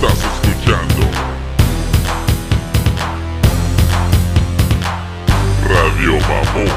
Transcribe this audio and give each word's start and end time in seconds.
Estás 0.00 0.44
escuchando 0.46 1.10
Radio 5.66 6.12
Mamón. 6.20 6.68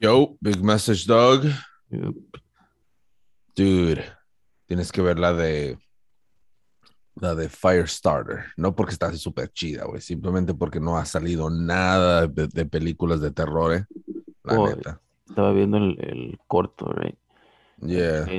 Yo, 0.00 0.36
Big 0.40 0.64
Message 0.64 1.04
Dog. 1.06 1.42
Yep. 1.90 2.14
Dude, 3.54 4.04
tienes 4.64 4.90
que 4.90 5.02
ver 5.02 5.18
la 5.18 5.34
de 5.34 5.78
la 7.16 7.34
de 7.34 7.50
Firestarter. 7.50 8.46
No 8.56 8.74
porque 8.74 8.94
está 8.94 9.12
súper 9.12 9.52
chida, 9.52 9.84
güey. 9.84 10.00
Simplemente 10.00 10.54
porque 10.54 10.80
no 10.80 10.96
ha 10.96 11.04
salido 11.04 11.50
nada 11.50 12.26
de, 12.26 12.48
de 12.48 12.64
películas 12.64 13.20
de 13.20 13.32
terror, 13.32 13.74
eh. 13.74 13.84
La 14.44 14.58
Oh, 14.58 14.66
neta. 14.66 15.00
Estaba 15.28 15.52
viendo 15.52 15.78
el, 15.78 15.98
el 16.00 16.40
corto, 16.46 16.92
right? 16.92 17.16
Yeah. 17.82 18.32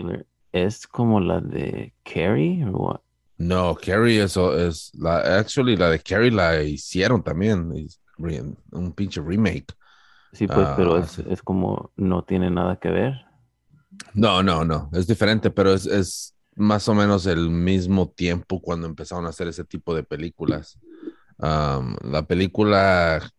¿Es 0.54 0.88
como 0.88 1.20
la 1.20 1.42
de 1.42 1.94
Carrie 2.04 2.66
o 2.66 2.72
what? 2.72 3.02
No, 3.38 3.76
Carrie 3.76 4.24
eso 4.24 4.58
es 4.58 4.92
la 4.94 5.40
actually 5.40 5.76
la 5.76 5.90
de 5.90 6.00
Carrie 6.00 6.32
la 6.32 6.62
hicieron 6.64 7.24
también. 7.24 7.72
Un 8.72 8.94
pinche 8.94 9.22
remake. 9.22 9.74
Sí, 10.34 10.48
pues, 10.50 10.70
pero 10.72 10.98
Ah, 10.98 11.00
es, 11.00 11.20
es 11.20 11.42
como 11.42 11.92
no 11.96 12.24
tiene 12.26 12.50
nada 12.52 12.78
que 12.78 12.90
ver. 12.90 13.26
No, 14.14 14.44
no, 14.44 14.64
no. 14.66 14.90
Es 14.94 15.08
diferente, 15.08 15.50
pero 15.52 15.74
es, 15.74 15.86
es 15.86 16.36
más 16.56 16.88
o 16.88 16.94
menos 16.94 17.26
el 17.26 17.50
mismo 17.50 18.10
tiempo 18.10 18.62
cuando 18.62 18.88
empezaron 18.88 19.26
a 19.26 19.30
hacer 19.30 19.48
ese 19.48 19.64
tipo 19.64 19.96
de 19.96 20.04
películas. 20.04 20.80
Um, 21.38 21.96
la 22.04 22.26
película 22.28 23.30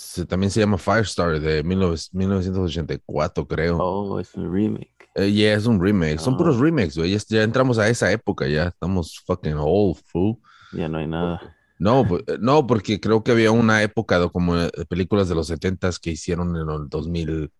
se- 0.00 0.26
también 0.26 0.50
se 0.50 0.60
llama 0.60 0.78
Firestarter 0.78 1.40
de 1.40 1.62
19 1.62 1.96
1984, 2.12 3.46
creo. 3.46 3.76
Oh, 3.78 4.18
es 4.20 4.34
un 4.34 4.52
remake. 4.52 4.90
Eh, 5.14 5.30
yeah, 5.32 5.54
es 5.54 5.66
un 5.66 5.80
remake. 5.80 6.18
Son 6.18 6.34
Ah. 6.34 6.36
puros 6.38 6.58
remakes, 6.58 6.96
güey. 6.96 7.10
Ya, 7.12 7.18
ya 7.28 7.42
entramos 7.42 7.78
a 7.78 7.88
esa 7.88 8.10
época, 8.12 8.46
ya 8.46 8.68
estamos 8.68 9.20
fucking 9.26 9.56
old, 9.58 9.96
fool. 10.06 10.36
Ya 10.72 10.88
no 10.88 10.98
hay 10.98 11.06
nada. 11.06 11.40
No, 11.78 12.06
no, 12.40 12.66
porque 12.66 13.00
creo 13.00 13.24
que 13.24 13.32
había 13.32 13.50
una 13.50 13.82
época 13.82 14.18
de 14.20 14.28
como 14.30 14.54
de 14.54 14.70
películas 14.86 15.28
de 15.28 15.34
los 15.34 15.48
70s 15.50 15.98
que 15.98 16.10
hicieron 16.10 16.54
en 16.56 16.68
el 16.68 16.88
2000 16.88 17.50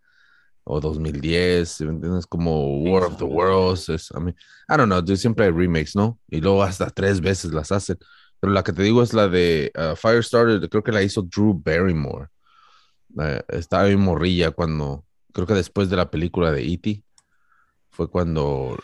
o 0.64 0.78
2010, 0.80 1.68
¿sí 1.70 1.84
me 1.84 1.90
entiendes? 1.92 2.26
Como 2.26 2.82
War 2.82 3.04
of 3.04 3.16
the. 3.16 3.24
Worlds. 3.24 3.88
Es, 3.88 4.10
I, 4.10 4.20
mean, 4.20 4.36
I 4.68 4.76
don't 4.76 4.86
know, 4.86 5.00
dude, 5.00 5.16
siempre 5.16 5.46
hay 5.46 5.50
remakes, 5.52 5.96
¿no? 5.96 6.18
Y 6.28 6.40
luego 6.40 6.62
hasta 6.62 6.90
tres 6.90 7.20
veces 7.20 7.52
las 7.52 7.72
hacen. 7.72 7.98
Pero 8.38 8.52
la 8.52 8.62
que 8.62 8.72
te 8.72 8.82
digo 8.82 9.02
es 9.02 9.12
la 9.14 9.26
de 9.26 9.72
uh, 9.74 9.96
Firestarter, 9.96 10.68
creo 10.68 10.82
que 10.82 10.92
la 10.92 11.02
hizo 11.02 11.22
Drew 11.22 11.54
Barrymore. 11.54 12.28
Eh, 13.18 13.42
estaba 13.48 13.84
bien 13.84 14.00
morrilla 14.00 14.50
cuando, 14.50 15.04
creo 15.32 15.46
que 15.46 15.54
después 15.54 15.90
de 15.90 15.96
la 15.96 16.10
película 16.10 16.52
de 16.52 16.62
E.T., 16.62 17.04
fue 17.90 18.08
cuando 18.08 18.78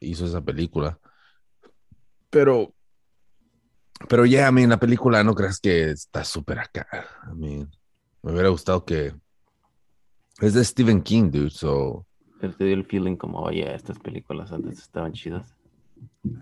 hizo 0.00 0.26
esa 0.26 0.40
película. 0.40 0.98
Pero, 2.30 2.74
pero 4.08 4.24
ya, 4.26 4.46
a 4.46 4.52
mí 4.52 4.66
la 4.66 4.78
película 4.78 5.24
no 5.24 5.34
creas 5.34 5.58
que 5.58 5.90
está 5.90 6.24
súper 6.24 6.60
acá. 6.60 6.86
I 7.26 7.34
mean, 7.34 7.70
me 8.22 8.32
hubiera 8.32 8.48
gustado 8.48 8.84
que. 8.84 9.14
Es 10.40 10.54
de 10.54 10.64
Stephen 10.64 11.02
King, 11.02 11.30
dude. 11.30 11.50
So, 11.50 12.06
Pero 12.40 12.54
te 12.54 12.64
dio 12.64 12.74
el 12.74 12.86
feeling 12.86 13.16
como, 13.16 13.40
oye, 13.40 13.74
estas 13.74 13.98
películas 13.98 14.52
antes 14.52 14.78
estaban 14.78 15.12
chidas. 15.12 15.54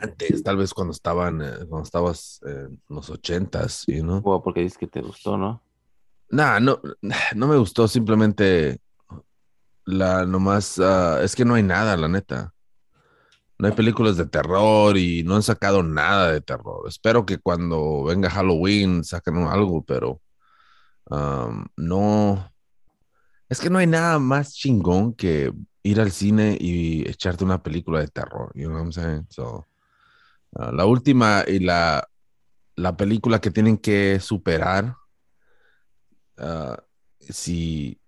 antes, 0.01 0.43
tal 0.43 0.57
vez 0.57 0.75
cuando 0.75 0.93
estaban, 0.93 1.41
eh, 1.41 1.67
cuando 1.69 1.83
estabas 1.83 2.41
en 2.45 2.81
los 2.89 3.09
ochentas, 3.11 3.85
you 3.87 4.03
know. 4.03 4.23
Porque 4.43 4.61
dices 4.61 4.79
que 4.79 4.87
te 4.87 5.01
gustó, 5.01 5.39
¿no? 5.39 5.63
Nah, 6.31 6.61
no, 6.61 6.81
no 7.35 7.47
me 7.47 7.57
gustó. 7.57 7.89
Simplemente 7.89 8.81
la 9.85 10.27
nomás. 10.27 10.79
ah, 10.79 11.21
es 11.23 11.35
que 11.35 11.45
no 11.45 11.55
hay 11.55 11.63
nada, 11.63 11.97
la 11.97 12.09
neta. 12.09 12.55
No 13.59 13.67
hay 13.67 13.75
películas 13.75 14.17
de 14.17 14.27
terror 14.27 14.97
y 14.97 15.25
no 15.25 15.35
han 15.35 15.43
sacado 15.43 15.83
nada 15.83 16.31
de 16.33 16.41
terror. 16.41 16.87
Espero 16.89 17.27
que 17.27 17.39
cuando 17.39 18.05
venga 18.05 18.31
Halloween 18.31 19.03
saquen 19.03 19.39
algo, 19.49 19.85
pero 19.85 20.21
um, 21.11 21.67
no. 21.77 22.53
Es 23.49 23.61
que 23.61 23.71
no 23.71 23.79
hay 23.79 23.87
nada 23.87 24.19
más 24.19 24.55
chingón 24.55 25.15
que 25.15 25.53
ir 25.83 26.01
al 26.01 26.13
cine 26.13 26.57
y 26.61 27.09
echarte 27.09 27.45
una 27.45 27.63
película 27.63 28.01
de 28.01 28.09
terror. 28.09 28.53
You 28.55 28.69
know 28.69 28.77
what 28.77 28.85
I'm 28.85 28.93
saying? 28.93 29.27
So, 29.31 29.67
uh, 30.53 30.71
la 30.73 30.85
última 30.87 31.45
y 31.49 31.61
la 31.61 32.07
película 32.97 33.41
que 33.41 33.51
tienen 33.51 33.79
que 33.79 34.21
superar 34.21 34.95
uh, 36.39 36.77
si, 37.21 38.01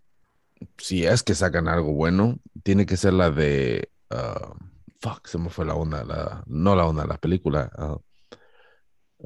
si 0.79 1.05
es 1.07 1.23
que 1.23 1.35
sacan 1.35 1.69
algo 1.69 1.93
bueno, 1.93 2.39
tiene 2.63 2.87
que 2.87 2.97
ser 2.97 3.13
la 3.15 3.31
de. 3.31 3.91
uh, 4.11 4.55
fuck, 5.01 5.27
se 5.27 5.39
me 5.39 5.51
fue 5.51 5.65
la 5.65 5.75
onda. 5.75 6.05
La, 6.05 6.43
no 6.47 6.75
la 6.77 6.87
onda, 6.87 7.07
la 7.07 7.19
película. 7.19 7.71
uh, 7.79 7.99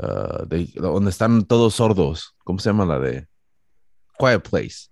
uh, 0.03 0.47
de- 0.47 0.73
donde 0.75 1.11
están 1.11 1.45
todos 1.45 1.75
sordos. 1.75 2.35
¿Cómo 2.45 2.59
se 2.59 2.71
llama 2.71 2.85
la 2.87 2.99
de? 2.99 3.29
Quiet 4.19 4.49
Place. 4.49 4.89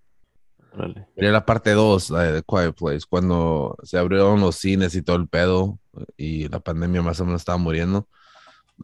Miré 1.17 1.31
la 1.31 1.45
parte 1.45 1.73
2, 1.73 2.11
la 2.11 2.23
de 2.33 2.43
Quiet 2.43 2.75
Place, 2.75 3.01
cuando 3.09 3.77
se 3.83 3.99
abrieron 3.99 4.41
los 4.41 4.57
cines 4.57 4.95
y 4.95 5.03
todo 5.03 5.17
el 5.17 5.29
pedo 5.29 5.79
y 6.17 6.49
la 6.49 6.61
pandemia 6.61 7.03
más 7.03 7.21
o 7.21 7.27
menos 7.27 7.43
estaba 7.43 7.59
muriendo. 7.59 8.09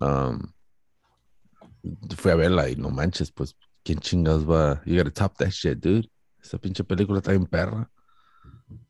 um, 0.00 0.38
fui 2.16 2.30
a 2.30 2.34
verla 2.34 2.68
y 2.68 2.76
no 2.76 2.90
manches, 2.90 3.32
pues, 3.32 3.56
¿quién 3.88 4.00
chingas 4.00 4.44
va? 4.44 4.82
You 4.84 4.98
gotta 4.98 5.10
top 5.10 5.38
that 5.38 5.50
shit, 5.50 5.78
dude. 5.78 6.10
Esa 6.42 6.58
pinche 6.58 6.84
película 6.84 7.20
está 7.20 7.32
en 7.32 7.46
perra. 7.46 7.90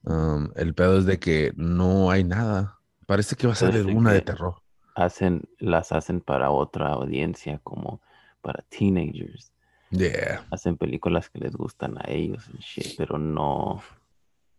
Um, 0.02 0.50
el 0.56 0.74
pedo 0.74 0.98
es 0.98 1.06
de 1.06 1.20
que 1.20 1.52
no 1.54 2.10
hay 2.10 2.24
nada. 2.24 2.80
Parece 3.06 3.36
que 3.36 3.46
va 3.46 3.52
a 3.52 3.56
salir 3.56 3.82
Parece 3.82 3.96
una 3.96 4.12
de 4.12 4.22
terror. 4.22 4.56
Hacen, 4.96 5.44
las 5.60 5.92
hacen 5.92 6.20
para 6.20 6.50
otra 6.50 6.88
audiencia, 6.88 7.60
como 7.62 8.02
para 8.42 8.64
teenagers. 8.70 9.52
Yeah. 9.90 10.44
Hacen 10.50 10.76
películas 10.76 11.30
que 11.30 11.38
les 11.38 11.54
gustan 11.54 11.96
a 11.98 12.10
ellos 12.10 12.48
and 12.48 12.58
shit, 12.58 12.96
pero 12.98 13.18
no, 13.18 13.80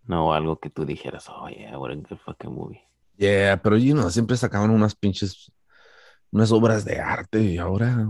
no 0.06 0.34
algo 0.34 0.62
que 0.62 0.70
tú 0.70 0.86
dijeras, 0.86 1.28
oh 1.28 1.50
yeah, 1.50 1.78
what 1.78 1.92
a 1.92 1.96
good 1.96 2.18
fucking 2.18 2.56
movie. 2.56 2.82
Yeah, 3.18 3.62
pero 3.62 3.76
you 3.76 3.94
know, 3.94 4.10
siempre 4.10 4.38
sacaban 4.38 4.70
unas 4.70 4.96
pinches, 4.96 5.52
unas 6.32 6.50
obras 6.54 6.86
de 6.86 7.02
arte 7.02 7.42
y 7.42 7.58
ahora 7.58 8.08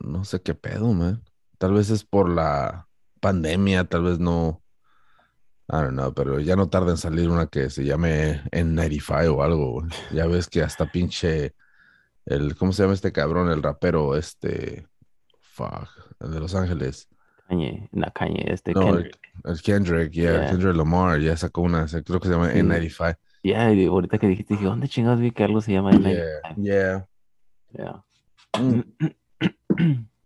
no 0.00 0.24
sé 0.24 0.42
qué 0.42 0.54
pedo, 0.54 0.92
man. 0.92 1.22
Tal 1.58 1.72
vez 1.72 1.90
es 1.90 2.04
por 2.04 2.28
la 2.30 2.86
pandemia, 3.20 3.84
tal 3.84 4.04
vez 4.04 4.18
no. 4.18 4.62
I 5.70 5.76
don't 5.82 5.90
know, 5.92 6.14
pero 6.14 6.40
ya 6.40 6.56
no 6.56 6.68
tarda 6.70 6.92
en 6.92 6.96
salir 6.96 7.28
una 7.28 7.46
que 7.46 7.68
se 7.68 7.84
llame 7.84 8.42
N95 8.52 9.36
o 9.36 9.42
algo. 9.42 9.72
güey. 9.72 9.86
Ya 10.12 10.26
ves 10.26 10.48
que 10.48 10.62
hasta 10.62 10.90
pinche 10.90 11.54
el, 12.24 12.56
¿cómo 12.56 12.72
se 12.72 12.82
llama 12.82 12.94
este 12.94 13.12
cabrón? 13.12 13.50
El 13.50 13.62
rapero, 13.62 14.16
este, 14.16 14.86
fuck, 15.40 15.88
el 16.20 16.30
de 16.30 16.40
Los 16.40 16.54
Ángeles. 16.54 17.08
Kanye, 17.48 17.88
na 17.92 18.10
Kanye, 18.10 18.44
este 18.52 18.72
No, 18.72 18.80
Kendrick. 18.82 19.18
el 19.44 19.62
Kendrick, 19.62 20.12
yeah, 20.12 20.32
Yeah. 20.32 20.50
Kendrick 20.50 20.76
Lamar, 20.76 21.18
ya 21.20 21.36
sacó 21.36 21.62
una, 21.62 21.86
creo 21.86 22.20
que 22.20 22.28
se 22.28 22.34
llama 22.34 22.50
Sí. 22.50 22.58
N95. 22.60 23.16
Ya, 23.42 23.72
y 23.72 23.86
ahorita 23.86 24.18
que 24.18 24.26
dijiste, 24.28 24.54
dije, 24.54 24.66
¿dónde 24.66 24.88
chingados 24.88 25.20
vi 25.20 25.30
que 25.32 25.44
algo 25.44 25.60
se 25.60 25.72
llama 25.72 25.90
Yeah, 25.92 26.24
N95? 26.56 26.62
yeah. 26.62 27.06
Yeah. 27.72 28.04
Mm. 28.58 28.82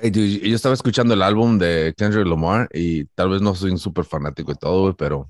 Hey, 0.00 0.12
yo 0.12 0.54
estaba 0.54 0.74
escuchando 0.74 1.14
el 1.14 1.22
álbum 1.22 1.58
de 1.58 1.92
Kendrick 1.96 2.24
Lamar 2.24 2.68
y 2.72 3.06
tal 3.16 3.30
vez 3.30 3.42
no 3.42 3.56
soy 3.56 3.72
un 3.72 3.78
súper 3.78 4.04
fanático 4.04 4.52
y 4.52 4.54
todo, 4.54 4.96
pero 4.96 5.28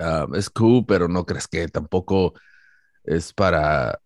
ah, 0.00 0.26
es 0.34 0.50
cool, 0.50 0.84
pero 0.86 1.06
no 1.06 1.24
crees 1.24 1.46
que 1.46 1.68
tampoco 1.68 2.34
es 3.04 3.32
para 3.32 4.00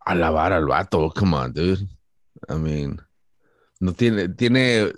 alabar 0.00 0.52
al 0.52 0.66
vato. 0.66 1.10
Come 1.16 1.36
on, 1.36 1.52
dude. 1.54 1.88
I 2.50 2.56
mean, 2.56 3.00
no 3.80 3.94
tiene, 3.94 4.28
tiene, 4.28 4.92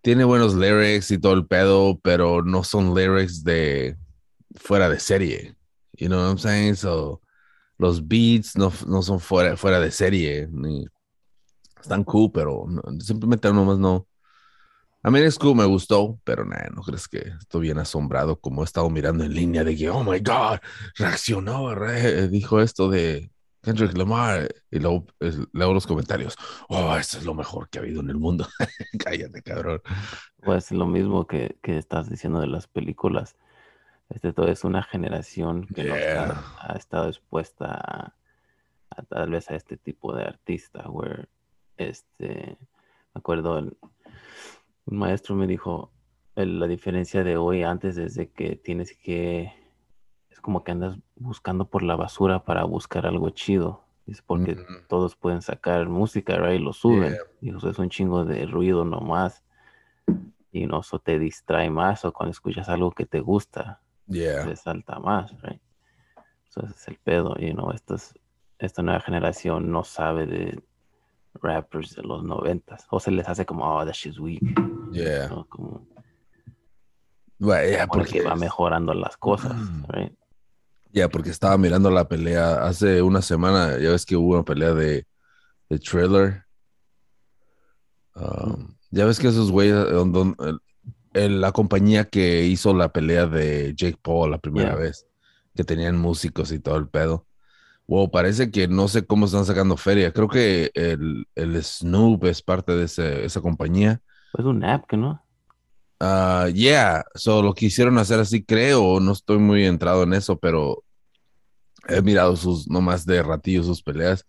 tiene 0.00 0.22
buenos 0.22 0.54
lyrics 0.54 1.10
y 1.10 1.18
todo 1.18 1.32
el 1.32 1.46
pedo, 1.48 1.98
pero 2.00 2.42
no 2.44 2.62
son 2.62 2.94
lyrics 2.94 3.42
de 3.42 3.96
fuera 4.54 4.88
de 4.88 5.00
serie. 5.00 5.56
You 5.98 6.08
know 6.08 6.20
what 6.20 6.28
I'm 6.28 6.38
saying? 6.38 6.76
So, 6.76 7.20
los 7.76 8.06
beats 8.06 8.56
no, 8.56 8.72
no 8.86 9.02
son 9.02 9.18
fuera, 9.18 9.56
fuera 9.56 9.80
de 9.80 9.90
serie, 9.90 10.46
ni 10.48 10.86
están 11.84 12.04
cool, 12.04 12.30
pero 12.32 12.64
no- 12.68 12.82
simplemente 13.00 13.52
nomás 13.52 13.78
no. 13.78 14.06
A 15.02 15.10
mí 15.10 15.18
es 15.20 15.38
cool, 15.38 15.54
me 15.54 15.66
gustó, 15.66 16.18
pero 16.24 16.44
nah, 16.46 16.68
no 16.74 16.82
crees 16.82 17.06
que 17.08 17.18
estoy 17.38 17.62
bien 17.62 17.78
asombrado 17.78 18.40
como 18.40 18.62
he 18.62 18.64
estado 18.64 18.88
mirando 18.88 19.22
en 19.24 19.34
línea 19.34 19.62
de 19.62 19.76
que, 19.76 19.90
oh 19.90 20.02
my 20.02 20.18
god, 20.20 20.58
reaccionó, 20.96 21.74
re- 21.74 22.28
dijo 22.28 22.58
esto 22.60 22.88
de 22.88 23.30
Kendrick 23.60 23.96
Lamar 23.98 24.48
y 24.70 24.78
luego 24.78 25.06
leo 25.52 25.74
los 25.74 25.86
comentarios, 25.86 26.36
oh, 26.70 26.96
eso 26.96 27.18
es 27.18 27.24
lo 27.26 27.34
mejor 27.34 27.68
que 27.68 27.78
ha 27.78 27.82
habido 27.82 28.00
en 28.00 28.08
el 28.08 28.16
mundo. 28.16 28.46
Cállate, 28.98 29.42
cabrón. 29.42 29.82
Pues 30.42 30.72
lo 30.72 30.86
mismo 30.86 31.26
que, 31.26 31.58
que 31.62 31.76
estás 31.76 32.08
diciendo 32.08 32.40
de 32.40 32.46
las 32.46 32.66
películas. 32.66 33.36
Este 34.08 34.32
todo 34.32 34.48
es 34.48 34.64
una 34.64 34.82
generación 34.82 35.66
que 35.66 35.84
no 35.84 35.96
Yeah. 35.96 36.24
está- 36.26 36.44
ha 36.60 36.76
estado 36.76 37.08
expuesta 37.08 37.66
a, 37.74 38.14
a 38.90 39.02
tal 39.02 39.30
vez 39.30 39.50
a 39.50 39.54
este 39.54 39.76
tipo 39.76 40.14
de 40.14 40.24
artista, 40.24 40.88
where 40.90 41.26
este 41.76 42.58
me 43.14 43.18
acuerdo 43.20 43.58
el- 43.58 43.76
un 44.86 44.98
maestro 44.98 45.34
me 45.34 45.46
dijo 45.46 45.90
el- 46.34 46.58
la 46.58 46.66
diferencia 46.66 47.22
de 47.24 47.36
hoy 47.36 47.62
antes 47.62 47.96
es 47.96 48.14
de 48.14 48.30
que 48.30 48.56
tienes 48.56 48.96
que, 48.98 49.52
es 50.30 50.40
como 50.40 50.64
que 50.64 50.72
andas 50.72 50.98
buscando 51.16 51.66
por 51.68 51.82
la 51.82 51.96
basura 51.96 52.44
para 52.44 52.64
buscar 52.64 53.06
algo 53.06 53.30
chido. 53.30 53.84
Es 54.06 54.20
porque 54.20 54.56
Mm. 54.56 54.86
todos 54.88 55.16
pueden 55.16 55.40
sacar 55.42 55.88
música, 55.88 56.36
right? 56.36 56.60
Lo 56.60 56.72
suben. 56.72 57.12
Yeah. 57.12 57.20
Y 57.40 57.56
eso 57.56 57.70
es 57.70 57.78
un 57.78 57.88
chingo 57.88 58.24
de 58.24 58.44
ruido 58.46 58.84
nomás. 58.84 59.42
Y 60.52 60.66
no, 60.66 60.80
eso 60.80 60.98
te 60.98 61.18
distrae 61.18 61.70
más 61.70 62.04
o 62.04 62.12
cuando 62.12 62.32
escuchas 62.32 62.68
algo 62.68 62.90
que 62.92 63.06
te 63.06 63.20
gusta, 63.20 63.80
Yeah. 64.06 64.44
te 64.44 64.56
salta 64.56 64.98
más, 64.98 65.32
right? 65.42 65.62
Eso 66.46 66.66
es 66.66 66.86
el 66.88 66.98
pedo, 66.98 67.34
you 67.38 67.52
know, 67.54 67.70
estos- 67.70 68.14
esta 68.58 68.82
nueva 68.82 69.00
generación 69.00 69.70
no 69.70 69.82
sabe 69.84 70.26
de 70.26 70.62
rappers 71.42 71.94
de 71.96 72.02
los 72.02 72.22
noventas. 72.24 72.86
O 72.90 73.00
se 73.00 73.10
les 73.10 73.28
hace 73.28 73.44
como, 73.46 73.64
oh, 73.64 73.84
that 73.84 73.94
shit's 73.94 74.18
weak. 74.18 74.42
Yeah. 74.92 75.28
¿no? 75.28 75.46
Como, 75.48 75.86
yeah, 77.40 77.86
como 77.86 78.02
porque, 78.04 78.20
que 78.20 78.22
va 78.22 78.36
mejorando 78.36 78.94
las 78.94 79.16
cosas, 79.16 79.52
Mm. 79.54 79.84
right? 79.88 80.12
yeah, 80.92 81.08
porque 81.08 81.30
estaba 81.30 81.58
mirando 81.58 81.90
la 81.90 82.06
pelea 82.08 82.64
hace 82.64 83.02
una 83.02 83.20
semana. 83.22 83.78
Ya 83.78 83.90
ves 83.90 84.06
que 84.06 84.16
hubo 84.16 84.34
una 84.34 84.44
pelea 84.44 84.72
de, 84.74 85.06
de 85.68 85.78
Thriller. 85.78 86.44
Um, 88.14 88.76
ya 88.90 89.04
ves 89.06 89.18
que 89.18 89.28
esos 89.28 89.50
güeyes, 89.50 89.76
eh, 91.14 91.28
la 91.28 91.52
compañía 91.52 92.04
que 92.04 92.44
hizo 92.44 92.72
la 92.74 92.92
pelea 92.92 93.26
de 93.26 93.74
Jake 93.76 93.98
Paul 94.00 94.30
la 94.30 94.38
primera 94.38 94.70
Yeah. 94.70 94.78
vez, 94.78 95.06
que 95.56 95.64
tenían 95.64 95.98
músicos 95.98 96.52
y 96.52 96.60
todo 96.60 96.76
el 96.76 96.88
pedo. 96.88 97.26
Wow, 97.86 98.10
parece 98.10 98.50
que 98.50 98.66
no 98.66 98.88
sé 98.88 99.06
cómo 99.06 99.26
están 99.26 99.44
sacando 99.44 99.76
feria. 99.76 100.12
Creo 100.12 100.28
que 100.28 100.70
el, 100.74 101.26
el 101.34 101.62
Snoop 101.62 102.24
es 102.24 102.42
parte 102.42 102.72
de 102.74 102.84
ese- 102.84 103.24
esa 103.24 103.40
compañía. 103.40 104.00
Es 104.38 104.44
un 104.44 104.64
app, 104.64 104.86
que 104.88 104.96
no? 104.96 105.22
Ah, 106.00 106.48
yeah, 106.52 107.04
so 107.14 107.42
lo 107.42 107.54
quisieron 107.54 107.96
hacer 107.98 108.20
así, 108.20 108.44
creo, 108.44 109.00
no 109.00 109.12
estoy 109.12 109.38
muy 109.38 109.64
entrado 109.64 110.02
en 110.02 110.12
eso, 110.12 110.36
pero 110.38 110.82
he 111.88 112.00
mirado 112.02 112.36
sus, 112.36 112.68
nomás 112.68 113.04
de 113.06 113.22
ratillo 113.22 113.62
sus 113.62 113.82
peleas, 113.82 114.26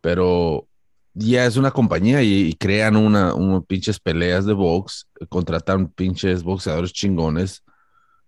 pero 0.00 0.68
ya 1.14 1.46
es 1.46 1.56
una 1.56 1.70
compañía 1.70 2.22
y, 2.22 2.48
y 2.48 2.54
crean 2.54 2.96
una, 2.96 3.34
pinches 3.66 4.00
peleas 4.00 4.46
de 4.46 4.52
box, 4.54 5.08
contratan 5.28 5.88
pinches 5.88 6.42
boxeadores 6.42 6.92
chingones, 6.92 7.64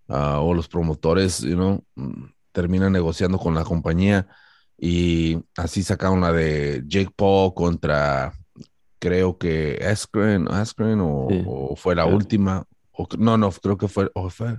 ah, 0.08 0.40
o 0.40 0.54
los 0.54 0.68
promotores, 0.68 1.40
you 1.42 1.54
know, 1.56 1.84
mm, 1.96 2.26
terminan 2.52 2.92
negociando 2.92 3.38
con 3.38 3.54
la 3.54 3.64
compañía 3.64 4.28
y 4.82 5.38
así 5.56 5.82
sacaron 5.82 6.20
la 6.22 6.32
de 6.32 6.82
Jake 6.86 7.12
Paul 7.14 7.52
contra, 7.54 8.32
creo 8.98 9.36
que 9.36 9.78
Askren, 9.86 10.48
Askren 10.50 11.00
o, 11.02 11.26
Sí. 11.28 11.42
o 11.46 11.76
fue 11.76 11.94
la 11.94 12.06
última, 12.06 12.64
o, 12.92 13.06
no, 13.18 13.36
no, 13.36 13.50
creo 13.50 13.76
que 13.76 13.88
fue, 13.88 14.10
o 14.14 14.30
fue, 14.30 14.48
no 14.52 14.58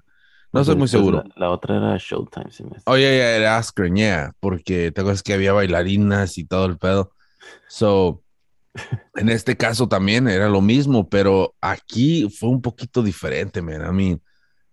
Porque 0.52 0.62
estoy 0.62 0.76
muy 0.76 0.88
seguro. 0.88 1.24
La, 1.36 1.48
la 1.48 1.50
otra 1.50 1.78
era 1.78 1.98
Showtime, 1.98 2.52
si 2.52 2.64
me 2.64 2.72
Oh, 2.86 2.98
yeah, 2.98 3.10
yeah, 3.10 3.36
era 3.38 3.58
Askren, 3.58 3.96
yeah, 3.96 4.32
porque 4.40 4.92
te 4.92 5.02
acuerdas 5.02 5.24
que 5.24 5.34
había 5.34 5.54
bailarinas 5.54 6.38
y 6.38 6.46
todo 6.46 6.66
el 6.66 6.78
pedo. 6.78 7.14
So, 7.68 8.22
en 9.16 9.30
este 9.30 9.58
caso 9.58 9.88
también 9.88 10.28
era 10.28 10.50
lo 10.50 10.62
mismo, 10.62 11.10
pero 11.10 11.56
aquí 11.62 12.30
fue 12.30 12.50
un 12.50 12.62
poquito 12.62 13.02
diferente, 13.02 13.62
man. 13.62 13.82
A 13.82 13.92
mí 13.92 14.22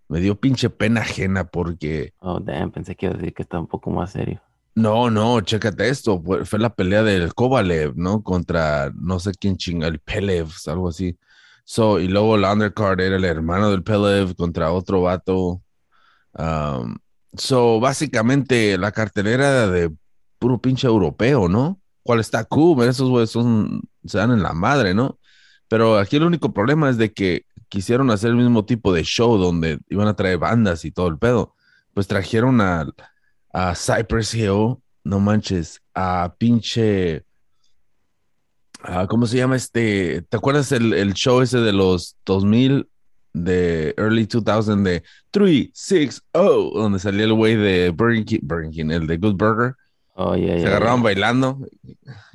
me 0.08 0.20
dio 0.20 0.38
pinche 0.38 0.68
pena 0.68 1.00
ajena 1.00 1.44
porque, 1.44 2.12
Oh, 2.18 2.38
damn, 2.40 2.70
pensé 2.70 2.94
que 2.96 3.06
iba 3.06 3.14
a 3.14 3.18
decir 3.18 3.32
que 3.32 3.42
está 3.42 3.58
un 3.58 3.66
poco 3.66 3.90
más 3.90 4.12
serio. 4.12 4.42
No, 4.78 5.10
no, 5.10 5.40
chécate 5.40 5.88
esto, 5.88 6.22
fue, 6.22 6.44
fue 6.44 6.58
la 6.58 6.75
pelea 6.75 7.02
del 7.02 7.34
Kovalev, 7.34 7.96
¿no? 7.96 8.22
Contra 8.22 8.92
no 8.94 9.19
sé 9.19 9.32
quién 9.38 9.56
chinga, 9.56 9.88
el 9.88 9.98
Pelev, 9.98 10.48
algo 10.66 10.88
así. 10.88 11.19
So, 11.64 12.00
y 12.00 12.08
luego 12.08 12.36
la 12.36 12.52
undercard 12.52 13.00
era 13.00 13.16
el 13.16 13.25
hermano 13.25 13.70
del 13.70 13.82
Pelev 13.82 14.36
contra 14.36 14.72
otro 14.72 15.02
vato. 15.02 15.62
So, 17.36 17.80
básicamente 17.80 18.78
la 18.78 18.92
cartelera 18.92 19.69
de 19.69 19.92
puro 20.38 20.60
pinche 20.60 20.86
europeo, 20.86 21.48
¿no? 21.48 21.80
¿Cuál 22.02 22.20
está 22.20 22.46
man, 22.50 22.88
Esos 22.88 23.10
güeyes 23.10 23.30
son, 23.30 23.82
se 24.04 24.19
dan 24.19 24.30
en 24.32 24.42
la 24.42 24.52
madre, 24.54 24.94
¿no? 24.94 25.19
Pero 25.69 25.98
aquí 25.98 26.16
el 26.16 26.25
único 26.25 26.52
problema 26.54 26.88
es 26.90 26.98
de 26.98 27.12
que 27.12 27.46
quisieron 27.69 28.10
hacer 28.10 28.30
el 28.30 28.36
mismo 28.36 28.64
tipo 28.64 28.92
de 28.92 29.02
show 29.04 29.36
donde 29.38 29.80
iban 29.88 30.08
a 30.08 30.16
traer 30.16 30.38
bandas 30.38 30.84
y 30.84 30.92
todo 30.92 31.08
el 31.08 31.19
pedo. 31.19 31.54
Pues 31.94 32.06
trajeron 32.06 32.60
a, 32.60 32.86
a 33.58 33.75
Cypress 33.75 34.34
Hill, 34.34 34.76
no 35.05 35.19
manches, 35.20 35.81
a 35.94 36.32
pinche. 36.38 37.25
ah, 38.82 39.06
¿Cómo 39.08 39.26
se 39.26 39.37
llama 39.37 39.56
este? 39.56 40.22
¿Te 40.22 40.37
acuerdas 40.37 40.70
el, 40.72 40.93
el 40.93 41.12
show 41.14 41.40
ese 41.40 41.58
de 41.58 41.72
los 41.72 42.16
2000 42.25 42.88
de 43.34 43.94
early 43.99 44.26
2000 44.26 44.82
de 44.84 45.02
360 45.32 46.22
donde 46.32 46.99
salía 46.99 47.25
el 47.25 47.34
güey 47.34 47.56
de 47.56 47.90
Burger 47.90 48.25
King, 48.25 48.38
Burger 48.43 48.70
King, 48.70 48.90
el 48.90 49.06
de 49.06 49.16
Good 49.16 49.34
Burger? 49.37 49.75
Oh, 50.14 50.34
yeah, 50.37 50.54
Se 50.54 50.61
yeah. 50.61 50.69
agarraban 50.69 50.96
yeah. 50.99 51.04
bailando. 51.04 51.58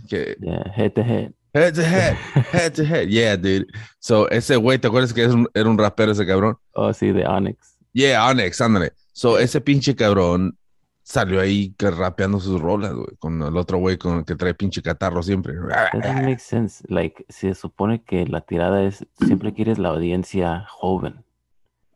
Que, 0.10 0.36
Yeah, 0.42 0.64
head 0.76 0.92
to 0.96 1.04
head. 1.04 1.32
head 1.54 1.74
to 1.76 1.82
head, 1.84 2.16
head 2.52 2.74
to 2.76 2.84
head. 2.84 3.08
Yeah, 3.08 3.36
dude. 3.38 3.68
So, 4.00 4.30
ese 4.30 4.56
güey, 4.58 4.78
¿te 4.78 4.88
acuerdas 4.88 5.14
que 5.14 5.24
es 5.24 5.34
un- 5.34 5.48
era 5.54 5.70
un 5.70 5.78
rapero 5.78 6.12
ese 6.12 6.26
cabrón? 6.26 6.58
Oh, 6.74 6.92
sí, 6.94 7.12
de 7.12 7.26
Onyx. 7.26 7.76
Yeah, 7.94 8.26
Onyx, 8.30 8.60
ándale. 8.62 8.92
So, 9.14 9.38
ese 9.38 9.62
pinche 9.62 9.96
cabrón 9.96 10.58
salió 11.04 11.42
ahí 11.42 11.76
rapeando 11.78 12.40
sus 12.40 12.60
rolas, 12.60 12.94
güey, 12.94 13.16
con 13.20 13.42
el 13.42 13.58
otro 13.58 13.78
güey 13.78 13.98
con 13.98 14.20
el 14.20 14.26
que 14.26 14.36
trae 14.36 14.54
pinche 14.54 14.82
catarro 14.82 15.22
siempre. 15.22 15.54
Doesn't 15.54 16.24
make 16.24 16.40
sense. 16.40 16.84
Like, 16.88 17.26
se 17.30 17.54
supone 17.54 18.04
que 18.04 18.26
la 18.26 18.42
tirada 18.42 18.84
es 18.84 19.06
siempre 19.20 19.54
quieres 19.54 19.78
la 19.78 19.90
audiencia 19.90 20.66
joven. 20.70 21.24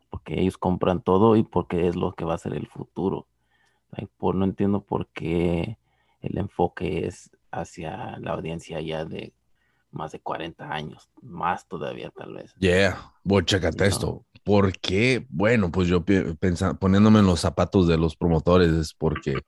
Porque 0.09 0.39
ellos 0.39 0.57
compran 0.57 1.01
todo 1.01 1.35
y 1.35 1.43
porque 1.43 1.87
es 1.87 1.95
lo 1.95 2.13
que 2.13 2.25
va 2.25 2.35
a 2.35 2.39
ser 2.39 2.53
el 2.53 2.67
futuro. 2.67 3.27
Like, 3.91 4.11
por, 4.17 4.35
no 4.35 4.45
entiendo 4.45 4.81
por 4.81 5.07
qué 5.07 5.77
el 6.21 6.37
enfoque 6.37 7.07
es 7.07 7.31
hacia 7.51 8.17
la 8.19 8.31
audiencia 8.31 8.81
ya 8.81 9.05
de 9.05 9.33
más 9.91 10.11
de 10.11 10.19
40 10.19 10.69
años. 10.71 11.09
Más 11.21 11.67
todavía, 11.67 12.11
tal 12.15 12.33
vez. 12.35 12.53
Yeah, 12.59 13.11
bueno, 13.23 13.45
chécate 13.45 13.77
No. 13.79 13.85
esto. 13.85 14.25
¿Por 14.43 14.71
qué? 14.77 15.25
Bueno, 15.29 15.71
pues 15.71 15.87
yo 15.87 16.03
pi- 16.05 16.33
pensa- 16.39 16.73
poniéndome 16.73 17.19
en 17.19 17.25
los 17.25 17.39
zapatos 17.41 17.87
de 17.87 17.97
los 17.97 18.15
promotores 18.15 18.71
es 18.71 18.93
porque 18.93 19.39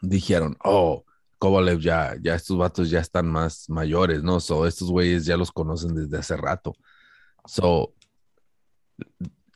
dijeron, 0.00 0.56
oh, 0.64 1.04
Kovalev 1.38 1.78
ya, 1.80 2.14
ya 2.20 2.34
estos 2.34 2.56
vatos 2.58 2.90
ya 2.90 3.00
están 3.00 3.26
más 3.28 3.68
mayores, 3.70 4.22
¿no? 4.22 4.40
So, 4.40 4.66
estos 4.66 4.90
güeyes 4.90 5.24
ya 5.24 5.36
los 5.36 5.50
conocen 5.52 5.94
desde 5.94 6.18
hace 6.18 6.36
rato. 6.36 6.74
So, 7.44 7.92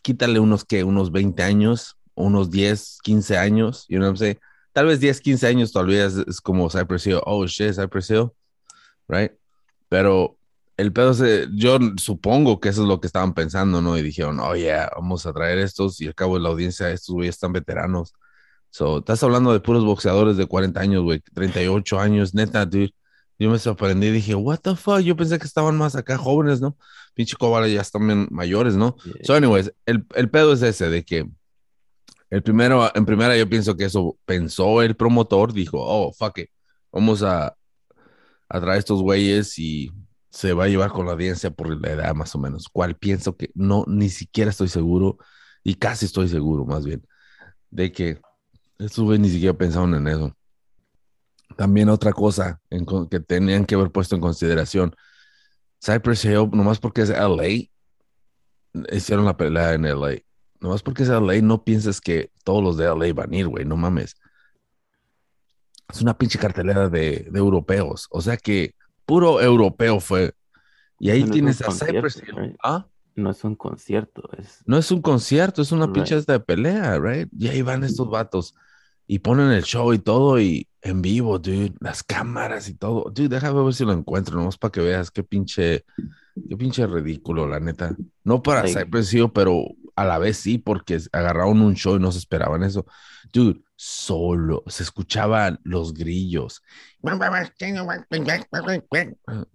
quítale 0.02 0.40
unos 0.40 0.64
que, 0.64 0.84
unos 0.84 1.10
20 1.12 1.42
años, 1.42 1.96
unos 2.14 2.50
10, 2.50 2.98
15 3.02 3.36
años, 3.38 3.86
you 3.88 3.96
know 3.98 4.06
what 4.08 4.12
I'm 4.14 4.16
saying? 4.18 4.38
Tal 4.72 4.86
vez 4.86 5.00
10, 5.00 5.20
15 5.20 5.46
años 5.46 5.72
todavía 5.72 6.06
es, 6.06 6.14
es 6.16 6.40
como 6.40 6.68
Cypress 6.70 7.06
Hill, 7.06 7.20
oh 7.24 7.46
shit, 7.46 7.74
Cypress 7.74 8.10
Hill, 8.10 8.30
right? 9.08 9.32
Pero 9.92 10.38
el 10.78 10.90
pedo 10.90 11.12
se, 11.12 11.48
yo 11.52 11.78
supongo 11.98 12.60
que 12.60 12.70
eso 12.70 12.80
es 12.80 12.88
lo 12.88 12.98
que 12.98 13.06
estaban 13.06 13.34
pensando, 13.34 13.82
¿no? 13.82 13.98
Y 13.98 14.02
dijeron, 14.02 14.40
oh 14.40 14.56
yeah, 14.56 14.90
vamos 14.96 15.26
a 15.26 15.34
traer 15.34 15.58
estos 15.58 16.00
y 16.00 16.06
al 16.06 16.14
cabo 16.14 16.36
de 16.36 16.42
la 16.42 16.48
audiencia, 16.48 16.90
estos 16.90 17.14
güeyes 17.14 17.34
están 17.34 17.52
veteranos. 17.52 18.14
So, 18.70 19.00
estás 19.00 19.22
hablando 19.22 19.52
de 19.52 19.60
puros 19.60 19.84
boxeadores 19.84 20.38
de 20.38 20.46
40 20.46 20.80
años, 20.80 21.02
güey, 21.02 21.20
38 21.34 22.00
años, 22.00 22.32
neta, 22.32 22.64
dude. 22.64 22.94
Yo 23.38 23.50
me 23.50 23.58
sorprendí 23.58 24.06
y 24.06 24.12
dije, 24.12 24.34
what 24.34 24.60
the 24.60 24.74
fuck? 24.74 25.00
Yo 25.00 25.14
pensé 25.14 25.38
que 25.38 25.44
estaban 25.44 25.76
más 25.76 25.94
acá 25.94 26.16
jóvenes, 26.16 26.62
¿no? 26.62 26.74
Pinche 27.12 27.36
Cobala 27.36 27.68
ya 27.68 27.82
están 27.82 28.28
mayores, 28.30 28.74
¿no? 28.74 28.96
Yeah. 29.04 29.14
So, 29.24 29.34
anyways, 29.34 29.74
el, 29.84 30.06
el 30.14 30.30
pedo 30.30 30.54
es 30.54 30.62
ese 30.62 30.88
de 30.88 31.04
que 31.04 31.28
el 32.30 32.42
primero, 32.42 32.90
en 32.94 33.04
primera 33.04 33.36
yo 33.36 33.46
pienso 33.46 33.76
que 33.76 33.84
eso 33.84 34.16
pensó 34.24 34.80
el 34.80 34.96
promotor, 34.96 35.52
dijo, 35.52 35.76
oh, 35.82 36.14
fuck 36.14 36.38
it, 36.38 36.48
vamos 36.90 37.22
a, 37.22 37.54
a 38.52 38.60
traer 38.60 38.78
estos 38.78 39.02
güeyes 39.02 39.58
y 39.58 39.90
se 40.30 40.52
va 40.52 40.64
a 40.64 40.68
llevar 40.68 40.90
con 40.90 41.06
la 41.06 41.12
audiencia 41.12 41.50
por 41.50 41.80
la 41.80 41.90
edad 41.90 42.14
más 42.14 42.34
o 42.34 42.38
menos, 42.38 42.68
cual 42.68 42.96
pienso 42.96 43.36
que 43.36 43.50
no, 43.54 43.84
ni 43.88 44.10
siquiera 44.10 44.50
estoy 44.50 44.68
seguro 44.68 45.16
y 45.64 45.74
casi 45.74 46.04
estoy 46.06 46.28
seguro 46.28 46.64
más 46.64 46.84
bien 46.84 47.02
de 47.70 47.90
que 47.90 48.20
estos 48.78 49.04
güeyes 49.04 49.20
ni 49.20 49.30
siquiera 49.30 49.56
pensaron 49.56 49.94
en 49.94 50.06
eso. 50.06 50.36
También 51.56 51.88
otra 51.88 52.12
cosa 52.12 52.60
que 53.10 53.20
tenían 53.20 53.64
que 53.64 53.74
haber 53.74 53.90
puesto 53.90 54.14
en 54.14 54.20
consideración, 54.20 54.94
Cypress 55.84 56.24
Hill, 56.24 56.50
nomás 56.52 56.78
porque 56.78 57.02
es 57.02 57.10
LA, 57.10 57.68
hicieron 58.92 59.24
la 59.24 59.36
pelea 59.36 59.74
en 59.74 59.84
LA. 59.84 60.22
Nomás 60.60 60.82
porque 60.82 61.02
es 61.02 61.08
LA, 61.08 61.40
no 61.42 61.64
pienses 61.64 62.00
que 62.00 62.30
todos 62.44 62.62
los 62.62 62.76
de 62.76 62.84
LA 62.84 63.12
van 63.14 63.32
a 63.32 63.36
ir, 63.36 63.48
güey, 63.48 63.64
no 63.64 63.76
mames. 63.76 64.16
Es 65.92 66.00
una 66.02 66.16
pinche 66.16 66.38
cartelera 66.38 66.88
de, 66.88 67.28
de 67.30 67.38
europeos, 67.38 68.06
o 68.10 68.20
sea 68.20 68.36
que 68.36 68.74
puro 69.04 69.40
europeo 69.40 70.00
fue. 70.00 70.32
Y 70.98 71.10
ahí 71.10 71.24
No 71.24 71.30
tienes 71.32 71.60
a 71.62 71.70
Cypress 71.70 72.22
right? 72.34 72.56
¿Ah? 72.62 72.86
No 73.14 73.30
es 73.30 73.44
un 73.44 73.56
concierto, 73.56 74.28
es 74.38 74.62
No 74.64 74.78
es 74.78 74.90
un 74.90 75.02
concierto, 75.02 75.60
es 75.62 75.70
una 75.72 75.84
Right. 75.86 75.94
pinche 75.94 76.16
esta 76.16 76.32
de 76.34 76.40
pelea, 76.40 76.98
right? 76.98 77.28
Y 77.38 77.48
ahí 77.48 77.60
van 77.62 77.84
estos 77.84 78.08
vatos 78.08 78.54
y 79.06 79.18
ponen 79.18 79.50
el 79.50 79.64
show 79.64 79.92
y 79.92 79.98
todo 79.98 80.40
y 80.40 80.66
en 80.80 81.02
vivo, 81.02 81.38
dude, 81.38 81.74
las 81.80 82.02
cámaras 82.02 82.68
y 82.68 82.74
todo. 82.74 83.10
Dude, 83.10 83.28
déjame 83.28 83.62
ver 83.62 83.74
si 83.74 83.84
lo 83.84 83.92
encuentro, 83.92 84.36
nomás 84.36 84.56
para 84.56 84.72
que 84.72 84.80
veas 84.80 85.10
qué 85.10 85.22
pinche 85.22 85.84
qué 86.48 86.56
pinche 86.56 86.86
ridículo, 86.86 87.46
la 87.46 87.60
neta. 87.60 87.94
No 88.24 88.42
para. 88.42 88.66
Cypress 88.66 89.12
Hill, 89.12 89.30
pero 89.34 89.64
a 89.94 90.04
la 90.04 90.18
vez 90.18 90.38
sí, 90.38 90.56
porque 90.58 90.98
agarraron 91.12 91.60
un 91.60 91.74
show 91.74 91.96
y 91.96 92.00
no 92.00 92.10
se 92.12 92.18
esperaban 92.18 92.62
eso. 92.62 92.86
Dude, 93.32 93.60
solo 93.84 94.62
se 94.68 94.84
escuchaban 94.84 95.58
los 95.64 95.92
grillos. 95.92 96.62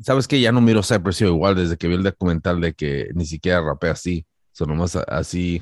Sabes 0.02 0.28
que 0.28 0.42
ya 0.42 0.52
no 0.52 0.60
miro 0.60 0.84
Cypress 0.84 1.22
Hill 1.22 1.28
igual 1.30 1.56
desde 1.56 1.78
que 1.78 1.88
vi 1.88 1.94
el 1.96 2.04
documental 2.04 2.60
de 2.60 2.74
que 2.74 3.10
ni 3.14 3.26
siquiera 3.26 3.62
rapea 3.62 3.92
así. 3.94 4.26
Son 4.52 4.68
nomás 4.68 4.98
así, 4.98 5.62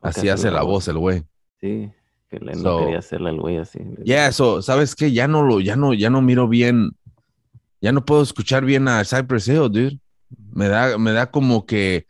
así 0.00 0.28
hace 0.28 0.50
la 0.50 0.62
voz 0.62 0.88
el 0.88 0.98
güey. 0.98 1.22
Sí, 1.60 1.88
que 2.28 2.40
le- 2.40 2.56
no 2.56 2.78
quería 2.80 2.98
hacerle 2.98 3.28
al 3.30 3.40
güey 3.40 3.58
así. 3.58 3.78
Ya, 4.04 4.26
eso, 4.26 4.60
¿sabes 4.60 4.96
qué? 4.96 5.12
Ya 5.12 5.28
no 5.28 5.44
lo, 5.44 5.60
ya 5.60 5.76
no, 5.76 5.94
ya 5.94 6.10
no 6.10 6.20
miro 6.20 6.48
bien, 6.48 6.96
ya 7.80 7.92
no 7.92 8.04
puedo 8.04 8.22
escuchar 8.22 8.64
bien 8.64 8.88
a 8.88 9.04
Cypress 9.04 9.46
Hill, 9.46 9.70
dude. 9.70 10.00
Me 10.52 10.66
da, 10.66 10.98
me 10.98 11.12
da 11.12 11.30
como 11.30 11.64
que, 11.64 12.06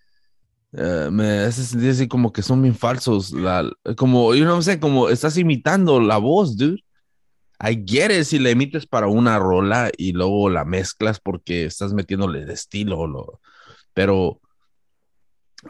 eh, 0.77 1.09
me 1.11 1.41
hace 1.41 1.63
sentir 1.63 1.91
así 1.91 2.09
como 2.09 2.33
que 2.33 2.43
son 2.43 2.63
bien 2.63 2.75
falsos, 2.75 3.33
la, 3.33 3.71
como, 3.97 4.35
yo 4.35 4.45
no 4.45 4.61
sé, 4.63 4.81
como 4.81 5.09
estás 5.09 5.37
imitando 5.39 6.01
la 6.01 6.19
voz, 6.19 6.57
dude. 6.57 6.83
I 7.61 7.83
get 7.87 8.11
it 8.11 8.25
si 8.25 8.41
la 8.41 8.51
emites 8.51 8.85
para 8.85 9.07
una 9.07 9.39
rola 9.39 9.91
y 9.97 10.13
luego 10.13 10.51
la 10.51 10.65
mezclas 10.65 11.21
porque 11.21 11.67
estás 11.67 11.95
metiéndole 11.95 12.45
de 12.45 12.53
estilo, 12.53 13.07
lo, 13.07 13.41
pero 13.95 14.41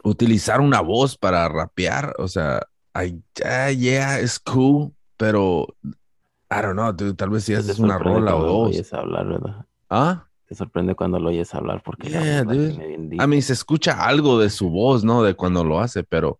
utilizar 0.03 0.59
una 0.59 0.81
voz 0.81 1.17
para 1.17 1.47
rapear, 1.47 2.13
o 2.17 2.27
sea, 2.27 2.61
I, 2.95 3.21
ah, 3.45 3.71
yeah, 3.71 4.19
es 4.19 4.39
cool, 4.39 4.93
pero 5.17 5.67
I 6.49 6.61
don't 6.61 6.73
know, 6.73 6.91
dude, 6.91 7.13
tal 7.13 7.29
vez 7.29 7.43
si 7.43 7.53
haces 7.53 7.77
una 7.79 7.97
rola 7.99 8.35
o 8.35 8.69
dos. 8.69 8.93
hablar, 8.93 9.27
¿verdad? 9.27 9.65
¿Ah? 9.89 10.27
Te 10.47 10.53
sorprende 10.53 10.93
cuando 10.93 11.19
lo 11.19 11.29
oyes 11.29 11.53
hablar 11.55 11.81
porque 11.83 12.09
Yeah. 12.09 12.45
A 13.19 13.27
mí 13.27 13.41
se 13.41 13.53
escucha 13.53 14.05
algo 14.05 14.39
de 14.39 14.49
su 14.49 14.69
voz, 14.69 15.03
¿no? 15.03 15.23
De 15.23 15.33
cuando 15.33 15.63
lo 15.63 15.79
hace, 15.79 16.03
pero, 16.03 16.39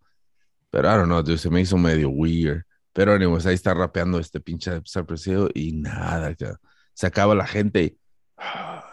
pero 0.70 0.88
I 0.90 0.98
don't 0.98 1.06
know, 1.06 1.24
dude, 1.24 1.38
se 1.38 1.50
me 1.50 1.62
hizo 1.62 1.78
medio 1.78 2.10
weird. 2.10 2.64
Pero, 2.96 3.14
anyways, 3.14 3.46
ahí 3.46 3.56
está 3.56 3.74
rapeando 3.74 4.20
este 4.20 4.40
pinche 4.40 4.82
Hill 5.26 5.52
y 5.54 5.74
nada, 5.74 6.34
ya. 6.38 6.56
Se 6.94 7.06
acaba 7.06 7.36
la 7.36 7.46
gente 7.46 7.84
y. 7.84 7.98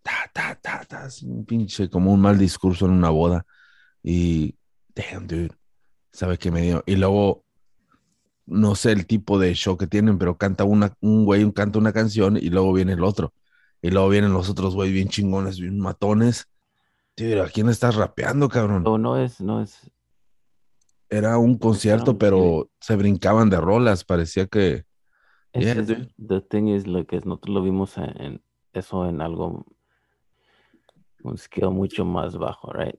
Ta, 0.00 0.30
ta, 0.32 0.54
ta, 0.54 0.84
ta, 0.86 1.06
es 1.06 1.22
un 1.22 1.44
pinche, 1.44 1.90
como 1.90 2.12
un 2.12 2.20
mal 2.20 2.38
discurso 2.38 2.86
en 2.86 2.92
una 2.92 3.10
boda. 3.10 3.44
Y. 4.02 4.54
Damn, 4.94 5.26
dude. 5.26 5.50
¿Sabe 6.12 6.38
qué 6.38 6.50
me 6.50 6.62
dio? 6.62 6.84
Y 6.86 6.96
luego. 6.96 7.44
No 8.46 8.76
sé 8.76 8.92
el 8.92 9.06
tipo 9.06 9.38
de 9.38 9.52
show 9.54 9.76
que 9.76 9.86
tienen, 9.86 10.18
pero 10.18 10.38
canta 10.38 10.64
una, 10.64 10.94
un 11.00 11.26
güey, 11.26 11.52
canta 11.52 11.78
una 11.78 11.92
canción 11.92 12.38
y 12.38 12.48
luego 12.48 12.72
viene 12.72 12.92
el 12.92 13.04
otro. 13.04 13.34
Y 13.88 13.90
luego 13.90 14.10
vienen 14.10 14.34
los 14.34 14.50
otros 14.50 14.74
güey 14.74 14.92
bien 14.92 15.08
chingones, 15.08 15.58
bien 15.58 15.80
matones. 15.80 16.46
Dude, 17.16 17.40
¿a 17.40 17.46
quién 17.48 17.70
estás 17.70 17.94
rapeando, 17.94 18.46
cabrón? 18.50 18.82
No, 18.82 18.98
no 18.98 19.16
es, 19.16 19.40
no 19.40 19.62
es, 19.62 19.90
Era 21.08 21.38
un 21.38 21.56
concierto, 21.56 22.18
pero 22.18 22.68
se 22.80 22.96
brincaban 22.96 23.48
de 23.48 23.58
rolas. 23.58 24.04
Parecía 24.04 24.46
que. 24.46 24.84
es- 25.54 25.64
Yeah, 25.64 25.80
es- 25.80 26.08
the 26.18 26.42
thing 26.42 26.66
is, 26.68 26.86
lo 26.86 27.06
que 27.06 27.16
nosotros 27.20 27.54
lo 27.54 27.62
vimos 27.62 27.96
en, 27.96 28.22
en 28.22 28.42
eso 28.74 29.08
en 29.08 29.22
algo, 29.22 29.64
un 31.22 31.38
scale 31.38 31.70
mucho 31.70 32.04
más 32.04 32.36
bajo, 32.36 32.70
right? 32.74 32.96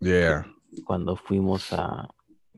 Yeah. 0.00 0.44
Cuando 0.84 1.14
fuimos 1.14 1.72
a, 1.72 2.08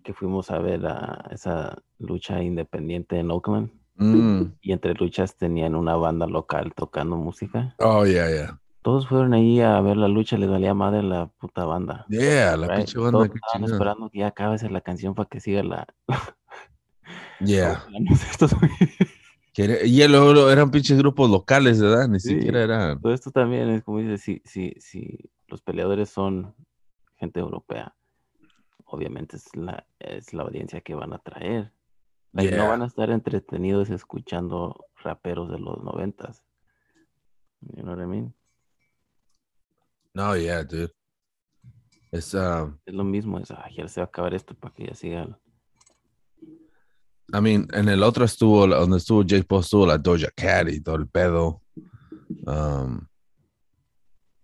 que 0.02 0.14
fuimos 0.14 0.50
a 0.50 0.58
ver 0.58 0.87
a 0.87 1.28
esa 1.32 1.76
lucha 1.98 2.42
independiente 2.42 3.18
en 3.18 3.30
Oakland 3.30 3.70
Mm. 3.99 4.55
y 4.61 4.73
entre 4.73 4.95
luchas 4.95 5.37
tenían 5.37 5.75
una 5.75 5.97
banda 5.97 6.26
local 6.26 6.73
tocando 6.75 7.17
música. 7.17 7.75
Oh, 7.78 8.05
yeah, 8.07 8.28
yeah. 8.31 8.61
Todos 8.83 9.09
fueron 9.09 9.35
ahí 9.35 9.61
a 9.61 9.81
ver 9.81 9.97
la 9.97 10.07
lucha, 10.09 10.38
les 10.38 10.49
valía 10.49 10.73
madre 10.73 11.02
la 11.02 11.26
puta 11.26 11.64
banda. 11.64 12.07
Yeah, 12.09 12.57
la 12.57 12.69
right? 12.69 12.76
pinche 12.78 12.99
banda. 12.99 13.12
Todos 13.19 13.26
estaban 13.26 13.40
chingada. 13.52 13.73
esperando 13.75 14.11
que 14.11 14.19
ya 14.21 14.26
acabe 14.28 14.57
la 14.71 14.81
canción 14.81 15.14
para 15.14 15.28
que 15.28 15.40
siga 15.40 15.62
la. 15.62 15.87
Yeah. 17.40 17.85
Y 19.57 20.09
luego 20.09 20.33
luego 20.33 20.50
eran 20.50 20.71
pinches 20.71 20.99
grupos 20.99 21.31
locales, 21.31 21.81
¿verdad? 21.81 22.09
Ni 22.09 22.21
Sí. 22.21 22.31
siquiera 22.31 22.62
eran. 22.62 23.00
Todo 23.00 23.12
esto 23.12 23.31
también 23.33 23.69
es 23.71 23.83
como 23.83 23.99
dices, 23.99 24.21
si, 24.21 24.40
si, 24.45 24.73
si 24.78 25.31
los 25.49 25.62
peleadores 25.62 26.11
son 26.11 26.55
gente 27.17 27.40
europea, 27.40 27.95
obviamente 28.85 29.37
es 29.37 29.55
la, 29.57 29.85
es 29.99 30.33
la 30.33 30.45
audiencia 30.45 30.81
que 30.81 30.95
van 30.95 31.12
a 31.12 31.19
traer. 31.19 31.73
Like, 32.32 32.50
Yeah. 32.50 32.58
No 32.58 32.68
van 32.68 32.82
a 32.82 32.87
estar 32.87 33.11
entretenidos 33.11 33.90
escuchando 33.90 34.87
raperos 35.02 35.50
de 35.50 35.58
los 35.58 35.82
noventas. 35.82 36.44
You 37.61 37.82
know 37.82 37.94
what 37.94 38.02
I 38.02 38.06
mean? 38.06 38.35
No, 40.14 40.37
yeah, 40.37 40.62
dude. 40.62 40.92
Es, 42.11 42.35
ah, 42.35 42.73
Es 42.87 42.94
lo 42.94 43.04
mismo, 43.04 43.38
es, 43.38 43.50
"Ay, 43.50 43.76
ya 43.76 43.88
se 43.88 44.00
va 44.00 44.04
a 44.04 44.08
acabar 44.08 44.35
esto 44.35 44.54
para 44.54 44.75
que 44.75 44.87
ya 44.87 44.94
siga. 44.94 45.23
el-". 45.23 45.37
I 47.32 47.40
mean, 47.42 47.68
en 47.73 47.88
el 47.88 48.02
otro 48.02 48.25
estuvo, 48.25 48.66
donde 48.66 48.97
estuvo 48.97 49.23
Jake 49.23 49.44
Paul, 49.44 49.61
estuvo 49.61 49.87
la 49.87 49.99
Doja 49.99 50.28
Cat 50.35 50.68
y 50.70 50.80
todo 50.80 50.97
el 50.97 51.08
pedo. 51.08 51.62
Um, 52.47 53.06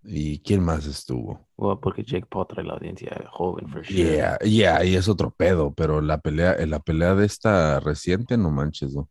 ¿Y 0.06 0.40
quién 0.40 0.62
más 0.62 0.86
estuvo? 0.86 1.48
Well, 1.56 1.78
porque 1.80 2.02
Jake 2.02 2.26
Paul 2.28 2.46
trae 2.46 2.64
la 2.64 2.74
audiencia 2.74 3.10
joven, 3.32 3.68
for 3.68 3.84
sure. 3.84 3.96
Yeah, 4.16 4.38
yeah, 4.40 4.84
y 4.84 4.96
es 4.96 5.08
otro 5.08 5.30
pedo, 5.30 5.72
pero 5.72 6.00
la 6.00 6.18
pelea, 6.20 6.54
en 6.58 6.70
la 6.70 6.80
pelea 6.80 7.14
de 7.14 7.24
esta 7.26 7.80
reciente, 7.80 8.36
no 8.36 8.50
manches, 8.50 8.94
¿no? 8.94 9.08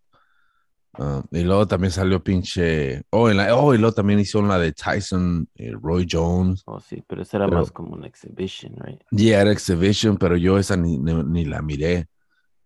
Ah, 0.95 1.23
y 1.31 1.41
luego 1.43 1.65
también 1.67 1.89
salió 1.91 2.23
pinche. 2.23 3.01
Oh, 3.09 3.27
en 3.27 3.37
la- 3.37 3.55
oh, 3.55 3.73
y 3.73 3.79
luego 3.79 3.95
también 3.95 4.19
hizo 4.19 4.39
la 4.43 4.59
de 4.59 4.73
Tyson, 4.73 5.47
y 5.55 5.71
Roy 5.71 6.05
Jones. 6.09 6.61
Oh, 6.67 6.79
sí, 6.79 7.03
pero 7.07 7.23
eso 7.23 7.37
era 7.37 7.47
Pero- 7.47 7.61
más 7.61 7.71
como 7.71 7.95
una 7.95 8.05
exhibition, 8.05 8.75
right? 8.77 9.01
Yeah, 9.09 9.41
era 9.41 9.51
Exhibition, 9.51 10.17
pero 10.17 10.37
yo 10.37 10.59
esa 10.59 10.77
ni, 10.77 10.99
ni- 10.99 11.23
ni 11.23 11.45
la 11.45 11.63
miré. 11.63 12.07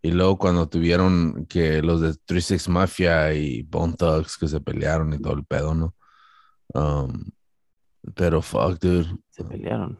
Y 0.01 0.11
luego 0.11 0.37
cuando 0.37 0.67
tuvieron 0.67 1.45
que 1.47 1.81
los 1.81 2.01
de 2.01 2.13
36 2.25 2.67
Mafia 2.67 3.33
y 3.33 3.63
Bone 3.63 3.93
Thugs 3.93 4.37
que 4.37 4.47
se 4.49 4.59
pelearon 4.59 5.13
y 5.13 5.19
todo 5.21 5.33
el 5.33 5.45
pedo, 5.45 5.73
¿no? 5.73 5.95
Um, 6.73 7.23
pero 8.15 8.41
fuck, 8.41 8.79
dude. 8.79 9.15
Se 9.29 9.43
pelearon. 9.43 9.99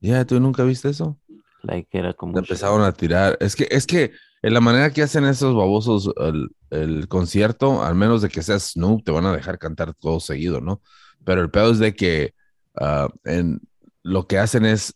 Yeah, 0.00 0.24
¿tú 0.24 0.38
nunca 0.40 0.64
viste 0.64 0.88
eso? 0.88 1.18
Like, 1.62 1.96
era 1.96 2.12
como. 2.14 2.34
Le 2.34 2.40
empezaron 2.40 2.82
a 2.82 2.92
tirar. 2.92 3.36
Es 3.40 3.56
que, 3.56 3.66
es 3.70 3.86
que 3.86 4.12
en 4.42 4.54
la 4.54 4.60
manera 4.60 4.90
que 4.90 5.02
hacen 5.02 5.24
esos 5.24 5.54
babosos 5.54 6.12
el, 6.18 6.48
el 6.70 7.08
concierto, 7.08 7.82
al 7.82 7.94
menos 7.94 8.22
de 8.22 8.28
que 8.28 8.42
seas 8.42 8.72
Snoop, 8.72 9.04
te 9.04 9.10
van 9.10 9.26
a 9.26 9.32
dejar 9.32 9.58
cantar 9.58 9.94
todo 9.94 10.20
seguido, 10.20 10.60
¿no? 10.60 10.80
Pero 11.24 11.42
el 11.42 11.50
pedo 11.50 11.72
es 11.72 11.78
de 11.78 11.94
que 11.94 12.34
ah, 12.76 13.08
en, 13.24 13.60
lo 14.02 14.26
que 14.26 14.38
hacen 14.38 14.64
es 14.64 14.94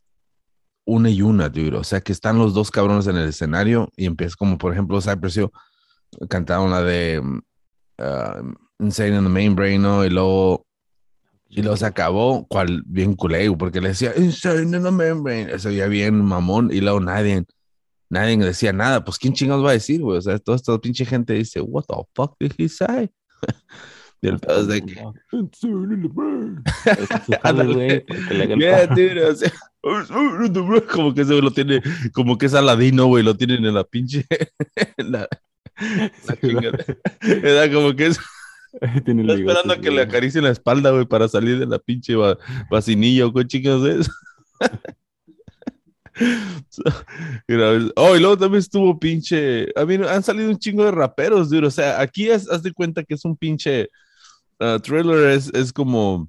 una 0.85 1.11
y 1.11 1.23
una, 1.23 1.49
dude. 1.49 1.77
O 1.77 1.85
sea, 1.85 2.01
que 2.01 2.13
están 2.13 2.39
los 2.39 2.55
dos 2.55 2.71
cabrones 2.71 3.07
en 3.07 3.17
el 3.17 3.29
escenario 3.29 3.91
y 3.97 4.07
empieza 4.07 4.37
como, 4.37 4.59
por 4.59 4.73
ejemplo, 4.73 5.01
Cypress 5.01 5.37
Hill 5.37 5.51
cantaron 6.29 6.71
la 6.71 6.83
de 6.83 7.21
mm, 7.23 7.41
ah, 7.99 8.43
Insane 8.79 9.17
in 9.17 9.25
the 9.25 9.29
Main 9.29 9.55
Brain, 9.55 9.83
¿no? 9.83 10.05
Y 10.05 10.11
luego 10.11 10.67
y 11.55 11.63
se 11.77 11.85
acabó, 11.85 12.47
cual 12.49 12.83
bien 12.87 13.15
culé, 13.15 13.53
porque 13.53 13.83
le 13.83 13.89
decía, 13.89 14.15
Insane 14.17 14.75
in 14.75 14.83
the 14.83 14.91
membrane. 14.91 15.53
Eso 15.53 15.71
ya 15.71 15.87
bien 15.87 16.25
mamón. 16.25 16.71
Y 16.73 16.81
luego 16.81 16.99
nadie, 16.99 17.45
nadie 18.09 18.39
decía 18.39 18.73
nada. 18.73 19.05
Pues, 19.05 19.19
¿quién 19.19 19.35
chingados 19.35 19.63
va 19.63 19.69
a 19.71 19.75
decir, 19.75 20.01
güey? 20.01 20.17
O 20.17 20.23
sea, 20.23 20.39
toda 20.39 20.57
esta 20.57 20.79
pinche 20.79 21.05
gente 21.05 21.35
dice, 21.35 21.61
What 21.61 21.85
the 21.89 21.97
fuck 22.15 22.37
did 22.41 22.53
he 22.57 22.71
say? 22.71 23.11
y 24.23 24.29
el 24.29 24.39
pedo 24.39 24.63
es 24.63 24.69
de 24.69 24.83
que, 24.83 24.95
Yeah, 28.59 28.87
dude, 28.87 29.23
o 29.23 29.35
sea, 29.35 29.53
como 30.91 31.13
que 31.13 31.21
ese 31.21 31.43
lo 31.43 31.51
tiene, 31.51 31.83
como 32.15 32.39
que 32.39 32.47
es 32.47 32.55
Aladino, 32.55 33.09
güey, 33.09 33.23
lo 33.23 33.37
tienen 33.37 33.67
en 33.67 33.75
la 33.75 33.85
pinche, 33.85 34.25
en 34.97 35.13
la, 35.13 35.29
la 36.27 36.37
chingada. 36.41 36.79
Era 37.21 37.71
como 37.71 37.95
que 37.95 38.07
es, 38.07 38.19
Tiene 39.05 39.23
bigote, 39.23 39.41
esperando 39.41 39.75
a 39.75 39.77
que 39.77 39.91
le 39.91 39.97
güey. 39.97 40.05
acaricien 40.07 40.45
la 40.45 40.51
espalda, 40.51 40.91
güey, 40.91 41.05
para 41.07 41.29
salir 41.29 41.59
de 41.59 41.67
la 41.67 41.79
pinche 41.79 42.15
va- 42.17 42.39
vacinilla 42.71 43.27
o 43.27 43.33
con 43.33 43.47
chicas 43.47 43.81
know, 47.47 47.91
oh, 47.97 48.17
y 48.17 48.21
luego 48.21 48.37
también 48.39 48.61
estuvo 48.61 48.99
pinche. 48.99 49.67
A 49.77 49.85
mí 49.85 49.95
han 50.09 50.23
salido 50.23 50.51
un 50.51 50.59
chingo 50.59 50.85
de 50.85 50.91
raperos, 50.91 51.51
dude. 51.51 51.67
O 51.67 51.71
sea, 51.71 52.01
aquí 52.01 52.31
haz, 52.31 52.49
haz 52.51 52.63
de 52.63 52.73
cuenta 52.73 53.03
que 53.03 53.15
es 53.15 53.25
un 53.25 53.37
pinche. 53.37 53.89
uh, 54.61 54.79
Thriller 54.79 55.31
es, 55.31 55.49
es 55.55 55.73
como. 55.73 56.29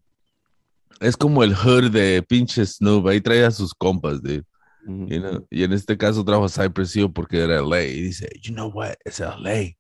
Es 1.00 1.18
como 1.18 1.44
el 1.44 1.54
hood 1.54 1.92
de 1.92 2.24
pinche 2.24 2.66
Snoop. 2.66 3.08
Ahí 3.08 3.20
trae 3.20 3.44
a 3.44 3.52
sus 3.52 3.74
compas, 3.74 4.22
dude. 4.22 4.44
Ujú. 4.88 5.08
you 5.08 5.20
know. 5.20 5.48
Y 5.50 5.64
en 5.64 5.74
este 5.74 5.98
caso 5.98 6.24
trajo 6.24 6.46
a 6.46 6.50
Cypress 6.50 6.96
Hill 6.96 7.12
porque 7.12 7.40
era 7.40 7.62
LA. 7.62 7.84
Y 7.84 8.02
dice, 8.02 8.30
you 8.42 8.54
know 8.54 8.70
what? 8.70 8.94
Es 9.04 9.20
LA. 9.20 9.76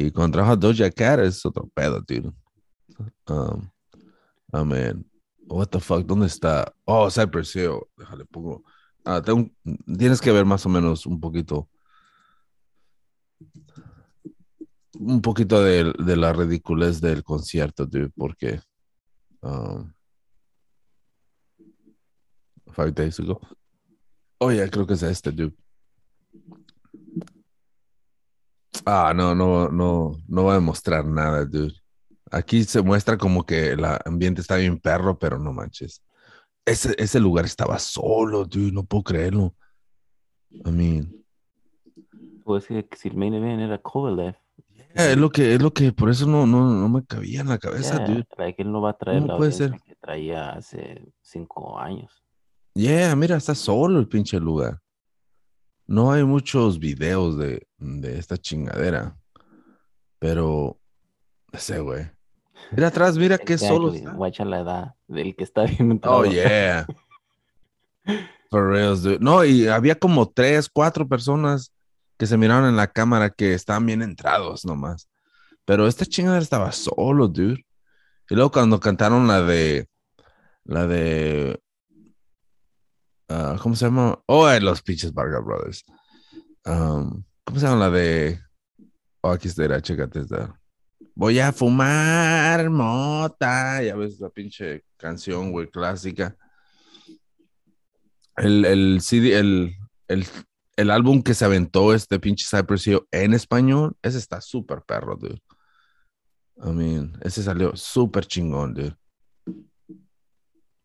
Y 0.00 0.12
cuando 0.12 0.36
trajo 0.36 0.52
a 0.52 0.56
Doja 0.56 0.92
Cat 0.92 1.18
es 1.18 1.44
otro 1.44 1.68
pedo, 1.74 2.00
dude. 2.00 2.32
Um, 3.26 3.68
what 5.48 5.66
the 5.66 5.80
fuck? 5.80 6.06
¿Dónde 6.06 6.28
está? 6.28 6.72
Oh, 6.84 7.10
Cypress 7.10 7.56
Hill. 7.56 7.80
Déjale, 7.96 8.24
pongo. 8.26 8.62
Ah, 9.04 9.20
tienes 9.98 10.20
que 10.20 10.30
ver 10.30 10.44
más 10.44 10.64
o 10.64 10.68
menos 10.68 11.04
un 11.04 11.18
poquito. 11.18 11.68
Un 15.00 15.20
poquito 15.20 15.64
de, 15.64 15.92
la 16.16 16.32
ridiculez 16.32 17.00
del 17.00 17.24
concierto, 17.24 17.84
dude, 17.84 18.10
porque. 18.16 18.60
um, 19.42 19.92
five 22.72 22.92
days 22.92 23.18
ago. 23.18 23.40
Oh, 24.38 24.52
yeah, 24.52 24.70
creo 24.70 24.86
que 24.86 24.94
es 24.94 25.02
este, 25.02 25.32
dude. 25.32 25.56
Ah, 28.86 29.12
no, 29.14 29.34
no, 29.34 29.68
no, 29.68 30.16
no 30.26 30.44
va 30.44 30.52
a 30.52 30.56
demostrar 30.56 31.04
nada, 31.04 31.44
dude. 31.44 31.74
Aquí 32.30 32.64
se 32.64 32.82
muestra 32.82 33.16
como 33.16 33.44
que 33.44 33.70
el 33.72 33.84
ambiente 34.04 34.40
está 34.40 34.56
bien 34.56 34.78
perro, 34.78 35.18
pero 35.18 35.38
no 35.38 35.52
manches. 35.52 36.02
Ese, 36.64 36.94
ese 36.98 37.18
lugar 37.20 37.44
estaba 37.46 37.78
solo, 37.78 38.44
dude, 38.44 38.72
no 38.72 38.84
puedo 38.84 39.02
creerlo. 39.04 39.54
I 40.50 40.70
mean, 40.70 41.24
Pues 42.44 42.66
que 42.66 42.86
si 42.96 43.08
el 43.08 43.16
main 43.16 43.34
event 43.34 43.60
era 43.60 43.78
Kovalev. 43.78 44.34
yeah, 44.94 45.10
es 45.12 45.16
lo 45.16 45.30
que, 45.30 45.54
es 45.54 45.62
lo 45.62 45.72
que, 45.72 45.92
por 45.92 46.10
eso 46.10 46.26
no, 46.26 46.46
no, 46.46 46.70
no 46.74 46.88
me 46.88 47.04
cabía 47.04 47.40
en 47.40 47.48
la 47.48 47.58
cabeza, 47.58 47.96
yeah, 47.98 48.06
dude. 48.06 48.26
like, 48.36 48.60
él 48.62 48.70
no 48.72 48.80
va 48.82 48.90
a 48.90 48.96
traer 48.96 49.20
¿Cómo 49.20 49.32
la 49.32 49.36
puede 49.38 49.52
ser? 49.52 49.72
que 49.82 49.94
traía 49.96 50.50
hace 50.50 51.02
cinco 51.22 51.78
años. 51.78 52.22
Yeah, 52.74 53.14
mira, 53.16 53.36
está 53.36 53.54
solo 53.54 53.98
el 53.98 54.08
pinche 54.08 54.38
lugar. 54.38 54.78
No 55.88 56.12
hay 56.12 56.22
muchos 56.22 56.78
videos 56.78 57.38
de, 57.38 57.66
de 57.78 58.18
esta 58.18 58.36
chingadera. 58.36 59.16
Pero, 60.18 60.78
no 61.50 61.58
sé, 61.58 61.80
güey. 61.80 62.10
Mira 62.72 62.88
atrás, 62.88 63.16
mira 63.16 63.38
qué 63.38 63.54
Exactly, 63.54 63.76
solo 63.76 63.94
está. 63.94 64.12
Guacha 64.12 64.44
la 64.44 64.60
edad 64.60 64.94
del 65.06 65.34
que 65.34 65.44
está 65.44 65.64
bien 65.64 65.98
Oh, 66.04 66.24
yeah. 66.24 66.86
For 68.50 68.68
reals, 68.68 69.02
dude. 69.02 69.18
No, 69.20 69.44
y 69.44 69.66
había 69.66 69.94
como 69.94 70.28
tres, 70.28 70.68
cuatro 70.68 71.08
personas 71.08 71.72
que 72.18 72.26
se 72.26 72.36
miraron 72.36 72.68
en 72.68 72.76
la 72.76 72.88
cámara 72.88 73.30
que 73.30 73.54
estaban 73.54 73.86
bien 73.86 74.02
entrados 74.02 74.66
nomás. 74.66 75.08
Pero 75.64 75.86
esta 75.86 76.04
chingadera 76.04 76.42
estaba 76.42 76.70
solo, 76.72 77.28
dude. 77.28 77.64
Y 78.28 78.34
luego 78.34 78.50
cuando 78.50 78.78
cantaron 78.78 79.26
la 79.26 79.40
de, 79.40 79.88
la 80.64 80.86
de, 80.86 81.60
ah, 83.28 83.56
¿cómo 83.62 83.74
se 83.74 83.84
llama? 83.86 84.18
Oh, 84.26 84.48
eh, 84.48 84.60
los 84.60 84.82
pinches 84.82 85.12
Vargas 85.12 85.44
Brothers. 85.44 85.84
¿Cómo 86.64 87.24
se 87.54 87.66
llama 87.66 87.88
la 87.88 87.90
de? 87.90 88.40
Oh, 89.22 89.30
aquí 89.30 89.48
está, 89.48 89.80
chécate 89.80 90.20
esta. 90.20 90.60
Voy 91.14 91.38
a 91.40 91.52
fumar 91.52 92.70
mota. 92.70 93.82
Ya 93.82 93.96
ves 93.96 94.20
la 94.20 94.30
pinche 94.30 94.84
canción, 94.96 95.50
güey, 95.50 95.68
clásica. 95.68 96.36
El, 98.36 98.64
el 98.64 99.00
CD, 99.00 99.36
el, 99.38 99.74
el, 100.06 100.26
el 100.76 100.90
álbum 100.92 101.22
que 101.22 101.34
se 101.34 101.44
aventó 101.44 101.92
este 101.92 102.20
pinche 102.20 102.46
Cypress 102.48 102.86
Hill 102.86 103.00
en 103.10 103.34
español, 103.34 103.96
ese 104.00 104.18
está 104.18 104.40
súper 104.40 104.82
perro, 104.82 105.16
dude. 105.16 105.42
I 106.64 106.70
mean, 106.70 107.18
ese 107.22 107.42
salió 107.42 107.74
súper 107.74 108.26
chingón, 108.26 108.74
dude. 108.74 108.96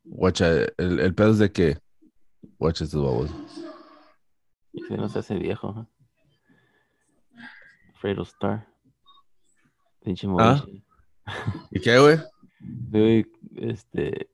Guacha, 0.03 0.49
el, 0.77 0.99
el 0.99 1.13
pedo 1.13 1.31
es 1.31 1.37
de 1.37 1.51
que. 1.51 1.77
Guacha 2.63 2.85
estos 2.85 3.03
babos. 3.03 3.29
Y 4.71 4.81
se 4.83 4.95
nos 4.95 5.13
hace 5.17 5.35
viejo. 5.35 5.75
¿eh? 5.77 7.41
Fredo 7.95 8.23
Star. 8.23 8.65
Pinche 10.01 10.29
Ah. 10.39 10.63
¿Y 11.71 11.81
qué, 11.81 11.99
güey? 11.99 12.17
Güey, 12.89 13.25
este. 13.57 14.29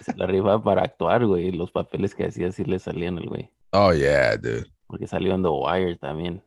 Se 0.00 0.16
la 0.16 0.26
rifa 0.26 0.60
para 0.60 0.82
actuar, 0.82 1.24
güey. 1.26 1.52
Los 1.52 1.70
papeles 1.70 2.12
que 2.12 2.26
hacía 2.26 2.50
sí 2.50 2.64
le 2.64 2.80
salían 2.80 3.18
al 3.18 3.28
güey. 3.28 3.48
Oh, 3.70 3.92
yeah, 3.92 4.36
dude. 4.36 4.66
Porque 4.88 5.06
salió 5.06 5.36
en 5.36 5.44
The 5.44 5.48
Wire 5.48 5.96
también. 5.96 6.42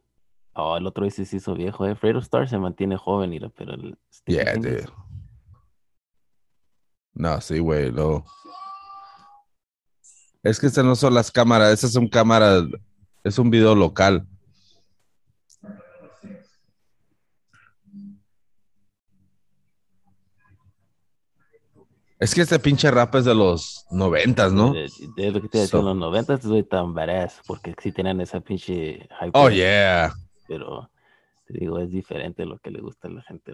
Oh, 0.55 0.75
el 0.75 0.85
otro 0.85 1.05
ese 1.05 1.23
se 1.23 1.37
hizo 1.37 1.53
viejo, 1.53 1.85
eh. 1.85 1.95
Fredo 1.95 2.19
Star 2.19 2.49
se 2.49 2.57
mantiene 2.57 2.97
joven, 2.97 3.49
pero 3.55 3.75
el 3.75 3.97
Yeah, 4.25 4.55
dude. 4.55 4.87
No, 7.13 7.39
sí, 7.39 7.59
güey, 7.59 7.89
lo. 7.89 8.25
Es 10.43 10.59
que 10.59 10.67
estas 10.67 10.83
no 10.83 10.95
son 10.95 11.13
las 11.13 11.31
cámaras, 11.31 11.71
esas 11.71 11.93
son 11.93 12.07
cámaras, 12.07 12.65
es 13.23 13.39
un 13.39 13.49
video 13.49 13.73
local. 13.73 14.27
Es 22.19 22.35
que 22.35 22.41
este 22.41 22.59
pinche 22.59 22.91
rap 22.91 23.15
es 23.15 23.25
de 23.25 23.35
los 23.35 23.85
noventas, 23.89 24.51
¿no? 24.53 24.73
De, 24.73 25.31
lo 25.31 25.41
que 25.41 25.47
te 25.49 25.57
decía 25.59 25.67
So- 25.67 25.79
en 25.79 25.85
los 25.85 25.95
90 25.97 26.41
soy 26.41 26.63
tan 26.63 26.93
badass, 26.93 27.41
porque 27.47 27.73
sí 27.81 27.91
tenían 27.91 28.19
esa 28.21 28.39
pinche 28.41 29.07
hype. 29.19 29.31
Oh, 29.33 29.49
yeah. 29.49 30.13
Pero 30.47 30.89
te 31.47 31.57
digo, 31.57 31.79
es 31.79 31.89
diferente 31.89 32.45
lo 32.45 32.59
que 32.59 32.71
le 32.71 32.81
gusta 32.81 33.07
a 33.07 33.11
la 33.11 33.21
gente, 33.23 33.53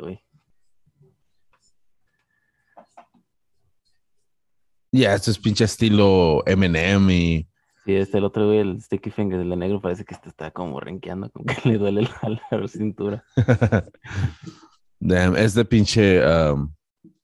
güey. 4.91 5.01
Yeah, 5.03 5.15
este 5.15 5.31
es 5.31 5.39
pinche 5.39 5.65
estilo 5.65 6.43
Eminem 6.45 7.09
y. 7.09 7.47
Sí, 7.85 7.95
este 7.95 8.17
el 8.17 8.25
otro 8.25 8.45
güey, 8.47 8.59
el 8.59 8.81
Sticky 8.81 9.09
Fingers, 9.09 9.47
de 9.47 9.55
negro, 9.55 9.81
parece 9.81 10.03
que 10.05 10.13
este 10.13 10.29
está 10.29 10.51
como 10.51 10.79
renqueando, 10.79 11.29
como 11.31 11.45
que 11.45 11.55
le 11.69 11.77
duele 11.77 12.01
la, 12.01 12.57
la 12.57 12.67
cintura. 12.67 13.23
Damn, 14.99 15.35
este 15.37 15.63
pinche. 15.65 16.21
um, 16.25 16.73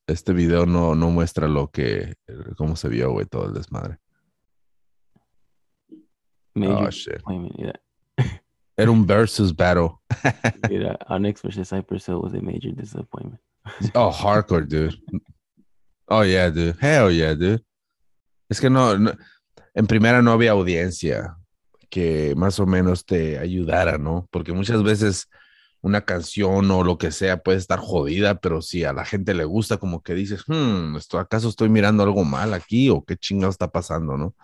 este 0.07 0.33
video 0.33 0.65
no, 0.67 0.93
no 0.95 1.09
muestra 1.09 1.47
lo 1.47 1.69
que. 1.69 2.13
cómo 2.57 2.75
se 2.75 2.87
vio, 2.89 3.11
güey, 3.11 3.25
todo 3.25 3.47
el 3.47 3.53
desmadre. 3.53 3.97
Major 6.53 6.87
Oh, 6.87 6.91
shit. 6.91 7.21
mira, 7.27 7.73
Era 8.77 8.91
un 8.91 9.05
versus 9.05 9.53
battle. 9.55 9.97
mira, 10.69 10.97
Onyx 11.09 11.41
versus 11.41 11.67
Cypress 11.69 12.07
Hill 12.07 12.19
was 12.21 12.33
a 12.33 12.41
major 12.41 12.71
disappointment. 12.73 13.41
Oh, 13.93 14.11
hardcore, 14.11 14.65
dude. 14.67 14.95
Oh, 16.07 16.23
yeah, 16.23 16.49
dude. 16.51 16.75
Hell 16.79 17.11
yeah, 17.11 17.35
dude. 17.35 17.63
Es 18.49 18.61
que 18.61 18.69
no, 18.69 18.93
en 19.73 19.87
primera 19.87 20.21
no 20.21 20.31
había 20.31 20.51
audiencia 20.51 21.35
que 21.89 22.33
más 22.35 22.59
o 22.59 22.65
menos 22.65 23.05
te 23.05 23.39
ayudara, 23.39 23.97
¿no? 23.97 24.27
Porque 24.31 24.53
muchas 24.53 24.83
veces 24.83 25.29
una 25.81 26.01
canción 26.01 26.69
o 26.71 26.83
lo 26.83 26.97
que 26.97 27.11
sea 27.11 27.43
puede 27.43 27.57
estar 27.57 27.79
jodida, 27.79 28.39
pero 28.39 28.61
si 28.61 28.83
a 28.83 28.93
la 28.93 29.05
gente 29.05 29.33
le 29.33 29.45
gusta, 29.45 29.77
como 29.77 30.01
que 30.01 30.13
dices, 30.15 30.43
hmm, 30.47 30.95
¿esto, 30.97 31.19
¿acaso 31.19 31.49
estoy 31.49 31.69
mirando 31.69 32.03
algo 32.03 32.23
mal 32.23 32.53
aquí 32.53 32.89
o 32.89 33.03
qué 33.05 33.17
chingado 33.17 33.51
está 33.51 33.69
pasando, 33.69 34.17
no? 34.17 34.35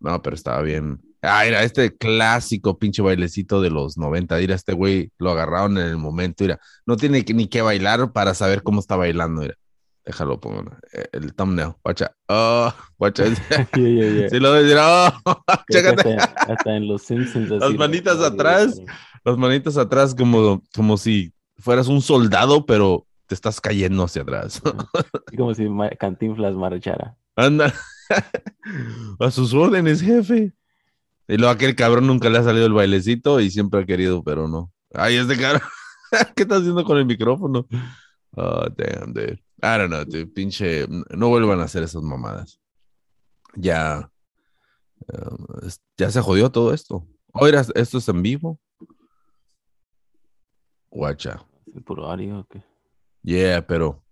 No, 0.00 0.20
pero 0.22 0.34
estaba 0.36 0.62
bien. 0.62 1.00
Ah, 1.22 1.46
era 1.46 1.62
este 1.62 1.96
clásico 1.96 2.78
pinche 2.78 3.02
bailecito 3.02 3.60
de 3.62 3.70
los 3.70 3.96
90. 3.96 4.38
Mira, 4.38 4.54
este 4.56 4.72
güey 4.72 5.12
lo 5.18 5.30
agarraron 5.30 5.78
en 5.78 5.86
el 5.86 5.98
momento. 5.98 6.44
Mira, 6.44 6.60
no 6.86 6.96
tiene 6.96 7.24
ni 7.34 7.48
que 7.48 7.62
bailar 7.62 8.12
para 8.12 8.34
saber 8.34 8.62
cómo 8.62 8.80
está 8.80 8.96
bailando. 8.96 9.42
Mira, 9.42 9.54
déjalo, 10.04 10.40
pongo 10.40 10.64
eh, 10.92 11.06
el 11.12 11.34
thumbnail. 11.34 11.74
Guacha. 11.82 12.14
Oh, 12.28 12.72
guacha. 12.98 13.24
Yeah, 13.76 13.88
yeah, 13.88 14.10
yeah. 14.10 14.28
Si 14.28 14.40
lo 14.40 14.52
decir, 14.52 14.76
oh, 14.80 15.12
hasta, 15.48 16.24
hasta 16.52 16.76
en 16.76 16.88
los 16.88 17.02
Simpsons. 17.02 17.50
Las 17.50 17.62
así, 17.62 17.76
manitas 17.76 18.18
¿no? 18.18 18.24
atrás. 18.24 18.80
Las 19.24 19.36
manitas 19.36 19.76
atrás, 19.76 20.14
como, 20.14 20.62
como 20.74 20.96
si 20.96 21.32
fueras 21.58 21.88
un 21.88 22.02
soldado, 22.02 22.66
pero 22.66 23.06
te 23.26 23.34
estás 23.34 23.60
cayendo 23.60 24.04
hacia 24.04 24.22
atrás. 24.22 24.60
Como 25.36 25.54
si 25.54 25.66
Cantinflas 25.98 26.54
marchara. 26.54 27.16
Anda. 27.36 27.72
A 29.20 29.30
sus 29.30 29.54
órdenes, 29.54 30.02
jefe. 30.02 30.52
Y 31.28 31.36
luego 31.36 31.52
aquel 31.52 31.74
cabrón 31.74 32.06
nunca 32.06 32.28
le 32.28 32.38
ha 32.38 32.42
salido 32.42 32.66
el 32.66 32.72
bailecito 32.72 33.40
y 33.40 33.50
siempre 33.50 33.80
ha 33.80 33.86
querido, 33.86 34.22
pero 34.22 34.48
no. 34.48 34.72
Ay, 34.92 35.16
este 35.16 35.38
cabrón. 35.38 35.62
¿Qué 36.36 36.42
estás 36.42 36.60
haciendo 36.60 36.84
con 36.84 36.98
el 36.98 37.06
micrófono? 37.06 37.66
Oh, 38.36 38.66
damn, 38.76 39.12
dude. 39.14 39.42
I 39.62 39.78
don't 39.78 39.90
know. 39.90 40.04
Pinche. 40.34 40.86
No 40.88 41.28
vuelvan 41.28 41.60
a 41.60 41.64
hacer 41.64 41.82
esas 41.82 42.02
mamadas. 42.02 42.60
Ya. 43.54 44.10
es- 45.62 45.80
ya 45.96 46.10
se 46.10 46.20
jodió 46.20 46.50
todo 46.50 46.72
esto. 46.74 47.06
Oiga, 47.32 47.64
esto 47.74 47.98
es 47.98 48.08
en 48.08 48.22
vivo. 48.22 48.60
Guacha. 50.90 51.46
¿El 51.74 51.82
puro 51.82 52.06
o 52.08 52.46
qué? 52.48 52.62
Yeah, 53.22 53.66
pero. 53.66 54.04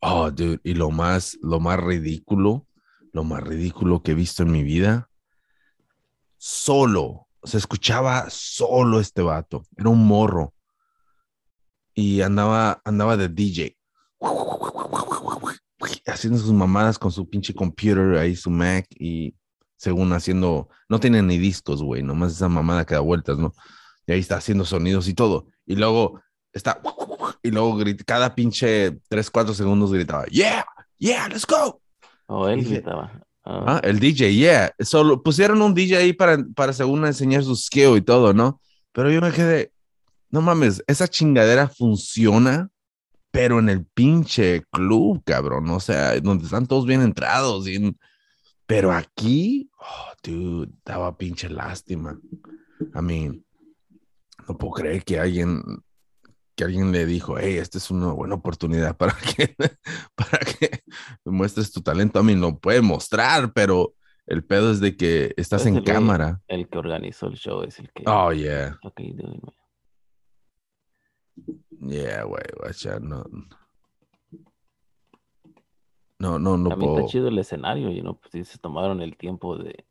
Oh, 0.00 0.30
dude. 0.30 0.60
Y 0.64 0.74
lo 0.74 0.90
más, 0.90 1.36
lo 1.42 1.60
más 1.60 1.80
ridículo, 1.80 2.66
lo 3.12 3.24
más 3.24 3.42
ridículo 3.42 4.02
que 4.02 4.12
he 4.12 4.14
visto 4.14 4.42
en 4.42 4.52
mi 4.52 4.62
vida. 4.62 5.10
Solo. 6.36 7.26
Se 7.42 7.58
escuchaba 7.58 8.30
solo 8.30 9.00
este 9.00 9.20
vato. 9.20 9.64
Era 9.76 9.90
un 9.90 10.06
morro. 10.06 10.54
Y 11.94 12.22
andaba, 12.22 12.80
andaba 12.84 13.16
de 13.16 13.28
DJ. 13.28 13.76
Haciendo 16.06 16.38
sus 16.38 16.52
mamadas 16.52 16.98
con 16.98 17.10
su 17.10 17.28
pinche 17.28 17.54
computer 17.54 18.16
ahí, 18.18 18.36
su 18.36 18.50
Mac. 18.50 18.86
Y 18.90 19.34
según 19.76 20.12
haciendo. 20.12 20.68
No 20.88 21.00
tiene 21.00 21.22
ni 21.22 21.38
discos, 21.38 21.82
güey. 21.82 22.02
Nomás 22.02 22.32
esa 22.32 22.48
mamada 22.48 22.84
que 22.84 22.94
da 22.94 23.00
vueltas, 23.00 23.38
¿no? 23.38 23.52
Y 24.06 24.12
ahí 24.12 24.20
está 24.20 24.36
haciendo 24.36 24.64
sonidos 24.64 25.08
y 25.08 25.14
todo. 25.14 25.46
Y 25.66 25.76
luego 25.76 26.20
está. 26.52 26.80
Y 27.42 27.50
luego 27.50 27.76
grita, 27.76 28.04
cada 28.04 28.34
pinche 28.34 28.98
3, 29.08 29.30
4 29.30 29.54
segundos 29.54 29.92
gritaba, 29.92 30.24
yeah, 30.26 30.64
yeah, 30.98 31.28
let's 31.28 31.46
go. 31.46 31.80
O 32.26 32.48
él 32.48 32.60
Dije- 32.60 32.74
gritaba. 32.76 33.20
Ah, 33.44 33.64
Ah, 33.66 33.80
el 33.84 33.98
DJ, 34.00 34.32
yeah. 34.34 34.72
Solo 34.80 35.22
pusieron 35.22 35.60
un 35.60 35.74
DJ 35.74 35.98
ahí 35.98 36.12
para, 36.14 36.38
para 36.54 36.72
según 36.72 37.04
enseñar 37.04 37.42
su 37.44 37.54
skill 37.56 37.96
y 37.96 38.00
todo, 38.00 38.32
¿no? 38.32 38.60
Pero 38.92 39.10
yo 39.10 39.20
me 39.20 39.32
quedé, 39.32 39.72
no 40.30 40.40
mames, 40.40 40.82
esa 40.86 41.06
chingadera 41.08 41.68
funciona, 41.68 42.70
pero 43.34 43.58
en 43.58 43.68
el 43.68 43.84
pinche 43.84 44.62
club, 44.70 45.20
cabrón. 45.24 45.68
O 45.70 45.80
sea, 45.80 46.20
donde 46.20 46.44
están 46.44 46.68
todos 46.68 46.86
bien 46.86 47.02
entrados 47.02 47.66
y 47.66 47.96
Pero 48.64 48.92
aquí, 48.92 49.68
oh, 49.76 50.12
dude, 50.22 50.70
daba 50.84 51.18
pinche 51.18 51.48
lástima. 51.48 52.16
I 52.94 53.02
mean, 53.02 53.44
no 54.48 54.56
puedo 54.56 54.74
creer 54.74 55.02
que 55.02 55.18
alguien, 55.18 55.64
que 56.54 56.62
alguien 56.62 56.92
le 56.92 57.06
dijo, 57.06 57.36
hey, 57.36 57.56
esta 57.56 57.78
es 57.78 57.90
una 57.90 58.12
buena 58.12 58.36
oportunidad 58.36 58.96
para 58.96 59.16
que, 59.16 59.56
para 60.14 60.38
que 60.38 60.84
muestres 61.24 61.72
tu 61.72 61.82
talento. 61.82 62.20
A 62.20 62.22
mí 62.22 62.36
no 62.36 62.56
puede 62.60 62.82
mostrar, 62.82 63.52
pero 63.52 63.94
el 64.26 64.44
pedo 64.44 64.70
es 64.70 64.78
de 64.78 64.96
que 64.96 65.34
estás 65.36 65.62
Es 65.62 65.66
en 65.66 65.78
el 65.78 65.84
cámara. 65.84 66.40
El 66.46 66.68
que 66.68 66.78
organizó 66.78 67.26
el 67.26 67.34
show 67.34 67.64
es 67.64 67.80
el 67.80 67.90
que. 67.92 68.04
Oh, 68.06 68.32
yeah. 68.32 68.78
Ok, 68.84 69.00
doing, 69.00 69.40
man. 69.42 69.54
Yeah, 71.86 72.24
güey, 72.24 72.42
guacha, 72.58 72.98
no. 72.98 73.24
No, 76.18 76.38
no, 76.38 76.56
no 76.56 76.72
A 76.72 76.76
mí 76.76 76.84
puedo. 76.84 76.98
está 77.00 77.10
chido 77.10 77.28
el 77.28 77.38
escenario, 77.38 77.90
you 77.90 78.00
know, 78.00 78.18
pues 78.18 78.48
se 78.48 78.58
tomaron 78.58 79.02
el 79.02 79.16
tiempo 79.16 79.58
de. 79.58 79.84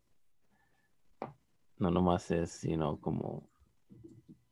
No 1.78 1.90
nomás 1.90 2.30
es, 2.30 2.50
sino 2.50 2.98
como. 3.00 3.48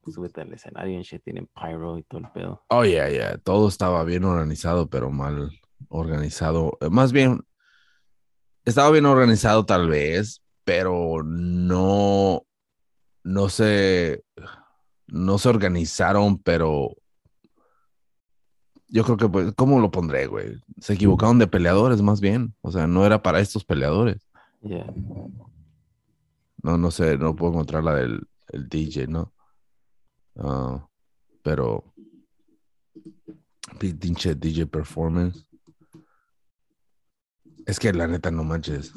Súbete 0.06 0.40
al 0.40 0.52
escenario 0.52 0.98
y 0.98 1.02
shit, 1.02 1.22
tienen 1.22 1.48
pyro 1.54 1.96
y 1.96 2.02
todo 2.02 2.20
el 2.20 2.30
pedo. 2.32 2.64
Oh, 2.70 2.84
yeah, 2.84 3.08
yeah. 3.08 3.38
Todo 3.38 3.68
estaba 3.68 4.02
bien 4.02 4.24
organizado, 4.24 4.88
pero 4.90 5.10
mal 5.10 5.50
organizado. 5.88 6.76
Eh, 6.80 6.90
Más 6.90 7.12
bien, 7.12 7.40
estaba 8.64 8.90
bien 8.90 9.06
organizado 9.06 9.64
tal 9.64 9.88
vez, 9.88 10.42
pero 10.64 11.22
no, 11.24 12.44
no 13.22 13.48
se, 13.48 14.24
no 15.06 15.38
se 15.38 15.48
organizaron, 15.48 16.38
pero 16.42 16.96
yo 18.92 19.02
creo 19.04 19.16
que, 19.16 19.28
pues, 19.28 19.52
¿cómo 19.56 19.80
lo 19.80 19.90
pondré, 19.90 20.26
güey? 20.26 20.60
Se 20.80 20.92
equivocaron 20.92 21.38
de 21.38 21.46
peleadores, 21.48 22.00
más 22.02 22.20
bien. 22.20 22.54
O 22.60 22.70
sea, 22.70 22.86
no 22.86 23.04
era 23.04 23.22
para 23.22 23.40
estos 23.40 23.64
peleadores. 23.64 24.28
Yeah. 24.62 24.92
No, 26.62 26.78
no 26.78 26.90
sé, 26.92 27.18
no 27.18 27.34
puedo 27.34 27.52
encontrar 27.52 27.82
la 27.82 27.94
del 27.96 28.26
el 28.48 28.68
DJ, 28.68 29.06
¿no? 29.08 29.32
Ah, 30.36 30.86
pero 31.42 31.92
pi- 33.78 33.94
pinche 33.94 34.34
DJ 34.34 34.66
performance. 34.66 35.44
Es 37.66 37.78
que 37.78 37.92
la 37.92 38.06
neta 38.06 38.30
no 38.30 38.44
manches. 38.44 38.92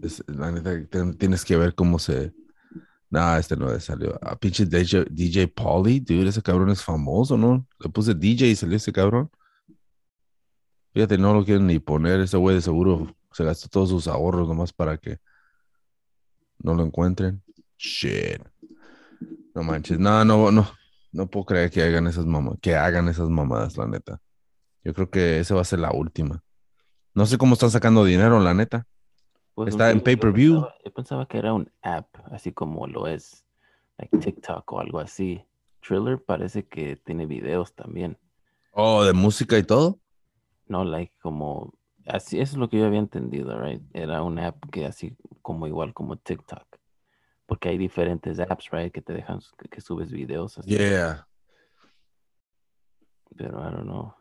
Es- 0.00 0.22
la 0.28 0.50
neta 0.52 0.72
tienes 1.18 1.44
que 1.44 1.56
ver 1.56 1.74
cómo 1.74 1.98
se. 1.98 2.32
Nah, 3.14 3.38
este 3.38 3.56
no 3.56 3.78
salió. 3.78 4.18
A 4.20 4.34
pinche 4.34 4.66
DJ, 4.66 5.04
DJ 5.08 5.46
Pauly, 5.46 6.00
dude, 6.00 6.28
ese 6.28 6.42
cabrón 6.42 6.70
es 6.70 6.82
famoso, 6.82 7.38
¿no? 7.38 7.64
Le 7.78 7.88
puse 7.88 8.12
DJ 8.12 8.48
y 8.48 8.56
salió 8.56 8.76
ese 8.76 8.92
cabrón. 8.92 9.30
Fíjate, 10.92 11.16
no 11.16 11.32
lo 11.32 11.44
quieren 11.44 11.68
ni 11.68 11.78
poner. 11.78 12.18
Ese 12.18 12.36
güey 12.36 12.56
de 12.56 12.62
seguro 12.62 13.14
se 13.30 13.44
gastó 13.44 13.68
todos 13.68 13.90
sus 13.90 14.08
ahorros 14.08 14.48
nomás 14.48 14.72
para 14.72 14.98
que 14.98 15.18
no 16.58 16.74
lo 16.74 16.84
encuentren. 16.84 17.40
Shit. 17.78 18.42
No 19.54 19.62
manches. 19.62 20.00
No, 20.00 20.24
no, 20.24 20.50
no. 20.50 20.68
No 21.12 21.30
puedo 21.30 21.46
creer 21.46 21.70
que 21.70 21.84
hagan 21.84 22.08
esas 22.08 22.26
mamadas, 22.26 22.58
que 22.60 22.74
hagan 22.74 23.06
esas 23.06 23.28
mamadas, 23.28 23.76
la 23.76 23.86
neta. 23.86 24.20
Yo 24.82 24.92
creo 24.92 25.08
que 25.08 25.38
esa 25.38 25.54
va 25.54 25.60
a 25.60 25.64
ser 25.64 25.78
la 25.78 25.92
última. 25.92 26.42
No 27.14 27.26
sé 27.26 27.38
cómo 27.38 27.54
están 27.54 27.70
sacando 27.70 28.04
dinero, 28.04 28.40
la 28.40 28.54
neta. 28.54 28.88
Pues, 29.54 29.70
Está 29.70 29.90
en 29.90 29.98
yo 29.98 30.04
pay-per-view. 30.04 30.66
Yo 30.84 30.92
pensaba 30.92 31.26
que 31.26 31.38
era 31.38 31.54
un 31.54 31.70
app, 31.82 32.08
así 32.32 32.52
como 32.52 32.86
lo 32.86 33.06
es, 33.06 33.44
like 33.98 34.18
TikTok 34.18 34.72
o 34.72 34.80
algo 34.80 34.98
así. 34.98 35.44
Triller 35.80 36.22
parece 36.22 36.66
que 36.66 36.96
tiene 36.96 37.26
videos 37.26 37.74
también. 37.74 38.18
Oh, 38.72 39.04
de 39.04 39.12
música 39.12 39.56
y 39.56 39.62
todo. 39.62 40.00
No, 40.66 40.84
like 40.84 41.14
como, 41.22 41.74
así 42.06 42.40
eso 42.40 42.52
es 42.52 42.58
lo 42.58 42.68
que 42.68 42.78
yo 42.78 42.86
había 42.86 42.98
entendido, 42.98 43.56
right? 43.60 43.82
Era 43.92 44.22
un 44.22 44.38
app 44.38 44.56
que 44.70 44.86
así 44.86 45.16
como 45.42 45.66
igual 45.66 45.94
como 45.94 46.16
TikTok. 46.16 46.66
Porque 47.46 47.68
hay 47.68 47.78
diferentes 47.78 48.40
apps, 48.40 48.70
right? 48.72 48.92
Que 48.92 49.02
te 49.02 49.12
dejan, 49.12 49.40
que, 49.58 49.68
que 49.68 49.80
subes 49.80 50.10
videos 50.10 50.58
así. 50.58 50.70
Yeah. 50.70 51.28
Pero 53.36 53.60
I 53.60 53.72
don't 53.72 53.84
know. 53.84 54.14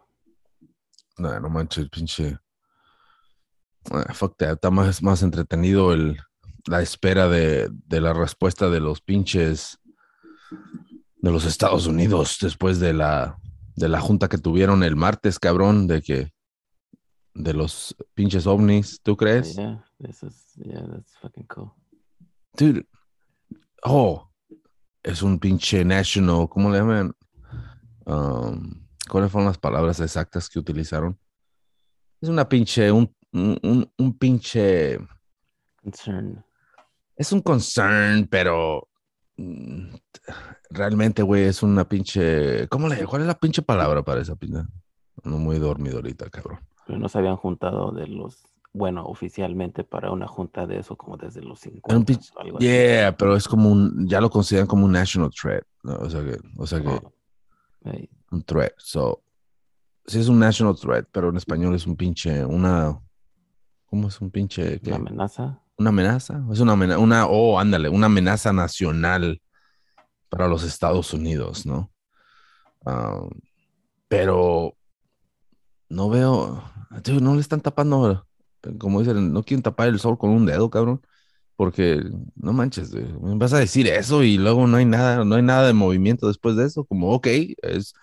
No, 1.17 1.39
no 1.39 1.49
manches, 1.49 1.89
pinche. 1.89 2.37
Ah, 3.91 4.13
fuck 4.13 4.37
that. 4.37 4.53
Está 4.53 4.71
más, 4.71 5.01
más 5.01 5.23
entretenido 5.23 5.93
el, 5.93 6.17
la 6.65 6.81
espera 6.81 7.27
de, 7.27 7.69
de 7.71 8.01
la 8.01 8.13
respuesta 8.13 8.69
de 8.69 8.79
los 8.79 9.01
pinches 9.01 9.79
de 11.17 11.31
los 11.31 11.45
Estados 11.45 11.87
Unidos 11.87 12.37
después 12.41 12.79
de 12.79 12.93
la, 12.93 13.37
de 13.75 13.87
la 13.87 14.01
junta 14.01 14.27
que 14.27 14.37
tuvieron 14.37 14.83
el 14.83 14.95
martes, 14.95 15.39
cabrón, 15.39 15.87
de 15.87 16.01
que 16.01 16.33
de 17.33 17.53
los 17.53 17.95
pinches 18.13 18.45
ovnis, 18.45 18.99
¿tú 19.01 19.17
crees? 19.17 19.55
Yeah, 19.55 19.83
this 19.99 20.21
is, 20.21 20.53
yeah, 20.55 20.85
that's 20.87 21.17
fucking 21.21 21.47
cool. 21.47 21.71
Dude. 22.57 22.85
Oh, 23.83 24.29
es 25.01 25.21
un 25.21 25.39
pinche 25.39 25.83
national, 25.83 26.47
¿cómo 26.49 26.69
le 26.69 26.79
llaman? 26.79 27.13
Um, 28.05 28.85
¿Cuáles 29.09 29.31
fueron 29.31 29.47
las 29.47 29.57
palabras 29.57 29.99
exactas 29.99 30.49
que 30.49 30.59
utilizaron? 30.59 31.17
Es 32.21 32.29
una 32.29 32.47
pinche, 32.47 32.91
un, 32.91 33.13
un, 33.33 33.57
un- 33.63 33.91
un 33.97 34.17
pinche, 34.17 34.97
Concern. 35.81 36.43
es 37.15 37.31
un 37.31 37.41
concern, 37.41 38.27
pero 38.27 38.87
mm, 39.37 39.95
realmente, 40.69 41.21
güey, 41.23 41.43
es 41.43 41.63
una 41.63 41.87
pinche, 41.87 42.67
¿cómo 42.69 42.87
le, 42.87 43.05
cuál 43.05 43.21
es 43.23 43.27
la 43.27 43.37
pinche 43.39 43.61
palabra 43.61 44.03
para 44.03 44.21
esa 44.21 44.35
pinche? 44.35 44.61
No 45.23 45.37
muy 45.37 45.59
dormido 45.59 45.97
ahorita, 45.97 46.29
cabrón. 46.29 46.59
Pero 46.85 46.99
no 46.99 47.07
se 47.09 47.17
habían 47.17 47.37
juntado 47.37 47.91
de 47.91 48.07
los, 48.07 48.43
bueno, 48.73 49.05
oficialmente 49.05 49.83
para 49.83 50.11
una 50.11 50.27
junta 50.27 50.65
de 50.67 50.79
eso 50.79 50.95
como 50.97 51.17
desde 51.17 51.41
los 51.41 51.63
Era 51.65 51.75
un 51.97 52.05
50 52.05 52.05
pinche- 52.13 52.31
o 52.35 52.39
algo 52.41 52.57
así. 52.57 52.65
Yeah, 52.67 53.15
pero 53.17 53.35
es 53.35 53.47
como 53.47 53.69
un, 53.71 54.07
ya 54.07 54.19
lo 54.19 54.29
consideran 54.29 54.67
como 54.67 54.85
un 54.85 54.91
national 54.91 55.29
threat, 55.31 55.63
¿no? 55.83 55.95
O 55.95 56.09
sea 56.09 56.23
que, 56.23 56.37
o 56.57 56.65
sea 56.67 56.81
que, 56.81 56.87
Oh, 56.89 57.13
hey, 57.85 58.09
un 58.31 58.43
threat. 58.43 58.73
So, 58.77 59.23
sí 60.05 60.19
es 60.19 60.27
un 60.27 60.39
national 60.39 60.75
threat, 60.75 61.07
pero 61.11 61.29
en 61.29 61.37
español 61.37 61.75
es 61.75 61.85
un 61.87 61.95
pinche, 61.95 62.43
una, 62.43 62.99
¿cómo 63.93 64.07
es 64.07 64.19
un 64.21 64.31
pinche? 64.31 64.81
una 64.87 64.95
amenaza. 64.95 65.61
¿Una 65.77 65.89
amenaza? 65.89 66.43
Es 66.51 66.59
una 66.59 66.73
amenaza, 66.73 66.97
una, 66.97 67.27
oh, 67.27 67.59
ándale, 67.59 67.89
una 67.89 68.07
amenaza 68.07 68.51
nacional 68.51 69.39
para 70.29 70.47
los 70.47 70.63
Estados 70.63 71.13
Unidos, 71.13 71.67
¿no? 71.67 71.91
Pero 74.07 74.75
no 75.89 76.09
veo, 76.09 76.63
dude, 77.03 77.21
no 77.21 77.35
le 77.35 77.41
están 77.41 77.61
tapando, 77.61 78.25
como 78.79 78.99
dicen, 78.99 79.31
no 79.31 79.43
quieren 79.43 79.61
tapar 79.61 79.89
el 79.89 79.99
sol 79.99 80.17
con 80.17 80.31
un 80.31 80.47
dedo, 80.47 80.71
cabrón. 80.71 80.99
Porque 81.55 82.01
no 82.35 82.51
manches, 82.51 82.91
me 82.93 83.35
vas 83.35 83.53
a 83.53 83.59
decir 83.59 83.85
eso 83.85 84.23
y 84.23 84.39
luego 84.39 84.65
no 84.65 84.77
hay 84.77 84.85
nada, 84.85 85.23
no 85.23 85.35
hay 85.35 85.43
nada 85.43 85.67
de 85.67 85.73
movimiento 85.73 86.27
después 86.27 86.55
de 86.55 86.65
eso, 86.65 86.83
como 86.83 87.11
ok, 87.11 87.27
es, 87.61 87.93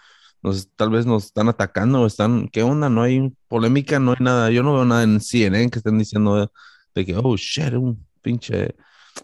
nos, 0.43 0.69
tal 0.75 0.91
vez 0.91 1.07
nos 1.07 1.27
están 1.27 1.49
atacando, 1.49 2.07
están, 2.07 2.49
¿qué 2.49 2.63
onda? 2.63 2.89
No 2.89 3.03
hay 3.03 3.33
polémica, 3.49 3.99
no 3.99 4.13
hay 4.13 4.19
nada, 4.21 4.51
yo 4.51 4.63
no 4.63 4.75
veo 4.75 4.85
nada 4.85 5.03
en 5.03 5.21
CNN 5.21 5.71
que 5.71 5.79
estén 5.79 5.99
diciendo 5.99 6.37
de, 6.37 6.49
de 6.95 7.07
que, 7.07 7.17
oh 7.17 7.37
shit, 7.37 7.75
un 7.75 8.07
pinche, 8.23 8.75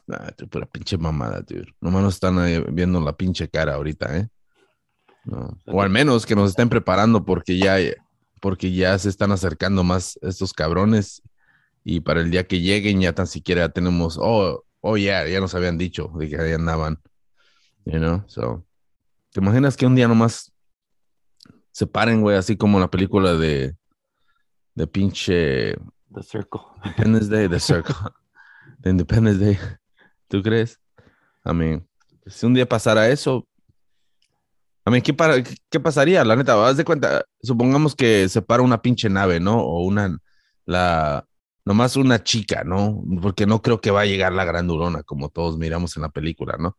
nah, 0.07 0.31
tú 0.37 0.49
pura 0.49 0.67
pinche 0.67 0.99
mamada, 0.99 1.41
dude. 1.41 1.75
Nomás 1.81 2.03
nos 2.03 2.15
están 2.15 2.39
ahí 2.39 2.63
viendo 2.71 3.01
la 3.01 3.17
pinche 3.17 3.49
cara 3.49 3.75
ahorita, 3.75 4.17
¿eh? 4.17 4.29
No. 5.25 5.59
O 5.67 5.83
al 5.83 5.91
menos 5.91 6.25
que 6.25 6.37
nos 6.37 6.51
estén 6.51 6.69
preparando 6.69 7.25
porque 7.25 7.59
ya, 7.59 7.77
porque 8.41 8.73
ya 8.73 8.97
se 8.99 9.09
están 9.09 9.33
acercando 9.33 9.83
más 9.83 10.19
estos 10.23 10.53
cabrones 10.53 11.23
y 11.83 12.01
para 12.01 12.21
el 12.21 12.31
día 12.31 12.47
que 12.47 12.61
lleguen 12.61 13.01
ya 13.01 13.13
tan 13.13 13.27
siquiera 13.27 13.69
tenemos, 13.71 14.19
oh, 14.21 14.65
oh, 14.81 14.97
ya, 14.97 15.27
ya 15.27 15.41
nos 15.41 15.55
habían 15.55 15.79
dicho 15.79 16.13
de 16.17 16.29
que 16.29 16.37
ahí 16.37 16.53
andaban, 16.53 17.01
you 17.85 17.99
know, 17.99 18.23
so, 18.27 18.65
¿te 19.33 19.41
imaginas 19.41 19.77
que 19.77 19.87
un 19.87 19.95
día 19.97 20.07
nomás 20.07 20.53
se 21.77 21.87
paren, 21.87 22.23
güey, 22.23 22.39
así 22.39 22.57
como 22.57 22.81
la 22.81 22.89
película 22.91 23.35
de, 23.35 23.77
de 24.75 24.87
pinche 24.87 25.77
The 26.11 26.23
Circle. 26.23 26.61
Independence 26.83 27.29
Day, 27.29 27.49
The 27.51 27.61
Circle, 27.61 27.95
de 28.79 28.91
Independence 28.93 29.45
Day, 29.45 29.59
¿tú 30.27 30.43
crees? 30.43 30.81
I 31.45 31.53
mean, 31.53 31.87
si 32.25 32.47
un 32.47 32.55
día 32.55 32.67
pasara 32.67 33.11
eso, 33.11 33.47
a 34.87 34.91
mí, 34.91 35.03
¿qué, 35.03 35.13
para- 35.13 35.43
¿qué 35.43 35.79
pasaría? 35.79 36.25
La 36.25 36.35
neta, 36.35 36.67
haz 36.67 36.79
de 36.79 36.85
cuenta, 36.87 37.27
supongamos 37.43 37.95
que 37.95 38.27
se 38.31 38.41
para 38.41 38.63
una 38.63 38.81
pinche 38.81 39.11
nave, 39.11 39.39
¿no? 39.39 39.59
O 39.61 39.85
una, 39.85 40.17
la, 40.65 41.27
nomás 41.67 41.97
una 41.97 42.23
chica, 42.23 42.65
¿no? 42.65 43.05
Porque 43.21 43.45
no 43.45 43.61
creo 43.61 43.83
que 43.83 43.91
va 43.91 44.01
a 44.01 44.07
llegar 44.07 44.33
la 44.33 44.47
grandulona 44.47 45.03
como 45.03 45.29
todos 45.29 45.59
miramos 45.59 45.95
en 45.97 46.05
la 46.05 46.09
película, 46.09 46.57
¿no? 46.59 46.75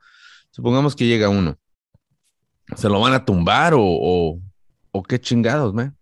Supongamos 0.50 0.96
que 0.96 1.06
llega 1.06 1.30
uno. 1.30 1.56
¿Se 2.76 2.90
lo 2.90 3.00
van 3.00 3.14
a 3.14 3.24
tumbar 3.24 3.76
o, 3.76 3.84
o, 3.84 4.42
o 4.98 5.04
qué 5.04 5.20
chingados, 5.20 5.74
man? 5.74 5.96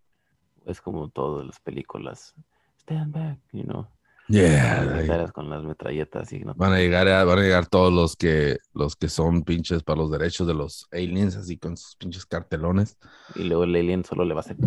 Es 0.66 0.82
como 0.82 1.10
todas 1.10 1.46
las 1.46 1.60
películas. 1.60 2.34
Stand 2.82 3.14
back, 3.14 3.40
you 3.52 3.64
know. 3.64 3.88
Yeah, 4.28 4.84
Las 5.08 5.32
con 5.32 5.52
las 5.52 5.64
metralletas 5.64 6.34
y 6.34 6.40
no 6.40 6.56
Van 6.56 6.74
a 6.74 6.78
llegar, 6.80 7.08
a- 7.08 7.24
van 7.26 7.38
a 7.38 7.42
llegar 7.44 7.68
todos 7.68 7.94
los 7.94 8.16
que, 8.16 8.58
los 8.74 8.96
que 8.96 9.08
son 9.08 9.44
pinches 9.44 9.84
para 9.84 10.00
los 10.00 10.10
derechos 10.10 10.48
de 10.48 10.56
los 10.56 10.88
aliens, 10.92 11.36
así 11.36 11.58
con 11.60 11.78
sus 11.78 11.96
pinches 11.96 12.26
cartelones. 12.26 12.98
Y 13.36 13.44
luego 13.44 13.66
el 13.66 13.76
alien 13.76 14.04
solo 14.04 14.26
le 14.26 14.34
va 14.34 14.40
a 14.40 14.44
hacer 14.44 14.58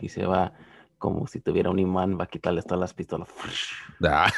y 0.00 0.08
se 0.08 0.26
va 0.26 0.52
como 0.98 1.28
si 1.28 1.40
tuviera 1.40 1.70
un 1.70 1.78
imán, 1.78 2.18
va 2.18 2.24
a 2.24 2.26
quitarles 2.26 2.64
todas 2.64 2.80
las 2.80 2.94
pistolas. 2.94 3.28
Ah. 4.04 4.28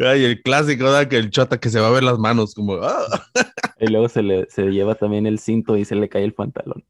Ay, 0.00 0.24
el 0.24 0.42
clásico, 0.42 0.84
¿verdad? 0.84 1.08
Que 1.08 1.16
el 1.16 1.30
chota 1.30 1.58
que 1.58 1.70
se 1.70 1.80
va 1.80 1.88
a 1.88 1.92
ver 1.92 2.02
las 2.02 2.18
manos, 2.18 2.54
como. 2.54 2.74
ah. 2.74 3.26
Y 3.78 3.86
luego 3.86 4.08
se 4.08 4.22
le 4.22 4.46
se 4.50 4.64
lleva 4.70 4.94
también 4.94 5.26
el 5.26 5.38
cinto 5.38 5.76
y 5.76 5.84
se 5.84 5.94
le 5.94 6.08
cae 6.08 6.24
el 6.24 6.34
pantalón. 6.34 6.84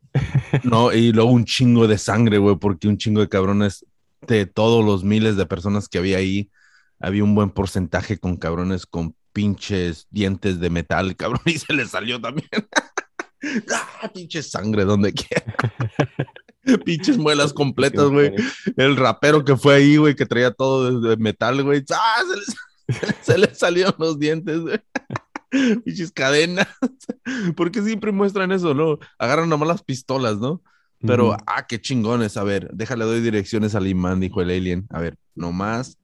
No, 0.65 0.93
y 0.93 1.13
luego 1.13 1.31
un 1.31 1.45
chingo 1.45 1.87
de 1.87 1.99
sangre, 1.99 2.39
güey, 2.39 2.57
porque 2.57 2.89
un 2.89 2.99
chingo 2.99 3.21
de 3.21 3.29
cabrones 3.29 3.87
de 4.27 4.47
todos 4.47 4.85
los 4.85 5.05
miles 5.05 5.37
de 5.37 5.47
personas 5.47 5.89
que 5.89 5.99
había 5.99 6.19
ahí, 6.19 6.51
había 6.99 7.25
un 7.25 7.35
buen 7.35 7.51
porcentaje 7.51 8.19
con 8.19 8.37
cabrones 8.37 8.87
con 8.87 9.15
pinches 9.33 10.07
dientes 10.11 10.61
de 10.61 10.71
metal, 10.71 11.17
cabrón, 11.17 11.43
y 11.47 11.59
se 11.59 11.73
le 11.73 11.87
salió 11.87 12.21
también. 12.21 12.49
ah, 13.73 14.11
pinche 14.13 14.43
sangre 14.43 14.85
donde 14.85 15.13
quiera. 15.13 15.55
pinches 16.85 17.19
muelas 17.19 17.53
completas, 17.53 18.09
güey. 18.09 18.33
El 18.77 18.97
rapero 18.97 19.45
que 19.45 19.57
fue 19.57 19.77
ahí, 19.77 19.97
güey, 19.97 20.15
que 20.15 20.27
traía 20.27 20.51
todo 20.51 21.01
de, 21.01 21.17
metal, 21.17 21.63
güey. 21.63 21.85
¡Ah! 21.93 22.23
Se 22.29 22.37
le, 22.37 23.15
se 23.23 23.39
le 23.39 23.55
salieron 23.55 23.95
los 23.99 24.19
dientes, 24.19 24.61
güey. 24.61 24.81
Pinches 25.85 26.13
cadenas. 26.13 26.69
Porque 27.57 27.83
siempre 27.83 28.13
muestran 28.13 28.53
eso, 28.53 28.75
¿no? 28.75 28.99
Agarran 29.19 29.49
nomás 29.49 29.69
las 29.69 29.83
pistolas, 29.83 30.39
¿no? 30.39 30.63
Pero, 31.03 31.35
ah, 31.47 31.67
qué 31.67 31.81
chingones. 31.81 32.37
A 32.37 32.45
ver, 32.45 32.69
déjale, 32.73 33.05
doy 33.05 33.21
direcciones 33.21 33.75
al 33.75 33.87
imán, 33.87 34.21
dijo 34.21 34.43
el 34.43 34.51
alien. 34.51 34.87
A 34.91 35.01
ver, 35.01 35.17
nomás. 35.35 35.99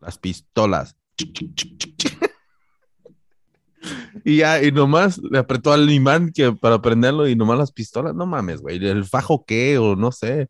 Las 0.00 0.18
pistolas. 0.18 0.94
Y 4.24 4.38
ya, 4.38 4.62
y 4.62 4.72
nomás 4.72 5.18
le 5.18 5.38
apretó 5.38 5.72
al 5.72 5.90
imán 5.90 6.32
que 6.32 6.52
para 6.52 6.80
prenderlo 6.82 7.28
y 7.28 7.36
nomás 7.36 7.58
las 7.58 7.72
pistolas. 7.72 8.14
No 8.14 8.26
mames, 8.26 8.60
güey. 8.60 8.84
¿El 8.86 9.04
fajo 9.04 9.44
qué? 9.46 9.78
O 9.78 9.96
no 9.96 10.12
sé. 10.12 10.48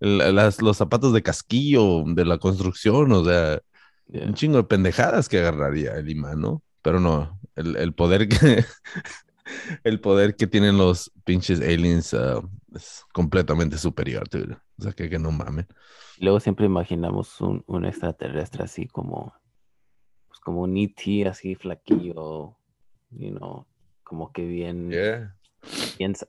El- 0.00 0.34
las- 0.34 0.62
los 0.62 0.76
zapatos 0.78 1.12
de 1.12 1.22
casquillo 1.22 2.04
de 2.06 2.24
la 2.24 2.38
construcción, 2.38 3.12
o 3.12 3.24
sea, 3.24 3.60
Yeah. 4.12 4.26
un 4.26 4.34
chingo 4.34 4.56
de 4.58 4.64
pendejadas 4.64 5.28
que 5.28 5.38
agarraría 5.38 5.92
el 5.96 6.10
imán, 6.10 6.40
¿no? 6.40 6.62
Pero 6.82 6.98
no, 6.98 7.38
el, 7.54 7.76
el 7.76 7.94
poder 7.94 8.28
que 8.28 8.64
el 9.84 10.00
poder 10.00 10.36
que 10.36 10.46
tienen 10.46 10.76
los 10.78 11.12
pinches 11.24 11.60
aliens 11.60 12.14
ah, 12.14 12.40
es 12.74 13.04
completamente 13.12 13.78
superior, 13.78 14.28
dude. 14.28 14.56
O 14.78 14.82
sea, 14.82 14.92
que, 14.92 15.08
que 15.08 15.18
no 15.18 15.30
mamen. 15.30 15.66
Luego 16.18 16.40
siempre 16.40 16.66
imaginamos 16.66 17.40
un, 17.40 17.62
un 17.66 17.84
extraterrestre 17.84 18.64
así 18.64 18.86
como, 18.86 19.32
pues 20.28 20.40
como 20.40 20.62
un 20.62 20.76
E.T. 20.76 21.26
así 21.28 21.54
flaquillo, 21.54 22.56
you 23.10 23.30
know, 23.30 23.66
como 24.02 24.32
que 24.32 24.44
bien, 24.44 24.90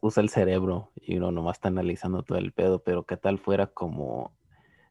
usa 0.02 0.24
el 0.24 0.30
cerebro 0.30 0.92
y 0.96 1.18
uno 1.18 1.32
nomás 1.32 1.58
está 1.58 1.70
analizando 1.70 2.24
todo 2.24 2.38
el 2.38 2.52
pedo, 2.52 2.84
pero 2.84 3.04
qué 3.04 3.18
tal 3.18 3.40
fuera 3.40 3.68
como, 3.68 4.32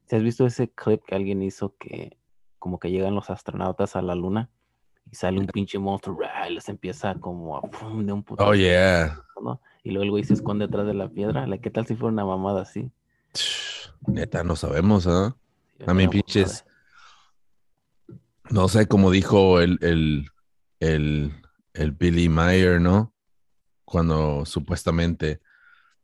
¿si 0.07 0.17
has 0.17 0.23
visto 0.23 0.47
ese 0.47 0.71
clip 0.71 1.03
que 1.05 1.15
alguien 1.15 1.43
hizo 1.43 1.77
que 1.77 2.17
como 2.59 2.79
que 2.79 2.91
llegan 2.91 3.15
los 3.15 3.31
astronautas 3.31 3.97
a 3.97 4.03
la 4.03 4.15
luna 4.15 4.51
y 5.11 5.17
sale 5.17 5.41
un 5.41 5.47
pinche 5.47 5.79
monstruo 5.79 6.19
y 6.49 6.55
les 6.55 6.69
empieza 6.69 7.15
como 7.15 7.57
a 7.57 7.63
pum, 7.63 8.05
de 8.05 8.13
un 8.13 8.23
puto 8.23 8.45
Oh, 8.47 8.55
yeah. 8.55 9.23
¿no? 9.43 9.61
Y 9.83 9.91
luego 9.91 10.05
el 10.05 10.11
güey 10.11 10.25
se 10.25 10.35
esconde 10.35 10.67
detrás 10.67 10.87
de 10.87 10.95
la 10.95 11.09
piedra, 11.09 11.47
like, 11.47 11.63
¿qué 11.63 11.71
tal 11.71 11.87
si 11.87 11.97
fuera 11.97 12.13
una 12.13 12.25
mamada 12.25 12.63
así? 12.63 12.91
Neta, 14.07 14.45
no 14.45 14.57
sabemos, 14.57 15.07
¿ah? 15.07 15.37
A 15.87 15.95
mí, 15.95 16.05
Era 16.05 16.11
pinches. 16.11 16.65
No 18.51 18.69
sé, 18.69 18.87
como 18.87 19.11
dijo 19.11 19.61
el, 19.61 19.79
el, 19.81 20.29
el, 20.81 21.33
el 21.75 21.93
Billy 21.93 22.29
Mayer, 22.29 22.81
¿no? 22.81 23.15
Cuando 23.85 24.45
supuestamente 24.47 25.41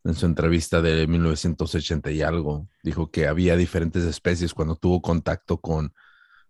en 0.04 0.14
su 0.14 0.26
entrevista 0.26 0.80
de 0.82 1.06
1980 1.06 2.10
y 2.12 2.22
algo, 2.22 2.68
dijo 2.82 3.10
que 3.10 3.26
había 3.26 3.56
diferentes 3.56 4.04
especies 4.04 4.54
cuando 4.54 4.76
tuvo 4.76 5.02
contacto 5.02 5.60
con, 5.60 5.92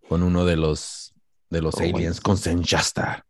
con 0.09 0.23
uno 0.23 0.45
de 0.45 0.57
los, 0.57 1.15
de 1.49 1.63
los 1.63 1.75
Oh, 1.77 1.79
aliens, 1.81 2.21
bueno. 2.21 2.23
con 2.23 2.37
Senjasta. 2.37 3.27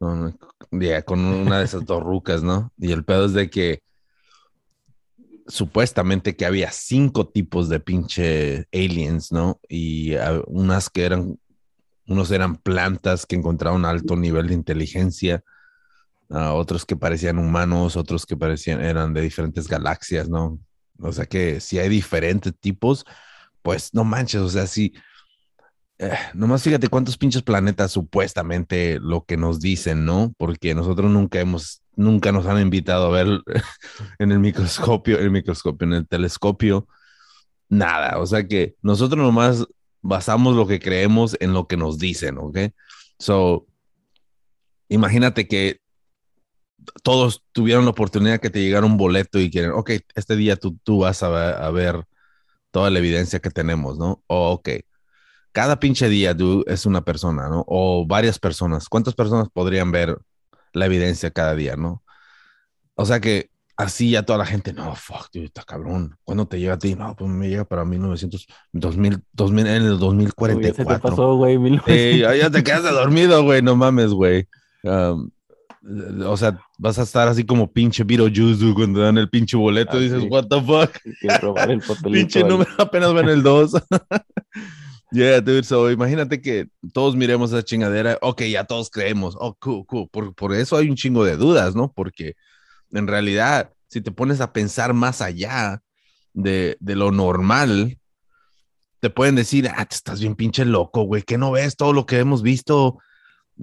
No, 0.00 0.16
no, 0.16 0.38
yeah, 0.72 1.02
con 1.02 1.20
una 1.20 1.60
de 1.60 1.64
esas 1.64 1.84
dos 1.86 2.02
rucas, 2.02 2.42
¿no? 2.42 2.72
Y 2.76 2.92
el 2.92 3.04
pedo 3.04 3.26
es 3.26 3.32
de 3.32 3.48
que 3.48 3.82
supuestamente 5.48 6.36
que 6.36 6.44
había 6.44 6.70
cinco 6.72 7.28
tipos 7.28 7.68
de 7.68 7.80
pinche 7.80 8.66
aliens, 8.72 9.32
¿no? 9.32 9.60
Y 9.68 10.14
unas 10.46 10.90
que 10.90 11.04
eran, 11.04 11.38
unos 12.08 12.30
eran 12.30 12.56
plantas 12.56 13.26
que 13.26 13.36
encontraron 13.36 13.84
alto 13.84 14.16
nivel 14.16 14.48
de 14.48 14.54
inteligencia, 14.54 15.42
otros 16.28 16.84
que 16.84 16.96
parecían 16.96 17.38
humanos, 17.38 17.96
otros 17.96 18.26
que 18.26 18.36
parecían, 18.36 18.80
eran 18.80 19.14
de 19.14 19.20
diferentes 19.20 19.68
galaxias, 19.68 20.28
¿no? 20.28 20.58
O 20.98 21.12
sea 21.12 21.26
que 21.26 21.60
si 21.60 21.78
hay 21.78 21.88
diferentes 21.88 22.54
tipos, 22.58 23.04
pues 23.62 23.92
no 23.94 24.04
manches, 24.04 24.40
o 24.40 24.48
sea, 24.48 24.66
si, 24.66 24.94
eh, 25.98 26.12
nomás 26.34 26.62
fíjate 26.62 26.88
cuántos 26.88 27.16
pinches 27.16 27.42
planetas 27.42 27.92
supuestamente 27.92 28.98
lo 29.00 29.24
que 29.24 29.36
nos 29.36 29.60
dicen, 29.60 30.04
¿no? 30.04 30.32
Porque 30.36 30.74
nosotros 30.74 31.10
nunca 31.10 31.40
hemos, 31.40 31.82
nunca 31.96 32.32
nos 32.32 32.46
han 32.46 32.60
invitado 32.60 33.06
a 33.06 33.10
ver 33.10 33.42
en 34.18 34.32
el 34.32 34.40
microscopio, 34.40 35.18
el 35.18 35.30
microscopio, 35.30 35.86
en 35.86 35.94
el 35.94 36.08
telescopio, 36.08 36.86
nada. 37.68 38.18
O 38.18 38.26
sea 38.26 38.46
que 38.46 38.76
nosotros 38.82 39.24
nomás 39.24 39.66
basamos 40.06 40.56
lo 40.56 40.66
que 40.66 40.80
creemos 40.80 41.36
en 41.40 41.52
lo 41.52 41.66
que 41.66 41.76
nos 41.76 41.98
dicen, 41.98 42.38
¿ok? 42.38 42.58
So, 43.18 43.66
imagínate 44.88 45.48
que 45.48 45.80
todos 47.02 47.42
tuvieron 47.52 47.84
la 47.84 47.90
oportunidad 47.90 48.40
que 48.40 48.50
te 48.50 48.60
llegara 48.60 48.86
un 48.86 48.96
boleto 48.96 49.38
y 49.40 49.50
quieren, 49.50 49.72
ok, 49.72 49.92
este 50.14 50.36
día 50.36 50.56
tú, 50.56 50.78
tú 50.84 51.00
vas 51.00 51.22
a, 51.22 51.28
ver- 51.70 52.04
toda 52.70 52.90
la 52.90 52.98
evidencia 52.98 53.40
que 53.40 53.50
tenemos, 53.50 53.98
¿no? 53.98 54.22
O, 54.26 54.52
ok, 54.52 54.68
cada 55.52 55.80
pinche 55.80 56.08
día 56.08 56.36
tú 56.36 56.64
es 56.66 56.86
una 56.86 57.02
persona, 57.02 57.48
¿no? 57.48 57.64
O 57.66 58.06
varias 58.06 58.38
personas. 58.38 58.88
¿Cuántas 58.88 59.14
personas 59.14 59.48
podrían 59.52 59.90
ver 59.92 60.18
la 60.72 60.86
evidencia 60.86 61.30
cada 61.30 61.54
día, 61.54 61.76
¿no? 61.76 62.02
O 62.94 63.06
sea 63.06 63.20
que 63.20 63.50
así 63.76 64.10
ya 64.10 64.22
toda 64.24 64.38
la 64.38 64.46
gente, 64.46 64.72
no, 64.72 64.94
fuck, 64.94 65.28
dude, 65.32 65.46
está 65.46 65.62
cabrón. 65.62 66.16
¿Cuándo 66.24 66.46
te 66.46 66.58
llega 66.58 66.74
a 66.74 66.78
ti? 66.78 66.94
No, 66.94 67.14
pues 67.16 67.30
me 67.30 67.48
llega 67.48 67.64
para 67.64 67.84
1900, 67.84 68.46
2000, 68.72 69.22
2000 69.32 69.66
en 69.66 69.82
el 69.82 69.82
Uy, 69.82 69.88
ya 69.90 69.92
se 69.92 69.96
te 69.96 69.98
2044. 69.98 71.10
pasó, 71.10 71.34
güey, 71.36 71.58
mil 71.58 71.80
Sí, 71.86 72.18
ya, 72.20 72.50
te 72.50 72.62
quedas 72.64 72.82
dormido, 72.84 73.42
güey, 73.44 73.62
no 73.62 73.76
mames, 73.76 74.10
güey. 74.12 74.48
Um, 74.82 75.30
o 76.26 76.36
sea, 76.36 76.58
vas 76.78 76.98
a 76.98 77.02
estar 77.02 77.28
así 77.28 77.44
como 77.44 77.70
pinche 77.72 78.02
Beetlejuice 78.02 78.58
dude, 78.60 78.74
cuando 78.74 79.00
dan 79.00 79.18
el 79.18 79.28
pinche 79.28 79.56
boleto 79.56 79.96
Ah, 79.96 80.00
y 80.00 80.04
dices, 80.04 80.22
sí. 80.22 80.28
what 80.28 80.46
the 80.48 80.60
fuck, 80.60 81.40
robar 81.40 81.70
el 81.70 81.80
pinche 82.10 82.40
al- 82.42 82.48
número, 82.48 82.70
apenas 82.78 83.12
van 83.14 83.28
el 83.28 83.42
2. 83.42 83.72
Yeah, 85.12 85.40
dude, 85.40 85.62
so 85.62 85.88
imagínate 85.90 86.40
que 86.42 86.66
todos 86.92 87.14
miremos 87.14 87.52
esa 87.52 87.62
chingadera, 87.62 88.18
ok, 88.22 88.42
ya 88.42 88.64
todos 88.64 88.90
creemos, 88.90 89.36
oh, 89.38 89.54
cool, 89.60 89.86
cool, 89.86 90.08
por, 90.10 90.34
por 90.34 90.52
eso 90.52 90.76
hay 90.76 90.90
un 90.90 90.96
chingo 90.96 91.24
de 91.24 91.36
dudas, 91.36 91.76
¿no? 91.76 91.92
Porque 91.94 92.34
en 92.92 93.06
realidad, 93.06 93.72
si 93.88 94.00
te 94.00 94.10
pones 94.10 94.40
a 94.40 94.52
pensar 94.52 94.94
más 94.94 95.20
allá 95.20 95.82
de, 96.32 96.76
de 96.80 96.96
lo 96.96 97.12
normal, 97.12 97.98
te 99.00 99.10
pueden 99.10 99.34
decir, 99.34 99.68
ah, 99.68 99.84
te 99.84 99.94
estás 99.94 100.20
bien 100.20 100.34
pinche 100.34 100.64
loco, 100.64 101.02
güey, 101.02 101.22
que 101.22 101.38
no 101.38 101.52
ves 101.52 101.76
todo 101.76 101.92
lo 101.92 102.06
que 102.06 102.18
hemos 102.18 102.42
visto, 102.42 102.98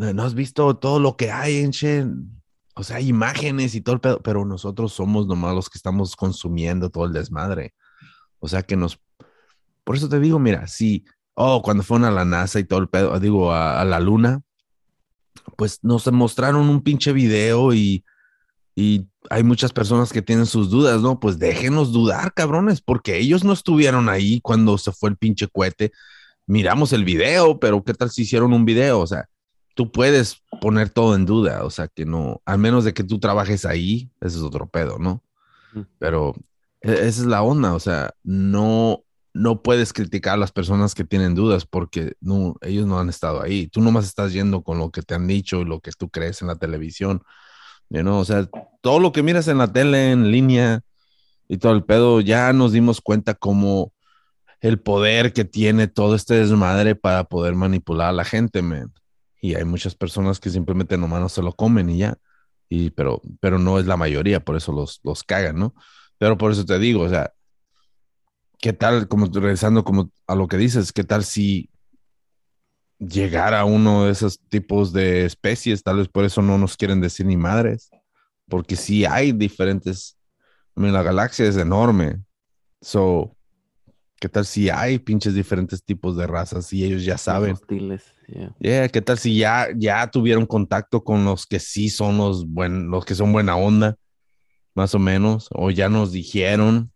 Eh, 0.01 0.11
no 0.13 0.23
has 0.23 0.33
visto 0.33 0.75
todo 0.77 0.99
lo 0.99 1.15
que 1.15 1.29
hay 1.29 1.57
en 1.57 1.71
che? 1.71 2.05
O 2.75 2.83
sea, 2.83 2.97
hay 2.97 3.09
imágenes 3.09 3.75
y 3.75 3.81
todo 3.81 3.93
el 3.95 4.01
pedo, 4.01 4.21
pero 4.23 4.43
nosotros 4.43 4.91
somos 4.91 5.27
nomás 5.27 5.53
los 5.53 5.69
que 5.69 5.77
estamos 5.77 6.15
consumiendo 6.15 6.89
todo 6.89 7.05
el 7.05 7.13
desmadre. 7.13 7.73
O 8.39 8.47
sea 8.47 8.63
que 8.63 8.75
nos, 8.75 8.99
por 9.83 9.95
eso 9.95 10.09
te 10.09 10.19
digo, 10.19 10.39
mira, 10.39 10.65
si, 10.67 11.05
oh, 11.35 11.61
cuando 11.61 11.83
fueron 11.83 12.05
a 12.05 12.11
la 12.11 12.25
NASA 12.25 12.59
y 12.59 12.63
todo 12.63 12.79
el 12.79 12.87
pedo, 12.87 13.19
digo, 13.19 13.51
a, 13.51 13.81
a 13.81 13.85
la 13.85 13.99
luna, 13.99 14.41
pues 15.57 15.79
nos 15.83 16.11
mostraron 16.11 16.67
un 16.69 16.81
pinche 16.81 17.13
video 17.13 17.71
y, 17.73 18.03
y 18.75 19.07
hay 19.29 19.43
muchas 19.43 19.71
personas 19.71 20.11
que 20.11 20.21
tienen 20.21 20.45
sus 20.45 20.69
dudas, 20.69 21.01
¿no? 21.01 21.19
Pues 21.19 21.39
déjenos 21.39 21.91
dudar, 21.91 22.33
cabrones, 22.33 22.81
porque 22.81 23.17
ellos 23.17 23.43
no 23.43 23.53
estuvieron 23.53 24.09
ahí 24.09 24.41
cuando 24.41 24.77
se 24.77 24.91
fue 24.91 25.09
el 25.11 25.17
pinche 25.17 25.47
cohete. 25.47 25.91
Miramos 26.47 26.93
el 26.93 27.05
video, 27.05 27.59
pero 27.59 27.83
¿qué 27.83 27.93
tal 27.93 28.09
si 28.11 28.23
hicieron 28.23 28.53
un 28.53 28.65
video? 28.65 28.99
O 28.99 29.07
sea, 29.07 29.29
tú 29.75 29.91
puedes 29.91 30.41
poner 30.61 30.89
todo 30.89 31.15
en 31.15 31.25
duda, 31.25 31.63
o 31.63 31.69
sea, 31.69 31.87
que 31.87 32.05
no, 32.05 32.41
al 32.45 32.57
menos 32.59 32.83
de 32.83 32.93
que 32.93 33.03
tú 33.03 33.19
trabajes 33.19 33.65
ahí, 33.65 34.09
ese 34.21 34.37
es 34.37 34.43
otro 34.43 34.67
pedo, 34.67 34.97
¿no? 34.99 35.23
Ujú. 35.73 35.85
Pero 35.99 36.35
e- 36.81 36.91
esa 36.93 37.21
es 37.21 37.25
la 37.25 37.43
onda, 37.43 37.73
o 37.73 37.79
sea, 37.79 38.13
no, 38.23 39.03
no 39.33 39.61
puedes 39.63 39.93
criticar 39.93 40.35
a 40.35 40.37
las 40.37 40.51
personas 40.51 40.95
que 40.95 41.03
tienen 41.03 41.35
dudas 41.35 41.65
porque 41.65 42.13
no, 42.21 42.55
ellos 42.61 42.85
no 42.87 42.99
han 42.99 43.09
estado 43.09 43.41
ahí. 43.41 43.67
Tú 43.67 43.81
nomás 43.81 44.05
estás 44.05 44.33
yendo 44.33 44.63
con 44.63 44.77
lo 44.79 44.91
que 44.91 45.01
te 45.01 45.15
han 45.15 45.27
dicho 45.27 45.61
y 45.61 45.65
lo 45.65 45.79
que 45.79 45.91
tú 45.91 46.09
crees 46.09 46.41
en 46.41 46.49
la 46.49 46.55
televisión. 46.57 47.23
You 47.93 48.09
O 48.09 48.25
sea, 48.25 48.49
todo 48.81 48.99
lo 48.99 49.11
que 49.11 49.23
miras 49.23 49.47
en 49.47 49.57
la 49.59 49.71
tele, 49.71 50.11
en 50.11 50.31
línea 50.31 50.81
y 51.47 51.57
todo 51.57 51.73
el 51.73 51.83
pedo, 51.83 52.21
ya 52.21 52.51
nos 52.53 52.71
dimos 52.71 53.01
cuenta 53.01 53.33
como 53.33 53.93
el 54.61 54.79
poder 54.79 55.33
que 55.33 55.45
tiene 55.45 55.87
todo 55.87 56.15
este 56.15 56.35
desmadre 56.35 56.95
para 56.95 57.25
poder 57.25 57.53
manipular 57.55 58.09
a 58.09 58.13
la 58.13 58.25
gente, 58.25 58.61
man. 58.61 58.93
Y 59.41 59.55
hay 59.55 59.65
muchas 59.65 59.93
personas 59.93 60.39
que 60.39 60.49
simplemente 60.49 60.97
nomás 60.97 61.21
no 61.21 61.29
se 61.29 61.41
lo 61.41 61.53
comen 61.53 61.89
y 61.89 61.97
ya. 61.99 62.17
Y, 62.69 62.89
pero, 62.91 63.21
pero 63.41 63.59
no 63.59 63.77
es 63.77 63.85
la 63.85 63.97
mayoría, 63.97 64.39
por 64.39 64.55
eso 64.55 64.71
los, 64.71 65.01
los 65.03 65.23
cagan, 65.23 65.59
¿no? 65.59 65.75
Pero 66.17 66.37
por 66.37 66.51
eso 66.51 66.65
te 66.65 66.79
digo, 66.79 67.01
o 67.01 67.09
sea, 67.09 67.33
¿qué 68.59 68.71
tal, 68.71 69.07
como 69.09 69.25
regresando 69.27 69.83
como 69.83 70.11
a 70.27 70.35
lo 70.35 70.47
que 70.47 70.57
dices, 70.57 70.93
qué 70.93 71.03
tal 71.03 71.25
si 71.25 71.69
llegara 72.99 73.65
uno 73.65 74.05
de 74.05 74.11
esos 74.11 74.39
tipos 74.49 74.93
de 74.93 75.25
especies? 75.25 75.83
Tal 75.83 75.97
vez 75.97 76.07
por 76.07 76.25
eso 76.25 76.41
no 76.41 76.57
nos 76.57 76.77
quieren 76.77 77.01
decir 77.01 77.25
ni 77.25 77.37
madres, 77.37 77.89
porque 78.47 78.75
sí 78.75 79.05
hay 79.05 79.31
diferentes, 79.31 80.17
I 80.75 80.81
mean, 80.81 80.93
la 80.93 81.03
galaxia 81.03 81.45
es 81.45 81.57
enorme, 81.57 82.21
so, 82.81 83.35
¿qué 84.19 84.29
tal 84.29 84.45
si 84.45 84.69
hay 84.69 84.99
pinches 84.99 85.33
diferentes 85.33 85.83
tipos 85.83 86.15
de 86.15 86.27
razas 86.27 86.71
y 86.73 86.83
ellos 86.83 87.03
ya 87.03 87.17
saben? 87.17 87.53
Hostiles, 87.53 88.13
yeah. 88.27 88.55
Yeah, 88.59 88.89
¿qué 88.89 89.01
tal 89.01 89.17
si 89.17 89.37
ya, 89.37 89.67
ya 89.75 90.09
tuvieron 90.09 90.45
contacto 90.45 91.03
con 91.03 91.25
los 91.25 91.45
que 91.45 91.59
sí 91.59 91.89
son 91.89 92.17
los, 92.17 92.47
buen, 92.47 92.89
los 92.89 93.05
que 93.05 93.15
son 93.15 93.33
buena 93.33 93.55
onda, 93.55 93.97
más 94.75 94.95
o 94.95 94.99
menos? 94.99 95.49
O 95.51 95.71
ya 95.71 95.89
nos 95.89 96.11
dijeron, 96.11 96.91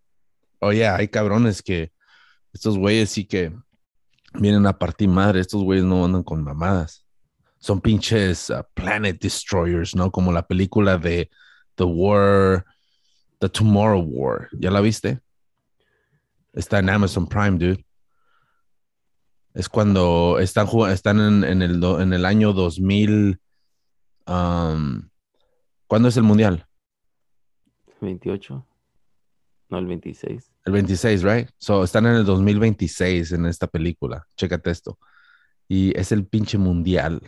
oye, 0.60 0.88
hay 0.88 1.08
cabrones 1.08 1.62
que 1.62 1.92
estos 2.54 2.78
güeyes 2.78 3.10
sí 3.10 3.26
que 3.26 3.54
vienen 4.40 4.66
a 4.66 4.78
partir 4.78 5.10
madre, 5.10 5.40
estos 5.40 5.64
güeyes 5.64 5.86
no 5.86 6.06
andan 6.06 6.24
con 6.24 6.44
mamadas. 6.44 7.06
Son 7.60 7.82
pinches 7.82 8.50
uh, 8.50 8.64
planet 8.74 9.20
destroyers, 9.22 9.96
¿no? 9.96 10.12
Como 10.12 10.32
la 10.32 10.46
película 10.46 10.98
de 10.98 11.30
The 11.76 11.84
War, 11.84 12.66
The 13.40 13.50
Tomorrow 13.50 14.02
War. 14.02 14.50
¿Ya 14.54 14.72
la 14.72 14.82
viste? 14.82 15.20
Está 16.54 16.80
en 16.80 16.90
Amazon 16.90 17.28
Prime, 17.28 17.58
dude. 17.58 17.86
Es 19.54 19.68
cuando 19.70 20.38
están, 20.40 20.68
están 20.92 21.20
en, 21.20 21.44
en 21.44 21.62
el, 21.62 21.84
en 21.84 22.14
el 22.14 22.26
año 22.26 22.54
2000. 22.54 23.40
um, 24.28 25.10
¿Cuándo 25.88 26.10
es 26.10 26.18
el 26.18 26.24
mundial? 26.24 26.68
28. 28.02 28.66
No, 29.70 29.78
el 29.80 29.86
26. 29.88 30.52
El 30.68 30.74
26, 30.74 31.24
right? 31.24 31.50
So, 31.58 31.84
están 31.84 32.06
en 32.08 32.16
el 32.16 32.26
2026 32.26 33.32
en 33.32 33.46
esta 33.46 33.68
película. 33.68 34.28
Chécate 34.36 34.70
esto. 34.72 35.00
Y 35.68 35.98
es 36.00 36.12
el 36.12 36.26
pinche 36.28 36.58
mundial. 36.58 37.22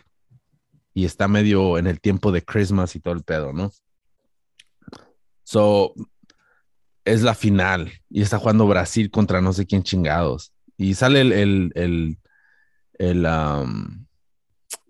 Y 0.94 1.06
está 1.06 1.28
medio 1.28 1.78
en 1.78 1.86
el 1.86 2.00
tiempo 2.00 2.32
de 2.32 2.44
Christmas 2.44 2.96
y 2.96 3.00
todo 3.00 3.14
el 3.14 3.22
pedo, 3.24 3.52
¿no? 3.52 3.72
So, 5.44 5.94
es 7.04 7.22
la 7.22 7.34
final. 7.34 7.90
Y 8.08 8.22
está 8.22 8.38
jugando 8.38 8.66
Brasil 8.66 9.10
contra 9.10 9.40
no 9.40 9.52
sé 9.52 9.66
quién 9.66 9.82
chingados. 9.82 10.52
Y 10.76 10.94
sale 10.94 11.20
el, 11.20 11.32
el, 11.32 11.72
el, 11.74 12.18
el, 12.98 13.26
um, 13.26 14.06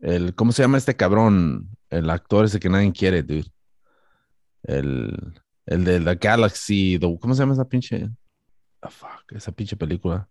el- 0.02 0.34
¿cómo 0.34 0.52
se 0.52 0.62
llama 0.62 0.78
este 0.78 0.96
cabrón? 0.96 1.70
El 1.90 2.10
actor 2.10 2.46
ese 2.46 2.60
que 2.60 2.70
nadie 2.70 2.92
quiere, 2.92 3.22
dude. 3.22 3.46
El, 4.62 5.16
el 5.66 5.84
de 5.84 6.00
la 6.00 6.14
Galaxy, 6.14 6.98
¿cómo 7.20 7.34
se 7.34 7.42
llama 7.42 7.54
esa 7.54 7.68
pinche? 7.68 8.08
Ah, 8.82 8.90
fuck, 8.90 9.32
esa 9.32 9.52
pinche 9.52 9.76
película. 9.76 10.28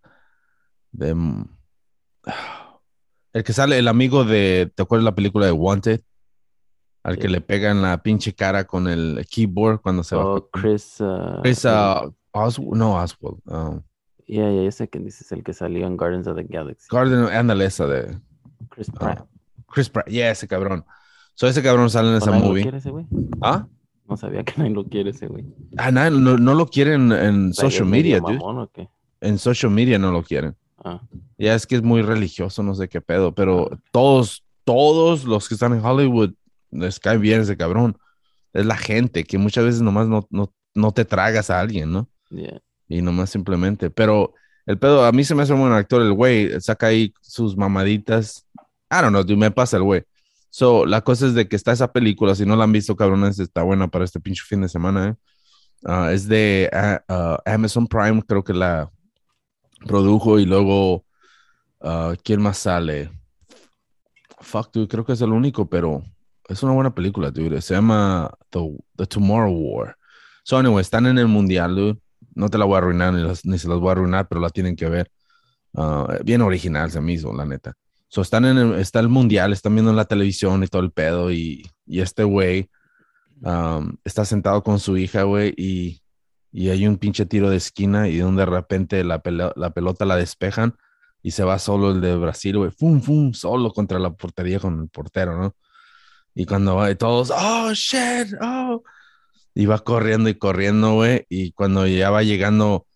De, 0.92 1.12
el 3.34 3.44
que 3.44 3.54
sale, 3.54 3.78
el 3.78 3.88
amigo 3.88 4.24
de, 4.26 4.72
¿te 4.76 4.84
acuerdas 4.84 5.06
la 5.06 5.16
película 5.16 5.46
de 5.46 5.52
Wanted? 5.52 6.02
Al 7.04 7.16
que 7.18 7.24
Sí. 7.28 7.30
le 7.30 7.42
pegan 7.42 7.82
la 7.82 8.02
pinche 8.04 8.34
cara 8.34 8.66
con 8.66 8.88
el 8.88 9.26
keyboard 9.30 9.82
cuando 9.82 10.04
se 10.04 10.16
va. 10.16 10.26
Oh, 10.26 10.50
Chris. 10.52 11.00
uh, 11.00 11.40
Chris, 11.42 11.64
uh, 11.66 12.14
Oswald, 12.32 12.76
no 12.76 12.96
Oswald. 13.02 13.40
um, 13.46 13.82
Yeah, 14.28 14.52
yeah, 14.52 14.68
ese 14.68 14.88
que 14.90 15.00
dices, 15.00 15.32
el 15.32 15.44
que 15.44 15.54
salió 15.54 15.88
en 15.88 15.98
Guardians 15.98 16.28
of 16.28 16.36
the 16.36 16.44
Galaxy. 16.44 16.88
Garden, 16.92 17.26
ándale 17.36 17.66
esa 17.66 17.88
de 17.88 18.20
Chris 18.70 18.88
ah, 18.96 19.00
Pratt. 19.00 19.28
Chris 19.72 19.90
Pratt. 19.90 20.08
Yeah, 20.08 20.30
ese 20.30 20.48
cabrón. 20.48 20.86
So 21.34 21.48
ese 21.48 21.64
cabrón 21.64 21.90
sale 21.90 22.10
en 22.10 22.16
¿O 22.16 22.18
esa 22.18 22.32
movie. 22.32 22.62
quiere 22.62 22.78
ese 22.78 22.92
güey? 22.92 23.08
¿Ah? 23.42 23.66
No 24.10 24.18
sabía 24.18 24.44
que 24.44 24.54
nadie 24.58 24.72
lo 24.72 24.86
quiere 24.86 25.12
ese 25.12 25.28
güey. 25.28 25.46
Ah, 25.78 25.92
nadie- 25.92 26.20
no, 26.20 26.38
no 26.38 26.54
lo 26.56 26.66
quieren 26.68 27.12
en 27.12 27.54
social 27.54 27.86
media, 27.86 28.20
dude. 28.20 28.34
mamón, 28.34 28.60
¿o 28.60 28.68
qué? 28.72 28.90
En 29.22 29.38
social 29.38 29.72
media 29.72 30.00
no 30.00 30.12
lo 30.12 30.24
quieren. 30.24 30.56
Ah, 30.84 31.02
Ya 31.38 31.54
es 31.56 31.68
que 31.68 31.76
es 31.76 31.84
muy 31.84 32.02
religioso, 32.02 32.64
no 32.64 32.74
sé 32.74 32.88
qué 32.90 33.02
pedo, 33.02 33.34
pero 33.36 33.70
todos, 33.92 34.44
todos 34.64 35.26
los 35.26 35.48
que 35.48 35.54
están 35.56 35.74
en 35.74 35.84
Hollywood 35.86 36.32
les 36.72 37.00
cae 37.00 37.18
bien 37.18 37.42
ese 37.42 37.56
cabrón. 37.58 37.98
Es 38.54 38.66
la 38.66 38.78
gente 38.78 39.24
que 39.26 39.38
muchas 39.38 39.66
veces 39.66 39.82
nomás 39.82 40.08
no, 40.08 40.26
no, 40.32 40.52
no 40.74 40.92
te 40.92 41.06
tragas 41.06 41.50
a 41.50 41.60
alguien, 41.60 41.92
¿no? 41.92 42.08
yeah. 42.32 42.60
Y 42.88 43.02
nomás 43.02 43.30
simplemente. 43.30 43.90
Pero 43.92 44.34
el 44.66 44.78
pedo, 44.80 45.06
a 45.06 45.12
mí 45.12 45.24
se 45.24 45.36
me 45.36 45.44
hace 45.44 45.54
un 45.54 45.60
buen 45.60 45.74
actor, 45.74 46.02
el 46.02 46.14
güey, 46.14 46.60
saca 46.62 46.88
ahí 46.88 47.14
sus 47.22 47.56
mamaditas. 47.58 48.46
I 48.92 49.02
don't 49.02 49.10
know, 49.10 49.24
dude, 49.24 49.36
me 49.38 49.52
pasa 49.52 49.78
el 49.78 49.84
güey. 49.84 50.04
So, 50.50 50.86
la 50.86 51.02
cosa 51.02 51.28
es 51.28 51.34
de 51.36 51.48
que 51.48 51.56
está 51.56 51.72
esa 51.72 51.92
película, 51.92 52.36
si 52.36 52.46
no 52.46 52.56
la 52.56 52.64
han 52.66 52.72
visto, 52.72 52.96
cabrones, 52.96 53.40
está 53.40 53.64
buena 53.64 53.88
para 53.88 54.06
este 54.06 54.20
pinche 54.20 54.44
fin 54.48 54.62
de 54.62 54.70
semana. 54.70 55.18
Ah, 55.86 56.12
es 56.12 56.28
de 56.28 56.70
ah, 56.74 57.40
Amazon 57.46 57.88
Prime, 57.88 58.22
creo 58.28 58.44
que 58.44 58.54
la 58.54 58.92
produjo 59.86 60.40
y 60.40 60.46
luego, 60.46 61.06
¿quién 62.24 62.42
más 62.42 62.58
sale? 62.60 63.12
Fuck, 64.42 64.72
dude, 64.74 64.88
creo 64.88 65.06
que 65.06 65.14
es 65.14 65.22
el 65.22 65.32
único, 65.32 65.70
pero 65.70 66.04
es 66.48 66.64
una 66.64 66.74
buena 66.74 66.94
película, 66.96 67.30
dude. 67.32 67.62
Se 67.62 67.74
llama 67.76 68.32
The, 68.50 68.60
The 68.96 69.06
Tomorrow 69.06 69.52
War. 69.54 69.96
So, 70.44 70.58
anyway, 70.58 70.82
están 70.82 71.06
en 71.06 71.18
el 71.18 71.28
mundial, 71.28 71.76
dude. 71.76 72.00
No 72.36 72.50
te 72.50 72.58
la 72.58 72.66
voy 72.66 72.76
a 72.76 72.78
arruinar 72.80 73.14
ni, 73.14 73.22
las- 73.22 73.46
ni 73.46 73.58
se 73.60 73.68
las 73.68 73.80
voy 73.80 73.90
a 73.90 73.92
arruinar, 73.92 74.28
pero 74.28 74.42
la 74.42 74.50
tienen 74.50 74.76
que 74.76 74.88
ver. 74.90 75.12
Bien 76.24 76.42
original 76.42 76.90
se 76.92 77.02
me 77.02 77.14
hizo, 77.14 77.34
la 77.34 77.46
neta. 77.46 77.74
So, 78.10 78.22
están 78.22 78.46
en 78.46 78.58
el, 78.58 78.74
está 78.80 79.00
el 79.00 79.08
mundial, 79.08 79.54
están 79.54 79.76
viendo 79.76 79.92
en 79.92 79.98
la 79.98 80.06
televisión 80.06 80.64
y 80.64 80.68
todo 80.68 80.82
el 80.82 80.92
pedo. 80.92 81.32
Y, 81.32 81.70
y 81.86 82.02
este 82.02 82.24
güey 82.24 82.70
um, 83.42 83.96
está 84.04 84.26
sentado 84.26 84.64
con 84.64 84.80
su 84.80 84.98
hija, 84.98 85.24
güey, 85.24 85.54
y, 85.56 86.02
y 86.52 86.70
hay 86.70 86.88
un 86.88 86.98
pinche 86.98 87.26
tiro 87.26 87.50
de 87.50 87.58
esquina 87.58 88.08
y 88.10 88.18
donde 88.18 88.42
de 88.42 88.46
repente 88.48 89.04
la, 89.04 89.22
pelo- 89.22 89.54
la 89.56 89.70
pelota 89.70 90.06
la 90.06 90.16
despejan 90.16 90.76
y 91.22 91.32
se 91.32 91.44
va 91.44 91.60
solo 91.60 91.92
el 91.92 92.02
de 92.02 92.16
Brasil, 92.16 92.58
güey, 92.58 92.72
fum, 92.72 93.02
fum, 93.02 93.34
solo 93.34 93.72
contra 93.72 94.00
la 94.00 94.12
portería 94.12 94.60
con 94.60 94.82
el 94.82 94.90
portero, 94.90 95.40
¿no? 95.40 95.56
Y 96.34 96.46
cuando 96.46 96.76
va, 96.78 96.94
todos, 96.96 97.32
oh, 97.36 97.72
shit, 97.74 98.34
oh. 98.42 98.82
Y 99.54 99.66
va 99.66 99.80
corriendo 99.80 100.30
y 100.30 100.36
corriendo, 100.36 100.94
güey, 100.94 101.26
y 101.30 101.52
cuando 101.52 101.86
ya 101.86 102.10
va 102.10 102.24
llegando 102.24 102.88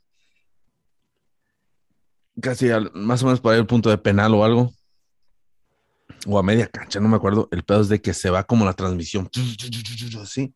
casi 2.41 2.69
más 2.93 3.21
o 3.21 3.26
menos 3.26 3.41
por 3.41 3.54
ahí 3.54 3.60
el 3.60 3.67
punto 3.67 3.89
de 3.89 3.97
penal 3.97 4.34
o 4.34 4.43
algo, 4.45 4.71
o 6.27 6.39
a 6.39 6.43
media 6.43 6.67
cancha, 6.67 6.99
no 6.99 7.09
me 7.09 7.17
acuerdo, 7.17 7.49
el 7.51 7.63
pedo 7.63 7.81
es 7.81 7.89
de 7.89 8.01
que 8.01 8.13
se 8.13 8.29
va 8.29 8.43
como 8.43 8.65
la 8.65 8.73
transmisión, 8.73 9.29
así, 10.21 10.53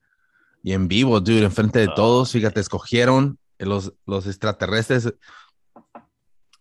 y 0.63 0.73
en 0.73 0.87
vivo, 0.87 1.19
dude, 1.19 1.43
enfrente 1.43 1.79
de 1.79 1.87
Ah, 1.89 1.93
todos, 1.95 2.31
fíjate, 2.31 2.59
escogieron 2.59 3.39
los, 3.59 3.93
los 4.05 4.27
extraterrestres, 4.27 5.13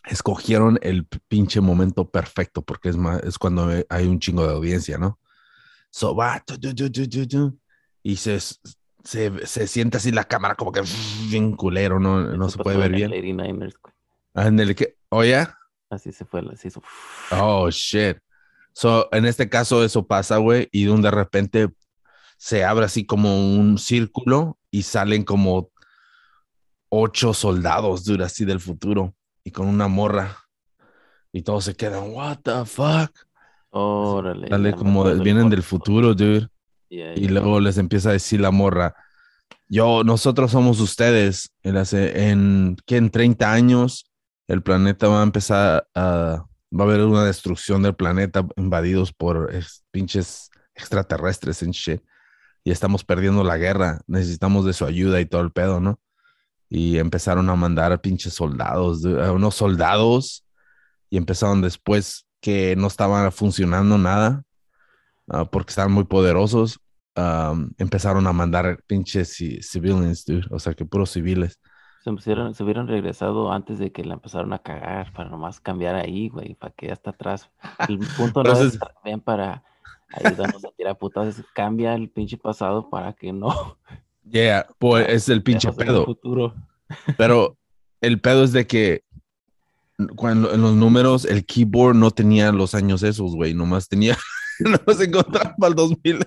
escogieron 0.04 0.78
el 0.82 1.06
pinche 1.28 1.60
momento 1.60 2.10
perfecto, 2.10 2.62
porque 2.62 2.88
es, 2.88 2.96
más, 2.96 3.22
es 3.22 3.38
cuando 3.38 3.70
hay 3.88 4.06
un 4.06 4.20
chingo 4.20 4.46
de 4.46 4.54
audiencia, 4.54 4.98
¿no? 4.98 5.18
So 5.90 6.14
va, 6.14 6.42
y 8.02 8.16
se, 8.16 8.38
se, 8.40 9.46
se 9.46 9.66
siente 9.66 9.96
así 9.96 10.12
la 10.12 10.24
cámara 10.24 10.54
como 10.54 10.70
que 10.72 10.82
bien 11.28 11.56
culero, 11.56 11.98
no, 11.98 12.20
no 12.36 12.48
se 12.48 12.58
puede 12.58 12.76
ver 12.76 12.94
en 12.94 13.10
bien. 13.10 13.12
el 13.12 13.24
89ers, 13.24 13.74
güey. 13.82 13.94
Ah, 14.34 14.48
en 14.48 14.60
el 14.60 14.74
que, 14.74 14.98
oye, 15.08 15.46
Así 15.88 16.12
se 16.12 16.24
fue, 16.24 16.42
se 16.56 16.68
hizo. 16.68 16.82
Oh, 17.30 17.70
shit. 17.70 18.18
So, 18.76 19.08
en 19.10 19.24
este 19.24 19.48
caso 19.48 19.82
eso 19.82 20.06
pasa, 20.06 20.36
güey, 20.36 20.68
y 20.70 20.84
de 20.84 20.90
un 20.90 21.00
de 21.00 21.10
repente 21.10 21.70
se 22.36 22.62
abre 22.62 22.84
así 22.84 23.06
como 23.06 23.54
un 23.56 23.78
círculo 23.78 24.58
y 24.70 24.82
salen 24.82 25.24
como 25.24 25.70
ocho 26.90 27.32
soldados, 27.32 28.04
dude, 28.04 28.22
así 28.22 28.44
del 28.44 28.60
futuro 28.60 29.14
y 29.44 29.50
con 29.50 29.66
una 29.66 29.88
morra. 29.88 30.36
Y 31.32 31.40
todos 31.40 31.64
se 31.64 31.74
quedan, 31.74 32.10
what 32.10 32.40
the 32.42 32.66
fuck? 32.66 33.12
Órale. 33.70 34.50
Dale, 34.50 34.74
como 34.74 35.04
vienen 35.04 35.48
del 35.48 35.62
futuro, 35.62 36.12
dude. 36.12 36.46
Yeah, 36.90 37.14
Y 37.14 37.20
yeah. 37.22 37.30
luego 37.30 37.60
les 37.60 37.78
empieza 37.78 38.10
a 38.10 38.12
decir 38.12 38.42
la 38.42 38.50
morra, 38.50 38.94
yo, 39.68 40.04
nosotros 40.04 40.50
somos 40.50 40.80
ustedes. 40.80 41.50
Hace, 41.64 42.28
en, 42.28 42.76
que 42.84 42.98
en 42.98 43.08
30 43.08 43.50
años 43.50 44.12
el 44.48 44.62
planeta 44.62 45.08
va 45.08 45.20
a 45.20 45.22
empezar 45.22 45.88
a, 45.94 46.44
va 46.78 46.84
a 46.84 46.88
haber 46.88 47.00
una 47.02 47.24
destrucción 47.24 47.82
del 47.82 47.94
planeta 47.94 48.46
invadidos 48.56 49.12
por 49.12 49.54
es- 49.54 49.84
pinches 49.90 50.50
extraterrestres 50.74 51.62
en 51.62 51.70
shit. 51.70 52.02
Y 52.64 52.70
estamos 52.72 53.04
perdiendo 53.04 53.44
la 53.44 53.56
guerra. 53.58 54.00
Necesitamos 54.06 54.64
de 54.64 54.72
su 54.72 54.84
ayuda 54.84 55.20
y 55.20 55.26
todo 55.26 55.40
el 55.42 55.52
pedo, 55.52 55.80
¿no? 55.80 56.00
Y 56.68 56.98
empezaron 56.98 57.48
a 57.48 57.54
mandar 57.56 58.00
pinches 58.00 58.34
soldados, 58.34 59.04
unos 59.04 59.54
soldados, 59.54 60.44
y 61.08 61.16
empezaron 61.16 61.62
después 61.62 62.26
que 62.40 62.74
no 62.76 62.88
estaban 62.88 63.30
funcionando 63.30 63.98
nada, 63.98 64.42
ah, 65.28 65.44
porque 65.44 65.70
estaban 65.70 65.92
muy 65.92 66.04
poderosos, 66.04 66.80
um, 67.16 67.70
empezaron 67.78 68.26
a 68.26 68.32
mandar 68.32 68.82
pinches 68.86 69.40
ci- 69.40 69.62
civilians, 69.62 70.24
o 70.50 70.58
sea, 70.58 70.74
que 70.74 70.84
puros 70.84 71.12
civiles. 71.12 71.60
Se, 72.06 72.12
pusieron- 72.12 72.54
se 72.54 72.62
hubieran 72.62 72.86
regresado 72.86 73.50
antes 73.50 73.80
de 73.80 73.90
que 73.90 74.04
la 74.04 74.14
empezaron 74.14 74.52
a 74.52 74.60
cagar, 74.60 75.12
para 75.12 75.28
nomás 75.28 75.58
cambiar 75.58 75.96
ahí, 75.96 76.28
güey, 76.28 76.54
para 76.54 76.72
que 76.72 76.86
ya 76.86 76.92
está 76.92 77.10
atrás. 77.10 77.50
El 77.88 77.98
punto 78.16 78.44
no 78.44 78.52
es 78.52 78.78
bien 79.04 79.20
para 79.20 79.64
ayudarnos 80.12 80.64
a 80.64 80.68
tirar 80.76 80.96
putazos, 80.96 81.44
cambia 81.52 81.94
el 81.96 82.08
pinche 82.08 82.36
pasado 82.38 82.88
para 82.88 83.12
que 83.12 83.32
no, 83.32 83.76
Yeah, 84.30 84.66
pues 84.78 85.04
es 85.08 85.28
el 85.28 85.42
pinche 85.42 85.68
el 85.68 85.74
pedo. 85.74 86.04
futuro. 86.04 86.54
Pero 87.18 87.56
el 88.00 88.20
pedo 88.20 88.44
es 88.44 88.52
de 88.52 88.68
que 88.68 89.02
cuando 90.14 90.52
en 90.54 90.62
los 90.62 90.74
números 90.74 91.24
el 91.24 91.44
keyboard 91.44 91.96
no 91.96 92.12
tenía 92.12 92.52
los 92.52 92.76
años 92.76 93.02
esos, 93.02 93.34
güey. 93.34 93.52
Nomás 93.52 93.88
tenía, 93.88 94.16
nomás 94.86 95.00
encontraba 95.00 95.54
para 95.56 95.68
el 95.70 95.74
2000, 95.74 96.18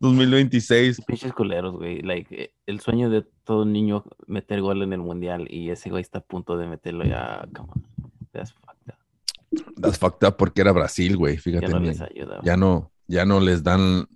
2026. 0.00 1.02
Pinches 1.06 1.32
culeros, 1.32 1.74
güey. 1.76 2.00
Like, 2.02 2.42
eh, 2.42 2.54
el 2.66 2.80
sueño 2.80 3.10
de 3.10 3.22
todo 3.44 3.64
niño 3.64 4.04
meter 4.26 4.60
gol 4.60 4.82
en 4.82 4.92
el 4.92 5.00
mundial 5.00 5.46
y 5.50 5.70
ese 5.70 5.90
güey 5.90 6.02
está 6.02 6.18
a 6.18 6.22
punto 6.22 6.56
de 6.56 6.66
meterlo 6.66 7.04
ya. 7.04 7.46
Come 7.54 7.68
on. 7.74 7.84
That's 8.32 8.52
fucked 8.52 8.88
up. 8.88 9.80
That's 9.80 9.98
fucked 9.98 10.26
up 10.26 10.36
porque 10.36 10.60
era 10.62 10.72
Brasil, 10.72 11.16
güey. 11.16 11.36
Ya 11.36 11.42
Fíjate, 11.42 11.68
no 11.68 11.80
ni- 11.80 11.88
les 11.88 12.00
ayuda. 12.00 12.40
ya 12.42 12.56
no, 12.56 12.90
ya 13.06 13.24
no 13.24 13.40
les 13.40 13.62
dan, 13.62 14.06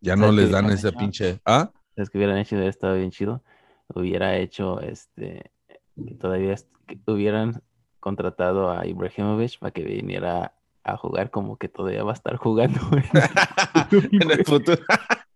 ya 0.00 0.14
no 0.16 0.26
¿Sabes 0.26 0.36
qué 0.36 0.42
les 0.42 0.50
dan 0.50 0.70
ese 0.70 0.88
hecho? 0.88 0.98
pinche. 0.98 1.40
¿Ah? 1.44 1.72
¿Sabes 1.96 2.10
que 2.10 2.18
hubieran 2.18 2.38
hecho? 2.38 2.54
Hubiera 2.54 2.70
estado 2.70 2.94
bien 2.94 3.10
chido. 3.10 3.42
Hubiera 3.94 4.36
hecho 4.36 4.80
este. 4.80 5.50
Que 6.06 6.14
todavía 6.14 6.54
hubieran 7.06 7.60
contratado 7.98 8.70
a 8.70 8.86
Ibrahimovic 8.86 9.58
para 9.58 9.72
que 9.72 9.82
viniera 9.82 10.54
a 10.84 10.96
jugar 10.96 11.30
como 11.30 11.56
que 11.58 11.68
todavía 11.68 12.02
va 12.04 12.12
a 12.12 12.14
estar 12.14 12.36
jugando. 12.36 12.80
en 13.92 14.30
el 14.30 14.44
futuro. 14.44 14.82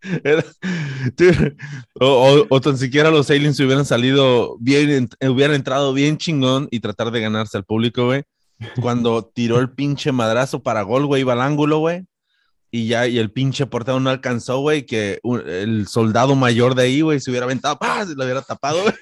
O, 2.01 2.07
o- 2.07 2.47
o 2.49 2.61
tan 2.61 2.77
siquiera 2.77 3.11
los 3.11 3.31
aliens 3.31 3.61
hubieran 3.61 3.85
salido 3.85 4.57
bien, 4.59 5.09
en- 5.21 5.31
hubieran 5.31 5.55
entrado 5.55 5.93
bien 5.93 6.17
chingón 6.19 6.67
y 6.71 6.81
tratar 6.81 7.11
de 7.13 7.21
ganarse 7.21 7.57
al 7.57 7.65
público, 7.65 8.07
güey. 8.07 8.25
Cuando 8.81 9.25
tiró 9.25 9.59
el 9.61 9.71
pinche 9.71 10.11
madrazo 10.13 10.63
para 10.63 10.83
gol, 10.83 11.07
güey, 11.07 11.21
iba 11.23 11.33
al 11.35 11.41
ángulo, 11.41 11.79
güey. 11.79 12.05
Y 12.71 12.87
ya, 12.89 13.07
y 13.07 13.19
el 13.19 13.31
pinche 13.31 13.67
portero 13.67 14.01
no 14.01 14.11
alcanzó, 14.11 14.59
güey, 14.61 14.87
que 14.87 15.21
un- 15.23 15.43
el 15.49 15.87
soldado 15.87 16.35
mayor 16.35 16.75
de 16.75 16.85
ahí, 16.85 17.01
güey, 17.03 17.21
se 17.21 17.31
hubiera 17.31 17.45
aventado, 17.47 17.79
¡pah! 17.79 18.05
se 18.07 18.15
lo 18.15 18.25
hubiera 18.25 18.43
tapado, 18.43 18.83
güey. 18.83 18.95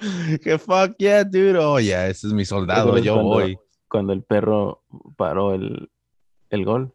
que 0.42 0.58
fuck 0.58 0.94
yeah, 0.98 1.24
dude. 1.24 1.58
Oh, 1.58 1.78
yeah, 1.80 2.08
ese 2.08 2.28
es 2.28 2.32
mi 2.32 2.44
soldado, 2.44 2.96
yo 2.98 3.20
voy. 3.20 3.58
Cuando 3.92 4.14
el 4.14 4.22
perro 4.22 4.82
paró 5.18 5.52
el, 5.52 5.90
el 6.48 6.64
gol. 6.64 6.94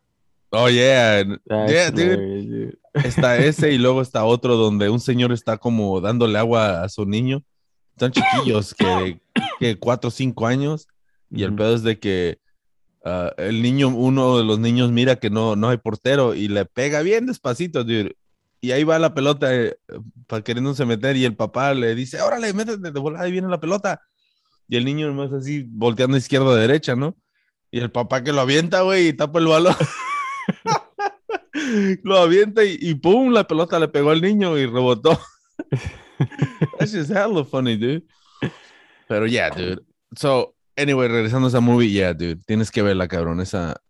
Oh, 0.49 0.67
yeah. 0.67 1.23
Yeah, 1.45 1.91
dude. 1.91 2.75
Está 3.03 3.37
ese 3.37 3.71
y 3.71 3.77
luego 3.77 4.01
está 4.01 4.25
otro 4.25 4.55
donde 4.55 4.89
un 4.89 4.99
señor 4.99 5.31
está 5.31 5.59
como 5.59 6.01
dándole 6.01 6.39
agua 6.39 6.81
a 6.81 6.89
su 6.89 7.05
niño. 7.05 7.43
Están 7.91 8.13
chiquillos, 8.13 8.73
que, 8.73 9.19
que 9.59 9.77
cuatro 9.77 10.07
o 10.07 10.11
cinco 10.11 10.47
años. 10.47 10.87
Y 11.29 11.43
el 11.43 11.49
Ujú. 11.49 11.57
pedo 11.57 11.75
es 11.75 11.83
de 11.83 11.99
que 11.99 12.39
ah, 13.05 13.31
el 13.37 13.61
niño, 13.61 13.89
uno 13.89 14.39
de 14.39 14.43
los 14.43 14.57
niños 14.57 14.91
mira 14.91 15.17
que 15.17 15.29
no, 15.29 15.55
no 15.55 15.69
hay 15.69 15.77
portero 15.77 16.33
y 16.33 16.47
le 16.47 16.65
pega 16.65 17.03
bien 17.03 17.27
despacito, 17.27 17.83
dude. 17.83 18.17
Y 18.59 18.71
ahí 18.71 18.83
va 18.83 18.97
la 18.97 19.13
pelota 19.13 19.53
eh, 19.53 19.77
para 20.25 20.41
queriéndose 20.41 20.83
meter 20.83 21.15
y 21.15 21.25
el 21.25 21.35
papá 21.35 21.75
le 21.75 21.93
dice, 21.93 22.21
órale, 22.21 22.53
métete 22.53 22.91
de 22.91 22.99
volada, 22.99 23.25
ahí 23.25 23.31
viene 23.31 23.49
la 23.49 23.59
pelota. 23.59 24.01
Y 24.67 24.77
el 24.77 24.85
niño 24.85 25.07
nomás 25.07 25.31
así 25.31 25.65
volteando 25.67 26.17
izquierda 26.17 26.51
a 26.51 26.55
derecha, 26.55 26.95
¿no? 26.95 27.15
Y 27.71 27.79
el 27.79 27.91
papá 27.91 28.23
que 28.23 28.33
lo 28.33 28.41
avienta, 28.41 28.81
güey, 28.81 29.09
y 29.09 29.13
tapa 29.13 29.39
el 29.39 29.47
balón. 29.47 29.75
lo 32.03 32.17
avienta 32.17 32.63
y, 32.63 32.77
y 32.79 32.95
pum, 32.95 33.31
la 33.31 33.47
pelota 33.47 33.79
le 33.79 33.87
pegó 33.87 34.11
al 34.11 34.21
niño 34.21 34.57
y 34.57 34.65
rebotó. 34.65 35.19
That's 36.79 36.93
just 36.93 37.11
hella 37.11 37.43
funny, 37.43 37.77
dude. 37.77 38.03
Pero 39.07 39.27
yeah, 39.27 39.49
dude. 39.49 39.81
So, 40.15 40.55
anyway, 40.75 41.07
regresando 41.07 41.47
a 41.47 41.49
esa 41.49 41.59
movie, 41.59 41.89
yeah, 41.89 42.13
dude. 42.13 42.37
Tienes 42.45 42.71
que 42.71 42.81
verla, 42.81 43.07
cabrón. 43.07 43.39
Esa 43.41 43.81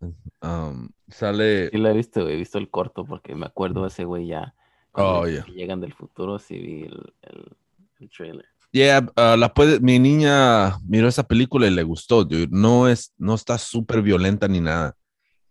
um, 0.41 0.89
sale. 1.09 1.69
Sí 1.69 1.77
la 1.77 1.91
he 1.91 1.93
visto, 1.93 2.23
güey. 2.23 2.35
He 2.35 2.37
visto 2.37 2.57
el 2.57 2.69
corto 2.69 3.05
porque 3.05 3.35
me 3.35 3.45
acuerdo 3.45 3.83
de 3.83 3.87
ese 3.89 4.05
güey 4.05 4.27
ya. 4.27 4.53
cuando 4.91 5.19
Oh, 5.21 5.27
yeah. 5.27 5.45
llegan 5.45 5.81
del 5.81 5.93
futuro, 5.93 6.39
sí 6.39 6.57
vi 6.57 6.83
el, 6.83 7.13
el, 7.21 7.55
el 7.99 8.09
trailer. 8.09 8.45
Yeah, 8.71 8.99
uh, 9.15 9.37
la 9.37 9.53
puede, 9.53 9.79
mi 9.79 9.97
niña 9.97 10.77
miró 10.83 11.07
esa 11.07 11.23
película 11.23 11.67
y 11.67 11.71
le 11.71 11.83
gustó, 11.83 12.23
dude. 12.25 12.47
No 12.51 12.87
es, 12.87 13.13
no 13.17 13.35
está 13.35 13.57
súper 13.57 14.01
violenta 14.01 14.47
ni 14.47 14.59
nada, 14.59 14.95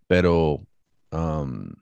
pero 0.07 0.67
um, 1.11 1.73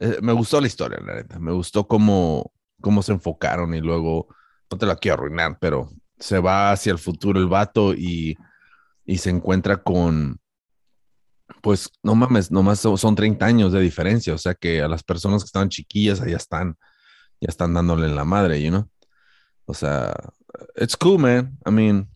eh, 0.00 0.18
me 0.22 0.32
gustó 0.32 0.60
la 0.60 0.66
historia, 0.66 0.98
la 1.04 1.16
neta. 1.16 1.38
Me 1.38 1.52
gustó 1.52 1.86
cómo, 1.86 2.52
cómo 2.80 3.02
se 3.02 3.12
enfocaron 3.12 3.74
y 3.74 3.80
luego, 3.80 4.28
no 4.70 4.78
te 4.78 4.86
la 4.86 4.96
quiero 4.96 5.14
arruinar, 5.18 5.58
pero 5.60 5.90
se 6.18 6.38
va 6.38 6.72
hacia 6.72 6.92
el 6.92 6.98
futuro 6.98 7.38
el 7.38 7.48
vato 7.48 7.94
y, 7.94 8.36
y 9.04 9.18
se 9.18 9.30
encuentra 9.30 9.82
con, 9.82 10.40
pues, 11.62 11.90
no 12.02 12.14
mames, 12.14 12.50
nomás 12.50 12.80
son 12.80 12.96
son 12.98 13.14
30 13.14 13.44
años 13.46 13.72
de 13.72 13.80
diferencia, 13.80 14.34
o 14.34 14.38
sea 14.38 14.54
que 14.54 14.80
a 14.82 14.88
las 14.88 15.02
personas 15.02 15.42
que 15.42 15.46
estaban 15.46 15.68
chiquillas, 15.68 16.20
allá 16.20 16.36
están, 16.36 16.76
ya 17.40 17.48
están 17.48 17.74
dándole 17.74 18.06
en 18.06 18.16
la 18.16 18.24
madre, 18.24 18.62
you 18.62 18.70
know? 18.70 18.88
O 19.66 19.74
sea, 19.74 20.14
it's 20.76 20.96
cool, 20.96 21.18
man. 21.18 21.56
I 21.66 21.70
mean, 21.70 22.08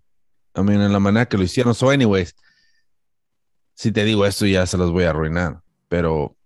I 0.56 0.62
mean, 0.62 0.80
en 0.80 0.92
la 0.92 1.00
manera 1.00 1.26
que 1.26 1.36
lo 1.36 1.42
hicieron. 1.44 1.74
So, 1.74 1.90
anyways, 1.90 2.34
si 3.74 3.92
te 3.92 4.04
digo 4.04 4.24
esto, 4.26 4.46
ya 4.46 4.66
se 4.66 4.76
los 4.78 4.90
voy 4.90 5.04
a 5.04 5.10
arruinar. 5.10 5.60
Pero, 5.88 6.36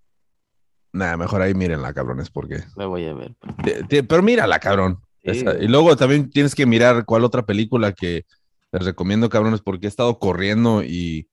nada, 0.93 1.17
mejor 1.17 1.43
ahí 1.43 1.55
mírenla, 1.55 1.93
cabrones, 1.93 2.31
porque. 2.31 2.63
La 2.77 2.87
voy 2.87 3.07
a 3.07 3.15
ver. 3.15 3.35
te- 3.65 3.85
te- 3.85 4.03
pero 4.03 4.23
mírala, 4.23 4.59
cabrón. 4.59 5.01
Sí, 5.23 5.31
Esa- 5.31 5.59
y 5.59 5.69
luego 5.69 5.95
también 5.97 6.31
tienes 6.31 6.55
que 6.55 6.65
mirar 6.67 7.05
cuál 7.05 7.25
otra 7.25 7.45
película 7.45 7.93
que 7.93 8.25
les 8.73 8.85
recomiendo, 8.85 9.29
cabrones, 9.29 9.61
porque 9.61 9.87
he 9.87 9.89
estado 9.89 10.19
corriendo 10.19 10.83
y 10.83 11.29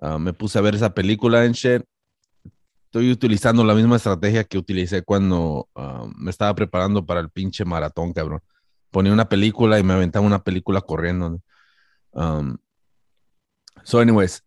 ah, 0.00 0.18
me 0.18 0.32
puse 0.32 0.58
a 0.58 0.62
ver 0.62 0.74
esa 0.74 0.92
película 0.94 1.44
en 1.44 1.52
shit. 1.52 1.82
Estoy 2.86 3.10
utilizando 3.10 3.64
la 3.64 3.74
misma 3.74 3.96
estrategia 3.96 4.44
que 4.44 4.56
utilicé 4.58 5.02
cuando 5.02 5.68
ah, 5.74 6.06
me 6.16 6.30
estaba 6.30 6.54
preparando 6.54 7.04
para 7.04 7.20
el 7.20 7.28
pinche 7.30 7.64
maratón, 7.64 8.12
cabrón. 8.12 8.40
Ponía 8.94 9.12
una 9.12 9.28
película 9.28 9.80
y 9.80 9.82
me 9.82 9.92
aventaba 9.92 10.24
una 10.24 10.44
película 10.44 10.80
corriendo. 10.80 11.30
¿no? 11.30 11.42
Um, 12.12 12.56
so, 13.82 13.98
anyways, 13.98 14.44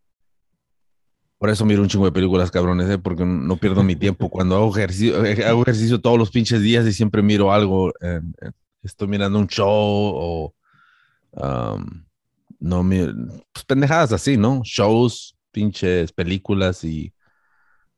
por 1.37 1.49
eso 1.49 1.65
miro 1.65 1.81
un 1.81 1.89
chingo 1.89 2.05
de 2.05 2.13
películas, 2.13 2.49
cabrones, 2.49 2.89
¿eh? 2.89 2.97
porque 2.97 3.25
no 3.25 3.57
pierdo 3.57 3.83
mi 3.83 3.97
tiempo. 3.97 4.29
Cuando 4.31 4.55
hago 4.55 4.69
ejercicio, 4.77 5.25
eh, 5.25 5.43
hago 5.45 5.63
ejercicio 5.63 5.99
todos 5.99 6.17
los 6.17 6.31
pinches 6.31 6.61
días 6.61 6.85
y 6.87 6.93
siempre 6.93 7.21
miro 7.21 7.51
algo. 7.51 7.91
estoy 8.83 9.09
mirando 9.09 9.37
un 9.37 9.47
show 9.47 9.67
o 9.69 10.55
um, 11.31 12.05
no 12.57 12.83
mi- 12.83 13.05
pues 13.51 13.65
pendejadas 13.65 14.13
así, 14.13 14.37
¿no? 14.37 14.61
Shows, 14.63 15.35
pinches 15.51 16.13
películas 16.13 16.85
y 16.85 17.13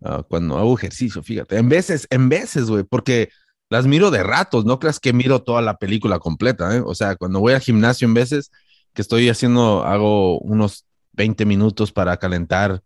ah, 0.03 0.23
cuando 0.27 0.57
hago 0.57 0.75
ejercicio, 0.75 1.21
fíjate, 1.21 1.57
en 1.57 1.69
veces, 1.69 2.07
en 2.09 2.27
veces, 2.27 2.71
güey, 2.71 2.83
porque 2.83 3.29
las 3.69 3.85
miro 3.85 4.11
de 4.11 4.23
ratos, 4.23 4.65
no 4.65 4.79
creas 4.79 4.99
que 4.99 5.13
miro 5.13 5.43
toda 5.43 5.61
la 5.61 5.77
película 5.77 6.19
completa, 6.19 6.75
¿eh? 6.75 6.81
O 6.83 6.95
sea, 6.95 7.15
cuando 7.15 7.39
voy 7.39 7.53
al 7.53 7.61
gimnasio 7.61 8.07
en 8.07 8.13
veces 8.13 8.51
que 8.93 9.01
estoy 9.01 9.29
haciendo, 9.29 9.83
hago 9.85 10.39
unos 10.39 10.85
20 11.13 11.45
minutos 11.45 11.91
para 11.91 12.17
calentar, 12.17 12.81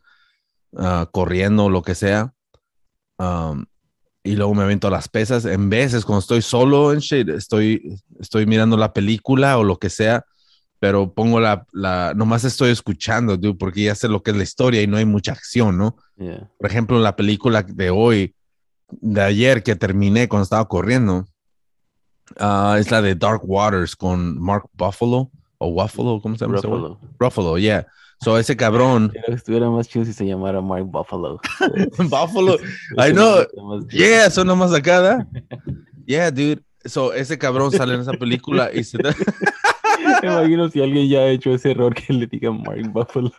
ah, 0.77 1.07
corriendo 1.11 1.65
o 1.65 1.69
lo 1.69 1.81
que 1.81 1.95
sea. 1.95 2.33
um, 3.17 3.65
y 4.25 4.37
luego 4.37 4.55
me 4.55 4.63
avento 4.63 4.87
a 4.87 4.91
las 4.91 5.09
pesas. 5.09 5.43
En 5.43 5.69
veces, 5.69 6.05
cuando 6.05 6.21
estoy 6.21 6.41
solo 6.41 6.93
en 6.93 6.99
shit, 6.99 7.27
estoy, 7.27 7.99
estoy 8.19 8.45
mirando 8.45 8.77
la 8.77 8.93
película 8.93 9.57
o 9.57 9.65
lo 9.65 9.77
que 9.77 9.89
sea, 9.89 10.25
pero 10.79 11.13
pongo 11.13 11.41
la, 11.41 11.65
la, 11.73 12.13
nomás 12.15 12.45
estoy 12.45 12.71
escuchando, 12.71 13.35
dude, 13.35 13.55
porque 13.55 13.83
ya 13.83 13.95
sé 13.95 14.07
lo 14.07 14.23
que 14.23 14.31
es 14.31 14.37
la 14.37 14.43
historia 14.43 14.81
y 14.81 14.87
no 14.87 14.95
hay 14.95 15.05
mucha 15.05 15.33
acción, 15.33 15.77
¿no? 15.77 15.97
Yeah. 16.15 16.49
Por 16.57 16.69
ejemplo, 16.69 16.99
la 16.99 17.17
película 17.17 17.63
de 17.63 17.89
hoy, 17.89 18.33
de 19.01 19.21
ayer 19.21 19.63
que 19.63 19.75
terminé 19.75 20.27
cuando 20.27 20.43
estaba 20.43 20.67
corriendo, 20.67 21.25
ah, 22.39 22.77
es 22.79 22.91
la 22.91 23.01
de 23.01 23.15
Dark 23.15 23.41
Waters 23.43 23.95
con 23.95 24.39
Mark 24.41 24.63
Buffalo 24.73 25.29
o 25.57 25.71
Buffalo, 25.71 26.19
¿cómo 26.21 26.35
se 26.35 26.45
llama? 26.45 26.57
Ruffalo. 26.57 26.99
Buffalo, 27.19 27.57
yeah. 27.57 27.85
So 28.21 28.37
ese 28.37 28.55
cabrón, 28.55 29.11
Pero 29.13 29.35
estuviera 29.35 29.69
más 29.69 29.87
chido 29.87 30.05
si 30.05 30.13
se 30.13 30.25
llamara 30.25 30.61
Mark 30.61 30.85
Buffalo. 30.85 31.39
Buffalo, 31.97 32.57
I 32.97 33.11
know. 33.11 33.45
yeah, 33.89 34.29
suena 34.29 34.55
más 34.55 34.73
acá, 34.73 35.01
¿da? 35.01 35.27
Yeah, 36.05 36.31
dude. 36.31 36.63
So 36.85 37.13
ese 37.13 37.37
cabrón 37.37 37.71
sale 37.71 37.95
en 37.95 38.01
esa 38.01 38.13
película 38.13 38.69
y 38.73 38.83
se 38.83 38.97
Me 40.21 40.27
imagino 40.27 40.69
si 40.69 40.81
alguien 40.81 41.09
ya 41.09 41.19
ha 41.19 41.27
hecho 41.27 41.53
ese 41.53 41.71
error 41.71 41.93
que 41.93 42.13
le 42.13 42.27
diga 42.27 42.51
Mark 42.51 42.89
Buffalo. 42.91 43.31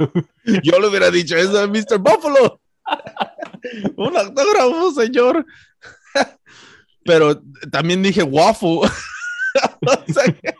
Yo 0.62 0.78
le 0.78 0.88
hubiera 0.88 1.10
dicho 1.10 1.36
eso 1.36 1.58
a 1.60 1.66
Mr. 1.66 1.98
Buffalo. 1.98 2.60
Un 3.96 4.16
autógrafo, 4.16 4.92
señor. 4.92 5.44
Pero 7.04 7.42
también 7.70 8.02
dije 8.02 8.22
waffle. 8.22 8.80
O 9.86 10.12
sea 10.12 10.24
que 10.32 10.52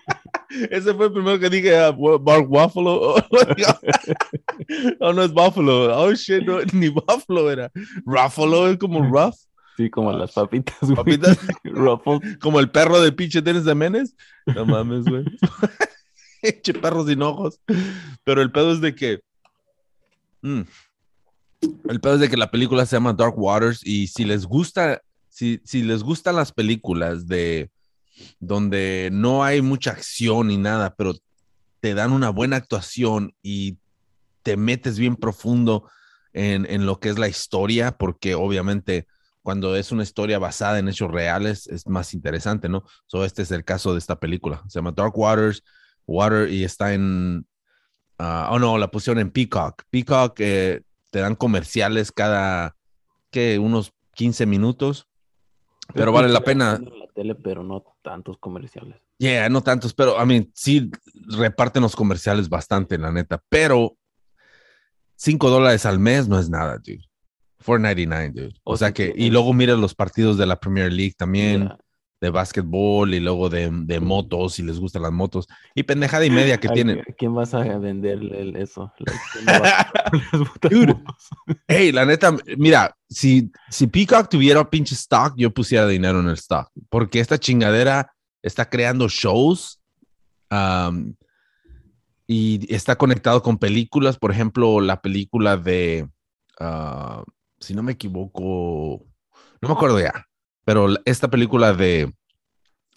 ese 0.71 0.95
fue 0.95 1.07
el 1.07 1.13
primero 1.13 1.37
que 1.41 1.51
dije, 1.51 1.77
ah, 1.77 1.91
wa- 1.91 2.17
Mark 2.17 2.47
Buffalo. 2.47 3.17
Oh, 5.01 5.13
no 5.13 5.23
es 5.25 5.33
Buffalo. 5.33 5.99
Oh, 6.01 6.13
shit, 6.15 6.45
no, 6.45 6.61
ni 6.73 6.91
Buffalo 6.91 7.51
era. 7.51 7.73
Ruffalo 8.05 8.69
es 8.69 8.79
como 8.79 9.03
rough. 9.03 9.35
Sí, 9.77 9.91
como 9.91 10.13
las 10.13 10.31
papitas, 10.31 10.77
güey. 10.83 10.95
Papitas, 10.95 11.39
Ruffles. 11.65 12.39
como 12.39 12.61
el 12.61 12.71
perro 12.71 13.01
de 13.01 13.11
pinche 13.11 13.43
Dennis 13.43 13.65
de 13.65 13.75
Menes. 13.75 14.15
No 14.47 14.65
mames, 14.65 15.07
güey. 15.07 15.25
Pinche 16.41 16.75
perro 16.75 17.05
sin 17.05 17.21
ojos. 17.23 17.59
Pero 18.23 18.43
el 18.43 18.53
pedo 18.53 18.71
es 18.73 18.81
de 18.81 18.95
que. 18.95 19.21
Mm. 20.43 20.61
El 21.89 22.01
pedo 22.01 22.15
es 22.15 22.21
de 22.21 22.29
que 22.29 22.37
la 22.37 22.51
película 22.51 22.87
se 22.87 22.97
llama 22.97 23.13
Dark 23.13 23.39
Waters 23.39 23.81
y 23.85 24.07
si 24.07 24.25
les 24.25 24.47
gusta, 24.47 25.01
si, 25.29 25.61
si 25.65 25.83
les 25.83 26.03
gustan 26.03 26.37
las 26.37 26.53
películas 26.53 27.27
de 27.27 27.71
donde 28.39 29.11
no 29.13 29.45
hay 29.45 29.61
mucha 29.63 29.91
acción 29.91 30.49
ni 30.49 30.57
nada, 30.57 30.95
pero 30.95 31.15
te 31.81 31.95
dan 31.95 32.13
una 32.13 32.31
buena 32.31 32.57
actuación 32.57 33.35
y 33.43 33.79
te 34.43 34.57
metes 34.57 34.99
bien 34.99 35.17
profundo 35.17 35.89
en, 36.33 36.67
en 36.71 36.87
lo 36.87 37.01
que 37.01 37.09
es 37.09 37.19
la 37.19 37.29
historia, 37.29 37.93
porque 37.93 38.35
obviamente 38.35 39.07
cuando 39.45 39.77
es 39.77 39.93
una 39.93 40.03
historia 40.03 40.39
basada 40.39 40.79
en 40.79 40.89
hechos 40.89 41.11
reales 41.11 41.67
es 41.67 41.87
más 41.87 42.15
interesante, 42.15 42.71
¿no? 42.71 42.85
So, 43.07 43.27
este 43.27 43.43
es 43.43 43.51
el 43.51 43.63
caso 43.63 43.93
de 43.93 43.99
esta 43.99 44.19
película. 44.19 44.63
Se 44.69 44.79
llama 44.79 44.93
Dark 44.93 45.13
Waters, 45.19 45.63
Water 46.07 46.51
y 46.51 46.65
está 46.65 46.95
en, 46.95 47.47
ah, 48.19 48.49
oh 48.51 48.59
no, 48.59 48.79
la 48.79 48.91
pusieron 48.91 49.21
en 49.21 49.31
Peacock. 49.31 49.83
Peacock 49.91 50.41
eh, 50.41 50.81
te 51.15 51.21
dan 51.21 51.37
comerciales 51.37 52.11
cada, 52.11 52.75
que 53.31 53.61
Unos 53.61 53.93
15 54.15 54.47
minutos, 54.47 55.07
pero 55.95 56.11
vale 56.11 56.29
la 56.29 56.41
pena. 56.41 56.75
En 56.75 56.99
la 56.99 57.07
tele, 57.15 57.37
pero 57.37 57.63
no 57.63 57.85
tantos 58.03 58.37
comerciales. 58.39 58.97
Yeah, 59.19 59.49
no 59.49 59.63
tantos, 59.63 59.95
pero 59.95 60.19
a 60.19 60.27
mí 60.27 60.51
sí 60.55 60.91
reparten 61.39 61.85
los 61.85 61.95
comerciales 61.95 62.49
bastante, 62.49 62.99
la 62.99 63.13
neta, 63.13 63.41
pero 63.49 63.97
5 65.15 65.51
dólares 65.51 65.87
al 65.87 66.01
mes 66.01 66.27
no 66.27 66.37
es 66.37 66.51
nada, 66.51 66.79
dude. 66.79 67.05
4.99, 67.65 68.33
dude. 68.33 68.55
O, 68.65 68.73
O 68.73 68.77
sea 68.77 68.93
que, 68.93 69.13
y 69.15 69.31
luego 69.31 69.53
mira 69.53 69.77
los 69.77 69.95
partidos 69.95 70.37
de 70.37 70.47
la 70.47 70.59
Premier 70.59 70.93
League 70.93 71.15
también. 71.17 71.69
De 72.25 72.31
básquetbol 72.31 73.13
y 73.15 73.21
luego 73.21 73.49
de, 73.51 73.71
de 73.71 74.01
motos, 74.01 74.55
si 74.55 74.63
les 74.63 74.79
gustan 74.81 75.03
las 75.03 75.13
motos. 75.13 75.47
Y 75.75 75.83
pendejada 75.85 76.25
y 76.25 76.31
media 76.31 76.59
que 76.59 76.69
¿A 76.69 76.73
tienen. 76.73 76.99
qui- 76.99 77.15
¿Quién 77.19 77.35
vas 77.35 77.53
a 77.55 77.61
venderle 77.79 78.41
el- 78.41 78.57
eso? 78.57 78.91
Hey, 81.69 81.93
la 81.93 82.05
neta, 82.05 82.35
mira, 82.57 82.97
si, 83.09 83.51
si 83.71 83.87
Peacock 83.87 84.29
tuviera 84.29 84.69
pinche 84.69 84.95
stock, 84.95 85.35
yo 85.37 85.53
pusiera 85.53 85.87
dinero 85.87 86.21
en 86.21 86.29
el 86.29 86.35
stock, 86.35 86.71
porque 86.89 87.21
esta 87.21 87.39
chingadera 87.39 88.13
está 88.43 88.69
creando 88.69 89.09
shows 89.09 89.81
um, 90.51 91.15
y 92.27 92.73
está 92.75 92.97
conectado 92.97 93.43
con 93.43 93.59
películas, 93.59 94.19
por 94.19 94.31
ejemplo, 94.31 94.81
la 94.81 95.01
película 95.03 95.57
de, 95.57 96.09
ah, 96.61 97.23
si 97.61 97.75
no 97.75 97.83
me 97.83 97.93
equivoco, 97.93 99.07
no 99.61 99.69
me 99.69 99.75
acuerdo 99.75 100.01
ya, 100.01 100.27
pero 100.65 100.89
esta 101.05 101.29
película 101.29 101.73
de 101.73 102.13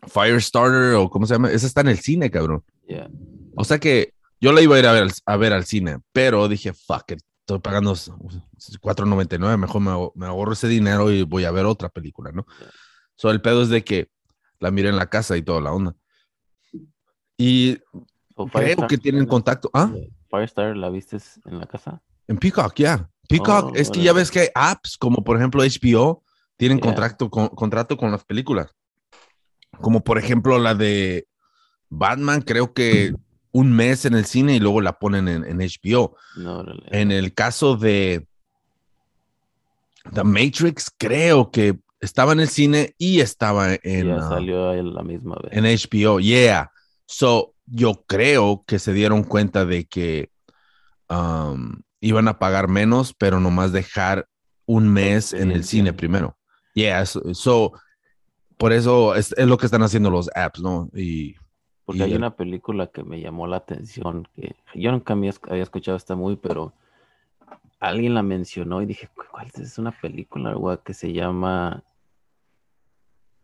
Firestarter 0.07 0.93
o 0.95 1.09
cómo 1.09 1.25
se 1.25 1.33
llama, 1.33 1.51
esa 1.51 1.65
está 1.67 1.81
en 1.81 1.87
el 1.89 1.99
cine, 1.99 2.29
cabrón. 2.31 2.63
Yeah. 2.87 3.09
O 3.55 3.63
sea 3.63 3.79
que 3.79 4.13
yo 4.39 4.51
la 4.51 4.61
iba 4.61 4.75
a 4.75 4.79
ir 4.79 4.85
a 4.87 4.91
ver, 4.91 5.03
al- 5.03 5.11
a 5.25 5.37
ver 5.37 5.53
al 5.53 5.65
cine, 5.65 5.97
pero 6.13 6.47
dije, 6.47 6.73
fuck 6.73 7.11
it, 7.11 7.19
estoy 7.41 7.59
pagando 7.59 7.93
s- 7.93 8.11
4.99, 8.81 9.57
mejor 9.57 9.81
me, 9.81 9.91
me 10.15 10.25
ahorro 10.27 10.53
ese 10.53 10.67
dinero 10.67 11.11
y 11.11 11.23
voy 11.23 11.45
a 11.45 11.51
ver 11.51 11.65
otra 11.65 11.89
película, 11.89 12.31
¿no? 12.31 12.45
So, 13.15 13.31
el 13.31 13.41
pedo 13.41 13.63
es 13.63 13.69
de 13.69 13.83
que 13.83 14.09
la 14.59 14.69
miré 14.71 14.89
en 14.89 14.95
la 14.95 15.09
casa 15.09 15.35
y 15.37 15.41
toda 15.41 15.59
la 15.61 15.71
onda. 15.73 15.95
Y 17.37 17.77
So, 18.35 18.45
creo 18.45 18.87
que 18.87 18.97
tienen 18.99 19.25
contacto. 19.25 19.69
¿Ah? 19.73 19.91
Firestar, 20.29 20.77
¿la 20.77 20.89
viste 20.89 21.17
en 21.45 21.59
la 21.59 21.65
casa? 21.65 22.01
En 22.27 22.37
Peacock, 22.37 22.75
ya. 22.75 23.09
Peacock, 23.27 23.71
Oh, 23.71 23.75
es 23.75 23.89
que 23.89 24.01
ya 24.03 24.13
ves 24.13 24.29
que 24.29 24.41
hay 24.41 24.47
apps 24.53 24.97
como 24.97 25.23
por 25.23 25.37
ejemplo 25.37 25.63
HBO, 25.63 26.23
tienen 26.57 26.79
Yeah. 26.79 26.85
contrato, 26.85 27.29
con, 27.29 27.47
contrato 27.49 27.97
con 27.97 28.11
las 28.11 28.23
películas. 28.23 28.75
Como 29.81 30.03
por 30.03 30.17
ejemplo 30.17 30.57
la 30.57 30.75
de 30.75 31.27
Batman, 31.89 32.41
creo 32.41 32.73
que 32.73 33.13
un 33.51 33.71
mes 33.71 34.05
en 34.05 34.15
el 34.15 34.25
cine 34.25 34.55
y 34.55 34.59
luego 34.59 34.81
la 34.81 34.99
ponen 34.99 35.27
en, 35.27 35.43
en 35.45 35.57
HBO. 35.59 36.15
No. 36.35 36.65
En 36.91 37.11
el 37.11 37.33
caso 37.33 37.75
de 37.75 38.27
The 40.13 40.23
Matrix, 40.23 40.91
creo 40.97 41.51
que 41.51 41.79
estaba 41.99 42.33
en 42.33 42.39
el 42.39 42.49
cine 42.49 42.95
y 42.97 43.19
estaba 43.19 43.73
en, 43.81 44.07
ya 44.07 44.17
ah, 44.17 44.29
salió 44.29 44.69
a 44.69 44.75
la 44.75 45.03
misma 45.03 45.37
vez. 45.43 45.51
en 45.53 45.63
HBO. 45.63 46.19
Yeah. 46.19 46.71
So, 47.05 47.53
yo 47.65 48.03
creo 48.07 48.63
que 48.65 48.79
se 48.79 48.93
dieron 48.93 49.23
cuenta 49.23 49.65
de 49.65 49.85
que 49.85 50.31
um, 51.09 51.81
iban 51.99 52.27
a 52.27 52.39
pagar 52.39 52.67
menos, 52.67 53.13
pero 53.13 53.39
nomás 53.39 53.71
dejar 53.71 54.27
un 54.65 54.89
mes 54.89 55.33
en 55.33 55.51
el 55.51 55.63
cine 55.63 55.93
primero. 55.93 56.37
Yeah. 56.77 57.05
So, 57.07 57.33
so, 57.33 57.71
por 58.57 58.71
eso 58.71 59.15
es, 59.15 59.33
es 59.35 59.47
lo 59.47 59.57
que 59.57 59.65
están 59.65 59.81
haciendo 59.81 60.11
los 60.11 60.29
apps, 60.35 60.61
¿no? 60.61 60.89
Y 60.93 61.35
Porque 61.85 61.99
y 61.99 62.03
hay 62.03 62.11
el- 62.11 62.17
una 62.17 62.35
película 62.35 62.87
que 62.87 63.03
me 63.03 63.19
llamó 63.19 63.47
la 63.47 63.57
atención, 63.57 64.27
que 64.35 64.55
yo 64.75 64.91
nunca 64.91 65.13
había, 65.13 65.33
había 65.49 65.63
escuchado 65.63 65.97
esta 65.97 66.15
muy, 66.15 66.35
pero 66.35 66.73
alguien 67.79 68.13
la 68.13 68.21
mencionó 68.21 68.81
y 68.81 68.85
dije, 68.85 69.07
"¿Cu- 69.15 69.23
¿cuál 69.31 69.47
es? 69.47 69.57
Es 69.59 69.77
una 69.79 69.91
película 69.91 70.53
güey, 70.53 70.77
que 70.85 70.93
se 70.93 71.13
llama 71.13 71.83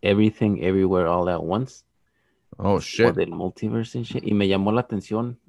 Everything 0.01 0.57
Everywhere 0.61 1.07
All 1.07 1.29
at 1.29 1.39
Once, 1.41 1.85
oh 2.57 2.75
o 2.75 2.79
shit. 2.79 3.13
del 3.15 3.31
multiverse 3.31 3.97
and 3.97 4.05
shit, 4.05 4.23
y 4.27 4.33
me 4.33 4.47
llamó 4.47 4.71
la 4.71 4.81
atención 4.81 5.39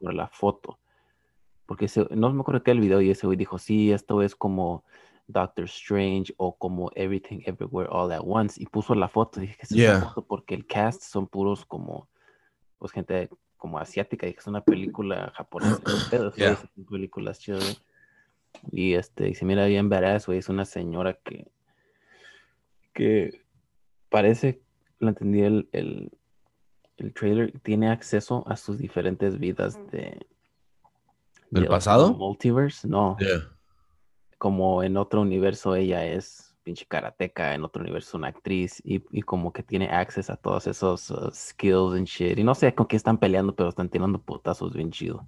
por 0.00 0.14
la 0.14 0.26
foto, 0.28 0.78
porque 1.66 1.86
no 2.10 2.32
me 2.32 2.40
acuerdo 2.40 2.62
qué 2.62 2.70
el 2.72 2.80
video 2.80 3.00
y 3.00 3.10
ese 3.10 3.26
güey 3.26 3.36
dijo, 3.36 3.58
sí, 3.58 3.92
esto 3.92 4.22
es 4.22 4.34
como 4.34 4.84
Doctor 5.28 5.66
Strange 5.66 6.34
o 6.38 6.56
como 6.56 6.90
Everything 6.94 7.42
Everywhere 7.44 7.88
All 7.92 8.10
at 8.10 8.22
Once, 8.24 8.60
y 8.60 8.66
puso 8.66 8.94
la 8.94 9.08
foto, 9.08 9.40
dije, 9.40 9.56
¿qué 9.56 9.66
es 9.74 10.00
foto? 10.00 10.26
Porque 10.26 10.54
el 10.54 10.66
cast 10.66 11.02
son 11.02 11.26
puros 11.26 11.64
como, 11.66 12.08
pues 12.78 12.92
gente 12.92 13.28
como 13.58 13.78
asiática, 13.78 14.26
y 14.26 14.32
que 14.32 14.40
es 14.40 14.46
una 14.46 14.62
película 14.62 15.30
japonesa, 15.36 15.80
pero 16.10 16.32
Yeah. 16.36 16.56
son 16.56 16.84
películas 16.86 17.38
chidas, 17.38 17.62
güey. 17.62 17.76
Y 18.72 18.94
este, 18.94 19.28
y 19.28 19.34
se 19.34 19.44
mira 19.44 19.66
bien 19.66 19.90
badass, 19.90 20.26
güey, 20.26 20.38
es 20.38 20.48
una 20.48 20.64
señora 20.64 21.12
que, 21.22 21.50
que 22.94 23.42
parece, 24.08 24.62
lo 24.98 25.10
entendí 25.10 25.42
el, 25.42 25.68
el, 25.72 26.10
el 26.96 27.12
trailer, 27.12 27.52
tiene 27.60 27.90
acceso 27.90 28.44
a 28.48 28.56
sus 28.56 28.78
diferentes 28.78 29.38
vidas 29.38 29.78
de... 29.90 30.26
¿Del 31.50 31.64
de 31.64 31.68
pasado? 31.68 32.14
Multiverse, 32.14 32.88
no. 32.88 33.16
Yeah. 33.20 33.57
Como 34.38 34.82
en 34.82 34.96
otro 34.96 35.20
universo 35.20 35.74
ella 35.74 36.06
es 36.06 36.56
pinche 36.62 36.86
karateca, 36.86 37.54
en 37.54 37.64
otro 37.64 37.82
universo 37.82 38.16
una 38.16 38.28
actriz 38.28 38.80
y, 38.84 39.02
y 39.10 39.22
como 39.22 39.52
que 39.52 39.62
tiene 39.62 39.88
acceso 39.88 40.32
a 40.32 40.36
todos 40.36 40.66
esos 40.66 41.10
uh, 41.10 41.30
skills 41.32 41.96
and 41.96 42.06
shit. 42.06 42.38
Y 42.38 42.44
no 42.44 42.54
sé 42.54 42.74
con 42.74 42.86
qué 42.86 42.96
están 42.96 43.18
peleando, 43.18 43.54
pero 43.54 43.68
están 43.68 43.88
tirando 43.88 44.20
putazos 44.20 44.72
bien 44.72 44.90
chido. 44.90 45.26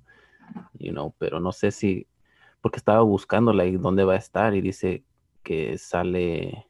You 0.78 0.92
know, 0.92 1.14
pero 1.18 1.40
no 1.40 1.52
sé 1.52 1.70
si... 1.70 2.06
Porque 2.60 2.76
estaba 2.78 3.00
buscándola 3.00 3.64
y 3.64 3.76
dónde 3.76 4.04
va 4.04 4.14
a 4.14 4.18
estar 4.18 4.54
y 4.54 4.60
dice 4.60 5.02
que 5.42 5.78
sale 5.78 6.66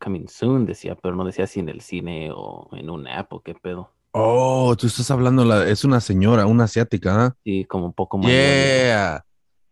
coming 0.00 0.26
soon, 0.26 0.66
decía, 0.66 0.96
pero 0.96 1.14
no 1.14 1.24
decía 1.24 1.46
si 1.46 1.60
en 1.60 1.68
el 1.68 1.80
cine 1.80 2.30
o 2.34 2.68
en 2.72 2.90
una 2.90 3.20
app 3.20 3.32
o 3.32 3.40
qué 3.40 3.54
pedo. 3.54 3.92
Oh, 4.12 4.74
tú 4.76 4.88
estás 4.88 5.08
hablando, 5.12 5.44
la, 5.44 5.68
es 5.68 5.84
una 5.84 6.00
señora, 6.00 6.46
una 6.46 6.64
asiática, 6.64 7.26
¿ah? 7.26 7.36
Sí, 7.44 7.64
como 7.66 7.86
un 7.86 7.92
poco 7.92 8.18
más. 8.18 8.28
Yeah. 8.28 9.24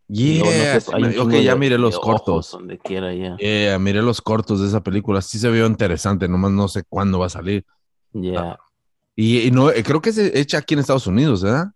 No 0.09 0.15
sé, 0.45 0.79
Yeah. 0.97 0.97
un 0.97 1.19
ok, 1.19 1.33
ya 1.35 1.55
miré 1.55 1.77
los 1.77 1.99
cortos. 1.99 2.51
Donde 2.51 2.79
quiera, 2.79 3.13
ya. 3.13 3.37
Yeah, 3.37 3.77
miré 3.77 4.01
los 4.01 4.21
cortos 4.21 4.59
de 4.59 4.67
esa 4.67 4.81
película. 4.81 5.21
Sí 5.21 5.37
se 5.37 5.51
vio 5.51 5.67
interesante, 5.67 6.27
nomás 6.27 6.51
no 6.51 6.67
sé 6.67 6.83
cuándo 6.89 7.19
va 7.19 7.27
a 7.27 7.29
salir. 7.29 7.63
Ya. 8.13 8.57
Y, 9.15 9.41
y 9.47 9.51
no, 9.51 9.69
eh, 9.69 9.83
creo 9.83 10.01
que 10.01 10.09
es 10.09 10.17
hecha 10.17 10.57
aquí 10.57 10.73
en 10.73 10.79
Estados 10.79 11.05
Unidos, 11.05 11.43
¿verdad? 11.43 11.73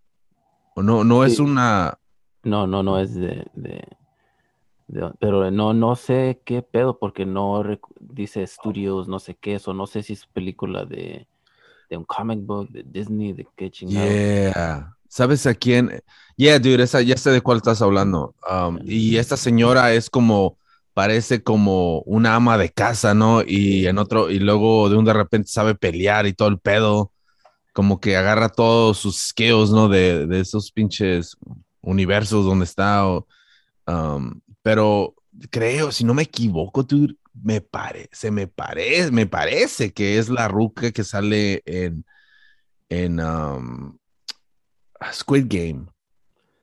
O 0.76 0.82
no, 0.82 1.04
no 1.04 1.24
es 1.24 1.36
Sí. 1.36 1.42
una. 1.44 1.98
No, 2.44 2.66
no, 2.66 2.82
no 2.82 2.98
es 3.00 3.14
de, 3.14 3.46
de, 3.54 3.88
de- 4.88 5.12
pero 5.20 5.52
no, 5.52 5.74
no 5.76 5.96
sé 5.96 6.42
qué 6.44 6.62
pedo, 6.64 6.98
porque 6.98 7.26
no 7.28 7.64
dice 8.00 8.42
estudios, 8.44 9.08
no 9.08 9.20
sé 9.20 9.36
qué, 9.36 9.56
eso, 9.56 9.74
no 9.76 9.86
sé 9.86 10.02
si 10.04 10.14
es 10.14 10.26
película 10.26 10.86
de, 10.86 11.28
de 11.90 11.98
un 11.98 12.04
comic 12.06 12.40
book, 12.44 12.70
de 12.72 12.84
Disney, 12.84 13.34
de 13.34 13.48
qué 13.56 13.70
chingado. 13.70 14.08
Yeah. 14.10 14.93
¿Sabes 15.14 15.46
a 15.46 15.54
quién? 15.54 16.02
Yeah, 16.38 16.58
dude, 16.58 16.82
esa, 16.82 17.00
ya 17.04 17.16
sé 17.18 17.30
de 17.30 17.42
cuál 17.42 17.58
estás 17.58 17.84
hablando. 17.84 18.34
Um, 18.50 18.80
y 18.84 19.18
esta 19.18 19.38
señora 19.38 19.94
es 19.94 20.10
como, 20.10 20.58
parece 20.96 21.44
como 21.44 22.00
una 22.08 22.34
ama 22.34 22.58
de 22.58 22.70
casa, 22.72 23.14
¿no? 23.14 23.44
Y 23.46 23.86
en 23.86 24.00
otro, 24.00 24.32
y 24.32 24.40
luego 24.40 24.90
de 24.90 24.96
un 24.98 25.06
de 25.06 25.14
repente 25.14 25.50
sabe 25.50 25.76
pelear 25.76 26.26
y 26.26 26.34
todo 26.34 26.48
el 26.48 26.58
pedo. 26.58 27.12
Como 27.74 28.00
que 28.00 28.18
agarra 28.18 28.50
todos 28.50 28.98
sus 28.98 29.28
skills, 29.28 29.70
¿no? 29.70 29.88
De, 29.88 30.26
de 30.26 30.40
esos 30.40 30.72
pinches 30.72 31.38
universos 31.82 32.44
donde 32.44 32.66
está. 32.66 33.08
o, 33.08 33.28
um, 33.86 34.42
pero 34.64 35.14
creo, 35.52 35.92
si 35.92 36.06
no 36.06 36.16
me 36.16 36.24
equivoco, 36.24 36.88
tú, 36.88 37.16
me 37.40 37.62
parece, 37.62 38.32
me 38.32 38.48
parece, 38.48 39.12
me 39.12 39.28
parece 39.28 39.94
que 39.94 40.18
es 40.18 40.30
la 40.30 40.48
ruca 40.48 40.92
que 40.92 41.04
sale 41.04 41.62
en, 41.68 42.04
en 42.90 43.20
um, 43.20 43.96
Squid 45.12 45.46
Game. 45.48 45.86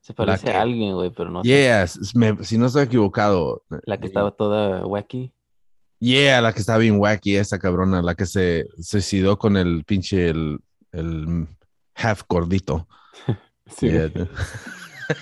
Se 0.01 0.15
parece 0.15 0.47
que- 0.47 0.53
a 0.53 0.63
alguien, 0.63 0.95
güey, 0.95 1.11
pero 1.11 1.31
no 1.31 1.43
sé. 1.45 1.49
Yes, 1.49 2.15
me- 2.15 2.43
si 2.45 2.57
no 2.59 2.67
estoy 2.67 2.85
equivocado. 2.85 3.63
La 3.85 3.99
que 3.99 4.07
estaba 4.07 4.31
toda 4.31 4.87
wacky. 4.87 5.33
Yeah, 5.99 6.41
la 6.41 6.53
que 6.55 6.61
está 6.61 6.79
bien 6.79 6.99
wacky, 6.99 7.37
esa 7.37 7.59
cabrona, 7.59 8.01
la 8.01 8.15
que 8.15 8.25
se 8.25 8.67
suicidó 8.81 9.39
con 9.39 9.57
el 9.59 9.85
pinche, 9.85 10.31
el, 10.31 10.59
el 10.93 11.47
half 11.95 12.23
gordito. 12.29 12.89
Sí. 13.77 13.89
Yeah. 13.89 14.11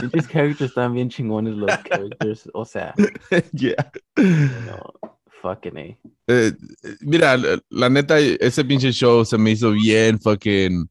Pinches 0.00 0.28
characters 0.28 0.70
estaban 0.70 0.94
bien 0.94 1.08
chingones 1.10 1.54
los 1.56 1.70
characters, 1.82 2.48
o 2.54 2.64
sea, 2.64 2.94
Yeah. 3.52 3.90
no, 4.16 4.94
fucking 5.42 5.76
A. 5.78 5.98
Eh, 6.28 6.52
mira, 7.00 7.36
la 7.68 7.88
neta, 7.90 8.18
ese 8.18 8.64
pinche 8.64 8.92
show 8.92 9.24
se 9.24 9.36
me 9.38 9.50
hizo 9.50 9.72
bien 9.72 10.18
fucking. 10.20 10.88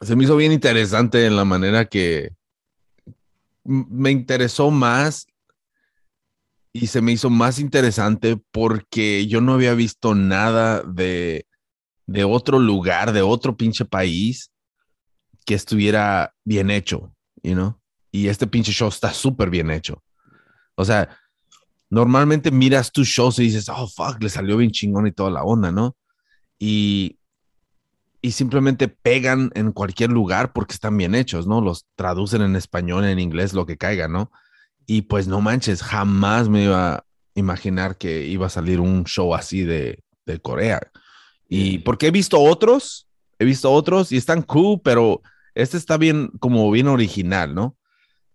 Se 0.00 0.16
me 0.16 0.24
hizo 0.24 0.36
bien 0.36 0.52
interesante 0.52 1.26
en 1.26 1.36
la 1.36 1.44
manera 1.44 1.86
que 1.86 2.32
me 3.64 4.10
interesó 4.10 4.70
más 4.70 5.26
y 6.72 6.88
se 6.88 7.00
me 7.00 7.12
hizo 7.12 7.30
más 7.30 7.58
interesante 7.58 8.36
porque 8.50 9.26
yo 9.26 9.40
no 9.40 9.54
había 9.54 9.74
visto 9.74 10.14
nada 10.14 10.82
de, 10.82 11.46
de 12.06 12.24
otro 12.24 12.58
lugar, 12.58 13.12
de 13.12 13.22
otro 13.22 13.56
pinche 13.56 13.84
país 13.84 14.50
que 15.46 15.54
estuviera 15.54 16.34
bien 16.44 16.70
hecho, 16.70 17.14
you 17.42 17.54
know? 17.54 17.78
Y 18.10 18.28
este 18.28 18.46
pinche 18.46 18.72
show 18.72 18.88
está 18.88 19.12
súper 19.12 19.50
bien 19.50 19.70
hecho. 19.70 20.02
O 20.74 20.84
sea, 20.84 21.16
normalmente 21.90 22.50
miras 22.50 22.90
tus 22.90 23.08
shows 23.08 23.38
y 23.38 23.44
dices, 23.44 23.68
oh, 23.68 23.88
fuck, 23.88 24.22
le 24.22 24.28
salió 24.28 24.56
bien 24.56 24.70
chingón 24.70 25.06
y 25.06 25.12
toda 25.12 25.30
la 25.30 25.44
onda, 25.44 25.70
¿no? 25.70 25.96
Y, 26.58 27.18
y 28.24 28.32
simplemente 28.32 28.88
pegan 28.88 29.50
en 29.54 29.70
cualquier 29.70 30.08
lugar 30.08 30.54
porque 30.54 30.72
están 30.72 30.96
bien 30.96 31.14
hechos, 31.14 31.46
¿no? 31.46 31.60
Los 31.60 31.84
traducen 31.94 32.40
en 32.40 32.56
español, 32.56 33.04
en 33.04 33.18
inglés, 33.18 33.52
lo 33.52 33.66
que 33.66 33.76
caiga, 33.76 34.08
¿no? 34.08 34.32
Y 34.86 35.02
pues 35.02 35.28
no 35.28 35.42
manches, 35.42 35.82
jamás 35.82 36.48
me 36.48 36.64
iba 36.64 36.94
a 36.94 37.04
imaginar 37.34 37.98
que 37.98 38.24
iba 38.26 38.46
a 38.46 38.48
salir 38.48 38.80
un 38.80 39.04
show 39.04 39.34
así 39.34 39.64
de, 39.64 40.02
de 40.24 40.40
Corea. 40.40 40.90
Y 41.50 41.80
porque 41.80 42.06
he 42.06 42.10
visto 42.10 42.40
otros, 42.40 43.06
he 43.38 43.44
visto 43.44 43.70
otros 43.70 44.10
y 44.10 44.16
están 44.16 44.40
cool, 44.40 44.80
pero 44.82 45.20
este 45.54 45.76
está 45.76 45.98
bien, 45.98 46.30
como 46.40 46.70
bien 46.70 46.88
original, 46.88 47.54
¿no? 47.54 47.76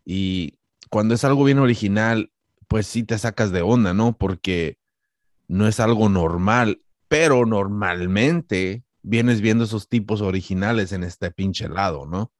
Y 0.06 0.60
cuando 0.92 1.16
es 1.16 1.24
algo 1.24 1.44
bien 1.46 1.58
original, 1.58 2.32
pues 2.68 2.86
sí 2.86 3.02
te 3.02 3.18
sacas 3.18 3.52
de 3.52 3.64
onda, 3.64 3.96
¿no? 3.96 4.16
Porque 4.16 4.78
no 5.48 5.68
es 5.68 5.80
algo 5.80 6.10
normal, 6.10 6.84
pero 7.08 7.48
normalmente 7.48 8.84
vienes 9.02 9.42
viendo 9.42 9.64
esos 9.64 9.88
tipos 9.88 10.22
originales 10.22 10.92
en 10.92 11.04
este 11.04 11.32
pinche 11.32 11.70
lado, 11.70 12.06
¿no? 12.06 12.32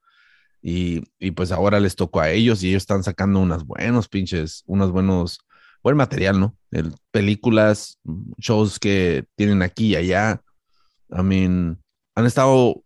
Y, 0.62 1.04
y 1.20 1.32
pues 1.32 1.52
ahora 1.52 1.80
les 1.80 1.96
tocó 1.96 2.20
a 2.20 2.30
ellos 2.32 2.62
y 2.64 2.70
ellos 2.70 2.84
están 2.84 3.04
sacando 3.04 3.40
unas 3.40 3.64
buenos 3.64 4.10
pinches, 4.10 4.64
unos 4.68 4.92
buenos, 4.92 5.40
buen 5.82 5.96
material, 5.96 6.40
¿no? 6.40 6.58
El- 6.72 6.94
películas, 7.12 8.00
shows 8.38 8.78
que 8.80 9.26
tienen 9.36 9.62
aquí 9.62 9.88
y 9.92 9.96
allá. 9.96 10.42
I 11.12 11.24
mean, 11.24 11.82
han 12.16 12.26
estado 12.26 12.84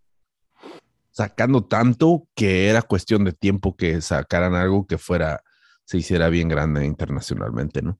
sacando 1.11 1.63
tanto 1.63 2.27
que 2.35 2.67
era 2.69 2.81
cuestión 2.81 3.23
de 3.23 3.33
tiempo 3.33 3.75
que 3.75 4.01
sacaran 4.01 4.55
algo 4.55 4.85
que 4.87 4.97
fuera, 4.97 5.41
se 5.85 5.97
hiciera 5.97 6.29
bien 6.29 6.47
grande 6.49 6.85
internacionalmente, 6.85 7.81
¿no? 7.81 7.99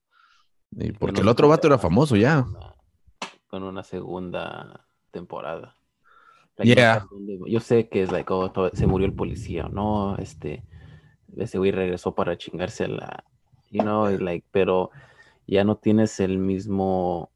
Y 0.71 0.87
Que 0.87 0.93
porque 0.93 1.21
el 1.21 1.27
otro 1.27 1.47
vato 1.47 1.67
era 1.67 1.77
famoso 1.77 2.15
ya. 2.15 2.45
Con 3.47 3.63
una 3.63 3.83
segunda 3.83 4.87
temporada. 5.13 5.77
Like, 6.57 6.75
Yeah. 6.75 7.07
Yo 7.47 7.59
sé 7.59 7.87
que 7.87 8.03
es 8.03 8.11
like, 8.11 8.31
oh, 8.33 8.51
se 8.73 8.85
murió 8.85 9.07
el 9.07 9.13
policía, 9.13 9.69
no, 9.71 10.17
este, 10.17 10.63
ese 11.37 11.57
güey 11.57 11.71
regresó 11.71 12.13
para 12.13 12.37
chingarse 12.37 12.83
a 12.83 12.87
la, 12.89 13.23
you 13.71 13.81
know, 13.81 14.07
like, 14.19 14.45
pero 14.51 14.91
ya 15.47 15.63
no 15.63 15.77
tienes 15.77 16.19
el 16.19 16.37
mismo, 16.37 17.31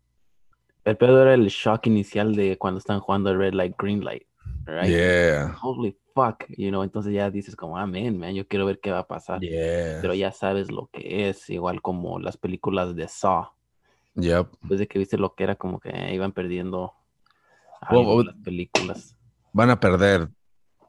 el 0.86 0.98
pedo 0.98 1.22
era 1.22 1.34
el 1.34 1.48
shock 1.48 1.88
inicial 1.88 2.36
de 2.36 2.58
cuando 2.58 2.78
están 2.80 3.00
jugando 3.00 3.32
el 3.32 3.40
red 3.40 3.54
light, 3.54 3.76
green 3.78 4.04
light, 4.04 4.24
right? 4.66 4.90
Yeah. 4.90 5.56
Holy 5.62 5.98
fuck, 6.14 6.46
you 6.50 6.70
know, 6.70 6.84
entonces 6.84 7.12
ya 7.14 7.32
dices 7.32 7.56
como, 7.56 7.78
ah, 7.78 7.88
man, 7.88 8.18
man, 8.20 8.36
yo 8.36 8.48
quiero 8.48 8.66
ver 8.68 8.80
qué 8.80 8.92
va 8.92 9.00
a 9.00 9.08
pasar, 9.08 9.42
Yeah. 9.42 10.00
pero 10.02 10.14
ya 10.14 10.32
sabes 10.32 10.72
lo 10.72 10.90
que 10.92 11.28
es, 11.30 11.50
igual 11.50 11.82
como 11.82 12.20
las 12.20 12.38
películas 12.38 12.96
de 12.96 13.08
Saw, 13.08 13.48
Yep. 14.14 14.48
después 14.62 14.80
de 14.80 14.88
que 14.88 15.00
viste 15.00 15.18
lo 15.18 15.34
que 15.34 15.44
era, 15.44 15.56
como 15.56 15.80
que 15.80 15.90
eh, 15.90 16.14
iban 16.14 16.32
perdiendo 16.34 16.94
Las 17.82 18.36
películas. 18.44 19.16
Van 19.54 19.70
a 19.70 19.80
perder, 19.80 20.30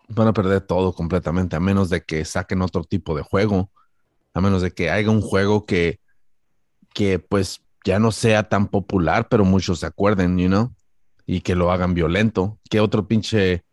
van 0.08 0.28
a 0.28 0.32
perder 0.32 0.60
todo 0.60 0.92
completamente, 0.92 1.56
a 1.56 1.60
menos 1.60 1.90
de 1.90 2.02
que 2.02 2.24
saquen 2.24 2.62
otro 2.62 2.84
tipo 2.84 3.16
de 3.16 3.22
juego, 3.22 3.70
a 4.34 4.40
menos 4.40 4.62
de 4.62 4.70
que 4.72 4.90
haya 4.90 5.10
un 5.10 5.20
juego 5.20 5.64
que, 5.66 6.00
que 6.94 7.18
pues 7.18 7.62
ya 7.84 7.98
no 7.98 8.12
sea 8.12 8.48
tan 8.48 8.68
popular, 8.68 9.28
pero 9.28 9.44
muchos 9.44 9.80
se 9.80 9.86
acuerden, 9.86 10.38
you 10.38 10.48
know, 10.48 10.74
y 11.26 11.40
que 11.40 11.54
lo 11.54 11.70
hagan 11.70 11.94
violento. 11.94 12.58
¿Qué 12.68 12.80
otro 12.80 13.06
pinche 13.06 13.64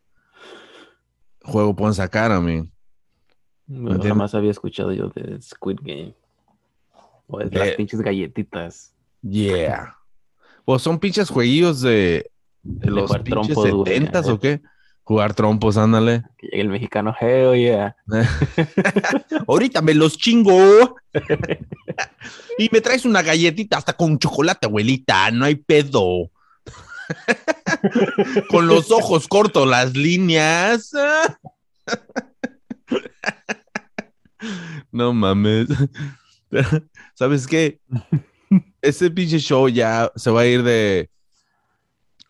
juego 1.43 1.75
pueden 1.75 1.93
sacar 1.93 2.31
a 2.31 2.39
mí? 2.39 2.69
No, 3.67 4.01
jamás 4.01 4.35
había 4.35 4.51
escuchado 4.51 4.91
yo 4.93 5.09
de 5.09 5.41
Squid 5.41 5.79
Game. 5.81 6.13
O 7.27 7.39
de 7.39 7.45
las 7.45 7.69
De- 7.69 7.73
pinches 7.73 7.99
galletitas. 8.01 8.93
Yeah. 9.21 9.97
Pues 10.65 10.83
son 10.83 10.99
pinches 10.99 11.29
jueguillos 11.29 11.81
de, 11.81 12.29
de 12.65 12.89
los 12.89 13.07
jugar 13.07 13.23
pinches 13.23 13.53
trompos, 13.53 13.71
güey. 13.71 13.93
setentas 13.93 14.27
o 14.27 14.39
qué? 14.39 14.61
Jugar 15.03 15.35
trompos, 15.35 15.77
ándale. 15.77 16.23
Que 16.35 16.47
llegue 16.47 16.61
el 16.61 16.69
mexicano, 16.69 17.15
hell 17.19 17.55
yeah. 17.55 17.95
Ahorita 19.47 19.83
me 19.83 19.93
los 19.93 20.17
chingo. 20.17 20.95
y 22.57 22.69
me 22.71 22.81
traes 22.81 23.05
una 23.05 23.21
galletita 23.21 23.77
hasta 23.77 23.93
con 23.93 24.17
chocolate, 24.17 24.65
abuelita. 24.65 25.29
No 25.29 25.45
hay 25.45 25.55
pedo. 25.55 26.31
con 28.49 28.67
los 28.67 28.89
ojos 28.89 29.27
cortos, 29.27 29.67
las 29.67 29.95
líneas. 29.95 30.91
no 34.91 35.13
mames. 35.13 35.67
¿Sabes 37.13 37.45
qué? 37.45 37.79
Ese 38.81 39.11
pinche 39.11 39.37
show 39.37 39.69
ya 39.69 40.11
se 40.15 40.31
va 40.31 40.41
a 40.41 40.47
ir 40.47 40.63
de. 40.63 41.11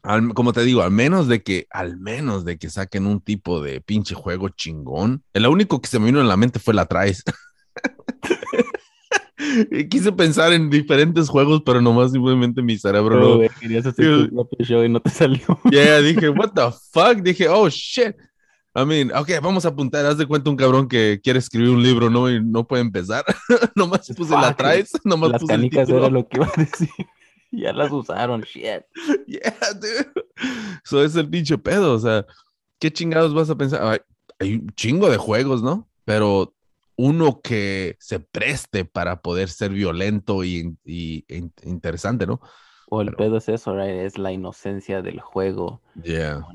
Al- 0.05 0.33
como 0.33 0.53
te 0.53 0.63
digo, 0.63 0.81
al 0.81 0.91
menos 0.91 1.27
de 1.27 1.43
que, 1.43 1.67
al 1.71 1.97
menos 1.97 2.45
de 2.45 2.57
que 2.57 2.69
saquen 2.69 3.05
un 3.07 3.19
tipo 3.21 3.61
de 3.61 3.81
pinche 3.81 4.15
juego 4.15 4.49
chingón. 4.49 5.23
El 5.33 5.47
único 5.47 5.81
que 5.81 5.87
se 5.89 5.99
me 5.99 6.05
vino 6.05 6.21
en 6.21 6.27
la 6.27 6.37
mente 6.37 6.59
fue 6.59 6.73
la 6.73 6.85
Traes. 6.85 7.23
Quise 9.89 10.11
pensar 10.13 10.53
en 10.53 10.69
diferentes 10.69 11.27
juegos, 11.29 11.61
pero 11.65 11.81
nomás 11.81 12.11
simplemente 12.13 12.61
mi 12.61 12.77
cerebro 12.77 13.19
no. 13.19 13.35
güey, 13.37 13.49
querías 13.59 13.85
hacer 13.85 14.05
Yo- 14.05 14.27
tu 14.27 14.33
propio 14.35 14.65
show 14.65 14.83
y 14.83 14.89
no 14.89 14.99
te 15.01 15.09
salió. 15.21 15.41
Yeah, 15.69 15.99
dije, 16.01 16.29
what 16.29 16.51
the 16.53 16.71
fuck? 16.91 17.21
Dije, 17.21 17.47
oh 17.49 17.67
shit. 17.69 18.15
I 18.77 18.85
mean, 18.85 19.09
ok, 19.15 19.29
vamos 19.41 19.63
a 19.65 19.69
apuntar. 19.69 20.05
Haz 20.05 20.17
de 20.17 20.25
cuenta 20.25 20.49
un 20.49 20.57
cabrón 20.57 20.89
que 20.89 21.21
quiere 21.23 21.39
escribir 21.39 21.69
un 21.69 21.81
libro, 21.81 22.09
¿no? 22.09 22.29
Y 22.29 22.43
no 22.43 22.67
puede 22.67 22.81
empezar. 22.83 23.23
nomás 23.75 24.11
puse 24.15 24.33
la 24.33 24.53
traes, 24.53 24.91
nomás 25.05 25.31
Las 25.31 25.41
puse 25.41 25.53
el 25.53 25.59
canicas 25.61 25.87
era 25.89 26.09
lo 26.09 26.27
que 26.27 26.37
iba 26.37 26.47
a 26.47 26.51
decir. 26.61 26.89
ya 27.61 27.73
las 27.73 27.91
usaron, 27.91 28.41
shit. 28.41 28.83
Yeah, 29.27 29.53
dude. 29.73 30.11
Eso 30.83 31.03
es 31.03 31.15
el 31.15 31.29
pinche 31.29 31.57
pedo. 31.57 31.93
O 31.93 31.99
sea, 31.99 32.25
¿qué 32.79 32.91
chingados 32.91 33.33
vas 33.33 33.49
a 33.49 33.55
pensar? 33.55 33.81
Ay, 33.83 33.99
hay 34.39 34.55
un 34.55 34.69
chingo 34.75 35.09
de 35.09 35.17
juegos, 35.17 35.63
¿no? 35.63 35.87
Pero 36.03 36.53
uno 36.97 37.41
que 37.41 37.97
se 37.99 38.19
preste 38.19 38.85
para 38.85 39.21
poder 39.21 39.49
ser 39.49 39.71
violento 39.71 40.43
y, 40.43 40.77
y- 40.85 41.25
e 41.27 41.37
in- 41.37 41.53
interesante, 41.63 42.25
¿no? 42.27 42.39
O 42.89 43.01
el 43.01 43.07
Pero- 43.07 43.17
pedo 43.17 43.37
es 43.37 43.49
eso, 43.49 43.75
right? 43.75 43.89
Es 44.05 44.17
la 44.17 44.31
inocencia 44.31 45.01
del 45.01 45.19
juego. 45.19 45.81
Yeah. 46.03 46.45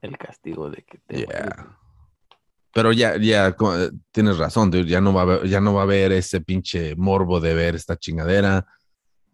El 0.00 0.18
castigo 0.18 0.68
de 0.70 0.82
que 0.82 0.98
te 1.06 1.18
Yeah. 1.20 1.78
Pero 2.74 2.92
ya, 2.92 3.16
ya 3.18 3.54
tienes 4.12 4.38
razón, 4.38 4.70
dude. 4.70 4.86
Ya 4.86 5.00
no 5.00 5.12
va 5.12 5.20
a 5.20 5.24
haber, 5.24 5.46
ya 5.46 5.60
no 5.60 5.74
va 5.74 5.80
a 5.80 5.84
haber 5.84 6.10
ese 6.12 6.40
pinche 6.40 6.96
morbo 6.96 7.38
de 7.38 7.54
ver 7.54 7.74
esta 7.74 7.96
chingadera. 7.98 8.66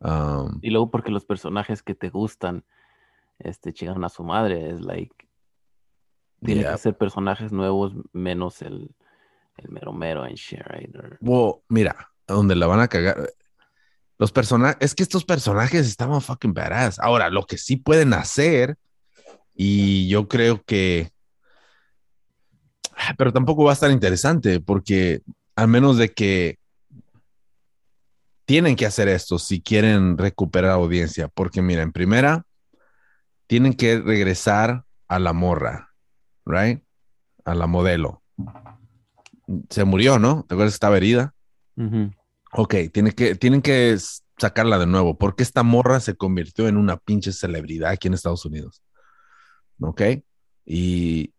Um, 0.01 0.59
Y 0.63 0.71
luego 0.71 0.91
porque 0.91 1.11
los 1.11 1.25
personajes 1.25 1.83
que 1.83 1.95
te 1.95 2.09
gustan, 2.09 2.65
este, 3.39 3.73
chingan 3.73 4.05
a 4.05 4.09
su 4.09 4.23
madre, 4.23 4.71
es 4.71 4.81
like, 4.81 5.15
tiene 6.45 6.63
yeah. 6.63 6.73
que 6.73 6.79
ser 6.79 6.97
personajes 6.97 7.53
nuevos 7.53 7.95
menos 8.13 8.63
el, 8.63 8.95
el 9.57 9.69
mero 9.71 9.93
mero 9.93 10.25
en? 10.25 10.97
Or- 10.97 11.19
Well, 11.21 11.63
mira, 11.69 12.13
donde 12.27 12.55
la 12.55 12.67
van 12.67 12.81
a 12.81 12.89
cagar. 12.89 13.29
Los 14.19 14.33
personajes, 14.33 14.77
es 14.81 14.95
que 14.95 15.03
estos 15.03 15.25
personajes 15.25 15.87
estaban 15.87 16.21
fucking 16.21 16.55
badass. 16.55 16.99
Ahora, 16.99 17.31
lo 17.31 17.45
que 17.45 17.59
sí 17.59 17.77
pueden 17.77 18.13
hacer, 18.15 18.77
y 19.55 20.09
yo 20.09 20.29
creo 20.29 20.63
que. 20.65 21.11
Ah, 22.97 23.15
Pero 23.17 23.33
tampoco 23.33 23.65
va 23.65 23.71
a 23.71 23.75
estar 23.75 23.91
interesante, 23.91 24.61
porque 24.61 25.23
a 25.55 25.67
menos 25.67 25.99
de 25.99 26.09
que 26.09 26.59
tienen 28.49 28.77
que 28.77 28.87
hacer 28.87 29.09
esto 29.09 29.39
si 29.39 29.61
quieren 29.61 30.17
recuperar 30.17 30.71
audiencia, 30.71 31.29
porque 31.29 31.61
mira, 31.61 31.83
en 31.83 31.93
primera, 31.93 32.47
tienen 33.47 33.75
que 33.75 34.01
regresar 34.01 34.87
a 35.07 35.19
la 35.19 35.35
morra, 35.35 35.93
right? 36.47 36.83
A 37.45 37.55
la 37.55 37.67
modelo. 37.67 38.23
Se 39.69 39.85
murió, 39.85 40.19
¿no? 40.19 40.47
¿Te 40.49 40.55
acuerdas 40.55 40.73
que 40.73 40.77
estaba 40.77 40.97
herida? 40.97 41.35
Ujú. 41.77 42.11
Ok, 42.53 42.75
tiene 42.91 43.13
que, 43.13 43.35
tienen 43.35 43.61
que 43.61 43.99
sacarla 44.39 44.79
de 44.79 44.87
nuevo, 44.87 45.19
porque 45.19 45.43
esta 45.43 45.63
morra 45.63 46.01
se 46.01 46.17
convirtió 46.17 46.69
en 46.69 46.79
una 46.79 46.97
pinche 46.97 47.35
celebridad 47.35 47.91
aquí 47.91 48.09
en 48.09 48.15
Estados 48.15 48.47
Unidos. 48.47 48.83
Ok, 49.79 50.01
y 50.65 51.35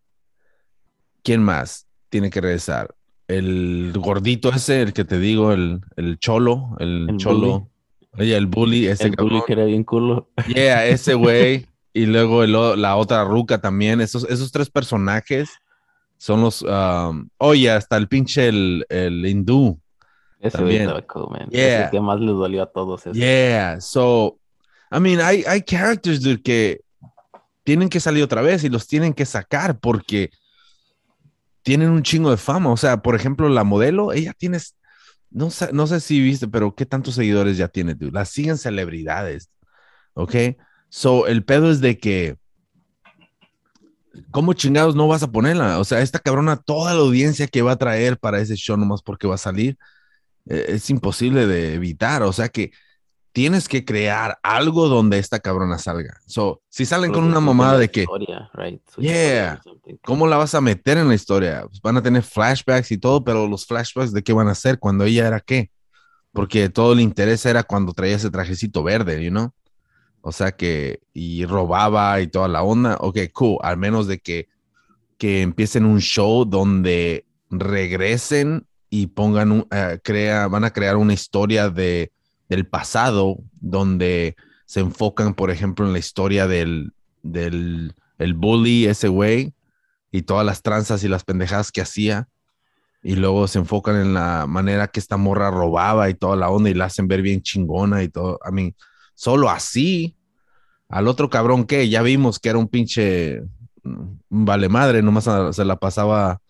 ¿quién 1.23 1.41
más 1.41 1.87
tiene 2.09 2.29
que 2.29 2.39
regresar? 2.39 2.93
El 3.29 3.93
gordito 3.95 4.49
ese, 4.49 4.81
el 4.81 4.91
que 4.91 5.05
te 5.05 5.19
digo, 5.19 5.53
el, 5.53 5.81
el 5.95 6.17
cholo, 6.17 6.75
el, 6.79 7.11
El 7.11 7.17
cholo, 7.17 7.69
Oye, 8.17 8.35
el 8.35 8.47
bully, 8.47 8.87
ese 8.87 9.05
el 9.05 9.15
bully 9.15 9.41
que 9.45 9.53
era 9.53 9.65
bien 9.65 9.83
culo. 9.83 10.29
Yeah, 10.47 10.87
ese 10.87 11.13
güey. 11.15 11.67
Y 11.93 12.07
luego 12.07 12.43
el 12.43 12.51
la 12.81 12.95
otra 12.95 13.23
ruca 13.23 13.61
también. 13.61 14.01
Esos, 14.01 14.23
esos 14.29 14.51
tres 14.51 14.69
personajes 14.69 15.49
son 16.17 16.41
los. 16.41 16.63
um, 16.63 17.29
oye, 17.37 17.69
hasta 17.69 17.97
el 17.97 18.07
pinche 18.07 18.47
el, 18.47 18.83
el 18.89 19.23
hindú. 19.25 19.79
Ese 20.39 20.57
También. 20.57 20.89
cool, 21.07 21.29
man. 21.29 21.49
Yeah. 21.49 21.79
Es 21.79 21.85
el 21.85 21.91
que 21.91 22.01
más 22.01 22.19
les 22.19 22.29
dolió 22.33 22.63
a 22.63 22.65
todos. 22.65 23.05
ese. 23.05 23.19
Yeah. 23.19 23.79
So, 23.79 24.39
I 24.91 24.99
mean, 24.99 25.19
hay, 25.21 25.43
hay 25.45 25.61
characters, 25.61 26.21
dude, 26.21 26.41
que 26.41 26.81
tienen 27.63 27.89
que 27.89 27.99
salir 27.99 28.23
otra 28.23 28.41
vez 28.41 28.63
y 28.63 28.69
los 28.69 28.87
tienen 28.87 29.13
que 29.13 29.25
sacar 29.25 29.79
porque 29.79 30.31
tienen 31.69 31.91
un 31.91 32.01
chingo 32.01 32.31
de 32.31 32.37
fama. 32.37 32.71
O 32.71 32.77
sea, 32.77 33.03
por 33.03 33.13
ejemplo, 33.13 33.47
la 33.47 33.63
modelo, 33.63 34.11
ella 34.11 34.33
tiene. 34.35 34.57
No 35.29 35.51
sé, 35.51 35.69
no 35.71 35.85
sé 35.85 35.99
si 35.99 36.19
viste, 36.19 36.47
pero 36.47 36.73
¿qué 36.73 36.87
tantos 36.87 37.13
seguidores 37.13 37.57
ya 37.57 37.67
tiene, 37.67 37.93
dude? 37.93 38.11
La 38.11 38.25
siguen 38.25 38.57
celebridades. 38.57 39.51
¿Ok? 40.15 40.33
So, 40.89 41.27
el 41.27 41.45
pedo 41.45 41.69
es 41.69 41.79
de 41.79 41.99
que. 41.99 42.37
¿Cómo 44.31 44.53
chingados 44.53 44.95
no 44.95 45.07
vas 45.07 45.21
a 45.21 45.31
ponerla? 45.31 45.77
O 45.77 45.83
sea, 45.83 46.01
esta 46.01 46.17
cabrona, 46.17 46.57
toda 46.57 46.95
la 46.95 47.01
audiencia 47.01 47.45
que 47.45 47.61
va 47.61 47.73
a 47.73 47.77
traer 47.77 48.17
para 48.17 48.39
ese 48.41 48.55
show 48.55 48.75
nomás 48.75 49.03
porque 49.03 49.27
va 49.27 49.35
a 49.35 49.37
salir, 49.37 49.77
eh, 50.49 50.65
es 50.69 50.89
imposible 50.89 51.45
de 51.45 51.75
evitar. 51.75 52.23
O 52.23 52.33
sea 52.33 52.49
que 52.49 52.71
tienes 53.31 53.67
que 53.67 53.85
crear 53.85 54.39
algo 54.43 54.87
donde 54.87 55.19
esta 55.19 55.39
cabrona 55.39 55.77
salga. 55.77 56.19
So, 56.25 56.61
si 56.69 56.85
salen 56.85 57.11
con 57.11 57.23
una 57.23 57.39
mamada 57.39 57.77
de 57.77 57.89
que, 57.89 58.01
historia, 58.01 58.49
right? 58.53 58.81
Su 58.89 59.01
Yeah. 59.01 59.61
¿cómo 60.03 60.27
la 60.27 60.37
vas 60.37 60.55
a 60.55 60.61
meter 60.61 60.97
en 60.97 61.07
la 61.07 61.15
historia? 61.15 61.65
Pues 61.67 61.81
van 61.81 61.97
a 61.97 62.01
tener 62.01 62.23
flashbacks 62.23 62.91
y 62.91 62.97
todo, 62.97 63.23
pero 63.23 63.47
los 63.47 63.65
flashbacks 63.65 64.11
de 64.13 64.23
qué 64.23 64.33
van 64.33 64.47
a 64.47 64.51
hacer 64.51 64.79
cuando 64.79 65.05
ella 65.05 65.27
era 65.27 65.39
qué? 65.39 65.71
Porque 66.31 66.69
todo 66.69 66.93
el 66.93 66.99
interés 66.99 67.45
era 67.45 67.63
cuando 67.63 67.93
traía 67.93 68.15
ese 68.15 68.29
trajecito 68.29 68.83
verde, 68.83 69.23
you 69.23 69.29
know? 69.29 69.51
O 70.21 70.31
sea 70.31 70.51
que, 70.51 70.99
y 71.13 71.45
robaba 71.45 72.19
y 72.21 72.27
toda 72.27 72.47
la 72.47 72.63
onda. 72.63 72.97
Ok, 72.99 73.19
cool. 73.33 73.57
Al 73.61 73.77
menos 73.77 74.07
de 74.07 74.19
que, 74.19 74.49
que 75.17 75.41
empiecen 75.41 75.85
un 75.85 76.01
show 76.01 76.45
donde 76.45 77.25
regresen 77.49 78.67
y 78.89 79.07
pongan 79.07 79.51
un, 79.51 79.67
eh, 79.71 79.99
crea, 80.03 80.47
van 80.47 80.65
a 80.65 80.71
crear 80.71 80.97
una 80.97 81.13
historia 81.13 81.69
de, 81.69 82.11
del 82.49 82.67
pasado 82.67 83.37
donde 83.61 84.35
se 84.65 84.81
enfocan, 84.81 85.33
por 85.33 85.51
ejemplo, 85.51 85.85
en 85.85 85.93
la 85.93 85.99
historia 85.99 86.47
del, 86.47 86.91
del 87.23 87.95
el 88.17 88.33
bully, 88.33 88.85
ese 88.85 89.07
güey, 89.07 89.53
y 90.11 90.23
todas 90.23 90.45
las 90.45 90.61
tranzas 90.61 91.03
y 91.03 91.07
las 91.07 91.23
pendejadas 91.23 91.71
que 91.71 91.81
hacía. 91.81 92.27
Y 93.01 93.15
luego 93.15 93.47
se 93.47 93.59
enfocan 93.59 93.95
en 93.95 94.13
la 94.13 94.45
manera 94.45 94.87
que 94.87 94.99
esta 94.99 95.15
morra 95.15 95.49
robaba 95.51 96.09
y 96.09 96.15
toda 96.15 96.35
la 96.35 96.49
onda 96.49 96.69
y 96.69 96.73
la 96.73 96.85
hacen 96.85 97.07
ver 97.07 97.21
bien 97.21 97.41
chingona 97.41 98.03
y 98.03 98.09
todo. 98.09 98.39
A 98.43 98.51
mí, 98.51 98.75
solo 99.15 99.49
así, 99.49 100.17
al 100.89 101.07
otro 101.07 101.29
cabrón 101.29 101.65
que 101.65 101.87
ya 101.87 102.01
vimos 102.01 102.39
que 102.39 102.49
era 102.49 102.57
un 102.57 102.67
pinche 102.67 103.41
vale 104.29 104.69
madre, 104.69 105.01
nomás 105.01 105.29
se 105.55 105.65
la 105.65 105.77
pasaba 105.77 106.41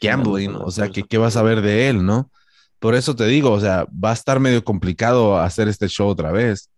gambling. 0.00 0.56
O 0.56 0.70
sea, 0.70 0.88
que 0.88 1.04
qué 1.04 1.18
vas 1.18 1.36
a 1.36 1.42
ver 1.42 1.62
de 1.62 1.88
él, 1.88 2.04
¿no? 2.04 2.30
Por 2.82 2.96
eso 2.96 3.14
te 3.14 3.24
digo, 3.26 3.52
o 3.52 3.60
sea, 3.60 3.86
va 3.92 4.10
a 4.10 4.12
estar 4.12 4.40
medio 4.40 4.64
complicado 4.64 5.38
hacer 5.38 5.68
este 5.68 5.86
show 5.88 6.08
otra 6.08 6.32
vez. 6.32 6.68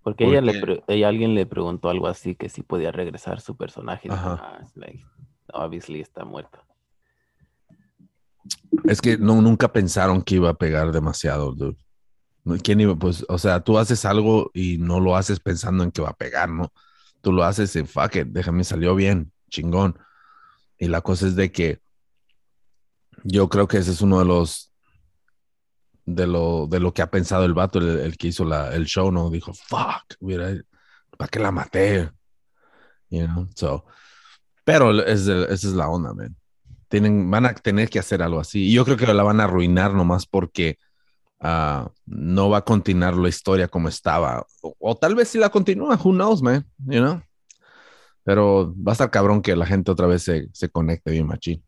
Porque 0.00 0.24
ella 0.24 0.40
le 0.40 0.82
ella, 0.86 1.08
alguien 1.08 1.34
le 1.34 1.44
preguntó 1.44 1.90
algo 1.90 2.06
así 2.06 2.36
que 2.36 2.48
si 2.48 2.62
podía 2.62 2.92
regresar 2.92 3.40
su 3.40 3.56
personaje. 3.56 4.08
Ajá. 4.12 4.38
"Ah, 4.40 4.64
like, 4.76 5.04
obviously 5.52 6.00
está 6.00 6.24
muerta. 6.24 6.64
Es 8.84 9.00
que 9.00 9.18
no, 9.18 9.42
nunca 9.42 9.72
pensaron 9.72 10.22
que 10.22 10.36
iba 10.36 10.50
a 10.50 10.54
pegar 10.54 10.92
demasiado, 10.92 11.52
dude. 11.52 11.76
¿Quién 12.62 12.80
iba? 12.80 12.94
Pues, 12.94 13.26
o 13.28 13.36
sea, 13.36 13.58
tú 13.58 13.76
haces 13.76 14.04
algo 14.04 14.52
y 14.54 14.78
no 14.78 15.00
lo 15.00 15.16
haces 15.16 15.40
pensando 15.40 15.82
en 15.82 15.90
que 15.90 16.00
va 16.00 16.10
a 16.10 16.16
pegar, 16.16 16.48
¿no? 16.48 16.72
Tú 17.22 17.32
lo 17.32 17.42
haces 17.42 17.74
en 17.74 17.88
fuck 17.88 18.14
it, 18.14 18.28
déjame, 18.28 18.62
salió 18.62 18.94
bien, 18.94 19.32
chingón. 19.50 19.98
Y 20.78 20.86
la 20.86 21.00
cosa 21.00 21.26
es 21.26 21.34
de 21.34 21.50
que 21.50 21.80
yo 23.24 23.48
creo 23.48 23.66
que 23.66 23.78
ese 23.78 23.90
es 23.90 24.00
uno 24.00 24.20
de 24.20 24.26
los 24.26 24.69
de 26.14 26.26
lo, 26.26 26.66
de 26.66 26.80
lo 26.80 26.92
que 26.92 27.02
ha 27.02 27.10
pensado 27.10 27.44
el 27.44 27.54
vato, 27.54 27.78
el, 27.78 28.16
que 28.16 28.28
hizo 28.28 28.44
la, 28.44 28.74
el 28.74 28.86
show, 28.86 29.10
¿no? 29.10 29.30
Dijo, 29.30 29.52
fuck, 29.54 30.16
mira, 30.20 30.54
¿para 31.16 31.28
qué 31.28 31.38
la 31.38 31.50
maté? 31.50 32.10
You 33.10 33.26
know, 33.26 33.48
so. 33.54 33.84
Pero 34.64 35.02
es, 35.02 35.26
esa 35.26 35.52
es 35.52 35.64
la 35.74 35.88
onda, 35.88 36.14
man 36.14 36.36
tienen, 36.90 37.30
van 37.30 37.46
a 37.46 37.54
tener 37.54 37.88
que 37.88 38.00
hacer 38.00 38.20
algo 38.20 38.40
así. 38.40 38.66
Y 38.66 38.72
yo 38.74 38.84
creo 38.84 38.96
que 38.96 39.06
la 39.14 39.22
van 39.22 39.40
a 39.40 39.44
arruinar 39.44 39.94
nomás 39.94 40.26
porque 40.26 40.76
ah, 41.40 41.90
no 42.04 42.50
va 42.50 42.58
a 42.58 42.64
continuar 42.64 43.14
la 43.16 43.28
historia 43.28 43.68
como 43.68 43.88
estaba. 43.88 44.44
O, 44.60 44.74
o 44.78 44.96
tal 44.96 45.14
vez 45.14 45.28
si 45.28 45.38
la 45.38 45.50
continúa, 45.50 45.98
who 46.02 46.12
knows, 46.12 46.42
man, 46.42 46.66
you 46.78 47.00
know. 47.00 47.22
Pero 48.24 48.74
va 48.76 48.92
a 48.92 48.94
estar 48.94 49.10
cabrón 49.10 49.40
que 49.40 49.56
la 49.56 49.66
gente 49.66 49.90
otra 49.90 50.08
vez 50.08 50.24
se, 50.24 50.48
se 50.52 50.68
conecte 50.68 51.12
bien 51.12 51.26
machín. 51.26 51.64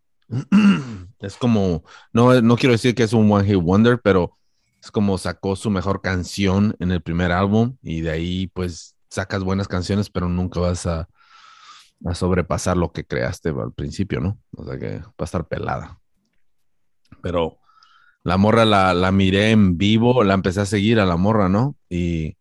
Es 1.21 1.37
como, 1.37 1.85
no, 2.13 2.41
no 2.41 2.57
quiero 2.57 2.73
decir 2.73 2.95
que 2.95 3.03
es 3.03 3.13
un 3.13 3.31
One 3.31 3.47
Hit 3.47 3.63
Wonder, 3.63 4.01
pero 4.03 4.37
es 4.83 4.91
como 4.91 5.19
sacó 5.19 5.55
su 5.55 5.71
mejor 5.71 6.01
canción 6.01 6.75
en 6.81 6.91
el 6.91 7.01
primer 7.01 7.31
álbum 7.31 7.77
y 7.83 8.01
de 8.01 8.11
ahí 8.11 8.47
pues 8.49 8.97
sacas 9.09 9.45
buenas 9.45 9.69
canciones, 9.69 10.11
pero 10.11 10.29
nunca 10.29 10.59
vas 10.59 10.87
a, 10.87 11.09
a 12.05 12.15
sobrepasar 12.15 12.77
lo 12.77 12.93
que 12.93 13.05
creaste 13.05 13.51
al 13.51 13.73
principio, 13.73 14.21
¿no? 14.21 14.39
O 14.57 14.65
sea 14.65 14.79
que 14.79 14.99
va 14.99 15.15
a 15.19 15.25
estar 15.25 15.47
pelada. 15.47 16.01
Pero 17.23 17.59
la 18.25 18.37
morra 18.37 18.65
la, 18.65 18.95
la 18.95 19.13
miré 19.13 19.51
en 19.51 19.79
vivo, 19.79 20.25
la 20.25 20.35
empecé 20.35 20.61
a 20.63 20.67
seguir 20.67 20.99
a 20.99 21.07
la 21.07 21.17
morra, 21.17 21.49
¿no? 21.49 21.77
Y, 21.89 22.37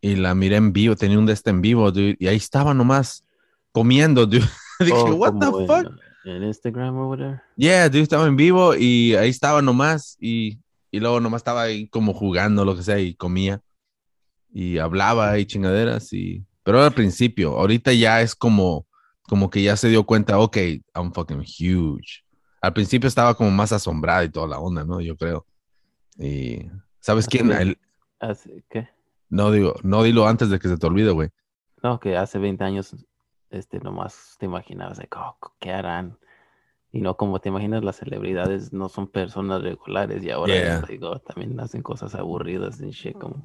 y 0.00 0.16
la 0.16 0.34
miré 0.34 0.56
en 0.56 0.72
vivo, 0.72 0.96
tenía 0.96 1.18
un 1.18 1.26
de 1.26 1.32
este 1.32 1.50
en 1.50 1.62
vivo, 1.62 1.90
dude, 1.90 2.16
y 2.18 2.26
ahí 2.26 2.36
estaba 2.36 2.74
nomás 2.74 3.24
comiendo, 3.72 4.26
dude. 4.26 4.46
Dije, 4.80 4.92
Oh, 4.94 5.14
what 5.14 5.34
the 5.38 5.46
fuck? 5.46 6.03
En, 6.24 6.42
Instagram 6.42 6.96
o 6.96 7.08
whatever. 7.08 7.42
Yeah, 7.56 7.88
dude, 7.88 8.02
estaba 8.02 8.26
en 8.26 8.36
vivo 8.36 8.74
y 8.74 9.14
ahí 9.14 9.30
estaba 9.30 9.62
nomás 9.62 10.16
y, 10.20 10.58
y 10.90 11.00
luego 11.00 11.20
nomás 11.20 11.40
estaba 11.40 11.62
ahí 11.62 11.88
como 11.88 12.14
jugando, 12.14 12.64
lo 12.64 12.76
que 12.76 12.82
sea, 12.82 12.98
y 12.98 13.14
comía 13.14 13.60
y 14.54 14.78
hablaba 14.78 15.36
y 15.38 15.46
chingaderas 15.46 16.12
y... 16.12 16.46
Pero 16.62 16.82
al 16.82 16.94
principio, 16.94 17.58
ahorita 17.58 17.92
ya 17.92 18.22
es 18.22 18.34
como, 18.34 18.86
como 19.24 19.50
que 19.50 19.62
ya 19.62 19.76
se 19.76 19.88
dio 19.88 20.04
cuenta, 20.04 20.38
ok, 20.38 20.56
I'm 20.94 21.12
fucking 21.12 21.40
huge. 21.40 22.24
Al 22.62 22.72
principio 22.72 23.08
estaba 23.08 23.34
como 23.34 23.50
más 23.50 23.72
asombrada 23.72 24.24
y 24.24 24.30
toda 24.30 24.46
la 24.46 24.58
onda, 24.58 24.84
¿no? 24.84 25.00
Yo 25.02 25.14
creo. 25.16 25.44
Y, 26.16 26.70
¿sabes 27.00 27.26
quién? 27.26 27.52
El- 27.52 27.78
Hace, 28.18 28.64
¿Qué? 28.70 28.88
no 29.28 29.50
digo, 29.50 29.74
no 29.82 30.02
dilo 30.04 30.26
antes 30.26 30.48
de 30.48 30.58
que 30.58 30.68
se 30.68 30.78
te 30.78 30.86
olvide, 30.86 31.10
güey. 31.10 31.28
No, 31.82 32.00
que 32.00 32.16
hace 32.16 32.38
20 32.38 32.64
años, 32.64 32.96
este, 33.54 33.80
nomás 33.80 34.36
te 34.38 34.46
imaginabas, 34.46 34.98
like, 34.98 35.16
oh, 35.18 35.38
¿qué 35.60 35.72
harán? 35.72 36.18
Y 36.92 37.00
no 37.02 37.16
como 37.16 37.40
te 37.40 37.50
imaginas, 37.50 37.84
las 37.84 37.96
celebridades 37.96 38.72
no 38.72 38.88
son 38.88 39.08
personas 39.08 39.62
regulares 39.62 40.24
y 40.24 40.30
ahora 40.30 40.54
Yeah. 40.54 40.80
oh, 41.02 41.18
también 41.20 41.58
hacen 41.60 41.82
cosas 41.82 42.14
aburridas 42.16 42.80
y 42.80 42.90
shit, 42.90 43.18
como, 43.18 43.42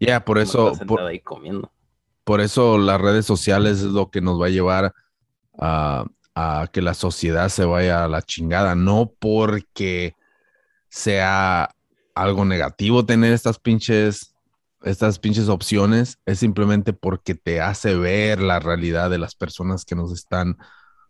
Ya, 0.00 0.24
por 0.24 0.38
como 0.38 0.52
eso, 0.52 0.72
por- 0.86 1.00
ahí 1.06 1.20
comiendo. 1.20 1.70
por 2.24 2.40
eso 2.40 2.78
las 2.78 3.00
redes 3.00 3.26
sociales 3.26 3.78
es 3.78 3.84
lo 3.84 4.10
que 4.10 4.20
nos 4.20 4.40
va 4.40 4.46
a 4.46 4.50
llevar 4.50 4.92
a, 5.58 6.06
a 6.36 6.68
que 6.72 6.82
la 6.82 6.94
sociedad 6.94 7.50
se 7.50 7.66
vaya 7.66 8.04
a 8.04 8.08
la 8.08 8.22
chingada, 8.22 8.76
no 8.76 9.12
porque 9.20 10.14
sea 10.90 11.70
algo 12.14 12.46
negativo 12.46 13.06
tener 13.06 13.34
estas 13.34 13.60
pinches, 13.60 14.35
estas 14.86 15.18
pinches 15.18 15.48
opciones, 15.48 16.18
es 16.26 16.38
simplemente 16.38 16.92
porque 16.92 17.34
te 17.34 17.60
hace 17.60 17.96
ver 17.96 18.40
la 18.40 18.60
realidad 18.60 19.10
de 19.10 19.18
las 19.18 19.34
personas 19.34 19.84
que 19.84 19.96
nos 19.96 20.12
están 20.12 20.56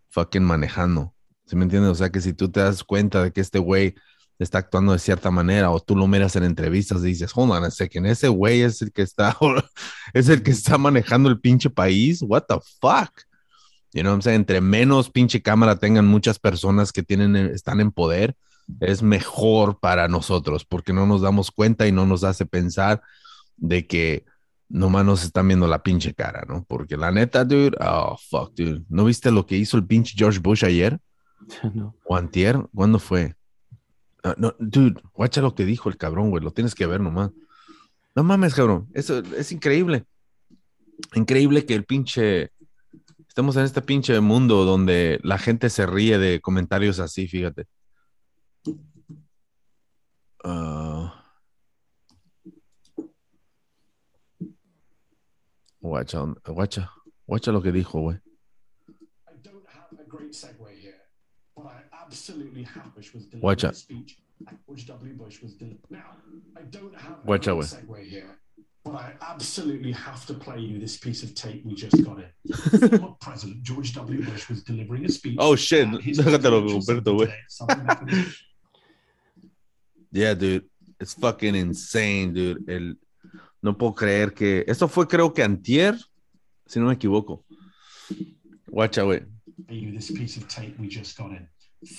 fucking 0.09 0.43
manejando. 0.43 1.15
¿Sí 1.45 1.57
me 1.57 1.65
entiendes? 1.65 1.91
O 1.91 1.95
sea 1.95 2.11
que 2.11 2.23
si 2.23 2.33
tú 2.33 2.51
te 2.51 2.61
das 2.61 2.83
cuenta 2.83 3.23
de 3.23 3.33
que 3.33 3.43
este 3.43 3.59
güey 3.59 3.95
está 4.39 4.59
actuando 4.59 4.93
de 4.93 4.99
cierta 4.99 5.31
manera 5.31 5.71
o 5.71 5.81
tú 5.81 5.95
lo 5.95 6.07
miras 6.07 6.37
en 6.37 6.45
entrevistas 6.45 7.03
y 7.03 7.09
dices, 7.09 7.31
hold 7.35 7.53
on 7.53 7.65
a 7.65 7.71
second, 7.71 8.07
ese 8.07 8.29
güey 8.29 8.63
es 8.63 8.81
el 8.81 8.93
que 8.93 9.03
está, 9.03 9.37
es 10.15 10.29
el 10.31 10.43
que 10.43 10.53
está 10.53 10.79
manejando 10.79 11.29
el 11.29 11.39
pinche 11.39 11.69
país, 11.69 12.23
what 12.23 12.45
the 12.49 12.59
fuck? 12.81 13.11
You 13.93 14.03
know 14.03 14.13
I'm 14.13 14.23
saying? 14.23 14.41
Entre 14.41 14.61
menos 14.63 15.11
pinche 15.11 15.43
cámara 15.43 15.77
tengan 15.77 16.07
muchas 16.07 16.39
personas 16.39 16.93
que 16.93 17.03
tienen, 17.03 17.37
están 17.37 17.81
en 17.81 17.93
poder, 17.93 18.37
es 18.81 19.03
mejor 19.03 19.79
para 19.81 20.09
nosotros 20.09 20.65
porque 20.65 20.95
no 20.95 21.07
nos 21.07 21.21
damos 21.21 21.51
cuenta 21.51 21.87
y 21.87 21.93
no 21.93 22.07
nos 22.07 22.25
hace 22.25 22.47
pensar 22.47 23.03
de 23.57 23.87
que 23.87 24.25
nomás 24.69 25.05
nos 25.05 25.25
están 25.25 25.49
viendo 25.49 25.67
la 25.67 25.83
pinche 25.83 26.15
cara, 26.15 26.45
¿no? 26.49 26.65
Porque 26.65 26.97
la 26.97 27.11
neta, 27.11 27.45
dude, 27.45 27.77
oh, 27.81 28.17
fuck, 28.17 28.55
dude. 28.55 28.85
¿No 28.89 29.05
viste 29.05 29.31
lo 29.31 29.47
que 29.47 29.57
hizo 29.57 29.77
el 29.77 29.87
pinche 29.87 30.15
George 30.17 30.41
Bush 30.41 30.65
ayer? 30.65 30.99
no. 31.75 31.95
¿O 32.05 32.17
antier? 32.17 32.59
¿Cuándo 32.75 32.99
fue? 32.99 33.35
Ah, 34.23 34.35
no, 34.39 34.55
dude, 34.59 35.01
guacha 35.13 35.41
lo 35.41 35.55
que 35.55 35.65
dijo 35.65 35.89
el 35.89 35.97
cabrón, 35.97 36.31
güey. 36.31 36.43
Lo 36.43 36.51
tienes 36.51 36.75
que 36.75 36.87
ver 36.87 37.01
nomás. 37.01 37.31
No 38.15 38.25
mames, 38.25 38.55
cabrón. 38.55 38.89
Eso 38.95 39.19
es 39.19 39.53
increíble. 39.53 40.05
Increíble 41.15 41.67
que 41.67 41.75
el 41.75 41.85
pinche... 41.85 42.51
Estamos 43.29 43.55
en 43.57 43.65
este 43.65 43.83
pinche 43.83 44.19
mundo 44.21 44.65
donde 44.65 45.21
la 45.23 45.37
gente 45.37 45.69
se 45.69 45.85
ríe 45.85 46.17
de 46.17 46.41
comentarios 46.41 46.99
así, 46.99 47.29
fíjate. 47.29 47.67
Ah. 50.43 51.16
Guacha, 55.87 56.35
guacha, 56.45 56.89
guacha 57.29 57.53
lo 57.53 57.61
que 57.63 57.71
dijo, 57.73 58.01
güey. 58.03 58.21
I 59.29 59.35
don't 59.43 59.65
have 59.69 60.01
a 60.01 60.05
great 60.09 60.33
segue 60.33 60.69
here, 60.81 60.95
but 61.57 61.67
I 61.67 61.83
absolutely 62.03 62.65
have 62.65 62.95
Bush 62.95 63.15
was 63.15 63.27
Watch 63.41 63.65
a 63.65 63.73
speech. 63.73 64.19
George 64.67 64.87
W. 64.87 65.15
Bush 65.15 65.41
was 65.43 65.55
delivering. 65.55 65.81
Now, 65.91 66.17
I 66.57 66.63
don't 66.63 66.95
have 66.97 67.19
a 67.23 67.27
Watch 67.27 67.45
great 67.45 67.53
out, 67.57 67.65
güey. 67.65 67.87
segue 67.87 68.05
here, 68.09 68.39
but 68.85 68.95
I 68.97 69.13
absolutely 69.23 69.93
have 69.93 70.27
to 70.27 70.35
play 70.35 70.59
you 70.59 70.79
this 70.79 70.97
piece 70.97 71.23
of 71.23 71.35
tape 71.35 71.65
we 71.65 71.75
just 71.75 72.03
got 72.05 72.19
in. 72.19 72.89
Former 72.91 73.15
President 73.21 73.63
George 73.63 73.95
W. 73.95 74.25
Bush 74.25 74.49
was 74.49 74.63
delivering 74.65 75.05
a 75.05 75.09
speech. 75.09 75.37
Oh, 75.39 75.55
shit. 75.57 75.87
at 75.89 76.01
his 76.03 76.19
Déjatelo, 76.19 76.63
presidential 76.63 76.81
Humberto, 76.81 76.83
center 76.83 77.01
güey. 77.03 77.19
today 77.27 77.33
at 77.45 77.51
Southern 77.51 77.87
Methodist 77.87 78.43
Yeah, 80.13 80.35
dude. 80.35 80.65
It's 80.99 81.15
fucking 81.15 81.55
insane, 81.55 82.33
dude. 82.33 82.69
El... 82.69 82.95
No 83.67 83.77
puedo 83.77 83.97
creer 83.97 84.33
que. 84.33 84.65
Esto 84.69 84.87
fue, 84.87 85.09
creo 85.09 85.35
que 85.35 85.43
antier, 85.43 85.97
si 86.67 86.79
no 86.79 86.87
me 86.87 86.95
equivoco. 86.95 87.45
Guacha, 88.69 89.03
güey. 89.03 89.27
this 89.93 90.13
piece 90.13 90.37
of 90.37 90.47
tape 90.47 90.79
we 90.79 90.87
just 90.89 91.19
got 91.19 91.33
in. 91.33 91.49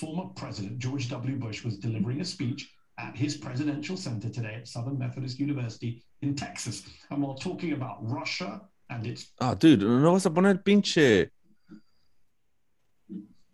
Former 0.00 0.32
President 0.34 0.78
George 0.78 1.10
W. 1.10 1.36
Bush 1.36 1.66
was 1.66 1.76
delivering 1.78 2.22
a 2.22 2.24
speech 2.24 2.74
at 2.96 3.14
his 3.14 3.36
presidential 3.36 3.98
center 3.98 4.30
today 4.30 4.54
at 4.54 4.66
Southern 4.66 4.98
Methodist 4.98 5.38
University 5.38 6.02
in 6.22 6.34
Texas. 6.34 6.84
And 7.10 7.22
while 7.22 7.34
talking 7.34 7.74
about 7.74 7.98
Russia 8.00 8.62
and 8.88 9.06
its 9.06 9.34
Ah, 9.38 9.52
dude, 9.54 9.82
no 9.82 10.12
vas 10.12 10.24
a 10.24 10.30
poner 10.30 10.52
el 10.52 10.62
pinche. 10.62 11.30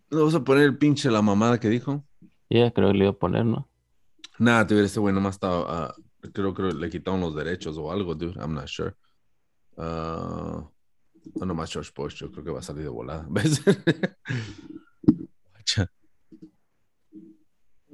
No 0.09 0.23
vas 0.23 0.35
a 0.35 0.39
poner 0.39 0.63
el 0.63 0.77
pinche 0.77 1.11
la 1.11 1.21
mamada 1.21 1.59
que 1.59 1.67
dijo. 1.67 2.05
Yeah, 2.47 2.71
creo 2.71 2.93
que 2.93 2.97
le 2.97 3.03
iba 3.03 3.11
a 3.11 3.19
poner, 3.19 3.43
¿no? 3.45 3.67
Nada, 4.39 4.63
dude, 4.63 4.85
este 4.85 5.01
güey 5.01 5.13
nomás 5.13 5.35
estaba. 5.35 5.65
ah, 5.67 5.95
creo 6.33 6.53
que 6.53 6.63
le 6.63 6.89
quitaron 6.89 7.21
los 7.21 7.35
derechos 7.35 7.77
o 7.77 7.91
algo, 7.91 8.15
dude. 8.15 8.37
I'm 8.39 8.53
not 8.53 8.67
sure. 8.67 8.95
Ah, 9.77 10.63
no, 11.35 11.45
nomás 11.45 11.71
George 11.71 11.91
Bush, 11.95 12.15
yo 12.15 12.31
creo 12.31 12.43
que 12.43 12.51
va 12.51 12.59
a 12.59 12.63
salir 12.63 12.83
de 12.83 12.89
volada. 12.89 13.25
¿Ves? 13.29 13.61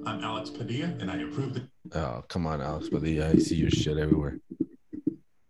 I'm 0.03 0.23
Alex 0.23 0.49
Padilla, 0.49 0.95
and 0.99 1.11
I 1.11 1.17
approve 1.17 1.53
the 1.53 1.69
Oh, 1.93 2.23
come 2.27 2.47
on, 2.47 2.61
Alex 2.61 2.89
Padilla. 2.89 3.29
I 3.29 3.37
see 3.37 3.55
your 3.55 3.69
shit 3.69 3.97
everywhere. 3.97 4.39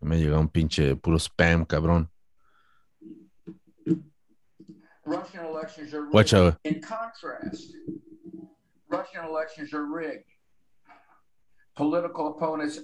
Me 0.02 0.18
llega 0.20 0.40
un 0.40 0.50
pinche 0.50 0.96
puro 1.02 1.18
spam, 1.18 1.66
cabrón. 1.66 2.10
Russian 5.06 5.46
elections 5.46 5.94
are 5.94 6.02
rigged. 6.02 6.14
Watch 6.14 6.34
out. 6.34 6.58
In 6.64 6.82
contrast, 6.82 7.76
Russian 8.90 9.26
elections 9.26 9.74
are 9.74 9.86
rigged. 9.86 10.31
Political 11.76 12.36
opponents 12.36 12.80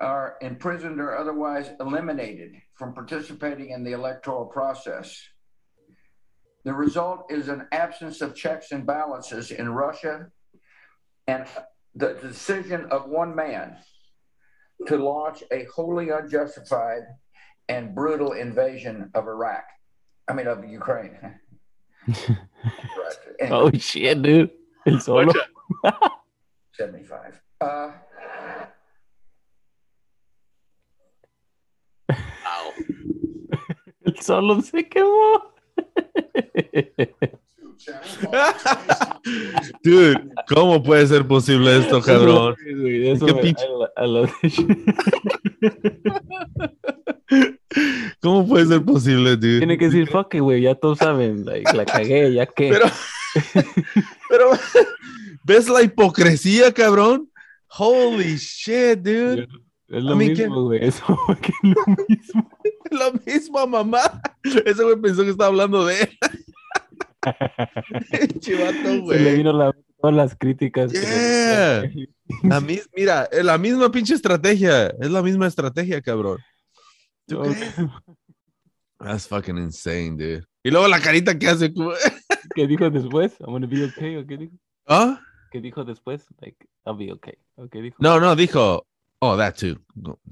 are 0.00 0.36
imprisoned 0.40 1.00
or 1.00 1.16
otherwise 1.16 1.70
eliminated 1.80 2.54
from 2.74 2.94
participating 2.94 3.70
in 3.70 3.84
the 3.84 3.92
electoral 3.92 4.46
process. 4.46 5.20
The 6.64 6.72
result 6.72 7.26
is 7.30 7.48
an 7.48 7.66
absence 7.72 8.20
of 8.20 8.34
checks 8.34 8.72
and 8.72 8.86
balances 8.86 9.50
in 9.50 9.68
Russia 9.68 10.28
and 11.26 11.46
the 11.94 12.14
decision 12.14 12.86
of 12.90 13.08
one 13.08 13.34
man 13.34 13.76
to 14.86 14.96
launch 14.96 15.42
a 15.52 15.66
wholly 15.74 16.10
unjustified 16.10 17.02
and 17.68 17.94
brutal 17.94 18.32
invasion 18.32 19.10
of 19.14 19.26
Iraq. 19.26 19.64
I 20.28 20.32
mean, 20.32 20.46
of 20.46 20.64
Ukraine. 20.64 21.16
Right. 22.08 22.30
Anyway. 23.40 23.56
Oh, 23.56 23.78
shit, 23.78 24.20
dude. 24.20 24.50
El 24.86 25.00
solo. 25.06 25.32
75. 26.74 27.40
Uh, 27.62 27.90
Solo 34.20 34.60
se 34.62 34.88
quemó. 34.88 35.52
Dude, 39.82 40.20
¿cómo 40.48 40.82
puede 40.82 41.06
ser 41.06 41.26
posible 41.26 41.78
esto, 41.78 42.00
cabrón? 42.02 42.54
¿Qué 42.62 42.72
pinche- 43.42 43.66
¿Cómo 48.20 48.46
puede 48.46 48.66
ser 48.66 48.84
posible, 48.84 49.36
dude? 49.36 49.58
Tiene 49.58 49.78
que 49.78 49.86
decir, 49.86 50.08
fuck 50.08 50.34
it, 50.34 50.40
güey, 50.40 50.62
ya 50.62 50.74
todos 50.74 50.98
saben, 50.98 51.44
like, 51.44 51.72
la 51.76 51.86
cagué, 51.86 52.32
ya 52.34 52.46
que. 52.46 52.70
Pero, 52.70 52.86
pero, 54.28 54.50
¿ves 55.44 55.68
la 55.68 55.82
hipocresía, 55.82 56.72
cabrón? 56.72 57.30
Holy 57.78 58.36
shit, 58.36 58.98
dude. 58.98 59.46
Es 59.90 60.02
lo 60.04 60.16
que- 60.18 60.28
mismo, 60.28 60.62
güey, 60.64 60.84
eso 60.84 61.04
que 61.42 61.52
es 61.62 61.76
lo 61.76 62.04
mismo. 62.08 62.50
La 62.90 63.12
misma 63.24 63.66
mamá. 63.66 64.00
Ese 64.42 64.82
güey 64.82 64.96
pensó 65.00 65.22
que 65.22 65.30
estaba 65.30 65.46
hablando 65.48 65.84
de 65.86 66.00
él. 66.02 66.18
Chivato, 68.40 68.72
Se 68.74 68.90
le 68.94 68.98
güey. 69.00 69.36
vino 69.36 69.52
la, 69.52 69.72
todas 70.00 70.16
las 70.16 70.34
críticas. 70.36 70.90
que 70.92 70.98
Yeah. 71.00 71.84
La 72.44 72.60
mis- 72.60 72.88
mira, 72.96 73.24
es 73.30 73.44
la 73.44 73.58
misma 73.58 73.90
pinche 73.90 74.14
estrategia. 74.14 74.88
Es 75.00 75.10
la 75.10 75.22
misma 75.22 75.46
estrategia, 75.46 76.00
cabrón. 76.02 76.38
That's 78.98 79.26
fucking 79.28 79.56
insane, 79.58 80.10
dude. 80.16 80.44
Y 80.62 80.70
luego 80.70 80.88
la 80.88 81.00
carita 81.00 81.38
que 81.38 81.48
hace. 81.48 81.72
¿Qué 82.54 82.66
dijo 82.66 82.90
después? 82.90 83.34
I'm 83.40 83.52
gonna 83.52 83.66
be 83.66 83.84
okay, 83.84 84.16
¿o 84.16 84.26
qué 84.26 84.36
dijo? 84.36 84.54
¿Ah? 84.86 85.20
¿Qué 85.50 85.60
dijo 85.60 85.84
después? 85.84 86.26
Like, 86.40 86.66
I'll 86.84 86.96
be 86.96 87.12
okay. 87.12 87.34
¿O 87.56 87.68
qué 87.68 87.80
dijo? 87.82 87.96
No, 88.00 88.20
no, 88.20 88.34
dijo. 88.36 88.86
Oh, 89.20 89.36
that 89.36 89.56
too. 89.56 89.76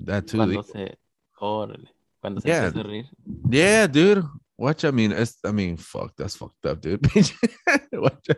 That 0.05 0.27
too. 0.27 0.39
Cuando 0.39 0.63
dijo. 0.63 0.73
se. 0.73 0.99
Órale. 1.41 1.91
Cuando 2.21 2.41
se 2.41 2.49
Yeah. 2.49 2.67
empezó 2.67 2.81
a 2.81 2.83
reír. 2.85 3.07
Yeah, 3.51 3.87
dude. 3.87 4.25
Watch, 4.57 4.85
I 4.85 4.91
mean, 4.91 5.13
it's, 5.13 5.39
I 5.45 5.53
mean, 5.53 5.77
fuck, 5.77 6.17
that's 6.17 6.37
fucked 6.37 6.67
up, 6.67 6.81
dude. 6.81 7.01
Watch, 7.93 8.29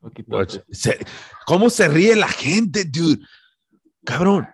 Poquito 0.00 0.36
watch. 0.36 0.54
antes. 0.56 0.78
Se- 0.78 0.98
¿Cómo 1.46 1.70
se 1.70 1.88
ríe 1.88 2.16
la 2.16 2.28
gente, 2.28 2.84
dude? 2.84 3.22
Cabrón. 4.04 4.46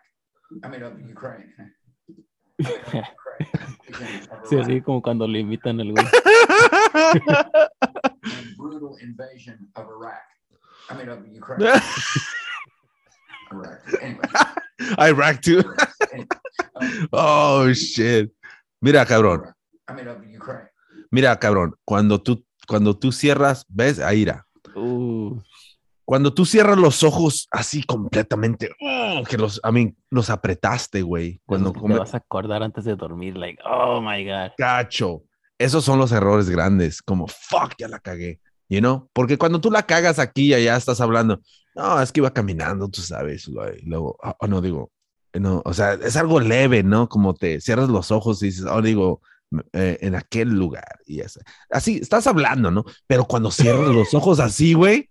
I 0.64 0.68
mean, 0.68 0.82
of 0.84 0.94
Ukraine. 1.10 1.52
Se 4.44 4.62
ríe 4.62 4.82
como 4.82 5.02
cuando 5.02 5.26
le 5.26 5.40
invitan 5.40 5.80
al 5.80 5.92
güey. 5.92 6.06
And 8.22 8.56
brutal 8.56 8.96
invasion 9.00 9.68
of 9.74 9.86
Iraq. 9.88 10.22
I 10.90 10.94
mean, 10.94 11.08
of 11.08 11.24
Ukraine. 11.26 11.80
Anyway. 14.02 14.28
Iraq, 14.98 15.40
too. 15.40 15.62
anyway. 16.12 16.26
Um, 16.74 17.08
Oh, 17.12 17.72
shit. 17.72 18.30
Mira, 18.80 19.04
cabrón. 19.06 19.42
I 19.88 19.92
mean, 19.94 20.08
of 20.08 20.18
Ukraine. 20.26 20.68
Mira, 21.10 21.38
cabrón. 21.38 21.74
Cuando 21.84 22.20
tú, 22.20 22.44
cuando 22.68 22.96
tú 22.98 23.12
cierras, 23.12 23.64
¿ves? 23.68 23.98
Ahí 24.00 24.22
irá. 24.22 24.44
Uh, 24.74 25.40
Cuando 26.04 26.32
tú 26.34 26.44
cierras 26.44 26.76
los 26.78 27.02
ojos 27.02 27.48
así 27.50 27.82
completamente, 27.82 28.70
oh, 28.80 29.22
que 29.28 29.38
los, 29.38 29.60
I 29.64 29.72
mean, 29.72 29.96
los 30.10 30.28
apretaste, 30.30 31.02
güey. 31.02 31.40
Cuando 31.46 31.72
te 31.72 31.80
come- 31.80 31.98
vas 31.98 32.14
a 32.14 32.18
acordar 32.18 32.62
antes 32.62 32.84
de 32.84 32.94
dormir, 32.94 33.36
like, 33.36 33.60
oh 33.64 34.00
my 34.00 34.24
god. 34.24 34.52
cacho. 34.58 35.22
Esos 35.58 35.84
son 35.84 35.98
los 35.98 36.12
errores 36.12 36.50
grandes, 36.50 37.00
como 37.00 37.26
fuck, 37.26 37.74
ya 37.78 37.88
la 37.88 37.98
cagué, 37.98 38.40
you 38.68 38.80
know? 38.80 39.08
Porque 39.14 39.38
cuando 39.38 39.58
tú 39.60 39.70
la 39.70 39.84
cagas 39.84 40.18
aquí 40.18 40.48
y 40.48 40.54
allá 40.54 40.76
estás 40.76 41.00
hablando, 41.00 41.40
no, 41.76 42.00
es 42.02 42.10
que 42.10 42.20
iba 42.20 42.32
caminando, 42.32 42.88
tú 42.88 43.02
sabes, 43.02 43.46
güey. 43.48 43.80
Luego, 43.84 44.16
ah, 44.22 44.34
oh, 44.40 44.46
no 44.48 44.60
digo, 44.60 44.90
no, 45.34 45.62
o 45.64 45.74
sea, 45.74 45.92
es 45.94 46.16
algo 46.16 46.40
leve, 46.40 46.82
¿no? 46.82 47.08
Como 47.08 47.34
te 47.34 47.60
cierras 47.60 47.88
los 47.88 48.10
ojos 48.10 48.42
y 48.42 48.46
dices, 48.46 48.64
oh, 48.68 48.80
digo, 48.82 49.20
eh, 49.72 49.98
en 50.00 50.14
aquel 50.14 50.48
lugar 50.48 50.98
y 51.06 51.20
eso. 51.20 51.40
Así, 51.70 51.98
estás 52.02 52.26
hablando, 52.26 52.70
¿no? 52.70 52.84
Pero 53.06 53.26
cuando 53.26 53.50
cierras 53.50 53.88
los 53.94 54.12
ojos 54.14 54.40
así, 54.40 54.72
güey, 54.74 55.10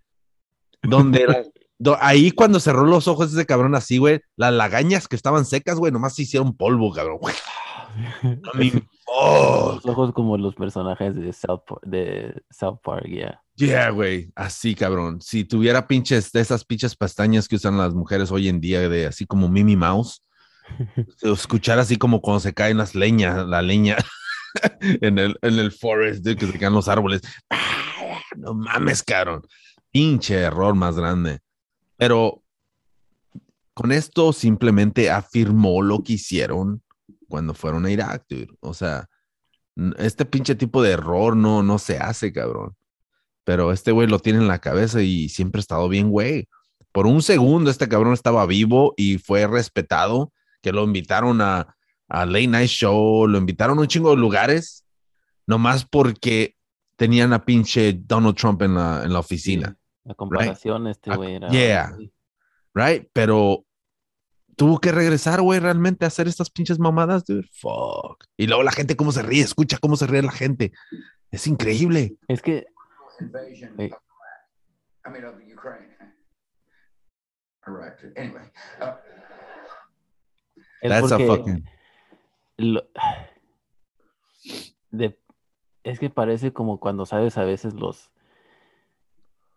donde 0.81 1.27
la- 1.27 1.43
do- 1.77 1.97
ahí 2.01 2.31
cuando 2.31 2.59
cerró 2.59 2.85
los 2.85 3.07
ojos 3.07 3.31
ese 3.31 3.45
cabrón 3.45 3.75
así, 3.75 3.97
güey, 3.97 4.21
las 4.35 4.51
lagañas 4.53 5.07
que 5.07 5.15
estaban 5.15 5.45
secas, 5.45 5.77
güey, 5.77 5.91
nomás 5.91 6.15
se 6.15 6.23
hicieron 6.23 6.55
polvo, 6.57 6.91
cabrón. 6.91 7.19
Mean, 8.55 8.87
oh, 9.05 9.79
Los 9.83 9.85
ojos 9.85 10.13
como 10.13 10.37
los 10.37 10.55
personajes 10.55 11.15
de 11.15 11.31
South 11.33 11.61
Park, 11.67 11.81
de 11.85 12.43
South 12.49 12.79
Park, 12.83 13.05
yeah. 13.07 13.41
Yeah, 13.55 13.89
güey, 13.89 14.31
así 14.35 14.75
cabrón. 14.75 15.21
Si 15.21 15.45
tuviera 15.45 15.87
pinches 15.87 16.31
de 16.31 16.41
esas 16.41 16.65
pinches 16.65 16.95
pestañas 16.95 17.47
que 17.47 17.55
usan 17.55 17.77
las 17.77 17.93
mujeres 17.93 18.31
hoy 18.31 18.49
en 18.49 18.59
día, 18.59 18.87
de 18.89 19.07
así 19.07 19.25
como 19.25 19.47
Mimi 19.47 19.75
Mouse, 19.75 20.21
escuchar 21.21 21.79
así 21.79 21.97
como 21.97 22.21
cuando 22.21 22.41
se 22.41 22.53
caen 22.53 22.77
las 22.77 22.95
leñas, 22.95 23.47
la 23.47 23.61
leña 23.61 23.97
en 24.81 25.19
el, 25.19 25.37
en 25.41 25.59
el 25.59 25.71
forest, 25.71 26.23
de 26.23 26.35
que 26.35 26.47
se 26.47 26.59
caen 26.59 26.73
los 26.73 26.87
árboles. 26.87 27.21
No 28.37 28.53
mames, 28.53 29.01
cabrón. 29.01 29.43
Pinche 29.91 30.35
error 30.35 30.75
más 30.75 30.97
grande. 30.97 31.39
Pero 31.95 32.43
con 33.73 33.93
esto 33.93 34.33
simplemente 34.33 35.09
afirmó 35.09 35.81
lo 35.81 36.03
que 36.03 36.13
hicieron 36.13 36.81
cuando 37.27 37.53
fueron 37.53 37.85
a 37.85 37.91
Irak, 37.91 38.25
dude. 38.29 38.55
O 38.61 38.73
sea, 38.73 39.07
este 39.97 40.25
pinche 40.25 40.55
tipo 40.55 40.81
de 40.81 40.91
error 40.91 41.35
no, 41.35 41.63
no 41.63 41.77
se 41.79 41.97
hace, 41.97 42.31
cabrón 42.31 42.75
pero 43.47 43.71
este 43.71 43.91
güey 43.91 44.07
lo 44.07 44.17
tiene 44.17 44.39
en 44.39 44.47
la 44.47 44.57
cabeza 44.57 45.03
y 45.03 45.29
siempre 45.29 45.59
ha 45.59 45.61
estado 45.61 45.87
bien, 45.87 46.09
güey. 46.09 46.49
Por 46.91 47.05
un 47.05 47.21
segundo 47.21 47.69
este 47.69 47.87
cabrón 47.87 48.13
estaba 48.13 48.43
vivo 48.47 48.95
y 48.97 49.19
fue 49.19 49.45
respetado, 49.45 50.33
que 50.63 50.71
lo 50.71 50.83
invitaron 50.83 51.41
a, 51.41 51.75
a 52.09 52.25
Late 52.25 52.47
Night 52.47 52.69
Show, 52.69 53.27
lo 53.27 53.37
invitaron 53.37 53.77
a 53.77 53.81
un 53.81 53.87
chingo 53.87 54.09
de 54.09 54.17
lugares, 54.17 54.83
nomás 55.45 55.85
porque 55.85 56.55
tenían 56.95 57.33
a 57.33 57.45
pinche 57.45 57.93
Donald 57.93 58.35
Trump 58.35 58.63
en 58.63 58.73
la, 58.73 59.03
en 59.03 59.13
la 59.13 59.19
oficina, 59.19 59.77
La 60.03 60.15
comparación, 60.15 60.87
este 60.87 61.11
Ah, 61.11 61.15
güey 61.15 61.35
era. 61.35 61.49
yeah. 61.49 61.95
right? 62.73 63.07
Pero 63.13 63.63
tuvo 64.55 64.79
que 64.79 64.91
regresar, 64.91 65.41
güey, 65.41 65.59
realmente 65.59 66.05
a 66.05 66.07
hacer 66.07 66.27
estas 66.27 66.49
pinches 66.49 66.79
mamadas, 66.79 67.25
dude. 67.25 67.47
Fuck. 67.53 68.25
Y 68.37 68.47
luego 68.47 68.63
la 68.63 68.71
gente 68.71 68.95
cómo 68.95 69.11
se 69.11 69.21
ríe, 69.21 69.41
escucha 69.43 69.77
cómo 69.79 69.95
se 69.95 70.07
ríe 70.07 70.21
la 70.21 70.31
gente. 70.31 70.71
Es 71.31 71.47
increíble. 71.47 72.15
Es 72.27 72.41
que 72.41 72.65
Hey. 73.19 73.27
of 73.27 73.79
Iraq. 73.79 74.01
I 75.05 75.09
mean, 75.09 75.25
of 75.25 75.35
Ukraine. 75.35 75.95
Iraq. 77.67 77.99
Anyway, 78.17 78.43
uh, 78.81 78.95
es 80.81 80.89
That's 80.89 81.11
a 81.11 81.17
porque 81.17 81.25
fucking. 81.25 81.65
lo- 82.57 82.87
de- 84.91 85.19
es 85.83 85.99
que 85.99 86.09
parece 86.09 86.53
como 86.53 86.79
cuando 86.79 87.05
sabes 87.05 87.37
a 87.37 87.43
veces 87.43 87.73
los 87.73 88.11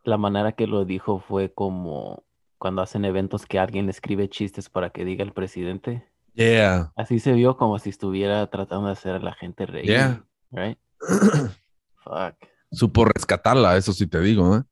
la 0.05 0.17
manera 0.17 0.53
que 0.53 0.67
lo 0.67 0.85
dijo 0.85 1.19
fue 1.21 1.53
como 1.53 2.25
cuando 2.59 2.83
hacen 2.83 3.05
eventos 3.05 3.47
que 3.47 3.59
alguien 3.59 3.89
escribe 3.89 4.29
chistes 4.29 4.69
para 4.69 4.91
que 4.91 5.05
diga 5.05 5.25
el 5.25 5.33
presidente. 5.33 6.07
Yeah. 6.35 6.93
Así 6.97 7.19
se 7.19 7.33
vio 7.33 7.57
como 7.57 7.79
si 7.79 7.91
estuviera 7.91 8.47
tratando 8.49 8.87
de 8.87 8.93
hacer 8.93 9.15
a 9.15 9.19
la 9.21 9.35
gente 9.35 9.67
reír. 9.67 9.87
Yeah. 9.87 10.25
Right? 10.51 10.79
Fuck. 12.05 12.49
Supo 12.71 13.05
rescatarla, 13.05 13.77
eso 13.77 13.93
sí 13.93 14.07
te 14.07 14.21
digo, 14.21 14.57
¿eh? 14.57 14.63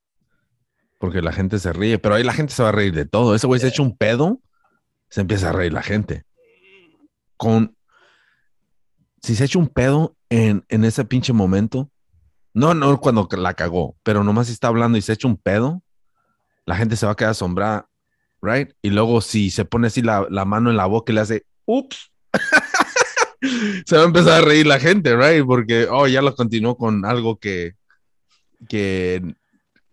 Porque 0.98 1.22
la 1.22 1.32
gente 1.32 1.58
se 1.58 1.72
ríe, 1.72 1.98
pero 1.98 2.14
ahí 2.14 2.24
la 2.24 2.32
gente 2.32 2.52
se 2.52 2.62
va 2.62 2.70
a 2.70 2.72
reír 2.72 2.94
de 2.94 3.06
todo. 3.06 3.34
Ese 3.34 3.46
güey 3.46 3.60
se 3.60 3.68
echa 3.68 3.82
un 3.82 3.96
pedo, 3.96 4.40
se 5.08 5.20
empieza 5.20 5.50
a 5.50 5.52
reír 5.52 5.72
la 5.72 5.82
gente. 5.82 6.24
Con. 7.36 7.76
Si 9.22 9.34
se 9.34 9.44
echa 9.44 9.58
un 9.58 9.68
pedo 9.68 10.16
en, 10.30 10.64
en 10.68 10.84
ese 10.84 11.04
pinche 11.04 11.32
momento, 11.32 11.90
no, 12.54 12.74
no 12.74 12.98
cuando 13.00 13.28
la 13.36 13.54
cagó, 13.54 13.96
pero 14.02 14.24
nomás 14.24 14.46
si 14.46 14.52
está 14.52 14.68
hablando 14.68 14.96
y 14.96 15.02
se 15.02 15.12
echa 15.12 15.28
un 15.28 15.36
pedo, 15.36 15.82
la 16.66 16.76
gente 16.76 16.96
se 16.96 17.06
va 17.06 17.12
a 17.12 17.16
quedar 17.16 17.30
asombrada, 17.30 17.88
¿right? 18.42 18.70
Y 18.82 18.90
luego 18.90 19.20
si 19.20 19.50
se 19.50 19.64
pone 19.64 19.86
así 19.86 20.02
la, 20.02 20.26
la 20.28 20.44
mano 20.44 20.68
en 20.68 20.76
la 20.76 20.86
boca 20.86 21.12
y 21.12 21.14
le 21.14 21.20
hace, 21.22 21.46
ups, 21.64 22.12
se 23.86 23.96
va 23.96 24.02
a 24.02 24.06
empezar 24.06 24.42
a 24.42 24.44
reír 24.44 24.66
la 24.66 24.78
gente, 24.78 25.16
right? 25.16 25.46
Porque, 25.46 25.86
oh, 25.90 26.06
ya 26.06 26.20
lo 26.20 26.34
continuó 26.34 26.76
con 26.76 27.04
algo 27.04 27.38
que, 27.38 27.74
que, 28.68 29.22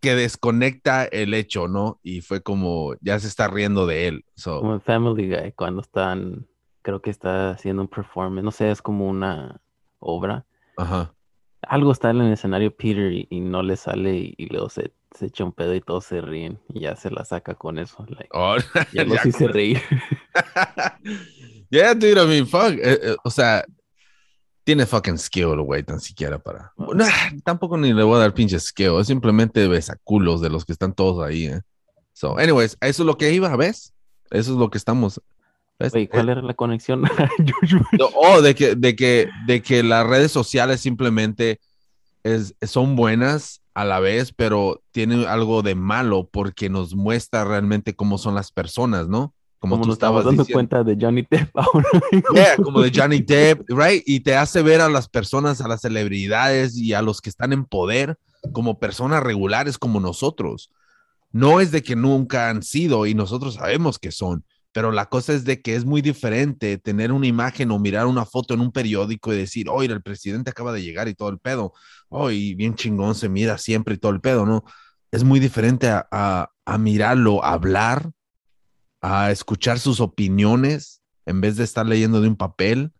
que 0.01 0.15
desconecta 0.15 1.05
el 1.05 1.33
hecho, 1.33 1.67
¿no? 1.67 1.99
Y 2.03 2.21
fue 2.21 2.41
como, 2.41 2.95
ya 3.01 3.19
se 3.19 3.27
está 3.27 3.47
riendo 3.47 3.85
de 3.85 4.07
él. 4.07 4.25
So, 4.35 4.59
Como 4.59 4.73
en 4.73 4.81
Family 4.81 5.29
Guy, 5.29 5.51
cuando 5.53 5.81
están, 5.81 6.47
creo 6.81 7.01
que 7.01 7.11
está 7.11 7.51
haciendo 7.51 7.83
un 7.83 7.87
performance, 7.87 8.43
no 8.43 8.51
sé, 8.51 8.71
es 8.71 8.81
como 8.81 9.07
una 9.07 9.61
obra. 9.99 10.45
ajá. 10.77 11.13
Algo 11.67 11.91
está 11.91 12.09
en 12.11 12.21
el 12.21 12.33
escenario 12.33 12.75
Peter 12.75 13.11
y, 13.11 13.27
y 13.29 13.39
no 13.39 13.63
le 13.63 13.75
sale 13.77 14.15
y, 14.17 14.33
y 14.37 14.47
luego 14.47 14.69
se, 14.69 14.91
se 15.17 15.27
echa 15.27 15.43
un 15.43 15.51
pedo 15.53 15.73
y 15.75 15.81
todos 15.81 16.05
se 16.05 16.21
ríen 16.21 16.59
y 16.73 16.81
ya 16.81 16.95
se 16.95 17.09
la 17.11 17.25
saca 17.25 17.55
con 17.55 17.79
eso. 17.79 18.05
like, 18.09 18.29
Oh, 18.31 18.55
ya 18.93 19.03
lo 19.03 19.15
ya 19.15 19.21
hice 19.25 19.47
reír. 19.47 19.81
yeah, 21.69 21.93
dude, 21.93 22.19
I 22.21 22.25
mean, 22.27 22.47
fuck. 22.47 22.73
eh, 22.73 22.99
eh, 23.01 23.15
o 23.23 23.29
sea, 23.29 23.63
tiene 24.63 24.85
fucking 24.85 25.17
skill, 25.17 25.59
güey, 25.61 25.83
tan 25.83 25.99
siquiera 25.99 26.39
para. 26.39 26.71
Nah, 26.77 27.09
tampoco 27.43 27.77
ni 27.77 27.93
le 27.93 28.03
voy 28.03 28.15
a 28.17 28.19
dar 28.19 28.33
pinche 28.33 28.59
skill, 28.59 28.99
es 28.99 29.07
simplemente 29.07 29.67
besaculos 29.67 30.41
de 30.41 30.49
los 30.49 30.65
que 30.65 30.71
están 30.71 30.93
todos 30.93 31.25
ahí, 31.25 31.47
¿eh? 31.47 31.61
So, 32.13 32.37
anyways, 32.37 32.77
eso 32.79 33.03
es 33.03 33.07
lo 33.07 33.17
que 33.17 33.31
iba, 33.33 33.55
¿ves? 33.55 33.93
Eso 34.29 34.51
es 34.53 34.57
lo 34.57 34.69
que 34.69 34.77
estamos. 34.77 35.21
Oye, 35.79 36.07
¿cuál 36.07 36.29
era 36.29 36.41
la 36.41 36.53
conexión? 36.53 37.03
Oh, 38.15 38.41
de 38.41 38.55
que, 38.55 38.75
de 38.75 38.95
que, 38.95 39.29
de 39.47 39.61
que 39.61 39.83
las 39.83 40.05
redes 40.07 40.31
sociales 40.31 40.81
simplemente 40.81 41.59
es, 42.23 42.55
son 42.61 42.95
buenas 42.95 43.61
a 43.73 43.85
la 43.85 43.99
vez, 43.99 44.33
pero 44.33 44.81
tienen 44.91 45.25
algo 45.25 45.61
de 45.61 45.75
malo 45.75 46.29
porque 46.31 46.69
nos 46.69 46.95
muestra 46.95 47.43
realmente 47.43 47.95
cómo 47.95 48.17
son 48.17 48.35
las 48.35 48.51
personas, 48.51 49.07
¿no? 49.07 49.33
Como, 49.59 49.75
Como 49.75 49.83
tú 49.83 49.87
nos 49.89 49.95
estabas 49.95 50.25
dando 50.25 50.43
diciendo. 50.43 50.57
cuenta 50.57 50.83
de 50.83 50.97
Johnny 50.99 51.25
Depp 51.29 51.49
ahora. 51.57 51.89
Yeah, 52.33 52.57
como 52.57 52.81
de 52.81 52.91
Johnny 52.93 53.19
Depp, 53.19 53.69
right? 53.69 54.03
Y 54.05 54.19
te 54.19 54.35
hace 54.35 54.61
ver 54.61 54.81
a 54.81 54.89
las 54.89 55.07
personas, 55.07 55.61
a 55.61 55.67
las 55.67 55.81
celebridades 55.81 56.75
y 56.75 56.93
a 56.93 57.01
los 57.01 57.21
que 57.21 57.29
están 57.29 57.53
en 57.53 57.65
poder 57.65 58.17
como 58.51 58.79
personas 58.79 59.23
regulares 59.23 59.77
como 59.77 59.99
nosotros. 59.99 60.69
No 61.31 61.61
es 61.61 61.71
de 61.71 61.81
que 61.81 61.95
nunca 61.95 62.49
han 62.49 62.61
sido 62.61 63.05
y 63.05 63.15
nosotros 63.15 63.55
sabemos 63.55 63.99
que 63.99 64.11
son, 64.11 64.43
pero 64.73 64.91
la 64.91 65.05
cosa 65.05 65.33
es 65.33 65.45
de 65.45 65.61
que 65.61 65.75
es 65.75 65.85
muy 65.85 66.01
diferente 66.01 66.77
tener 66.77 67.11
una 67.13 67.27
imagen 67.27 67.71
o 67.71 67.79
mirar 67.79 68.07
una 68.07 68.25
foto 68.25 68.53
en 68.53 68.59
un 68.59 68.71
periódico 68.71 69.33
y 69.33 69.37
decir, 69.37 69.69
oye, 69.69 69.93
el 69.93 70.01
presidente 70.03 70.49
acaba 70.51 70.73
de 70.73 70.81
llegar 70.81 71.07
y 71.07 71.15
todo 71.15 71.29
el 71.29 71.39
pedo, 71.39 71.73
oye, 72.09 72.55
bien 72.55 72.75
chingón 72.75 73.15
se 73.15 73.29
mira 73.29 73.57
siempre 73.57 73.95
y 73.95 73.97
todo 73.97 74.11
el 74.11 74.19
pedo, 74.21 74.45
¿no? 74.45 74.63
Es 75.11 75.23
muy 75.23 75.39
diferente 75.39 75.87
a, 75.89 76.07
a, 76.11 76.49
a 76.65 76.77
mirarlo, 76.77 77.43
a 77.43 77.53
hablar, 77.53 78.11
a 79.01 79.31
escuchar 79.31 79.79
sus 79.79 79.99
opiniones 79.99 81.01
en 81.25 81.39
vez 81.39 81.55
de 81.57 81.63
estar 81.63 81.85
leyendo 81.85 82.19
de 82.19 82.27
un 82.27 82.35
papel. 82.35 82.91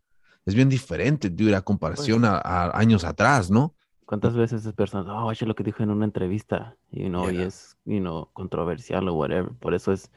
Es 0.46 0.56
bien 0.56 0.70
diferente, 0.70 1.30
dude, 1.30 1.56
a 1.56 1.62
comparación 1.62 2.26
a, 2.26 2.38
a 2.38 2.78
años 2.78 3.04
atrás, 3.04 3.50
¿no? 3.50 3.76
¿Cuántas 4.06 4.36
veces 4.36 4.62
esas 4.62 4.74
personas, 4.74 5.08
oh, 5.08 5.26
oye, 5.26 5.46
lo 5.46 5.56
que 5.56 5.64
dijo 5.64 5.82
en 5.82 5.90
una 5.90 6.06
entrevista, 6.06 6.76
you 6.92 7.08
know, 7.08 7.30
y 7.32 7.38
Yeah. 7.38 7.48
es, 7.48 7.78
you 7.86 8.00
know, 8.00 8.30
controversial 8.34 9.08
o 9.08 9.14
whatever. 9.14 9.52
Por 9.60 9.74
eso 9.74 9.94
es, 9.94 10.12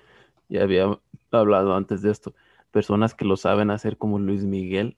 ya 0.48 0.64
había 0.64 0.86
hablado 1.32 1.74
antes 1.76 2.02
de 2.02 2.10
esto, 2.10 2.34
personas 2.70 3.14
que 3.14 3.24
lo 3.24 3.36
saben 3.36 3.70
hacer 3.70 3.96
como 3.98 4.18
Luis 4.18 4.44
Miguel, 4.44 4.96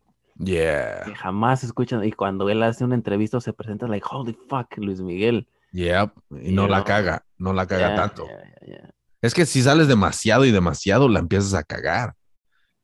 que 1.02 1.14
Yeah, 1.14 1.14
jamás 1.14 1.64
escuchan, 1.64 2.04
y 2.04 2.12
cuando 2.12 2.48
él 2.48 2.62
hace 2.62 2.84
una 2.84 2.94
entrevista 2.94 3.38
o 3.38 3.40
se 3.40 3.52
presenta, 3.52 3.86
like, 3.88 4.06
holy 4.10 4.34
fuck, 4.48 4.76
Luis 4.78 5.00
Miguel. 5.00 5.48
yep, 5.72 6.12
y 6.30 6.52
no 6.52 6.66
la 6.68 6.84
caga, 6.84 7.24
no 7.38 7.52
la 7.52 7.66
caga 7.66 7.88
Yeah, 7.88 7.96
tanto. 7.96 8.24
yeah, 8.26 8.54
yeah, 8.66 8.66
yeah. 8.82 8.94
Es 9.20 9.34
que 9.34 9.46
si 9.46 9.62
sales 9.62 9.88
demasiado 9.88 10.44
y 10.44 10.52
demasiado, 10.52 11.08
la 11.08 11.18
empiezas 11.18 11.54
a 11.54 11.64
cagar. 11.64 12.14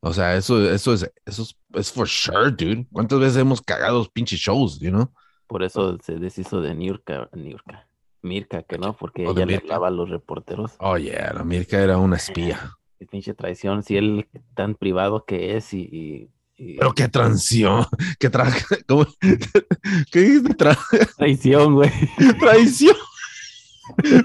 O 0.00 0.12
sea, 0.12 0.36
eso, 0.36 0.68
eso 0.70 0.92
es, 0.94 1.10
eso 1.24 1.42
es, 1.42 1.56
es 1.74 1.92
for 1.92 2.08
sure, 2.08 2.50
dude. 2.50 2.86
¿Cuántas 2.92 3.18
veces 3.20 3.38
hemos 3.38 3.62
cagado 3.62 3.98
los 3.98 4.10
pinches 4.10 4.40
shows, 4.40 4.78
you 4.80 4.90
know? 4.90 5.12
Por 5.46 5.62
eso 5.62 5.98
se 6.02 6.16
deshizo 6.18 6.60
de 6.60 6.74
Niurka, 6.74 7.28
Niurka, 7.32 7.86
Mirka, 8.22 8.62
que 8.62 8.78
no, 8.78 8.94
porque 8.96 9.24
ella 9.24 9.46
le 9.46 9.56
hablaba 9.56 9.88
a 9.88 9.90
los 9.90 10.10
reporteros. 10.10 10.72
Oh, 10.78 10.96
yeah, 10.96 11.32
la 11.32 11.44
Mirka 11.44 11.78
era 11.78 11.98
una 11.98 12.16
espía. 12.16 12.58
Qué 12.98 13.06
pinche 13.06 13.34
traición, 13.34 13.82
si 13.82 13.96
él 13.96 14.28
tan 14.54 14.74
privado 14.74 15.24
que 15.24 15.56
es 15.56 15.72
y... 15.74 15.80
y- 15.90 16.28
y- 16.56 16.76
Pero 16.78 16.92
qué 16.94 17.08
transición, 17.08 17.84
qué 18.18 18.30
tra... 18.30 18.46
¿cómo? 18.88 19.06
¿Qué 20.12 20.20
dijiste? 20.20 20.56
Tra- 20.56 20.78
traición, 21.16 21.74
güey. 21.74 21.90
Traición. 22.38 22.96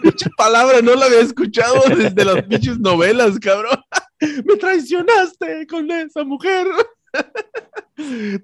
Pinche 0.01 0.29
palabra, 0.37 0.81
no 0.81 0.95
la 0.95 1.07
había 1.07 1.19
escuchado 1.19 1.81
desde 1.89 2.23
las 2.23 2.43
pinches 2.43 2.79
novelas, 2.79 3.37
cabrón. 3.39 3.77
Me 4.45 4.55
traicionaste 4.55 5.67
con 5.67 5.89
esa 5.91 6.23
mujer. 6.23 6.65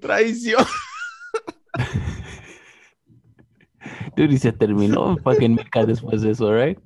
Traición. 0.00 0.64
Dude, 4.16 4.34
y 4.34 4.38
se 4.38 4.52
terminó 4.52 5.16
fucking 5.18 5.54
Mirka 5.54 5.84
después 5.84 6.22
de 6.22 6.30
eso, 6.32 6.52
right? 6.54 6.78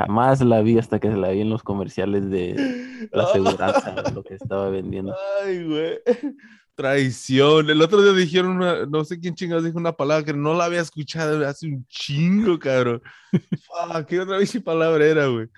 Jamás 0.00 0.40
la 0.40 0.62
vi 0.62 0.78
hasta 0.78 0.98
que 0.98 1.10
se 1.10 1.16
la 1.16 1.28
vi 1.28 1.42
en 1.42 1.50
los 1.50 1.62
comerciales 1.62 2.30
de 2.30 2.54
la 3.12 3.24
aseguranza, 3.24 3.94
lo 4.14 4.22
que 4.22 4.34
estaba 4.34 4.70
vendiendo. 4.70 5.14
Ay, 5.42 5.64
güey. 5.64 5.98
Traición. 6.74 7.68
El 7.68 7.82
otro 7.82 8.02
día 8.02 8.12
dijeron 8.12 8.52
una, 8.52 8.86
no 8.86 9.04
sé 9.04 9.20
quién 9.20 9.34
chingados 9.34 9.64
dijo 9.64 9.76
una 9.76 9.92
palabra 9.92 10.24
que 10.24 10.32
no 10.32 10.54
la 10.54 10.64
había 10.64 10.80
escuchado 10.80 11.46
hace 11.46 11.66
un 11.66 11.86
chingo, 11.88 12.58
cabrón. 12.58 13.02
Fuck, 13.32 14.06
¿qué 14.06 14.20
otra 14.20 14.38
vez 14.38 14.58
palabra 14.62 15.04
era, 15.04 15.26
güey? 15.26 15.48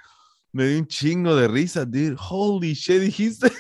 Me 0.51 0.67
dio 0.67 0.81
un 0.81 0.87
chingo 0.89 1.37
de 1.37 1.47
risa, 1.47 1.85
dude. 1.85 2.17
Holy 2.19 2.75
shit, 2.75 3.01
dijiste. 3.01 3.53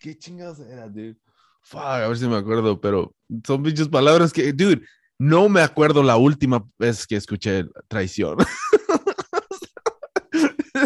¿Qué 0.00 0.18
chingados 0.18 0.58
era, 0.58 0.88
dude? 0.88 1.16
Fuck, 1.60 1.80
a 1.80 2.08
ver 2.08 2.18
si 2.18 2.26
me 2.26 2.36
acuerdo, 2.36 2.80
pero 2.80 3.14
son 3.46 3.62
pinches 3.62 3.86
palabras 3.86 4.32
que, 4.32 4.52
dude, 4.52 4.82
no 5.18 5.48
me 5.48 5.60
acuerdo 5.60 6.02
la 6.02 6.16
última 6.16 6.66
vez 6.80 7.06
que 7.06 7.14
escuché 7.14 7.64
traición. 7.86 8.38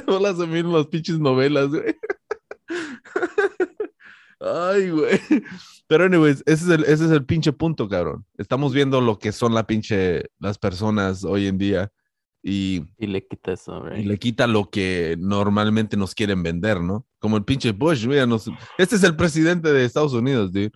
No 0.06 0.18
las 0.20 0.36
mismas 0.38 0.86
pinches 0.86 1.18
novelas, 1.18 1.68
güey. 1.70 1.96
Ay, 4.40 4.90
güey. 4.90 5.18
Pero, 5.88 6.04
anyways, 6.04 6.42
ese 6.46 6.64
es, 6.64 6.68
el, 6.70 6.84
ese 6.84 7.04
es 7.06 7.10
el 7.10 7.24
pinche 7.24 7.52
punto, 7.52 7.88
cabrón. 7.88 8.26
Estamos 8.38 8.72
viendo 8.74 9.00
lo 9.00 9.18
que 9.18 9.32
son 9.32 9.54
la 9.54 9.66
pinche, 9.66 10.24
las 10.38 10.58
personas 10.58 11.24
hoy 11.24 11.46
en 11.46 11.58
día 11.58 11.92
y, 12.42 12.84
Y 12.98 13.06
le 13.06 13.26
quita 13.26 13.52
eso, 13.52 13.82
y 13.86 13.88
right? 13.90 14.06
le 14.06 14.18
quita 14.18 14.46
lo 14.46 14.68
que 14.70 15.16
normalmente 15.18 15.96
nos 15.96 16.14
quieren 16.14 16.42
vender, 16.42 16.80
¿no? 16.80 17.06
Como 17.18 17.36
el 17.36 17.44
pinche 17.44 17.72
Bush, 17.72 18.06
nos- 18.06 18.50
este 18.78 18.96
es 18.96 19.02
el 19.04 19.16
presidente 19.16 19.72
de 19.72 19.84
Estados 19.84 20.12
Unidos, 20.12 20.52
dude. 20.52 20.72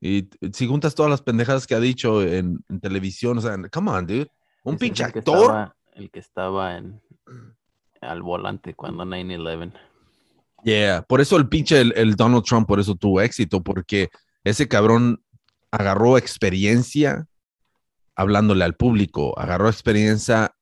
Y 0.00 0.28
si 0.52 0.66
juntas 0.66 0.94
todas 0.94 1.10
las 1.10 1.22
pendejadas 1.22 1.66
que 1.66 1.74
ha 1.74 1.80
dicho 1.80 2.22
en, 2.22 2.58
en 2.68 2.80
televisión, 2.80 3.38
o 3.38 3.40
sea, 3.40 3.56
come 3.72 3.90
on, 3.90 4.06
dude. 4.06 4.28
Un 4.64 4.74
Ese 4.74 4.80
pinche 4.80 5.04
el 5.04 5.12
que 5.12 5.18
actor. 5.20 5.36
estaba- 5.40 5.76
el 5.94 6.10
que 6.10 6.18
estaba 6.20 6.76
en, 6.76 7.00
al 8.00 8.22
volante 8.22 8.74
cuando 8.74 9.04
9-11. 9.04 9.72
Yeah, 10.64 11.02
por 11.02 11.20
eso 11.20 11.36
el 11.36 11.48
pinche, 11.48 11.80
el, 11.80 11.92
el 11.96 12.16
Donald 12.16 12.44
Trump, 12.44 12.66
por 12.66 12.80
eso 12.80 12.94
tuvo 12.94 13.20
éxito, 13.20 13.62
porque 13.62 14.10
ese 14.44 14.68
cabrón 14.68 15.22
agarró 15.70 16.18
experiencia 16.18 17.26
hablándole 18.14 18.64
al 18.64 18.74
público, 18.74 19.38
agarró 19.38 19.68
experiencia 19.68 20.54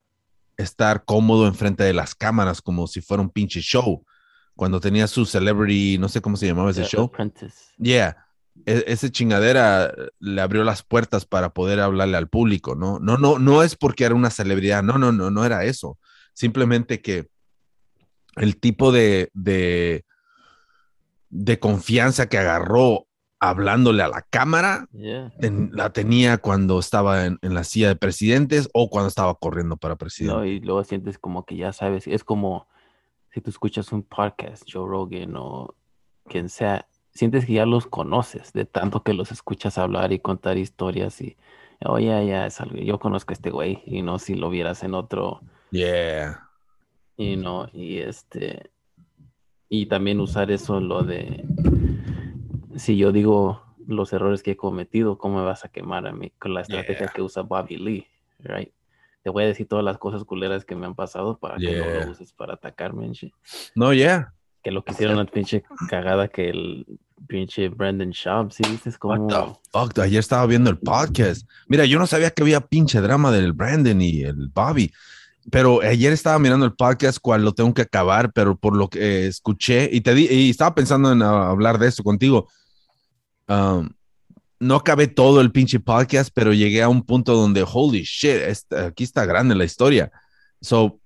estar 0.56 1.04
cómodo 1.04 1.46
enfrente 1.46 1.84
de 1.84 1.92
las 1.92 2.14
cámaras 2.14 2.62
como 2.62 2.86
si 2.86 3.00
fuera 3.00 3.22
un 3.22 3.30
pinche 3.30 3.60
show. 3.60 4.04
Cuando 4.54 4.80
tenía 4.80 5.06
su 5.06 5.24
celebrity, 5.24 5.98
no 5.98 6.08
sé 6.08 6.20
cómo 6.20 6.36
se 6.36 6.46
llamaba 6.46 6.70
ese 6.70 6.82
The 6.82 6.88
show. 6.88 7.04
Apprentice. 7.06 7.56
Yeah, 7.78 8.16
e- 8.66 8.84
ese 8.88 9.10
chingadera 9.10 9.92
le 10.18 10.40
abrió 10.40 10.64
las 10.64 10.82
puertas 10.82 11.24
para 11.24 11.50
poder 11.50 11.80
hablarle 11.80 12.16
al 12.16 12.28
público, 12.28 12.74
¿no? 12.74 12.98
No, 12.98 13.16
no, 13.16 13.38
no 13.38 13.62
es 13.62 13.76
porque 13.76 14.04
era 14.04 14.14
una 14.14 14.30
celebridad, 14.30 14.82
no, 14.82 14.98
no, 14.98 15.12
no, 15.12 15.30
no 15.30 15.44
era 15.44 15.64
eso. 15.64 15.98
Simplemente 16.38 17.02
que 17.02 17.26
el 18.36 18.60
tipo 18.60 18.92
de, 18.92 19.28
de, 19.34 20.04
de 21.30 21.58
confianza 21.58 22.28
que 22.28 22.38
agarró 22.38 23.06
hablándole 23.40 24.04
a 24.04 24.08
la 24.08 24.22
cámara 24.22 24.86
Yeah. 24.92 25.32
ten- 25.40 25.70
la 25.72 25.90
tenía 25.92 26.38
cuando 26.38 26.78
estaba 26.78 27.26
en, 27.26 27.38
en 27.42 27.54
la 27.54 27.64
silla 27.64 27.88
de 27.88 27.96
presidentes 27.96 28.68
o 28.72 28.88
cuando 28.88 29.08
estaba 29.08 29.34
corriendo 29.34 29.76
para 29.76 29.96
presidente. 29.96 30.36
No, 30.36 30.44
y 30.44 30.60
luego 30.60 30.84
sientes 30.84 31.18
como 31.18 31.44
que 31.44 31.56
ya 31.56 31.72
sabes, 31.72 32.06
es 32.06 32.22
como 32.22 32.68
si 33.32 33.40
tú 33.40 33.50
escuchas 33.50 33.90
un 33.90 34.04
podcast, 34.04 34.62
Joe 34.72 34.86
Rogan 34.88 35.34
o 35.34 35.74
quien 36.28 36.48
sea, 36.48 36.86
sientes 37.12 37.46
que 37.46 37.54
ya 37.54 37.66
los 37.66 37.86
conoces 37.88 38.52
de 38.52 38.64
tanto 38.64 39.02
que 39.02 39.12
los 39.12 39.32
escuchas 39.32 39.76
hablar 39.76 40.12
y 40.12 40.20
contar 40.20 40.56
historias 40.56 41.20
y, 41.20 41.36
oh, 41.84 41.98
ya, 41.98 42.22
ya, 42.22 42.46
es 42.46 42.60
algo, 42.60 42.76
yo 42.76 43.00
conozco 43.00 43.32
a 43.32 43.34
este 43.34 43.50
güey 43.50 43.82
y 43.86 44.02
no 44.02 44.20
si 44.20 44.34
lo 44.36 44.50
vieras 44.50 44.84
en 44.84 44.94
otro, 44.94 45.40
Yeah. 45.70 46.48
y 47.16 47.36
no, 47.36 47.68
y 47.72 47.98
este, 47.98 48.70
y 49.68 49.86
también 49.86 50.20
usar 50.20 50.50
eso, 50.50 50.80
lo 50.80 51.02
de, 51.02 51.44
si 52.76 52.96
yo 52.96 53.12
digo 53.12 53.62
los 53.86 54.12
errores 54.12 54.42
que 54.42 54.52
he 54.52 54.56
cometido, 54.56 55.18
¿cómo 55.18 55.38
me 55.38 55.44
vas 55.44 55.64
a 55.64 55.68
quemar 55.68 56.06
a 56.06 56.12
mí? 56.12 56.32
Con 56.38 56.54
la 56.54 56.60
estrategia 56.62 57.06
Yeah. 57.06 57.12
que 57.14 57.22
usa 57.22 57.42
Bobby 57.42 57.76
Lee, 57.76 58.06
right? 58.40 58.70
Te 59.22 59.30
voy 59.30 59.44
a 59.44 59.46
decir 59.46 59.66
todas 59.66 59.84
las 59.84 59.98
cosas 59.98 60.24
culeras 60.24 60.64
que 60.64 60.74
me 60.76 60.86
han 60.86 60.94
pasado 60.94 61.38
para 61.38 61.56
que 61.56 61.64
no 61.66 61.84
Yeah. 61.84 62.04
lo 62.06 62.10
uses 62.12 62.32
para 62.32 62.54
atacarme. 62.54 63.10
No, 63.74 63.92
yeah. 63.92 64.32
Que 64.62 64.70
lo 64.70 64.84
que 64.84 64.92
hicieron 64.92 65.16
una 65.16 65.24
pinche 65.26 65.64
cagada 65.88 66.28
que 66.28 66.50
el 66.50 66.86
pinche 67.26 67.68
Brandon 67.68 68.10
Schaub, 68.12 68.52
¿sí 68.52 68.62
viste? 68.70 68.90
Es 68.90 68.98
What 69.02 69.16
como... 69.18 69.28
the 69.28 69.70
fuck? 69.70 69.98
Ayer 69.98 70.20
estaba 70.20 70.46
viendo 70.46 70.70
el 70.70 70.78
podcast. 70.78 71.48
Mira, 71.66 71.84
yo 71.84 71.98
no 71.98 72.06
sabía 72.06 72.30
que 72.30 72.42
había 72.42 72.60
pinche 72.60 73.00
drama 73.00 73.30
del 73.30 73.52
Brandon 73.52 74.00
y 74.00 74.22
el 74.22 74.48
Bobby. 74.48 74.92
Pero 75.50 75.80
ayer 75.82 76.12
estaba 76.12 76.38
mirando 76.38 76.66
el 76.66 76.74
podcast 76.74 77.18
cual 77.20 77.44
lo 77.44 77.52
tengo 77.52 77.72
que 77.72 77.82
acabar, 77.82 78.32
pero 78.32 78.56
por 78.56 78.76
lo 78.76 78.88
que 78.88 78.98
eh, 78.98 79.26
escuché 79.26 79.88
y 79.92 80.00
te 80.00 80.14
di, 80.14 80.26
y 80.26 80.50
estaba 80.50 80.74
pensando 80.74 81.12
en 81.12 81.22
ah, 81.22 81.48
hablar 81.48 81.78
de 81.78 81.88
esto 81.88 82.02
contigo. 82.02 82.48
Um, 83.48 83.88
no 84.60 84.76
acabé 84.76 85.06
todo 85.06 85.40
el 85.40 85.52
pinche 85.52 85.80
podcast, 85.80 86.30
pero 86.34 86.52
llegué 86.52 86.82
a 86.82 86.88
un 86.88 87.02
punto 87.02 87.34
donde, 87.34 87.64
holy 87.66 88.02
shit, 88.02 88.42
aquí 88.72 89.04
está 89.04 89.24
grande 89.24 89.54
la 89.54 89.64
historia. 89.64 90.10
So, 90.60 91.00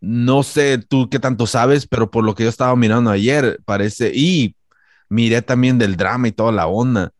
no 0.00 0.42
sé 0.42 0.78
tú 0.78 1.08
qué 1.08 1.18
tanto 1.18 1.46
sabes, 1.46 1.86
pero 1.86 2.10
por 2.10 2.24
lo 2.24 2.34
que 2.34 2.42
yo 2.42 2.48
estaba 2.48 2.74
mirando 2.76 3.10
ayer, 3.10 3.60
parece, 3.64 4.12
y 4.14 4.56
miré 5.08 5.42
también 5.42 5.78
del 5.78 5.96
drama 5.96 6.28
y 6.28 6.32
toda 6.32 6.52
la 6.52 6.66
onda. 6.66 7.12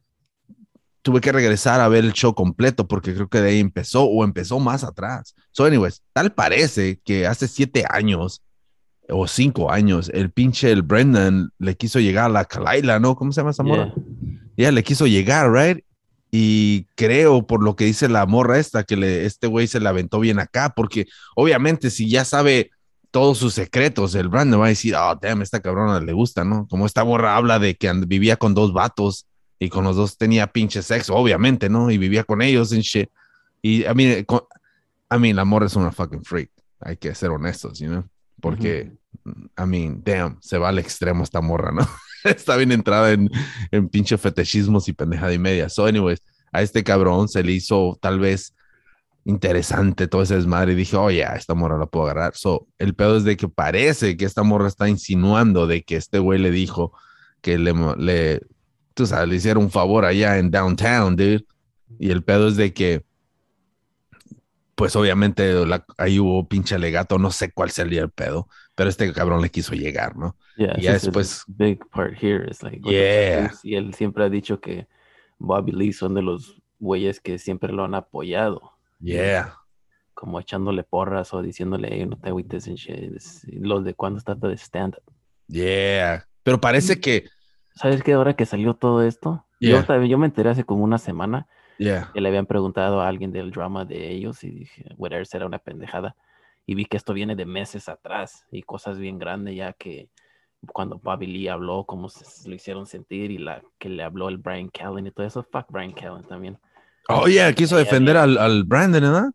Tuve 1.06 1.20
que 1.20 1.30
regresar 1.30 1.80
a 1.80 1.86
ver 1.86 2.04
el 2.04 2.12
show 2.12 2.34
completo 2.34 2.88
porque 2.88 3.14
creo 3.14 3.28
que 3.28 3.40
de 3.40 3.50
ahí 3.50 3.60
empezó 3.60 4.02
o 4.02 4.24
empezó 4.24 4.58
más 4.58 4.82
atrás. 4.82 5.36
So, 5.52 5.64
anyways, 5.64 6.02
tal 6.12 6.32
parece 6.32 7.00
que 7.04 7.28
hace 7.28 7.46
siete 7.46 7.84
años 7.88 8.42
o 9.08 9.28
cinco 9.28 9.70
años, 9.70 10.10
el 10.12 10.32
pinche 10.32 10.72
el 10.72 10.82
Brendan 10.82 11.50
le 11.60 11.76
quiso 11.76 12.00
llegar 12.00 12.24
a 12.24 12.28
la 12.28 12.44
Kalaila, 12.44 12.98
¿no? 12.98 13.14
¿Cómo 13.14 13.30
se 13.30 13.40
llama 13.40 13.52
esa 13.52 13.62
morra? 13.62 13.94
Yeah. 14.56 14.66
Ya 14.66 14.72
le 14.72 14.82
quiso 14.82 15.06
llegar, 15.06 15.52
right? 15.52 15.84
Y 16.32 16.88
creo, 16.96 17.46
por 17.46 17.62
lo 17.62 17.76
que 17.76 17.84
dice 17.84 18.08
la 18.08 18.26
morra 18.26 18.58
esta, 18.58 18.82
que 18.82 18.96
le, 18.96 19.26
este 19.26 19.46
güey 19.46 19.68
se 19.68 19.78
la 19.78 19.90
aventó 19.90 20.18
bien 20.18 20.40
acá, 20.40 20.72
porque 20.74 21.06
obviamente 21.36 21.90
si 21.90 22.10
ya 22.10 22.24
sabe 22.24 22.72
todos 23.12 23.38
sus 23.38 23.54
secretos, 23.54 24.16
el 24.16 24.28
Brandon 24.28 24.60
va 24.60 24.66
a 24.66 24.70
decir, 24.70 24.96
oh, 24.96 25.16
damn, 25.22 25.42
esta 25.42 25.60
cabrona 25.60 26.00
le 26.00 26.12
gusta, 26.12 26.42
¿no? 26.44 26.66
Como 26.66 26.84
esta 26.84 27.04
morra 27.04 27.36
habla 27.36 27.60
de 27.60 27.76
que 27.76 27.92
vivía 28.08 28.36
con 28.38 28.54
dos 28.54 28.72
vatos 28.72 29.28
y 29.58 29.68
con 29.68 29.84
los 29.84 29.96
dos 29.96 30.18
tenía 30.18 30.46
pinche 30.48 30.82
sexo, 30.82 31.14
obviamente, 31.14 31.68
¿no? 31.68 31.90
Y 31.90 31.98
vivía 31.98 32.24
con 32.24 32.42
ellos 32.42 32.72
en 32.72 32.80
shit. 32.80 33.08
Y 33.62 33.84
a 33.84 33.94
mí, 33.94 34.24
con- 34.24 34.42
a 35.08 35.18
mí, 35.18 35.32
la 35.32 35.44
morra 35.44 35.66
es 35.66 35.76
una 35.76 35.92
fucking 35.92 36.24
freak, 36.24 36.50
hay 36.80 36.96
que 36.96 37.14
ser 37.14 37.30
honestos, 37.30 37.78
you 37.78 37.88
know? 37.88 38.04
Porque, 38.40 38.92
I 39.58 39.64
mean, 39.66 40.02
damn, 40.04 40.38
se 40.42 40.58
va 40.58 40.68
al 40.68 40.78
extremo 40.78 41.22
esta 41.24 41.40
morra, 41.40 41.72
¿no? 41.72 41.86
Está 42.24 42.56
bien 42.56 42.72
entrada 42.72 43.12
en, 43.12 43.30
en 43.70 43.88
pinche 43.88 44.18
fetichismos 44.18 44.88
y 44.88 44.92
pendejada 44.92 45.32
y 45.32 45.38
media. 45.38 45.68
So, 45.68 45.86
anyways, 45.86 46.20
a 46.52 46.60
este 46.62 46.84
cabrón 46.84 47.28
se 47.28 47.42
le 47.42 47.52
hizo 47.52 47.98
tal 48.02 48.18
vez 48.20 48.54
interesante 49.24 50.06
todo 50.06 50.22
ese 50.22 50.36
desmadre 50.36 50.72
y 50.72 50.76
dije, 50.76 50.96
oye, 50.96 51.24
a 51.24 51.34
esta 51.34 51.54
morra 51.54 51.78
la 51.78 51.86
puedo 51.86 52.04
agarrar. 52.06 52.36
So, 52.36 52.68
el 52.78 52.94
pedo 52.94 53.16
es 53.16 53.24
de 53.24 53.36
que 53.36 53.48
parece 53.48 54.16
que 54.16 54.24
esta 54.24 54.42
morra 54.42 54.68
está 54.68 54.88
insinuando 54.88 55.66
de 55.66 55.82
que 55.82 55.96
este 55.96 56.18
güey 56.18 56.38
le 56.38 56.50
dijo 56.50 56.92
que 57.40 57.58
le, 57.58 57.72
le, 57.98 58.42
tú 58.96 59.06
sabes, 59.06 59.28
le 59.28 59.36
hiciera 59.36 59.60
un 59.60 59.70
favor 59.70 60.04
allá 60.06 60.38
en 60.38 60.50
downtown, 60.50 61.14
dude. 61.14 61.44
Y 61.98 62.10
el 62.10 62.24
pedo 62.24 62.48
es 62.48 62.56
de 62.56 62.72
que, 62.72 63.04
pues 64.74 64.96
obviamente 64.96 65.64
la- 65.66 65.84
ahí 65.98 66.18
hubo 66.18 66.48
pinche 66.48 66.74
alegato, 66.74 67.18
no 67.18 67.30
sé 67.30 67.52
cuál 67.52 67.70
sería 67.70 68.02
el 68.02 68.10
pedo, 68.10 68.48
pero 68.74 68.90
este 68.90 69.12
cabrón 69.12 69.40
le 69.42 69.50
quiso 69.50 69.74
llegar, 69.74 70.16
¿no? 70.16 70.36
Yeah, 70.56 70.74
Y 70.78 70.82
ya 70.82 70.92
después- 70.94 71.44
Big 71.46 71.78
part 71.90 72.14
here 72.22 72.46
is 72.50 72.62
like. 72.62 72.80
Yeah. 72.88 73.46
is- 73.52 73.60
Y 73.62 73.74
él 73.76 73.94
siempre 73.94 74.24
ha 74.24 74.28
dicho 74.30 74.60
que 74.60 74.86
Bobby 75.38 75.72
Lee 75.72 75.92
son 75.92 76.14
de 76.14 76.22
los 76.22 76.60
güeyes 76.78 77.20
que 77.20 77.38
siempre 77.38 77.72
lo 77.72 77.84
han 77.84 77.94
apoyado. 77.94 78.72
Yeah. 79.00 79.54
Como 80.14 80.40
echándole 80.40 80.82
porras 80.82 81.34
o 81.34 81.42
diciéndole, 81.42 81.94
"Ey, 81.94 82.06
no 82.06 82.16
te 82.18 82.28
agüites 82.30 82.66
en 82.66 82.74
shit. 82.76 83.12
Los 83.60 83.84
de 83.84 83.92
cuando 83.94 84.18
está 84.18 84.34
de 84.34 84.54
stand-up. 84.56 85.02
Yeah. 85.48 86.26
Pero 86.42 86.60
parece 86.60 86.98
que, 87.00 87.28
¿Sabes 87.76 88.02
qué? 88.02 88.14
Ahora 88.14 88.34
que 88.34 88.46
salió 88.46 88.74
todo 88.74 89.02
esto, 89.02 89.44
Yeah. 89.58 89.86
yo, 89.86 90.02
yo 90.04 90.18
me 90.18 90.26
enteré 90.26 90.50
hace 90.50 90.64
como 90.64 90.84
una 90.84 90.98
semana 90.98 91.46
yeah. 91.78 92.10
que 92.12 92.20
le 92.20 92.28
habían 92.28 92.44
preguntado 92.44 93.00
a 93.00 93.08
alguien 93.08 93.32
del 93.32 93.52
drama 93.52 93.86
de 93.86 94.10
ellos 94.10 94.44
y 94.44 94.50
dije, 94.50 94.84
whatever, 94.98 95.26
será 95.26 95.46
una 95.46 95.58
pendejada. 95.58 96.14
Y 96.66 96.74
vi 96.74 96.84
que 96.84 96.98
esto 96.98 97.14
viene 97.14 97.36
de 97.36 97.46
meses 97.46 97.88
atrás 97.88 98.44
y 98.50 98.62
cosas 98.62 98.98
bien 98.98 99.18
grandes 99.18 99.56
ya 99.56 99.72
que 99.72 100.10
cuando 100.72 100.98
Bobby 100.98 101.26
Lee 101.26 101.48
habló, 101.48 101.84
cómo 101.84 102.08
se 102.08 102.48
lo 102.48 102.54
hicieron 102.54 102.86
sentir 102.86 103.30
y 103.30 103.38
la 103.38 103.62
que 103.78 103.88
le 103.88 104.02
habló 104.02 104.28
el 104.28 104.36
Brian 104.38 104.68
Callen 104.68 105.06
y 105.06 105.10
todo 105.10 105.26
eso, 105.26 105.42
fuck 105.42 105.66
Brian 105.70 105.92
Callen 105.92 106.24
también. 106.24 106.58
Oh, 107.08 107.28
yeah, 107.28 107.52
quiso 107.54 107.76
defender 107.76 108.16
al, 108.16 108.36
al 108.36 108.64
Brandon, 108.64 109.00
¿verdad? 109.02 109.30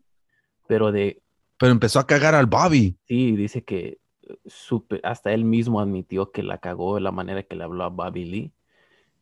Pero 0.68 0.92
de, 0.92 1.20
Pero 1.58 1.72
empezó 1.72 1.98
a 2.00 2.06
cagar 2.06 2.34
al 2.34 2.46
Bobby. 2.46 2.96
sí, 3.08 3.34
dice 3.34 3.64
que 3.64 3.98
eh, 4.32 4.38
supe- 4.46 5.00
hasta 5.02 5.32
él 5.32 5.44
mismo 5.44 5.80
admitió 5.80 6.30
que 6.32 6.42
la 6.42 6.58
cagó 6.58 6.94
de 6.96 7.00
la 7.00 7.12
manera 7.12 7.42
que 7.42 7.56
le 7.56 7.64
habló 7.64 7.84
a 7.84 7.88
Bobby 7.88 8.24
Lee 8.24 8.52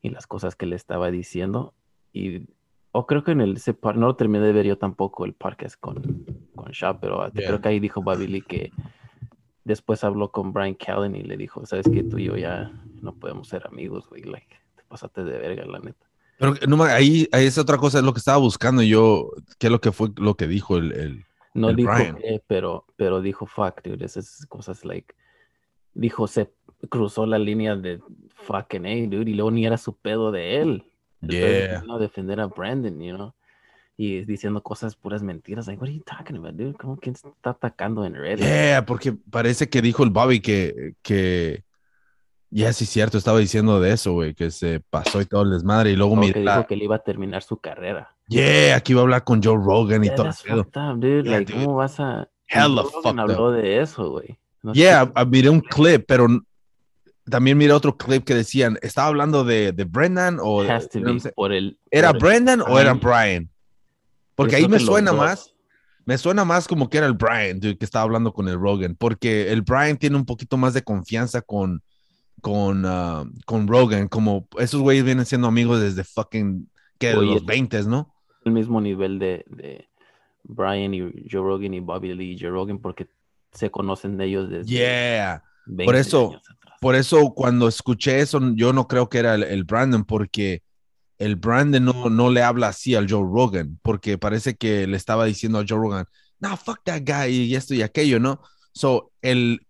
y 0.02 0.10
las 0.10 0.26
cosas 0.26 0.56
que 0.56 0.66
le 0.66 0.76
estaba 0.76 1.10
diciendo. 1.10 1.74
Y, 2.12 2.46
o 2.92 3.06
creo 3.06 3.22
que 3.22 3.32
en 3.32 3.40
el, 3.40 3.56
ese 3.56 3.74
par- 3.74 3.96
no 3.96 4.06
lo 4.08 4.16
terminé 4.16 4.44
de 4.44 4.52
ver 4.52 4.66
yo 4.66 4.78
tampoco 4.78 5.24
el 5.24 5.34
podcast 5.34 5.78
con, 5.78 6.24
con 6.56 6.70
Shaw, 6.72 6.98
pero 7.00 7.30
Yeah. 7.32 7.46
creo 7.46 7.60
que 7.60 7.68
ahí 7.68 7.80
dijo 7.80 8.02
Bobby 8.02 8.26
Lee 8.26 8.42
que 8.42 8.72
después 9.64 10.02
habló 10.04 10.32
con 10.32 10.52
Brian 10.52 10.74
Callen 10.74 11.14
y 11.14 11.22
le 11.22 11.36
dijo, 11.36 11.64
sabes 11.66 11.88
que 11.88 12.02
tú 12.02 12.18
y 12.18 12.24
yo 12.24 12.36
ya 12.36 12.72
no 13.02 13.14
podemos 13.14 13.48
ser 13.48 13.66
amigos, 13.66 14.08
güey, 14.08 14.22
like, 14.24 14.56
te 14.76 14.82
pasaste 14.88 15.22
de 15.22 15.38
verga, 15.38 15.64
la 15.66 15.78
neta. 15.78 16.06
Pero 16.38 16.54
no, 16.66 16.82
ahí, 16.84 17.28
ahí 17.32 17.44
es 17.46 17.58
otra 17.58 17.76
cosa, 17.76 17.98
es 17.98 18.04
lo 18.04 18.12
que 18.14 18.18
estaba 18.18 18.38
buscando 18.38 18.82
yo, 18.82 19.30
qué 19.58 19.66
es 19.66 19.70
lo 19.70 19.80
que 19.80 19.92
fue 19.92 20.08
lo 20.16 20.34
que 20.36 20.46
dijo 20.48 20.78
el, 20.78 20.92
el- 20.92 21.24
No 21.54 21.70
El 21.70 21.76
dijo 21.76 21.92
qué, 22.20 22.42
pero, 22.46 22.86
pero 22.96 23.20
dijo 23.20 23.46
fuck, 23.46 23.82
dude. 23.82 24.04
Esas 24.04 24.46
cosas, 24.46 24.84
like. 24.84 25.14
Dijo, 25.94 26.26
se 26.26 26.52
cruzó 26.88 27.26
la 27.26 27.38
línea 27.38 27.76
de 27.76 28.00
fucking 28.34 28.86
A, 28.86 29.08
dude. 29.08 29.30
Y 29.30 29.34
luego 29.34 29.50
ni 29.50 29.66
era 29.66 29.76
su 29.76 29.96
pedo 29.96 30.30
de 30.32 30.60
él. 30.60 30.84
Que 31.28 31.68
Yeah. 31.68 31.82
a 31.90 31.98
defender 31.98 32.40
a 32.40 32.46
Brandon, 32.46 32.98
you 33.00 33.14
know. 33.14 33.34
Y 33.96 34.24
diciendo 34.24 34.62
cosas 34.62 34.96
puras 34.96 35.22
mentiras. 35.22 35.66
Like, 35.66 35.78
what 35.80 35.88
are 35.88 35.96
you 35.96 36.02
talking 36.02 36.36
about, 36.36 36.54
dude? 36.54 36.74
¿Cómo 36.74 36.96
quién 36.96 37.14
está 37.14 37.50
atacando 37.50 38.04
en 38.06 38.14
Reddit? 38.14 38.46
Yeah, 38.46 38.86
porque 38.86 39.12
parece 39.12 39.68
que 39.68 39.82
dijo 39.82 40.04
el 40.04 40.10
Bobby 40.10 40.40
que, 40.40 40.94
que, 41.02 41.64
ya 42.48 42.72
sí, 42.72 42.86
cierto, 42.86 43.18
estaba 43.18 43.38
diciendo 43.38 43.78
de 43.80 43.92
eso, 43.92 44.14
güey, 44.14 44.34
que 44.34 44.50
se 44.50 44.80
pasó 44.80 45.20
y 45.20 45.26
todo 45.26 45.42
el 45.42 45.50
desmadre. 45.50 45.90
Y 45.90 45.96
luego 45.96 46.16
miré 46.16 46.32
que 46.32 46.40
dijo 46.40 46.66
que 46.66 46.74
él 46.74 46.82
iba 46.82 46.96
a 46.96 47.02
terminar 47.02 47.42
su 47.42 47.58
carrera. 47.58 48.16
Yeah, 48.30 48.76
aquí 48.76 48.92
iba 48.92 49.00
a 49.00 49.04
hablar 49.04 49.24
con 49.24 49.42
Joe 49.42 49.56
Rogan 49.56 50.04
y 50.04 50.06
Yeah, 50.06 50.16
todo. 50.16 50.28
up, 50.28 51.00
dude. 51.00 51.22
Yeah, 51.24 51.38
like, 51.38 51.52
dude. 51.52 51.64
¿cómo 51.64 51.76
vas 51.76 51.98
a...? 52.00 52.28
Hella 52.46 52.82
Rogan 52.92 53.20
habló 53.20 53.52
de 53.52 53.80
eso, 53.80 54.10
güey. 54.10 54.38
No 54.62 54.72
Yeah, 54.72 55.10
ah, 55.14 55.24
miré 55.24 55.50
un 55.50 55.60
clip, 55.60 56.04
pero 56.06 56.26
también 57.28 57.56
miré 57.58 57.72
otro 57.72 57.96
clip 57.96 58.24
que 58.24 58.34
decían, 58.34 58.78
¿estaba 58.82 59.08
hablando 59.08 59.44
de, 59.44 59.72
de 59.72 59.84
Brendan 59.84 60.38
o 60.40 60.62
de- 60.62 60.70
has 60.70 60.88
to 60.88 61.00
no 61.00 61.14
be 61.14 61.32
por 61.34 61.52
el... 61.52 61.78
era 61.90 62.08
por 62.08 62.16
el- 62.16 62.22
Brendan 62.22 62.60
o 62.62 62.78
era 62.78 62.94
Brian. 62.94 63.48
Porque 64.34 64.56
ahí 64.56 64.68
me 64.68 64.80
suena 64.80 65.12
más, 65.12 65.54
me 66.06 66.16
suena 66.18 66.44
más 66.44 66.66
como 66.66 66.88
que 66.88 66.98
era 66.98 67.06
el 67.06 67.12
Brian, 67.14 67.60
dude, 67.60 67.76
que 67.76 67.84
estaba 67.84 68.04
hablando 68.04 68.32
con 68.32 68.48
el 68.48 68.58
Rogan, 68.58 68.96
porque 68.98 69.52
el 69.52 69.62
Brian 69.62 69.96
tiene 69.96 70.16
un 70.16 70.24
poquito 70.24 70.56
más 70.56 70.74
de 70.74 70.82
confianza 70.82 71.42
con 71.42 71.82
con, 72.40 72.84
ah, 72.86 73.24
con 73.44 73.68
Rogan, 73.68 74.08
como 74.08 74.48
esos 74.58 74.80
güeyes 74.80 75.04
vienen 75.04 75.26
siendo 75.26 75.46
amigos 75.46 75.80
desde 75.80 76.04
fucking, 76.04 76.68
que 76.98 77.08
de 77.08 77.22
los 77.22 77.44
20, 77.44 77.82
¿no? 77.84 78.14
El 78.44 78.52
mismo 78.52 78.80
nivel 78.80 79.18
de, 79.18 79.44
de 79.48 79.88
Brian 80.44 80.94
y 80.94 81.00
Joe 81.30 81.42
Rogan 81.42 81.74
y 81.74 81.80
Bobby 81.80 82.14
Lee 82.14 82.32
y 82.32 82.38
Joe 82.38 82.50
Rogan 82.50 82.78
porque 82.78 83.08
se 83.52 83.70
conocen 83.70 84.16
de 84.16 84.26
ellos 84.26 84.48
desde 84.48 84.70
Yeah. 84.70 85.42
20 85.66 85.84
Por 85.84 85.96
eso- 85.96 86.28
años 86.30 86.42
atrás. 86.50 86.76
Por 86.80 86.94
eso 86.94 87.34
cuando 87.34 87.68
escuché 87.68 88.20
eso, 88.20 88.40
yo 88.54 88.72
no 88.72 88.88
creo 88.88 89.10
que 89.10 89.18
era 89.18 89.34
el, 89.34 89.42
el 89.42 89.64
Brandon, 89.64 90.04
porque 90.04 90.62
el 91.18 91.36
Brandon 91.36 91.84
no, 91.84 92.08
no 92.08 92.30
le 92.30 92.42
habla 92.42 92.68
así 92.68 92.94
al 92.94 93.06
Joe 93.10 93.20
Rogan, 93.22 93.78
porque 93.82 94.16
parece 94.16 94.54
que 94.56 94.86
le 94.86 94.96
estaba 94.96 95.26
diciendo 95.26 95.58
a 95.58 95.64
Joe 95.68 95.76
Rogan, 95.78 96.06
no, 96.38 96.56
fuck 96.56 96.80
that 96.84 97.02
guy 97.04 97.34
y 97.34 97.54
esto 97.54 97.74
y 97.74 97.82
aquello, 97.82 98.18
¿no? 98.18 98.40
So, 98.72 99.12
el, 99.20 99.60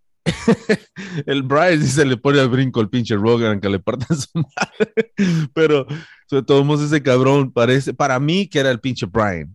el 1.26 1.42
Brian 1.42 1.80
sí 1.80 1.88
se 1.88 2.04
le 2.04 2.16
pone 2.16 2.40
al 2.40 2.48
brinco 2.48 2.80
al 2.80 2.88
pinche 2.88 3.16
Rogan 3.16 3.60
que 3.60 3.68
le 3.68 3.78
partan 3.78 4.16
su 4.16 4.28
madre, 4.34 5.12
pero 5.52 5.86
sobre 6.26 6.42
todo 6.44 6.74
ese 6.74 7.02
cabrón 7.02 7.52
parece, 7.52 7.94
para 7.94 8.18
mí 8.20 8.46
que 8.46 8.60
era 8.60 8.70
el 8.70 8.80
pinche 8.80 9.06
Brian. 9.06 9.54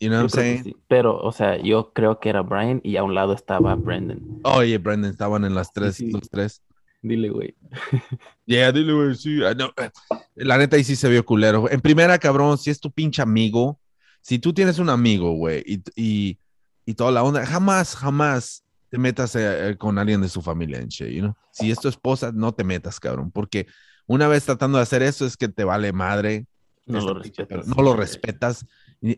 You 0.00 0.10
know 0.10 0.18
what 0.18 0.22
I'm 0.22 0.30
saying? 0.30 0.64
sí. 0.64 0.76
Pero, 0.86 1.18
o 1.18 1.32
sea, 1.32 1.60
yo 1.60 1.92
creo 1.92 2.20
que 2.20 2.28
era 2.28 2.42
Brian 2.42 2.80
y 2.84 2.96
a 2.96 3.02
un 3.02 3.14
lado 3.14 3.32
estaba 3.32 3.74
Brandon. 3.74 4.40
Oye, 4.44 4.78
Brandon, 4.78 5.10
estaban 5.10 5.44
en 5.44 5.54
las 5.54 5.72
tres, 5.72 5.96
sí. 5.96 6.10
los 6.12 6.28
tres. 6.30 6.62
Dile, 7.02 7.30
güey. 7.30 7.54
Yeah, 8.46 8.72
dile, 8.72 8.92
güey, 8.92 9.14
sí. 9.14 9.44
ah, 9.44 9.54
no, 9.54 9.72
eh, 9.76 9.90
La 10.36 10.56
neta 10.56 10.76
ahí 10.76 10.84
sí 10.84 10.96
se 10.96 11.08
vio 11.08 11.24
culero. 11.24 11.68
En 11.70 11.80
primera, 11.80 12.18
cabrón, 12.18 12.56
si 12.58 12.70
es 12.70 12.80
tu 12.80 12.90
pinche 12.90 13.20
amigo, 13.20 13.78
si 14.22 14.38
tú 14.38 14.52
tienes 14.52 14.78
un 14.78 14.88
amigo, 14.88 15.32
güey, 15.32 15.62
y, 15.66 15.82
y, 15.96 16.38
y 16.86 16.94
toda 16.94 17.10
la 17.10 17.22
onda, 17.22 17.44
jamás, 17.44 17.94
jamás 17.94 18.64
te 18.90 18.98
metas 18.98 19.34
eh, 19.36 19.70
eh, 19.70 19.76
con 19.76 19.98
alguien 19.98 20.20
de 20.20 20.28
su 20.28 20.42
familia 20.42 20.78
en 20.78 20.88
shit, 20.88 21.08
you 21.08 21.20
know? 21.20 21.34
Si 21.52 21.70
es 21.70 21.78
tu 21.78 21.88
esposa, 21.88 22.32
no 22.32 22.52
te 22.52 22.64
metas, 22.64 22.98
cabrón, 23.00 23.30
porque 23.30 23.66
una 24.06 24.28
vez 24.28 24.44
tratando 24.44 24.78
de 24.78 24.82
hacer 24.82 25.02
eso 25.02 25.26
es 25.26 25.36
que 25.36 25.48
te 25.48 25.64
vale 25.64 25.92
madre. 25.92 26.46
No 26.86 27.00
lo 27.00 27.14
respetas. 27.14 27.66
No 27.66 27.82
lo 27.82 27.94
respetas. 27.94 28.66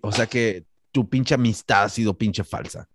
O 0.02 0.10
sea 0.10 0.26
que 0.26 0.66
tu 0.90 1.08
pinche 1.08 1.34
amistad 1.34 1.84
ha 1.84 1.88
sido 1.88 2.18
pinche 2.18 2.42
falsa. 2.42 2.88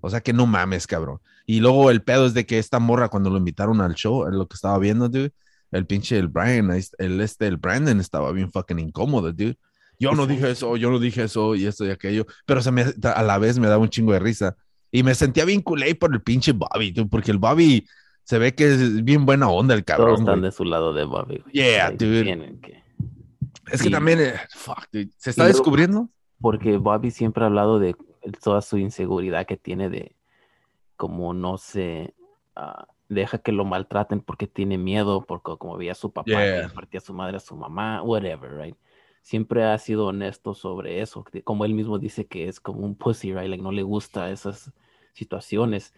O 0.00 0.10
sea 0.10 0.20
que 0.20 0.32
no 0.32 0.46
mames, 0.46 0.86
cabrón. 0.86 1.20
Y 1.46 1.60
luego 1.60 1.90
el 1.90 2.02
pedo 2.02 2.26
es 2.26 2.34
de 2.34 2.46
que 2.46 2.58
esta 2.58 2.78
morra, 2.78 3.08
cuando 3.08 3.30
lo 3.30 3.36
invitaron 3.36 3.80
al 3.80 3.94
show, 3.94 4.24
lo 4.30 4.48
que 4.48 4.54
estaba 4.54 4.78
viendo, 4.78 5.08
dude, 5.08 5.32
el 5.70 5.86
pinche 5.86 6.18
el 6.18 6.28
Brian, 6.28 6.70
el 6.70 7.20
este, 7.20 7.46
el 7.46 7.56
Brandon 7.56 8.00
estaba 8.00 8.32
bien 8.32 8.50
fucking 8.50 8.78
incómodo, 8.78 9.32
dude. 9.32 9.56
Yo 9.98 10.12
no 10.12 10.26
dije 10.26 10.50
eso, 10.50 10.76
yo 10.76 10.90
no 10.90 10.98
dije 10.98 11.24
eso 11.24 11.54
y 11.54 11.66
esto 11.66 11.86
y 11.86 11.90
aquello, 11.90 12.26
pero 12.44 12.60
se 12.60 12.72
me, 12.72 12.84
a 13.02 13.22
la 13.22 13.38
vez 13.38 13.58
me 13.58 13.68
daba 13.68 13.82
un 13.82 13.88
chingo 13.88 14.12
de 14.12 14.18
risa. 14.18 14.56
Y 14.92 15.02
me 15.02 15.14
sentía 15.14 15.44
bien 15.44 15.62
culé 15.62 15.94
por 15.96 16.12
el 16.14 16.20
pinche 16.22 16.52
Bobby, 16.52 16.92
dude, 16.92 17.08
porque 17.08 17.30
el 17.32 17.38
Bobby 17.38 17.84
se 18.24 18.38
ve 18.38 18.54
que 18.54 18.66
es 18.66 19.02
bien 19.02 19.26
buena 19.26 19.48
onda 19.48 19.74
el 19.74 19.84
Todos 19.84 19.96
cabrón. 19.98 20.20
están 20.20 20.34
güey. 20.40 20.50
de 20.50 20.52
su 20.52 20.64
lado 20.64 20.92
de 20.92 21.04
Bobby, 21.04 21.38
güey. 21.38 21.52
Yeah, 21.54 21.86
Ahí 21.88 21.96
dude. 21.96 22.58
que- 22.60 22.82
Es 23.72 23.82
que 23.82 23.90
también, 23.90 24.20
eh, 24.20 24.34
fuck, 24.50 24.84
dude, 24.92 25.08
se 25.16 25.30
está 25.30 25.44
luego- 25.44 25.56
descubriendo. 25.58 26.08
Porque 26.40 26.76
Bobby 26.76 27.10
siempre 27.10 27.42
ha 27.42 27.46
hablado 27.46 27.78
de 27.78 27.96
toda 28.42 28.60
su 28.62 28.76
inseguridad 28.78 29.46
que 29.46 29.56
tiene 29.56 29.88
de 29.88 30.14
como 30.96 31.32
no 31.34 31.56
se 31.58 32.14
ah, 32.54 32.86
deja 33.08 33.38
que 33.38 33.50
lo 33.52 33.64
maltraten 33.64 34.20
porque 34.20 34.46
tiene 34.46 34.76
miedo, 34.78 35.24
porque 35.26 35.56
como 35.58 35.76
veía 35.78 35.92
a 35.92 35.94
su 35.94 36.12
papá 36.12 36.28
Yeah. 36.30 36.68
que 36.68 36.74
partía 36.74 36.98
a 36.98 37.02
su 37.02 37.14
madre, 37.14 37.36
a 37.38 37.40
su 37.40 37.56
mamá, 37.56 38.02
whatever, 38.02 38.56
right? 38.58 38.76
Siempre 39.22 39.64
ha 39.64 39.78
sido 39.78 40.06
honesto 40.06 40.52
sobre 40.54 41.00
eso, 41.00 41.24
como 41.44 41.64
él 41.64 41.74
mismo 41.74 41.98
dice 41.98 42.26
que 42.26 42.48
es 42.48 42.60
como 42.60 42.80
un 42.80 42.94
pussy, 42.94 43.32
right? 43.32 43.48
Like 43.48 43.62
no 43.62 43.72
le 43.72 43.82
gusta 43.82 44.30
esas 44.30 44.72
situaciones. 45.12 45.94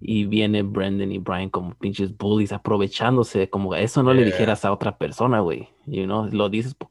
Y 0.00 0.26
viene 0.26 0.62
Brendan 0.62 1.10
y 1.10 1.18
Brian 1.18 1.50
como 1.50 1.74
pinches 1.74 2.16
bullies 2.16 2.52
aprovechándose, 2.52 3.50
como 3.50 3.74
eso 3.74 4.02
no 4.04 4.12
le 4.14 4.20
Yeah. 4.22 4.26
dijeras 4.32 4.64
a 4.64 4.72
otra 4.72 4.96
persona, 4.96 5.40
güey. 5.40 5.68
You 5.86 6.04
know, 6.04 6.26
lo 6.30 6.48
dices 6.48 6.74
po- 6.74 6.90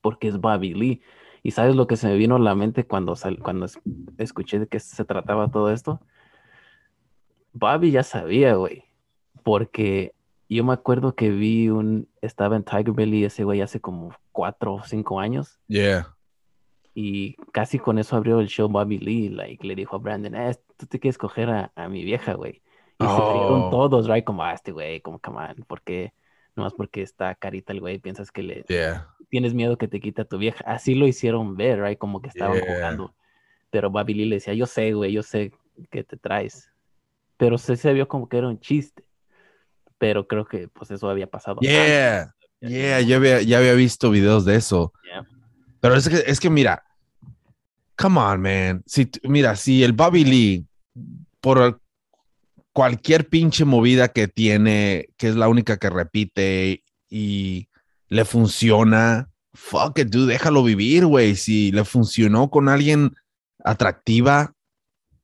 porque 0.00 0.28
es 0.28 0.38
Bobby 0.40 0.72
Lee. 0.74 1.02
¿Y 1.42 1.50
sabes 1.50 1.76
lo 1.76 1.86
que 1.86 1.96
se 1.96 2.06
me 2.08 2.16
vino 2.16 2.36
a 2.36 2.38
la 2.38 2.54
mente 2.54 2.86
cuando, 2.86 3.16
sal- 3.16 3.38
cuando 3.40 3.66
es- 3.66 3.78
escuché 4.16 4.58
de 4.60 4.66
qué 4.66 4.80
se 4.80 5.04
trataba 5.04 5.50
todo 5.50 5.70
esto? 5.70 6.00
Bobby 7.52 7.90
ya 7.90 8.02
sabía, 8.02 8.54
güey. 8.54 8.84
Porque 9.42 10.14
yo 10.48 10.64
me 10.64 10.72
acuerdo 10.72 11.14
que 11.14 11.30
vi 11.30 11.68
un... 11.68 12.08
Estaba 12.20 12.56
en 12.56 12.62
Tiger 12.64 12.92
Belly 12.92 13.24
ese 13.24 13.44
güey 13.44 13.60
hace 13.60 13.80
como 13.80 14.14
cuatro 14.30 14.74
o 14.74 14.82
cinco 14.84 15.20
años. 15.20 15.58
Yeah. 15.68 16.14
Y 16.94 17.34
casi 17.52 17.78
con 17.78 17.98
eso 17.98 18.16
abrió 18.16 18.40
el 18.40 18.48
show 18.48 18.68
Bobby 18.68 18.98
Lee. 18.98 19.28
Like, 19.28 19.66
le 19.66 19.74
dijo 19.74 19.96
a 19.96 19.98
Brandon, 19.98 20.34
eh, 20.34 20.54
tú 20.82 20.86
te 20.86 21.00
quieres 21.00 21.18
coger 21.18 21.48
a, 21.50 21.72
a 21.74 21.88
mi 21.88 22.04
vieja, 22.04 22.34
güey. 22.34 22.62
Y 22.98 23.04
se 23.04 23.10
Oh. 23.10 23.32
rieron 23.32 23.70
todos, 23.70 24.08
right? 24.08 24.24
Como, 24.24 24.42
ah, 24.44 24.52
este 24.52 24.72
güey, 24.72 25.00
como, 25.00 25.18
come 25.18 25.38
on, 25.38 25.64
porque... 25.66 26.12
Nomás 26.54 26.74
porque 26.74 27.00
está 27.00 27.34
carita 27.34 27.72
el 27.72 27.80
güey, 27.80 27.98
piensas 27.98 28.30
que 28.30 28.42
le, 28.42 28.64
Yeah. 28.68 29.08
tienes 29.30 29.54
miedo 29.54 29.78
que 29.78 29.88
te 29.88 30.00
quite 30.00 30.20
a 30.20 30.24
tu 30.26 30.36
vieja. 30.36 30.62
Así 30.66 30.94
lo 30.94 31.06
hicieron 31.06 31.56
ver, 31.56 31.80
right? 31.82 31.98
Como 31.98 32.20
que 32.20 32.28
estaban 32.28 32.58
Yeah. 32.58 32.74
jugando. 32.76 33.14
Pero 33.70 33.88
Bobby 33.88 34.12
Lee 34.12 34.26
le 34.26 34.34
decía, 34.36 34.52
yo 34.52 34.66
sé, 34.66 34.92
güey, 34.92 35.12
yo 35.12 35.22
sé 35.22 35.50
que 35.90 36.04
te 36.04 36.18
traes. 36.18 36.70
Pero 37.38 37.56
se, 37.56 37.76
se 37.76 37.90
vio 37.94 38.06
como 38.06 38.28
que 38.28 38.36
era 38.36 38.48
un 38.48 38.60
chiste. 38.60 39.02
Pero 39.96 40.28
creo 40.28 40.44
que 40.44 40.68
pues 40.68 40.90
eso 40.90 41.08
había 41.08 41.26
pasado. 41.26 41.58
Yeah. 41.62 42.34
antes. 42.60 42.70
Yeah, 42.70 43.00
ya 43.00 43.16
había, 43.16 43.40
ya 43.40 43.56
había 43.56 43.72
visto 43.72 44.10
videos 44.10 44.44
de 44.44 44.56
eso. 44.56 44.92
Yeah. 45.06 45.24
Pero 45.80 45.94
es 45.94 46.06
que, 46.06 46.16
es 46.30 46.38
que 46.38 46.50
mira, 46.50 46.84
come 47.96 48.20
on, 48.20 48.42
man. 48.42 48.82
Si, 48.84 49.10
mira, 49.22 49.56
si 49.56 49.82
el 49.82 49.94
Bobby 49.94 50.24
Lee, 50.24 50.66
por 51.40 51.80
cualquier 52.72 53.28
pinche 53.28 53.64
movida 53.64 54.08
que 54.08 54.28
tiene, 54.28 55.08
que 55.16 55.28
es 55.28 55.36
la 55.36 55.48
única 55.48 55.76
que 55.76 55.90
repite 55.90 56.84
y 57.08 57.68
le 58.08 58.24
funciona, 58.24 59.30
fuck 59.52 59.98
it, 59.98 60.08
dude, 60.08 60.32
déjalo 60.32 60.62
vivir, 60.62 61.06
güey. 61.06 61.36
Si 61.36 61.72
le 61.72 61.84
funcionó 61.84 62.50
con 62.50 62.68
alguien 62.68 63.14
atractiva 63.64 64.54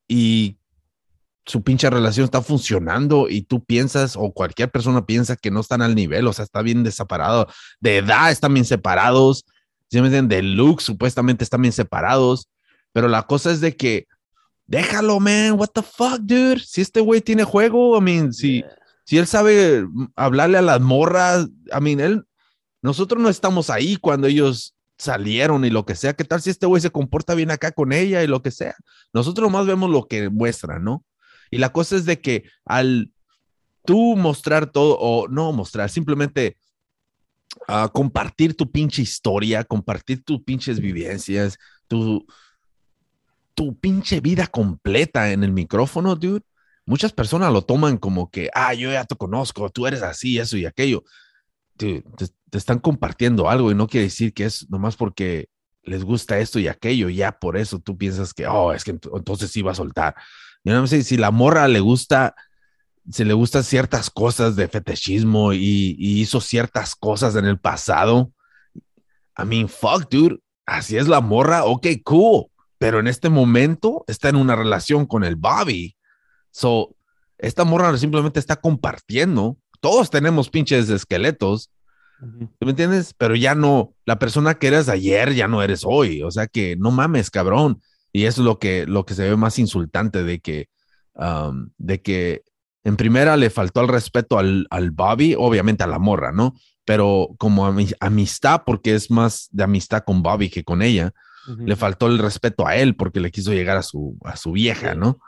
y 0.07 0.57
su 1.45 1.63
pinche 1.63 1.89
relación 1.89 2.25
está 2.25 2.41
funcionando 2.41 3.27
y 3.27 3.41
tú 3.41 3.63
piensas 3.63 4.15
o 4.15 4.31
cualquier 4.31 4.69
persona 4.69 5.05
piensa 5.05 5.35
que 5.35 5.49
no 5.49 5.61
están 5.61 5.81
al 5.81 5.95
nivel, 5.95 6.27
o 6.27 6.33
sea, 6.33 6.45
está 6.45 6.61
bien 6.61 6.83
desaparado, 6.83 7.47
de 7.79 7.97
edad 7.97 8.31
están 8.31 8.53
bien 8.53 8.65
separados, 8.65 9.45
¿sí 9.89 9.99
me 9.99 10.07
entienden? 10.07 10.27
De 10.27 10.43
look 10.43 10.81
supuestamente 10.81 11.43
están 11.43 11.63
bien 11.63 11.73
separados, 11.73 12.49
pero 12.91 13.07
la 13.07 13.23
cosa 13.23 13.51
es 13.51 13.61
de 13.61 13.75
que 13.75 14.05
déjalo, 14.69 15.19
man, 15.19 15.53
what 15.53 15.69
the 15.73 15.81
fuck, 15.81 16.19
dude, 16.19 16.59
si 16.59 16.81
este 16.81 17.01
güey 17.01 17.21
tiene 17.21 17.43
juego, 17.43 17.97
I 17.97 18.01
mean, 18.01 18.33
si, 18.33 18.59
Yeah. 18.59 18.75
si 19.03 19.17
él 19.17 19.25
sabe 19.25 19.87
hablarle 20.15 20.59
a 20.59 20.61
las 20.61 20.79
morras, 20.79 21.47
I 21.75 21.81
mean, 21.81 21.99
él, 21.99 22.23
nosotros 22.81 23.21
no 23.21 23.29
estamos 23.29 23.71
ahí 23.71 23.95
cuando 23.95 24.27
ellos 24.27 24.75
salieron 24.97 25.65
y 25.65 25.71
lo 25.71 25.85
que 25.85 25.95
sea, 25.95 26.13
¿qué 26.13 26.23
tal 26.23 26.41
si 26.41 26.51
este 26.51 26.67
güey 26.67 26.81
se 26.81 26.91
comporta 26.91 27.33
bien 27.33 27.49
acá 27.49 27.71
con 27.71 27.91
ella 27.91 28.23
y 28.23 28.27
lo 28.27 28.43
que 28.43 28.51
sea? 28.51 28.75
Nosotros 29.11 29.49
nomás 29.49 29.65
vemos 29.65 29.89
lo 29.89 30.07
que 30.07 30.29
muestra, 30.29 30.77
¿no? 30.77 31.03
Y 31.49 31.57
la 31.57 31.73
cosa 31.73 31.95
es 31.95 32.05
de 32.05 32.21
que 32.21 32.43
al 32.63 33.11
tú 33.85 34.15
mostrar 34.15 34.71
todo, 34.71 34.99
o 34.99 35.27
no 35.27 35.51
mostrar, 35.51 35.89
simplemente 35.89 36.57
ah, 37.67 37.89
compartir 37.91 38.55
tu 38.55 38.69
pinche 38.69 39.01
historia, 39.01 39.63
compartir 39.63 40.23
tus 40.23 40.43
pinches 40.43 40.79
vivencias, 40.79 41.57
tu, 41.87 42.23
tu 43.59 43.77
pinche 43.77 44.21
vida 44.21 44.47
completa 44.47 45.33
en 45.33 45.43
el 45.43 45.51
micrófono, 45.51 46.15
dude. 46.15 46.43
Muchas 46.85 47.11
personas 47.11 47.51
lo 47.51 47.61
toman 47.61 47.97
como 47.97 48.31
que, 48.31 48.49
ah, 48.53 48.73
yo 48.73 48.89
ya 48.89 49.03
te 49.03 49.17
conozco, 49.17 49.69
tú 49.69 49.85
eres 49.85 50.01
así, 50.01 50.39
eso 50.39 50.55
y 50.55 50.65
aquello. 50.65 51.03
Dude, 51.77 52.03
te, 52.17 52.27
te 52.49 52.57
están 52.57 52.79
compartiendo 52.79 53.49
algo 53.49 53.69
y 53.69 53.75
no 53.75 53.87
quiere 53.87 54.05
decir 54.05 54.33
que 54.33 54.45
es 54.45 54.69
nomás 54.69 54.95
porque 54.95 55.49
les 55.83 56.05
gusta 56.05 56.39
esto 56.39 56.57
y 56.59 56.69
aquello, 56.69 57.09
ya 57.09 57.33
por 57.33 57.57
eso 57.57 57.79
tú 57.79 57.97
piensas 57.97 58.33
que, 58.33 58.47
oh, 58.47 58.71
es 58.71 58.85
que 58.85 58.93
ent- 58.95 59.09
entonces 59.13 59.51
sí 59.51 59.61
va 59.61 59.73
a 59.73 59.75
soltar. 59.75 60.15
Yo 60.63 60.73
no 60.73 60.87
sé 60.87 61.03
si 61.03 61.17
la 61.17 61.31
morra 61.31 61.67
le 61.67 61.81
gusta, 61.81 62.35
se 63.11 63.25
le 63.25 63.33
gustan 63.33 63.65
ciertas 63.65 64.09
cosas 64.09 64.55
de 64.55 64.69
fetichismo 64.69 65.51
y, 65.53 65.95
y 65.99 66.21
hizo 66.21 66.41
ciertas 66.41 66.95
cosas 66.95 67.35
en 67.35 67.45
el 67.45 67.59
pasado. 67.59 68.31
I 69.37 69.45
mean, 69.45 69.67
fuck, 69.67 70.09
dude. 70.09 70.39
Así 70.65 70.97
es 70.97 71.07
la 71.09 71.21
morra, 71.21 71.65
ok, 71.65 71.87
cool. 72.05 72.45
Pero 72.79 72.99
en 72.99 73.07
este 73.07 73.29
momento 73.29 74.03
está 74.07 74.29
en 74.29 74.37
una 74.37 74.55
relación 74.55 75.05
con 75.05 75.23
el 75.23 75.35
Bobby. 75.35 75.95
So, 76.49 76.95
esta 77.37 77.63
morra 77.65 77.95
simplemente 77.97 78.39
está 78.39 78.55
compartiendo. 78.55 79.57
Todos 79.79 80.09
tenemos 80.09 80.49
pinches 80.49 80.89
esqueletos, 80.89 81.69
Ujú. 82.21 82.47
¿tú 82.57 82.65
¿me 82.65 82.71
entiendes? 82.71 83.13
Pero 83.15 83.35
ya 83.35 83.53
no, 83.53 83.93
la 84.05 84.17
persona 84.17 84.55
que 84.55 84.67
eres 84.67 84.89
ayer 84.89 85.35
ya 85.35 85.47
no 85.47 85.61
eres 85.61 85.83
hoy. 85.85 86.23
O 86.23 86.31
sea 86.31 86.47
que 86.47 86.75
no 86.77 86.89
mames, 86.89 87.29
cabrón. 87.29 87.81
Y 88.11 88.25
eso 88.25 88.41
es 88.41 88.45
lo 88.45 88.57
que, 88.57 88.87
lo 88.87 89.05
que 89.05 89.13
se 89.13 89.29
ve 89.29 89.35
más 89.35 89.59
insultante 89.59 90.23
de 90.23 90.39
que, 90.39 90.67
um, 91.13 91.69
de 91.77 92.01
que 92.01 92.43
en 92.83 92.95
primera 92.95 93.37
le 93.37 93.49
faltó 93.49 93.81
el 93.81 93.87
respeto 93.89 94.39
al, 94.39 94.65
al 94.69 94.91
Bobby, 94.91 95.35
obviamente 95.37 95.83
a 95.83 95.87
la 95.87 95.99
morra, 95.99 96.31
¿no? 96.31 96.55
Pero 96.85 97.29
como 97.37 97.67
ami- 97.69 97.95
amistad, 97.99 98.63
porque 98.65 98.95
es 98.95 99.11
más 99.11 99.47
de 99.51 99.63
amistad 99.63 100.03
con 100.03 100.23
Bobby 100.23 100.49
que 100.49 100.63
con 100.63 100.81
ella, 100.81 101.13
Le 101.57 101.75
faltó 101.75 102.07
el 102.07 102.19
respeto 102.19 102.67
a 102.67 102.75
él 102.75 102.95
porque 102.95 103.19
le 103.19 103.31
quiso 103.31 103.53
llegar 103.53 103.77
a 103.77 103.83
su, 103.83 104.17
a 104.23 104.35
su 104.35 104.51
vieja, 104.51 104.95
¿no? 104.95 105.19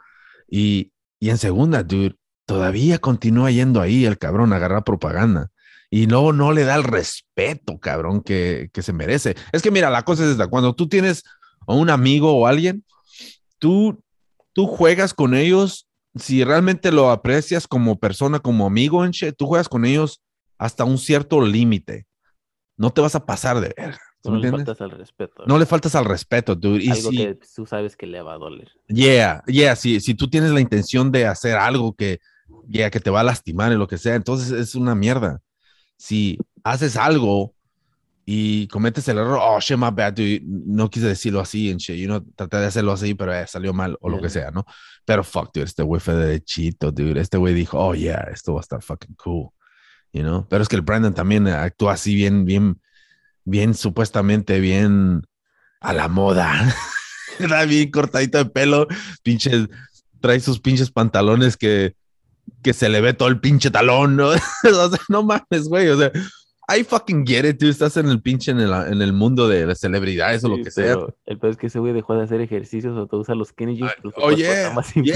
Y, 0.50 0.92
y 1.20 1.30
en 1.30 1.38
segunda, 1.38 1.84
dude, 1.84 2.16
todavía 2.46 3.00
continúa 3.00 3.52
yendo 3.52 3.82
ahí 3.82 4.06
el 4.06 4.18
cabrón 4.18 4.54
a 4.54 4.58
agarrar 4.58 4.84
propaganda. 4.84 5.50
Y 5.90 6.08
luego 6.08 6.34
no 6.34 6.52
le 6.52 6.64
da 6.64 6.76
el 6.76 6.84
respeto, 6.84 7.80
cabrón, 7.80 8.22
que, 8.22 8.70
que 8.74 8.82
se 8.82 8.94
merece. 8.94 9.36
Es 9.52 9.62
que 9.62 9.72
mira, 9.72 9.90
la 9.90 10.04
cosa 10.04 10.24
es 10.24 10.32
esta, 10.32 10.48
cuando 10.48 10.74
tú 10.74 10.88
tienes 10.88 11.24
a 11.68 11.74
un 11.74 11.90
amigo 11.90 12.34
o 12.34 12.48
alguien, 12.48 12.86
tú, 13.60 14.02
tú 14.54 14.68
juegas 14.68 15.14
con 15.14 15.34
ellos, 15.34 15.88
si 16.16 16.44
realmente 16.44 16.92
lo 16.92 17.12
aprecias 17.12 17.68
como 17.68 18.00
persona, 18.00 18.40
como 18.40 18.66
amigo, 18.66 19.06
en 19.06 19.12
shit, 19.12 19.36
tú 19.38 19.48
juegas 19.48 19.70
con 19.70 19.86
ellos 19.86 20.22
hasta 20.58 20.84
un 20.84 20.98
cierto 20.98 21.42
límite. 21.42 22.06
No 22.78 22.92
te 22.92 23.02
vas 23.02 23.16
a 23.16 23.26
pasar 23.26 23.60
de 23.60 23.74
verga. 23.76 24.00
¿Sí 24.24 24.30
No 24.30 24.38
le 24.38 24.48
entiendes? 24.48 24.66
faltas 24.68 24.82
al 24.82 24.92
respeto. 24.92 25.44
No 25.48 25.58
le 25.58 25.66
faltas 25.66 25.96
al 25.96 26.06
respeto, 26.06 26.56
dude. 26.56 26.84
Y 26.84 26.90
Algo 26.90 27.10
si- 27.12 27.18
que 27.18 27.40
tú 27.56 27.66
sabes 27.66 27.96
que 27.96 28.06
le 28.08 28.22
va 28.22 28.34
a 28.34 28.38
doler. 28.38 28.70
Yeah, 28.88 29.44
yeah, 29.48 29.76
si, 29.76 30.00
si 30.00 30.14
tú 30.16 30.30
tienes 30.30 30.52
la 30.52 30.60
intención 30.62 31.12
de 31.12 31.26
hacer 31.28 31.56
algo 31.58 31.94
que, 31.96 32.20
yeah, 32.68 32.90
que 32.90 33.00
te 33.00 33.10
va 33.10 33.22
a 33.22 33.24
lastimar 33.24 33.72
y 33.72 33.76
lo 33.76 33.88
que 33.88 33.98
sea, 33.98 34.16
entonces 34.16 34.52
es 34.52 34.76
una 34.76 34.96
mierda. 34.96 35.42
Si 35.98 36.38
haces 36.64 36.96
algo 36.98 37.54
y 38.26 38.68
cometes 38.68 39.08
el 39.08 39.18
error, 39.18 39.40
oh, 39.42 39.60
shit, 39.60 39.78
my 39.78 39.90
bad, 39.92 40.14
dude, 40.14 40.42
no 40.46 40.90
quise 40.90 41.08
decirlo 41.08 41.40
así, 41.40 41.72
and 41.72 41.80
shit, 41.80 41.98
you 41.98 42.06
know, 42.06 42.22
traté 42.36 42.58
de 42.58 42.68
hacerlo 42.68 42.92
así, 42.92 43.14
pero 43.16 43.34
eh, 43.34 43.46
salió 43.48 43.74
mal 43.74 43.98
o 44.00 44.10
lo 44.10 44.18
que 44.18 44.24
Yeah. 44.24 44.30
sea, 44.30 44.52
¿no? 44.52 44.66
Pero 45.06 45.24
fuck, 45.24 45.52
dude, 45.54 45.66
este 45.66 45.82
güey 45.84 46.00
fue 46.00 46.14
derechito, 46.16 46.92
dude, 46.92 47.20
este 47.20 47.38
güey 47.38 47.54
dijo, 47.56 47.80
oh, 47.80 47.96
yeah, 47.96 48.28
esto 48.32 48.54
va 48.54 48.60
a 48.60 48.62
estar 48.62 48.82
fucking 48.82 49.16
cool, 49.16 49.50
you 50.14 50.22
know? 50.22 50.46
Pero 50.48 50.62
es 50.62 50.70
que 50.70 50.76
el 50.76 50.84
Brandon 50.84 51.14
también 51.14 51.48
actúa 51.48 51.94
así 51.94 52.14
bien, 52.16 52.46
bien, 52.46 52.80
bien, 53.46 53.74
supuestamente 53.74 54.60
bien 54.60 55.24
a 55.80 55.94
la 55.94 56.08
moda. 56.08 56.52
Era 57.40 57.66
bien 57.66 57.90
cortadito 57.92 58.38
de 58.38 58.46
pelo, 58.46 58.88
pinches, 59.24 59.68
trae 60.20 60.40
sus 60.40 60.60
pinches 60.60 60.92
pantalones 60.92 61.58
que, 61.58 61.96
que 62.62 62.74
se 62.74 62.90
le 62.90 63.02
ve 63.02 63.14
todo 63.14 63.30
el 63.30 63.40
pinche 63.40 63.72
talón, 63.72 64.16
¿no? 64.16 64.28
o 64.30 64.36
sea, 64.36 65.00
no 65.10 65.24
mames, 65.24 65.68
güey, 65.68 65.88
o 65.90 65.98
sea, 65.98 66.12
I 66.74 66.84
fucking 66.84 67.26
get 67.26 67.44
it, 67.46 67.58
tú 67.60 67.68
estás 67.68 67.98
en 67.98 68.08
el 68.08 68.22
pinche, 68.22 68.52
en 68.52 68.60
el, 68.60 68.72
en 68.72 69.02
el 69.02 69.12
mundo 69.12 69.48
de 69.50 69.66
las 69.66 69.80
celebridades 69.80 70.44
o 70.44 70.50
lo 70.50 70.58
Sí, 70.58 70.64
que 70.64 70.72
sea. 70.72 70.96
El 71.26 71.38
peor 71.40 71.52
es 71.52 71.58
que 71.58 71.68
ese 71.68 71.80
güey 71.80 71.92
dejó 71.92 72.14
de 72.16 72.24
hacer 72.24 72.40
ejercicios 72.40 72.96
o 72.98 73.08
te 73.08 73.16
usa 73.18 73.34
los 73.36 73.50
skinny 73.50 73.76
jeans. 73.78 73.92
pero 73.98 74.12
su 74.12 74.20
Oh, 74.20 74.24
cuerpo 74.26 74.38
yeah, 74.38 74.72
más 74.74 74.94
yeah, 74.94 75.16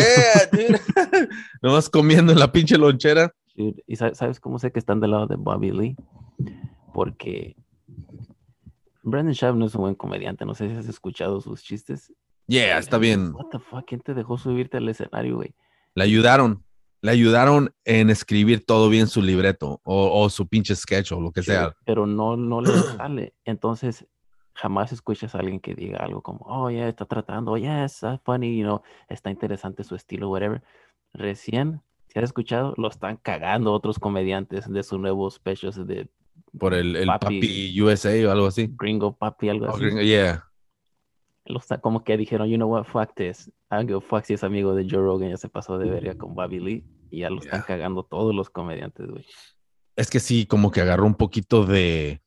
dude. 0.51 1.29
Nomás 1.61 1.89
comiendo 1.89 2.33
en 2.33 2.39
la 2.39 2.51
pinche 2.51 2.77
lonchera. 2.77 3.31
Dude, 3.55 3.83
¿Y 3.87 3.95
sa- 3.95 4.13
sabes 4.15 4.39
cómo 4.41 4.59
sé 4.59 4.71
que 4.71 4.79
están 4.79 4.99
del 4.99 5.11
lado 5.11 5.27
de 5.27 5.35
Bobby 5.37 5.71
Lee? 5.71 5.95
Porque 6.93 7.55
Brandon 9.03 9.33
Schaub 9.33 9.55
no 9.55 9.65
es 9.65 9.75
un 9.75 9.81
buen 9.81 9.95
comediante. 9.95 10.45
No 10.45 10.55
sé 10.55 10.69
si 10.69 10.75
has 10.75 10.87
escuchado 10.87 11.39
sus 11.41 11.63
chistes. 11.63 12.11
Yeah, 12.47 12.77
está 12.77 12.97
bien. 12.97 13.33
What 13.33 13.49
the 13.51 13.59
fuck, 13.59 13.85
¿quién 13.85 14.01
te 14.01 14.13
dejó 14.13 14.37
subirte 14.37 14.77
al 14.77 14.89
escenario, 14.89 15.37
güey? 15.37 15.55
Le 15.95 16.03
ayudaron, 16.03 16.63
le 17.01 17.11
ayudaron 17.11 17.73
en 17.85 18.09
escribir 18.09 18.65
todo 18.65 18.89
bien 18.89 19.07
su 19.07 19.21
libreto 19.21 19.79
o, 19.83 20.21
o 20.21 20.29
su 20.29 20.47
pinche 20.47 20.75
sketch 20.75 21.11
o 21.11 21.21
lo 21.21 21.31
que 21.31 21.43
sea. 21.43 21.75
Pero 21.85 22.05
no, 22.05 22.35
no 22.35 22.61
le 22.61 22.69
sale. 22.97 23.33
Entonces, 23.45 24.05
jamás 24.55 24.91
escuchas 24.91 25.35
a 25.35 25.39
alguien 25.39 25.59
que 25.59 25.75
diga 25.75 25.99
algo 25.99 26.21
como, 26.21 26.45
oh, 26.45 26.69
yeah, 26.69 26.87
está 26.87 27.05
tratando, 27.05 27.51
oh, 27.51 27.57
yeah, 27.57 27.85
está 27.85 28.17
funny, 28.19 28.57
you 28.57 28.63
know, 28.63 28.81
está 29.09 29.29
interesante 29.29 29.83
su 29.83 29.95
estilo, 29.95 30.29
whatever. 30.29 30.63
Recién, 31.13 31.81
si 32.07 32.19
has 32.19 32.25
escuchado, 32.25 32.73
lo 32.77 32.87
están 32.87 33.17
cagando 33.17 33.73
otros 33.73 33.99
comediantes 33.99 34.71
de 34.71 34.83
su 34.83 34.97
nuevo 34.97 35.29
specials 35.29 35.85
de 35.85 36.09
Por 36.59 36.73
el, 36.73 36.95
el 36.95 37.07
Papi. 37.07 37.25
Papi 37.39 37.81
USA 37.81 38.27
o 38.27 38.31
algo 38.31 38.47
así. 38.47 38.69
Gringo 38.77 39.15
Papi, 39.15 39.49
algo 39.49 39.65
Oh, 39.67 39.69
así. 39.71 39.79
gringo, 39.85 40.01
yeah. 40.01 40.43
Lo 41.45 41.59
está- 41.59 41.79
como 41.79 42.03
que 42.03 42.17
dijeron, 42.17 42.47
you 42.49 42.55
know 42.55 42.69
what, 42.71 42.85
fuck 42.85 43.13
this. 43.15 43.47
I 43.71 43.75
don't 43.75 43.87
give 43.87 43.97
a 43.97 44.01
fuck 44.01 44.23
si 44.25 44.33
es 44.33 44.43
amigo 44.43 44.73
de 44.75 44.87
Joe 44.89 45.01
Rogan, 45.01 45.29
ya 45.29 45.37
se 45.37 45.49
pasó 45.49 45.77
de 45.77 45.89
verga 45.89 46.15
con 46.17 46.33
Bobby 46.33 46.59
Lee. 46.59 46.85
Y 47.11 47.19
ya 47.19 47.29
lo 47.29 47.39
están 47.39 47.61
cagando 47.61 48.03
todos 48.03 48.33
los 48.33 48.49
comediantes, 48.49 49.07
güey. 49.07 49.25
Es 49.95 50.09
que 50.09 50.19
sí, 50.19 50.45
como 50.47 50.71
que 50.71 50.81
agarró 50.81 51.05
un 51.05 51.15
poquito 51.15 51.65
de. 51.65 52.21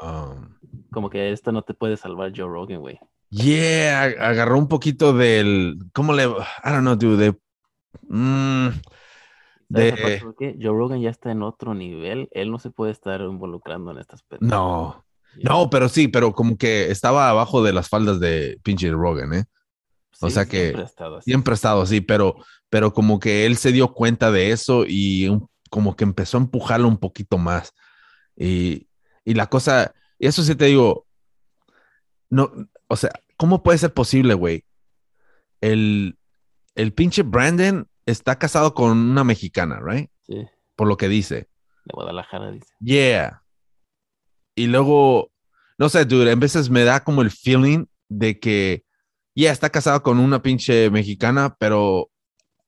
um, 0.00 0.48
Como 0.90 1.10
que 1.10 1.30
esto 1.32 1.52
no 1.52 1.62
te 1.62 1.74
puede 1.74 1.96
salvar 1.96 2.32
Joe 2.34 2.46
Rogan, 2.48 2.80
güey. 2.80 2.98
yeah, 3.30 4.04
ag- 4.06 4.18
agarró 4.20 4.58
un 4.58 4.68
poquito 4.68 5.12
del. 5.12 5.78
¿Cómo 5.92 6.12
le.? 6.14 6.24
I 6.24 6.28
don't 6.70 6.80
know, 6.80 6.96
dude. 6.96 7.16
De, 7.18 7.30
mm, 8.08 8.68
¿Sabes 8.68 8.80
de-? 9.68 10.56
Joe 10.60 10.76
Rogan 10.76 11.00
ya 11.00 11.10
está 11.10 11.30
en 11.32 11.42
otro 11.42 11.74
nivel. 11.74 12.28
Él 12.32 12.50
no 12.50 12.58
se 12.58 12.70
puede 12.70 12.92
estar 12.92 13.20
involucrando 13.20 13.90
en 13.90 13.98
estas 13.98 14.24
no. 14.40 15.04
No, 15.42 15.68
pero 15.68 15.88
sí, 15.88 16.08
pero 16.08 16.32
como 16.32 16.56
que 16.56 16.90
estaba 16.90 17.28
abajo 17.28 17.62
de 17.62 17.72
las 17.74 17.88
faldas 17.90 18.20
de 18.20 18.58
pinche 18.62 18.90
Rogan, 18.90 19.34
¿eh? 19.34 19.44
o 20.20 20.30
sea 20.30 20.46
que 20.46 20.60
siempre 20.68 20.82
ha 20.82 20.86
estado 20.86 21.16
así. 21.18 21.30
Siempre 21.30 21.52
ha 21.52 21.54
estado 21.54 21.82
así, 21.82 22.00
pero, 22.00 22.36
pero 22.70 22.94
como 22.94 23.20
que 23.20 23.44
él 23.44 23.56
se 23.58 23.70
dio 23.70 23.92
cuenta 23.92 24.30
de 24.32 24.50
eso 24.50 24.84
y 24.88 25.28
un- 25.28 25.46
como 25.68 25.94
que 25.94 26.04
empezó 26.04 26.38
a 26.38 26.40
empujarlo 26.40 26.88
un 26.88 26.96
poquito 26.96 27.36
más. 27.36 27.74
Y, 28.34 28.88
y 29.26 29.34
la 29.34 29.48
cosa, 29.48 29.92
y 30.18 30.26
eso 30.26 30.42
sí 30.42 30.54
te 30.54 30.66
digo, 30.66 31.06
no, 32.30 32.50
o 32.88 32.96
sea, 32.96 33.10
¿cómo 33.36 33.62
puede 33.62 33.76
ser 33.76 33.92
posible, 33.92 34.32
güey? 34.32 34.64
El, 35.60 36.16
el 36.74 36.92
pinche 36.94 37.22
Brandon 37.22 37.86
está 38.06 38.38
casado 38.38 38.72
con 38.74 38.96
una 38.96 39.24
mexicana, 39.24 39.80
right? 39.84 40.10
Sí, 40.22 40.46
Por 40.76 40.88
lo 40.88 40.96
que 40.96 41.08
dice. 41.08 41.48
de 41.84 41.92
Guadalajara 41.92 42.50
dice. 42.52 42.72
Yeah. 42.80 43.42
Y 44.54 44.66
luego, 44.68 45.30
no 45.78 45.88
sé, 45.88 46.04
dude, 46.04 46.30
en 46.32 46.40
veces 46.40 46.70
me 46.70 46.84
da 46.84 47.04
como 47.04 47.22
el 47.22 47.30
feeling 47.30 47.86
de 48.08 48.38
que, 48.38 48.84
yeah, 49.34 49.52
está 49.52 49.70
casado 49.70 50.02
con 50.02 50.18
una 50.18 50.40
pinche 50.42 50.90
mexicana, 50.90 51.54
pero 51.58 52.10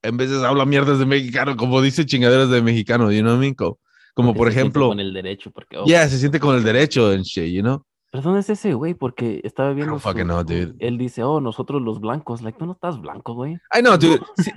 en 0.02 0.16
veces 0.16 0.43
habla 0.43 0.65
mierdas 0.66 0.98
de 0.98 1.06
mexicano, 1.06 1.56
como 1.56 1.81
dice 1.81 2.05
chingaderas 2.06 2.51
de 2.51 2.60
mexicano, 2.62 3.10
you 3.10 3.20
know 3.20 3.32
what 3.32 3.39
I 3.39 3.40
mean? 3.40 3.55
Co- 3.55 3.78
Como, 4.15 4.35
por 4.35 4.48
se 4.48 4.55
siente 4.55 4.60
ejemplo, 4.60 4.89
Con 4.89 5.01
el 5.01 5.15
derecho, 5.15 5.51
porque. 5.51 5.78
oh, 5.78 5.85
yeah, 5.86 6.06
se 6.09 6.19
siente 6.19 6.39
con 6.40 6.55
el 6.56 6.62
derecho 6.65 7.12
en 7.12 7.23
shit, 7.23 7.52
you 7.55 7.62
know? 7.62 7.82
¿Pero 8.10 8.23
dónde 8.23 8.40
es 8.40 8.48
ese 8.51 8.73
güey? 8.73 8.94
Porque 8.94 9.40
estaba 9.44 9.73
viendo. 9.74 9.98
su- 9.98 10.09
su- 10.10 10.15
dude. 10.15 10.74
Él 10.78 10.97
dice, 10.97 11.23
oh, 11.23 11.40
nosotros 11.43 11.82
los 11.82 12.01
blancos. 12.01 12.40
Like, 12.40 12.59
tú 12.59 12.65
no 12.65 12.73
estás 12.73 12.98
blanco, 13.01 13.35
güey. 13.35 13.55
I 13.77 13.81
know, 13.81 13.98
dude. 13.98 14.19
Si, 14.36 14.51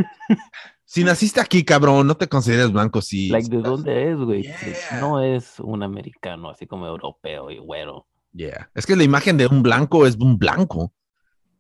si 0.92 1.06
naciste 1.06 1.40
aquí, 1.40 1.64
cabrón, 1.64 2.06
no 2.06 2.16
te 2.16 2.28
consideres 2.28 2.70
blanco, 2.70 3.02
si. 3.02 3.30
Like, 3.30 3.48
¿de 3.50 3.62
dónde 3.62 4.12
es, 4.12 4.18
güey? 4.18 4.42
Yeah. 4.42 5.00
No 5.00 5.22
es 5.22 5.58
un 5.62 5.84
americano, 5.84 6.50
así 6.50 6.68
como 6.68 6.86
europeo 6.86 7.50
y 7.50 7.60
güero. 7.60 8.08
Yeah. 8.34 8.70
Es 8.76 8.86
que 8.86 8.98
la 8.98 9.04
imagen 9.06 9.38
de 9.38 9.48
un 9.48 9.64
blanco 9.64 10.06
es 10.06 10.18
un 10.18 10.38
blanco. 10.38 10.92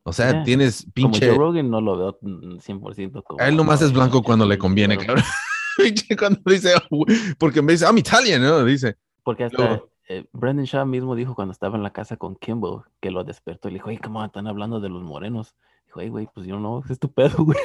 O 0.04 0.12
sea, 0.12 0.32
Yeah. 0.32 0.44
tienes 0.44 0.82
Como 0.82 0.94
pinche. 1.12 1.30
Joe 1.30 1.38
Rogan 1.38 1.70
no 1.70 1.80
lo 1.80 1.98
veo 1.98 2.18
mm, 2.22 2.58
100% 2.58 3.24
como... 3.24 3.40
A 3.40 3.48
él 3.48 3.56
nomás 3.56 3.80
no, 3.80 3.88
es 3.88 3.94
blanco 3.94 4.22
cuando 4.22 4.46
le 4.46 4.58
conviene, 4.58 4.98
cabrón. 4.98 5.24
Cuando 6.20 6.42
dice, 6.46 6.74
"Oh, 6.90 7.06
güey", 7.06 7.18
porque 7.40 7.62
me 7.62 7.72
dice, 7.72 7.86
I'm 7.86 7.98
Italian, 7.98 8.42
¿no? 8.42 8.66
Dice, 8.66 8.98
Porque 9.24 9.46
hasta 9.46 9.58
Luego- 9.58 9.90
eh, 10.10 10.26
Brandon 10.34 10.66
Shaw 10.66 10.86
mismo 10.86 11.16
dijo 11.16 11.36
cuando 11.36 11.54
estaba 11.54 11.78
en 11.78 11.84
la 11.84 11.94
casa 11.94 12.18
con 12.18 12.36
Kimball, 12.36 12.84
que 13.00 13.12
lo 13.12 13.24
despertó 13.24 13.70
y 13.70 13.72
le 13.72 13.76
dijo, 13.78 13.90
hey, 13.90 13.98
¿cómo 14.04 14.24
están 14.26 14.48
hablando 14.48 14.82
de 14.82 14.90
los 14.90 15.02
morenos? 15.02 15.56
Dijo, 15.92 16.00
hey, 16.00 16.10
güey, 16.10 16.30
pues 16.34 16.48
yo 16.48 16.58
no, 16.58 16.82
es 16.90 17.00
tu 17.00 17.12
pedo, 17.12 17.36
güey. 17.44 17.58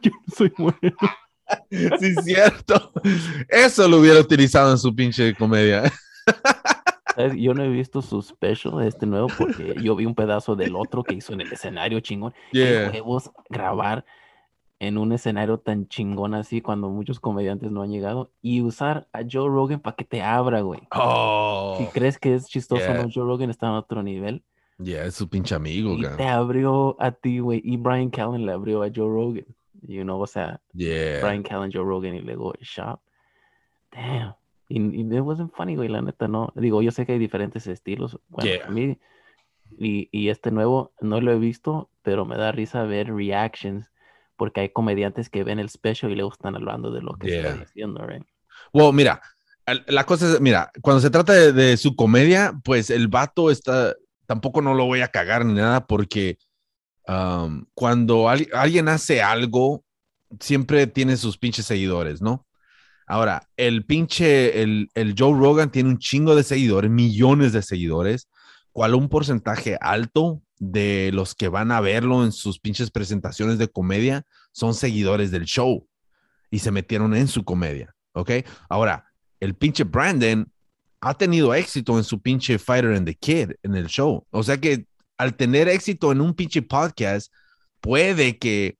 yo 0.00 0.12
no 0.12 0.34
soy 0.36 0.52
moreno. 0.56 0.96
sí, 1.98 2.14
cierto. 2.22 2.92
Eso 3.48 3.88
lo 3.88 3.98
hubiera 3.98 4.20
utilizado 4.20 4.70
en 4.70 4.78
su 4.78 4.94
pinche 4.94 5.34
comedia. 5.34 5.82
¿Sabes? 7.16 7.34
Yo 7.36 7.52
no 7.52 7.64
he 7.64 7.68
visto 7.68 8.00
su 8.00 8.22
special, 8.22 8.80
este 8.82 9.06
nuevo, 9.06 9.26
porque 9.36 9.74
yo 9.82 9.96
vi 9.96 10.06
un 10.06 10.14
pedazo 10.14 10.54
del 10.54 10.76
otro 10.76 11.02
que 11.02 11.14
hizo 11.16 11.32
en 11.32 11.40
el 11.40 11.52
escenario 11.52 11.98
chingón. 11.98 12.32
Yeah. 12.52 12.90
huevos 12.92 13.32
grabar 13.48 14.04
en 14.78 14.96
un 14.96 15.12
escenario 15.12 15.58
tan 15.58 15.88
chingón 15.88 16.34
así 16.34 16.60
cuando 16.60 16.90
muchos 16.90 17.18
comediantes 17.18 17.72
no 17.72 17.82
han 17.82 17.90
llegado 17.90 18.32
y 18.40 18.60
usar 18.62 19.08
a 19.12 19.22
Joe 19.28 19.48
Rogan 19.48 19.80
para 19.80 19.96
que 19.96 20.04
te 20.04 20.22
abra, 20.22 20.60
güey. 20.60 20.80
Oh. 20.92 21.74
Si 21.78 21.86
crees 21.86 22.18
que 22.18 22.34
es 22.34 22.46
chistoso, 22.46 22.82
Yeah. 22.84 23.02
no, 23.02 23.08
Joe 23.12 23.24
Rogan 23.24 23.50
está 23.50 23.66
en 23.66 23.72
otro 23.72 24.02
nivel. 24.04 24.44
Yeah, 24.84 25.04
es 25.06 25.14
su 25.14 25.28
pinche 25.28 25.54
amigo, 25.54 25.94
Y 25.94 26.02
te 26.16 26.24
abrió 26.28 26.96
a 27.00 27.10
ti, 27.12 27.38
güey. 27.38 27.60
Y 27.64 27.76
Brian 27.76 28.10
Callen 28.10 28.44
le 28.44 28.52
abrió 28.52 28.82
a 28.82 28.88
Joe 28.94 29.08
Rogan. 29.08 29.46
You 29.86 30.02
know, 30.02 30.20
o 30.20 30.26
sea, 30.26 30.60
Yeah. 30.72 31.20
Brian 31.24 31.42
Callen, 31.42 31.70
Joe 31.72 31.84
Rogan 31.84 32.14
y 32.14 32.20
luego 32.20 32.52
Shop. 32.60 33.00
Damn. 33.92 34.34
Y, 34.68 34.80
y 34.80 35.00
it 35.02 35.20
wasn't 35.20 35.52
funny, 35.54 35.76
güey, 35.76 35.88
la 35.88 36.02
neta, 36.02 36.26
no. 36.28 36.52
Digo, 36.56 36.82
yo 36.82 36.90
sé 36.90 37.06
que 37.06 37.12
hay 37.12 37.18
diferentes 37.18 37.66
estilos. 37.66 38.18
Bueno, 38.28 38.50
Yeah. 38.50 38.66
a 38.66 38.70
mí, 38.70 38.98
y, 39.78 40.08
y 40.12 40.28
este 40.28 40.50
nuevo 40.50 40.92
no 41.00 41.20
lo 41.20 41.32
he 41.32 41.38
visto, 41.38 41.90
pero 42.02 42.24
me 42.24 42.36
da 42.36 42.52
risa 42.52 42.82
ver 42.84 43.12
reactions 43.12 43.90
porque 44.36 44.60
hay 44.62 44.68
comediantes 44.70 45.28
que 45.30 45.44
ven 45.44 45.58
el 45.58 45.68
special 45.70 46.10
y 46.12 46.16
luego 46.16 46.32
están 46.32 46.56
hablando 46.56 46.90
de 46.90 47.02
lo 47.02 47.14
que 47.14 47.28
Yeah. 47.28 47.54
diciendo, 47.56 48.04
right? 48.06 48.24
Well, 48.72 48.92
mira, 48.92 49.20
la 49.86 50.04
cosa 50.04 50.32
es, 50.32 50.40
mira, 50.40 50.70
cuando 50.82 51.00
se 51.00 51.10
trata 51.10 51.32
de, 51.32 51.52
de 51.52 51.76
su 51.76 51.94
comedia, 51.96 52.52
pues 52.64 52.90
el 52.90 53.08
vato 53.08 53.50
está, 53.50 53.94
tampoco 54.26 54.62
no 54.62 54.74
lo 54.74 54.86
voy 54.86 55.00
a 55.02 55.08
cagar 55.08 55.44
ni 55.46 55.54
nada 55.54 55.86
porque 55.86 56.38
cuando 57.74 58.28
al- 58.28 58.48
alguien 58.52 58.88
hace 58.88 59.22
algo, 59.22 59.84
siempre 60.40 60.86
tiene 60.86 61.16
sus 61.16 61.38
pinches 61.38 61.66
seguidores, 61.66 62.22
¿no? 62.22 62.46
Ahora, 63.06 63.48
el 63.56 63.84
pinche, 63.86 64.62
el, 64.62 64.88
el 64.94 65.14
Joe 65.18 65.38
Rogan 65.38 65.70
tiene 65.72 65.90
un 65.90 65.98
chingo 65.98 66.36
de 66.36 66.44
seguidores, 66.44 66.90
millones 66.90 67.52
de 67.52 67.62
seguidores, 67.62 68.28
cual 68.72 68.94
un 68.94 69.08
porcentaje 69.08 69.78
alto 69.80 70.42
de 70.58 71.10
los 71.14 71.34
que 71.34 71.48
van 71.48 71.72
a 71.72 71.80
verlo 71.80 72.24
en 72.24 72.32
sus 72.32 72.60
pinches 72.60 72.90
presentaciones 72.90 73.58
de 73.58 73.68
comedia 73.68 74.24
son 74.52 74.74
seguidores 74.74 75.30
del 75.30 75.44
show. 75.46 75.88
y 76.50 76.60
se 76.60 76.70
metieron 76.70 77.14
en 77.16 77.28
su 77.28 77.44
comedia, 77.44 77.94
¿ok? 78.12 78.30
Ahora, 78.68 79.06
el 79.40 79.54
pinche 79.54 79.84
Brandon 79.84 80.50
ha 81.06 81.14
tenido 81.14 81.54
éxito 81.54 81.98
en 81.98 82.04
su 82.04 82.20
pinche 82.20 82.58
Fighter 82.58 82.94
and 82.94 83.06
the 83.06 83.14
Kid 83.14 83.52
en 83.62 83.74
el 83.76 83.86
show. 83.86 84.26
O 84.30 84.42
sea 84.42 84.56
que 84.58 84.86
al 85.18 85.34
tener 85.36 85.68
éxito 85.68 86.10
en 86.12 86.20
un 86.20 86.34
pinche 86.34 86.62
podcast, 86.62 87.32
puede 87.80 88.38
que 88.38 88.78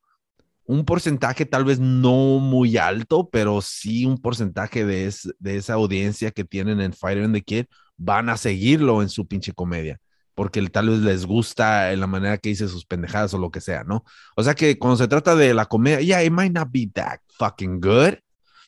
un 0.66 0.84
porcentaje 0.86 1.44
tal 1.44 1.64
vez 1.64 1.78
no 1.78 2.38
muy 2.38 2.78
alto, 2.78 3.28
pero 3.30 3.60
sí 3.60 4.06
un 4.06 4.16
porcentaje 4.18 4.86
de, 4.86 5.06
es- 5.06 5.28
de 5.38 5.56
esa 5.56 5.74
audiencia 5.74 6.30
que 6.30 6.44
tienen 6.44 6.80
en 6.80 6.92
Fighter 6.94 7.24
and 7.24 7.34
the 7.34 7.42
Kid 7.42 7.66
van 7.98 8.28
a 8.30 8.36
seguirlo 8.38 9.02
en 9.02 9.10
su 9.10 9.26
pinche 9.26 9.52
comedia, 9.52 10.00
porque 10.34 10.62
tal 10.70 10.88
vez 10.88 11.00
les 11.00 11.26
gusta 11.26 11.92
en 11.92 12.00
la 12.00 12.06
manera 12.06 12.38
que 12.38 12.48
dice 12.48 12.66
sus 12.68 12.86
pendejadas 12.86 13.34
o 13.34 13.38
lo 13.38 13.50
que 13.50 13.60
sea, 13.60 13.84
¿no? 13.84 14.04
O 14.36 14.42
sea 14.42 14.54
que 14.54 14.78
cuando 14.78 14.96
se 14.96 15.06
trata 15.08 15.36
de 15.36 15.52
la 15.52 15.66
comedia, 15.66 16.00
yeah, 16.00 16.24
it 16.24 16.32
might 16.32 16.52
not 16.52 16.68
be 16.72 16.88
that 16.94 17.18
fucking 17.38 17.80
good, 17.80 18.14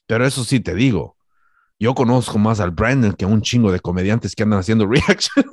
pero 0.07 0.27
eso 0.27 0.45
sí 0.45 0.61
te 0.61 0.75
digo, 0.75 1.16
yo 1.79 1.95
conozco 1.95 2.39
más 2.39 2.61
al 2.61 2.71
Brandon 2.71 3.13
que 3.13 3.25
a 3.25 3.29
un 3.29 3.43
chingo 3.43 3.71
de 3.71 3.81
comediantes 3.81 4.35
que 4.35 4.43
andan 4.43 4.61
haciendo 4.61 4.87
reaction. 4.91 5.45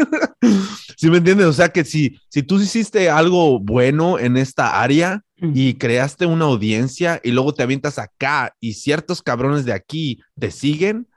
¿Sí 0.98 1.10
me 1.10 1.18
entiendes? 1.18 1.48
O 1.48 1.54
sea 1.54 1.70
que 1.70 1.84
si, 1.84 2.20
si 2.30 2.44
tú 2.44 2.60
hiciste 2.60 3.10
algo 3.10 3.60
bueno 3.60 4.20
en 4.20 4.38
esta 4.38 4.82
área 4.82 5.22
y 5.38 5.74
creaste 5.74 6.26
una 6.26 6.46
audiencia 6.46 7.20
y 7.24 7.32
luego 7.32 7.54
te 7.54 7.64
avientas 7.64 8.00
acá 8.00 8.56
y 8.62 8.74
ciertos 8.74 9.22
cabrones 9.22 9.66
de 9.66 9.74
aquí 9.74 10.22
te 10.40 10.52
siguen, 10.52 11.08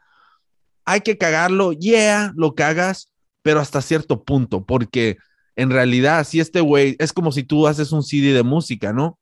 hay 0.84 1.00
que 1.02 1.18
cagarlo, 1.18 1.72
yeah, 1.72 2.32
lo 2.34 2.54
cagas, 2.54 3.12
pero 3.42 3.60
hasta 3.60 3.82
cierto 3.82 4.24
punto, 4.24 4.64
porque 4.64 5.18
en 5.54 5.70
realidad, 5.70 6.26
si 6.26 6.40
este 6.40 6.60
güey, 6.60 6.96
es 6.98 7.12
como 7.12 7.32
si 7.32 7.42
tú 7.42 7.66
haces 7.66 7.92
un 7.92 8.02
CD 8.02 8.32
de 8.32 8.42
música, 8.42 8.92
¿no? 8.92 9.18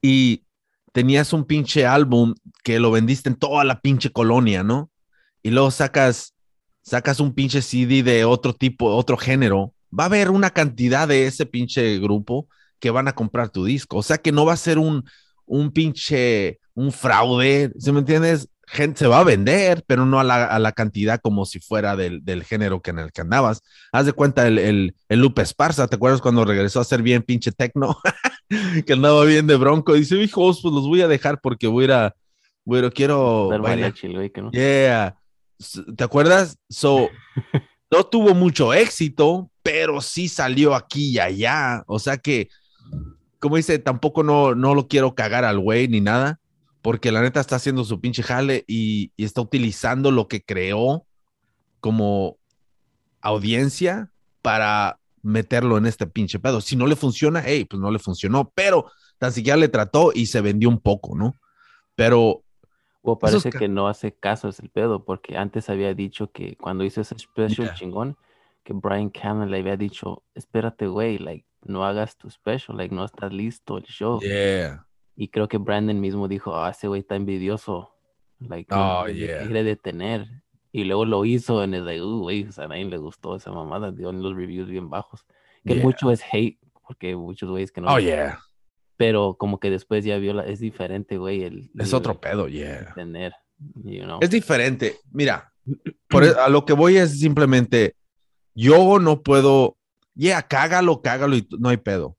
Y 0.00 0.44
tenías 0.92 1.32
un 1.32 1.44
pinche 1.44 1.86
álbum 1.86 2.34
que 2.62 2.78
lo 2.80 2.90
vendiste 2.90 3.28
en 3.28 3.36
toda 3.36 3.64
la 3.64 3.80
pinche 3.80 4.10
colonia, 4.10 4.62
¿no? 4.62 4.90
Y 5.42 5.50
luego 5.50 5.70
sacas, 5.70 6.34
sacas 6.82 7.20
un 7.20 7.34
pinche 7.34 7.62
CD 7.62 8.02
de 8.02 8.24
otro 8.24 8.52
tipo, 8.54 8.94
otro 8.94 9.16
género, 9.16 9.74
va 9.96 10.04
a 10.04 10.06
haber 10.06 10.30
una 10.30 10.50
cantidad 10.50 11.08
de 11.08 11.26
ese 11.26 11.46
pinche 11.46 11.98
grupo 11.98 12.48
que 12.78 12.90
van 12.90 13.08
a 13.08 13.14
comprar 13.14 13.50
tu 13.50 13.64
disco. 13.64 13.98
O 13.98 14.02
sea 14.02 14.18
que 14.18 14.32
no 14.32 14.44
va 14.44 14.54
a 14.54 14.56
ser 14.56 14.78
un, 14.78 15.04
un 15.46 15.70
pinche, 15.72 16.58
un 16.74 16.92
fraude, 16.92 17.72
¿sí 17.78 17.92
me 17.92 18.00
entiendes? 18.00 18.48
Gente 18.66 19.00
se 19.00 19.06
va 19.08 19.18
a 19.18 19.24
vender, 19.24 19.82
pero 19.86 20.06
no 20.06 20.20
a 20.20 20.24
la, 20.24 20.44
a 20.44 20.58
la 20.60 20.72
cantidad 20.72 21.20
como 21.20 21.44
si 21.44 21.58
fuera 21.58 21.96
del, 21.96 22.24
del 22.24 22.44
género 22.44 22.80
que 22.80 22.90
en 22.90 23.00
el 23.00 23.12
que 23.12 23.20
andabas. 23.20 23.62
Haz 23.90 24.06
de 24.06 24.12
cuenta 24.12 24.46
el, 24.46 24.58
el, 24.58 24.94
el 25.08 25.20
Lupe 25.20 25.42
Esparza, 25.42 25.88
¿te 25.88 25.96
acuerdas 25.96 26.20
cuando 26.20 26.44
regresó 26.44 26.80
a 26.80 26.84
ser 26.84 27.02
bien 27.02 27.22
pinche 27.22 27.50
tecno? 27.52 27.98
que 28.86 28.92
andaba 28.92 29.24
bien 29.24 29.46
de 29.46 29.56
bronco. 29.56 29.94
Dice, 29.94 30.16
hijos, 30.16 30.60
pues 30.62 30.74
los 30.74 30.86
voy 30.86 31.02
a 31.02 31.08
dejar 31.08 31.40
porque 31.40 31.66
voy 31.66 31.84
a 31.84 31.86
ir 31.86 31.92
a, 31.92 32.16
bueno, 32.64 32.90
quiero 32.90 33.48
Dar 33.50 33.60
bailar. 33.60 33.94
no. 34.36 34.50
Yeah. 34.50 35.16
¿Te 35.96 36.04
acuerdas? 36.04 36.58
So, 36.68 37.08
no 37.90 38.04
tuvo 38.04 38.34
mucho 38.34 38.72
éxito, 38.72 39.50
pero 39.62 40.00
sí 40.00 40.28
salió 40.28 40.74
aquí 40.74 41.10
y 41.10 41.18
allá. 41.18 41.82
O 41.86 41.98
sea 41.98 42.18
que, 42.18 42.48
como 43.38 43.56
dice, 43.56 43.78
tampoco 43.78 44.22
no, 44.22 44.54
no 44.54 44.74
lo 44.74 44.88
quiero 44.88 45.14
cagar 45.14 45.44
al 45.44 45.58
güey 45.58 45.88
ni 45.88 46.00
nada, 46.00 46.40
porque 46.82 47.12
la 47.12 47.22
neta 47.22 47.40
está 47.40 47.56
haciendo 47.56 47.84
su 47.84 48.00
pinche 48.00 48.22
jale 48.22 48.64
y, 48.66 49.12
y 49.16 49.24
está 49.24 49.40
utilizando 49.40 50.10
lo 50.10 50.28
que 50.28 50.42
creó 50.42 51.06
como 51.80 52.36
audiencia 53.20 54.10
para 54.42 54.99
meterlo 55.22 55.76
en 55.78 55.86
este 55.86 56.06
pinche 56.06 56.38
pedo. 56.38 56.60
Si 56.60 56.76
no 56.76 56.86
le 56.86 56.96
funciona, 56.96 57.42
hey, 57.44 57.64
pues 57.68 57.80
no 57.80 57.90
le 57.90 57.98
funcionó, 57.98 58.50
pero 58.54 58.90
tan 59.18 59.32
siquiera 59.32 59.56
le 59.56 59.68
trató 59.68 60.12
y 60.14 60.26
se 60.26 60.40
vendió 60.40 60.68
un 60.68 60.80
poco, 60.80 61.16
¿no? 61.16 61.36
Pero 61.94 62.42
O 63.02 63.18
parece 63.18 63.50
que 63.50 63.68
no 63.68 63.88
hace 63.88 64.14
caso 64.14 64.48
es 64.48 64.60
el 64.60 64.70
pedo, 64.70 65.04
porque 65.04 65.36
antes 65.36 65.68
había 65.70 65.94
dicho 65.94 66.30
que 66.32 66.56
cuando 66.56 66.84
hizo 66.84 67.00
ese 67.00 67.18
special 67.18 67.66
Yeah. 67.68 67.74
chingón, 67.74 68.16
que 68.64 68.72
Brian 68.74 69.10
Cameron 69.10 69.50
le 69.50 69.58
había 69.58 69.76
dicho, 69.76 70.22
espérate, 70.34 70.86
güey, 70.86 71.18
like, 71.18 71.46
no 71.64 71.84
hagas 71.84 72.16
tu 72.16 72.30
special, 72.30 72.76
like, 72.76 72.94
no 72.94 73.04
estás 73.04 73.32
listo 73.32 73.78
el 73.78 73.84
show. 73.84 74.20
yeah. 74.20 74.86
Y 75.16 75.28
creo 75.28 75.48
que 75.48 75.58
Brandon 75.58 76.00
mismo 76.00 76.28
dijo, 76.28 76.56
ah, 76.56 76.70
ese 76.70 76.88
güey 76.88 77.00
está 77.00 77.16
envidioso, 77.16 77.90
like, 78.38 78.72
Oh, 78.74 79.06
yeah. 79.08 79.40
quiere 79.44 79.62
detener. 79.64 80.26
Y 80.72 80.84
luego 80.84 81.04
lo 81.04 81.24
hizo, 81.24 81.64
en 81.64 81.74
el 81.74 81.84
like, 81.84 82.02
uh, 82.02 82.20
güey, 82.20 82.44
o 82.44 82.52
sea, 82.52 82.64
a 82.64 82.68
nadie 82.68 82.84
le 82.84 82.96
gustó 82.98 83.36
esa 83.36 83.50
mamada, 83.50 83.90
dio 83.90 84.12
los 84.12 84.36
reviews 84.36 84.68
bien 84.68 84.88
bajos. 84.88 85.24
Que 85.64 85.74
Yeah. 85.74 85.82
mucho 85.82 86.10
es 86.10 86.22
hate, 86.32 86.58
porque 86.86 87.16
muchos 87.16 87.50
güeyes 87.50 87.72
que 87.72 87.80
no. 87.80 87.92
Oh, 87.92 87.98
yeah. 87.98 88.38
Pero 88.96 89.36
como 89.38 89.58
que 89.58 89.70
después 89.70 90.04
ya 90.04 90.16
vio, 90.18 90.32
la, 90.34 90.46
es 90.46 90.60
diferente, 90.60 91.18
güey, 91.18 91.42
el... 91.42 91.70
Es 91.78 91.88
el 91.88 91.94
otro 91.96 92.20
pedo, 92.20 92.48
yeah. 92.48 92.92
Tener, 92.94 93.32
you 93.84 94.04
know. 94.04 94.18
Es 94.22 94.30
diferente. 94.30 94.96
Mira, 95.10 95.52
por 96.08 96.24
e- 96.24 96.28
a 96.38 96.48
lo 96.48 96.64
que 96.64 96.72
voy 96.72 96.96
es 96.98 97.18
simplemente, 97.18 97.94
yo 98.54 98.98
no 98.98 99.22
puedo, 99.22 99.76
yeah, 100.14 100.42
cágalo, 100.42 101.02
cágalo 101.02 101.36
y 101.36 101.46
no 101.58 101.68
hay 101.68 101.78
pedo. 101.78 102.16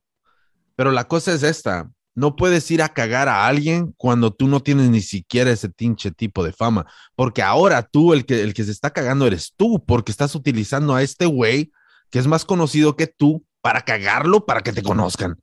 Pero 0.76 0.92
la 0.92 1.08
cosa 1.08 1.34
es 1.34 1.44
esta, 1.44 1.90
no 2.14 2.36
puedes 2.36 2.70
ir 2.72 2.82
a 2.82 2.90
cagar 2.90 3.30
a 3.30 3.48
alguien 3.48 3.94
cuando 3.98 4.32
tú 4.32 4.48
no 4.48 4.60
tienes 4.60 4.90
ni 4.90 5.02
siquiera 5.02 5.52
ese 5.52 5.70
pinche 5.70 6.12
tipo 6.12 6.44
de 6.44 6.52
fama, 6.52 6.86
porque 7.16 7.42
ahora 7.42 7.84
tú, 7.84 8.14
el 8.14 8.26
que, 8.26 8.42
el 8.42 8.54
que 8.54 8.64
se 8.64 8.72
está 8.72 8.92
cagando 8.92 9.26
eres 9.26 9.54
tú, 9.56 9.84
porque 9.86 10.12
estás 10.12 10.36
utilizando 10.36 10.96
a 10.96 11.02
este 11.04 11.26
güey 11.26 11.72
que 12.10 12.20
es 12.20 12.28
más 12.28 12.44
conocido 12.44 12.96
que 12.96 13.08
tú 13.08 13.46
para 13.62 13.82
cagarlo, 13.82 14.46
para 14.46 14.62
que 14.62 14.74
te 14.74 14.84
conozcan. 14.84 15.40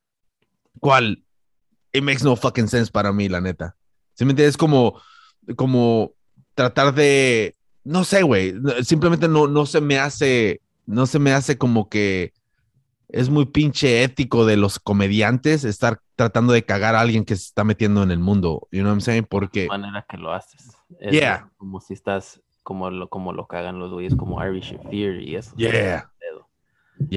¿Cuál? 0.81 1.25
It 1.93 2.03
makes 2.03 2.23
no 2.23 2.37
fucking 2.37 2.69
sense 2.69 2.91
para 2.91 3.13
mí, 3.13 3.29
la 3.29 3.41
neta. 3.41 3.77
¿Sí 4.15 4.25
me 4.25 4.33
entiendes? 4.33 4.57
Como, 4.57 5.01
como 5.57 6.13
tratar 6.55 6.95
de, 6.95 7.57
no 7.85 8.05
sé, 8.05 8.23
güey, 8.23 8.55
simplemente 8.83 9.29
no, 9.29 9.47
no 9.47 9.65
se 9.65 9.81
me 9.81 9.99
hace, 9.99 10.61
no 10.85 11.07
se 11.07 11.19
me 11.19 11.33
hace 11.33 11.57
como 11.57 11.89
que 11.89 12.33
es 13.09 13.31
muy 13.31 13.47
pinche 13.47 14.03
ético 14.03 14.45
de 14.45 14.57
los 14.57 14.79
comediantes 14.79 15.65
estar 15.65 16.01
tratando 16.15 16.53
de 16.53 16.65
cagar 16.65 16.95
a 16.95 17.01
alguien 17.01 17.25
que 17.25 17.37
se 17.37 17.45
está 17.45 17.65
metiendo 17.65 18.03
en 18.03 18.11
el 18.11 18.19
mundo, 18.19 18.69
you 18.71 18.81
know 18.81 18.91
what 18.91 18.97
I'm 18.97 19.01
saying? 19.01 19.25
Porque, 19.29 19.67
manera 19.69 20.05
que 20.09 20.17
lo 20.19 20.33
haces. 20.33 20.73
Es 21.01 21.13
Yeah. 21.15 21.51
Como 21.57 21.81
si 21.81 21.95
estás, 21.95 22.43
como 22.63 22.91
lo, 22.91 23.09
como 23.09 23.33
lo 23.33 23.47
cagan 23.47 23.79
los 23.79 23.93
güeyes 23.93 24.15
como 24.15 24.45
Irish 24.45 24.77
Fear 24.91 25.21
y 25.21 25.37
eso. 25.37 25.55
yeah, 25.57 26.11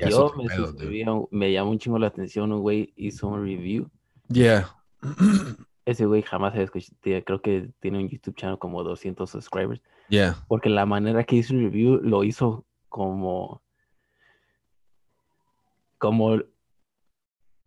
Yo 0.10 0.34
me, 0.38 0.46
pedo, 0.46 0.70
a 1.08 1.14
un- 1.14 1.28
me 1.32 1.52
llamó 1.52 1.72
un 1.72 1.80
chingo 1.80 1.98
la 2.00 2.08
atención, 2.08 2.52
un 2.52 2.62
güey 2.62 2.94
hizo 2.96 3.28
un 3.28 3.44
review. 3.44 3.90
Yeah. 4.30 4.70
Ese 5.86 6.06
güey 6.06 6.22
jamás 6.22 6.54
había 6.54 6.66
escuchado, 6.66 6.96
creo 7.02 7.42
que 7.42 7.70
tiene 7.80 7.98
un 7.98 8.08
YouTube 8.08 8.36
channel 8.36 8.60
como 8.60 8.84
200 8.84 9.30
subscribers. 9.30 9.82
Yeah. 10.10 10.36
Porque 10.48 10.70
la 10.70 10.86
manera 10.86 11.24
que 11.24 11.38
hizo 11.38 11.54
el 11.54 11.64
review 11.64 12.00
lo 12.04 12.24
hizo 12.24 12.66
como. 12.90 13.62
Como. 16.02 16.40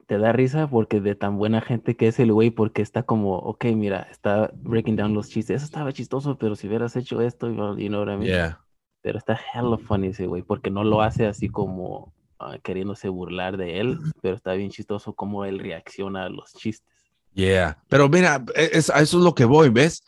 Te 0.07 0.19
da 0.19 0.33
risa 0.33 0.69
porque 0.69 1.01
de 1.01 1.15
tan 1.15 1.39
buena 1.39 1.63
gente 1.63 1.97
que 1.97 2.09
es 2.09 2.19
el 2.19 2.31
güey, 2.31 2.51
porque 2.51 2.83
está 2.83 3.05
como, 3.05 3.39
ok, 3.39 3.65
mira, 3.75 4.07
está 4.11 4.51
breaking 4.55 4.97
down 4.97 5.15
los 5.15 5.31
chistes. 5.31 5.57
Eso 5.57 5.65
estaba 5.65 5.95
chistoso, 5.95 6.37
pero 6.37 6.57
si 6.57 6.67
hubieras 6.69 6.95
hecho 6.97 7.23
esto, 7.23 7.49
you 7.49 7.89
know 7.89 8.01
what 8.01 8.13
I 8.13 8.17
mean? 8.19 8.25
Yeah. 8.25 8.61
Pero 9.01 9.17
está 9.17 9.33
hella 9.33 9.79
funny 9.79 10.09
ese 10.09 10.27
güey, 10.27 10.43
porque 10.43 10.71
no 10.71 10.85
lo 10.85 11.01
hace 11.01 11.27
así 11.27 11.49
como 11.49 12.13
ah, 12.39 12.59
queriéndose 12.63 13.09
burlar 13.09 13.57
de 13.57 13.81
él, 13.81 13.99
pero 14.21 14.37
está 14.37 14.53
bien 14.53 14.69
chistoso 14.69 15.15
cómo 15.15 15.47
él 15.47 15.59
reacciona 15.59 16.25
a 16.25 16.29
los 16.29 16.53
chistes. 16.53 16.93
Yeah. 17.33 17.83
Pero 17.89 18.11
mira, 18.11 18.45
e, 18.55 18.71
es, 18.75 18.91
a 18.91 19.01
eso 19.01 19.19
es 19.19 19.25
lo 19.25 19.35
que 19.35 19.47
voy, 19.47 19.71
¿ves? 19.71 20.05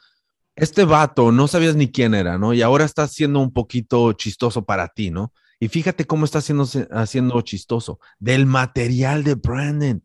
Este 0.57 0.85
vato 0.85 1.32
no 1.32 1.48
sabías 1.48 1.74
ni 1.74 1.90
quién 1.90 2.15
era, 2.15 2.36
¿no? 2.36 2.53
Y 2.53 2.61
ahora 2.61 2.85
está 2.85 3.07
siendo 3.09 3.40
un 3.40 3.53
poquito 3.53 4.12
chistoso 4.12 4.66
para 4.66 4.89
ti, 4.89 5.11
¿no? 5.11 5.32
Y 5.59 5.69
fíjate 5.69 6.05
cómo 6.05 6.24
está 6.24 6.39
haciendo, 6.39 6.69
haciendo 6.91 7.41
chistoso. 7.41 7.99
Del 8.19 8.47
material 8.47 9.24
de 9.24 9.35
Brandon. 9.35 10.03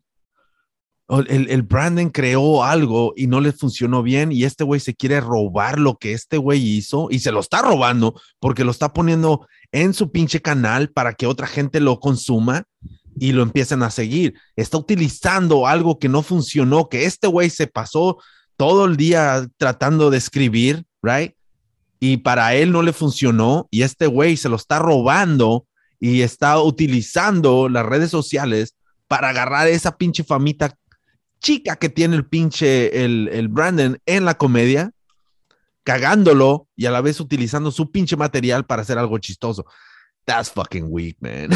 El, 1.08 1.50
el 1.50 1.62
Brandon 1.62 2.08
creó 2.08 2.64
algo 2.64 3.12
y 3.16 3.26
no 3.26 3.40
le 3.40 3.52
funcionó 3.52 4.02
bien 4.02 4.32
y 4.32 4.44
este 4.44 4.64
güey 4.64 4.80
se 4.80 4.94
quiere 4.94 5.20
robar 5.20 5.78
lo 5.78 5.96
que 5.96 6.12
este 6.12 6.38
güey 6.38 6.66
hizo 6.66 7.08
y 7.10 7.18
se 7.18 7.32
lo 7.32 7.40
está 7.40 7.60
robando 7.60 8.18
porque 8.40 8.64
lo 8.64 8.70
está 8.70 8.94
poniendo 8.94 9.46
en 9.72 9.92
su 9.92 10.10
pinche 10.10 10.40
canal 10.40 10.88
para 10.88 11.12
que 11.12 11.26
otra 11.26 11.46
gente 11.46 11.80
lo 11.80 12.00
consuma 12.00 12.64
y 13.18 13.32
lo 13.32 13.42
empiecen 13.42 13.82
a 13.82 13.90
seguir. 13.90 14.34
Está 14.56 14.78
utilizando 14.78 15.66
algo 15.66 15.98
que 15.98 16.08
no 16.08 16.22
funcionó, 16.22 16.88
que 16.88 17.04
este 17.04 17.26
güey 17.26 17.50
se 17.50 17.66
pasó 17.66 18.18
todo 18.56 18.84
el 18.84 18.96
día 18.96 19.46
tratando 19.56 20.10
de 20.10 20.18
escribir, 20.18 20.84
right? 21.02 21.34
Y 22.04 22.16
para 22.16 22.56
él 22.56 22.72
no 22.72 22.82
le 22.82 22.92
funcionó 22.92 23.68
y 23.70 23.82
este 23.82 24.08
güey 24.08 24.36
se 24.36 24.48
lo 24.48 24.56
está 24.56 24.80
robando 24.80 25.68
y 26.00 26.22
está 26.22 26.60
utilizando 26.60 27.68
las 27.68 27.86
redes 27.86 28.10
sociales 28.10 28.74
para 29.06 29.28
agarrar 29.28 29.68
esa 29.68 29.96
pinche 29.96 30.24
famita 30.24 30.76
chica 31.38 31.76
que 31.76 31.88
tiene 31.88 32.16
el 32.16 32.26
pinche, 32.26 33.04
el, 33.04 33.28
el 33.32 33.46
Brandon 33.46 34.00
en 34.04 34.24
la 34.24 34.34
comedia, 34.34 34.90
cagándolo 35.84 36.66
y 36.74 36.86
a 36.86 36.90
la 36.90 37.02
vez 37.02 37.20
utilizando 37.20 37.70
su 37.70 37.92
pinche 37.92 38.16
material 38.16 38.66
para 38.66 38.82
hacer 38.82 38.98
algo 38.98 39.16
chistoso. 39.18 39.64
That's 40.24 40.50
fucking 40.50 40.86
weak, 40.88 41.18
man. 41.20 41.50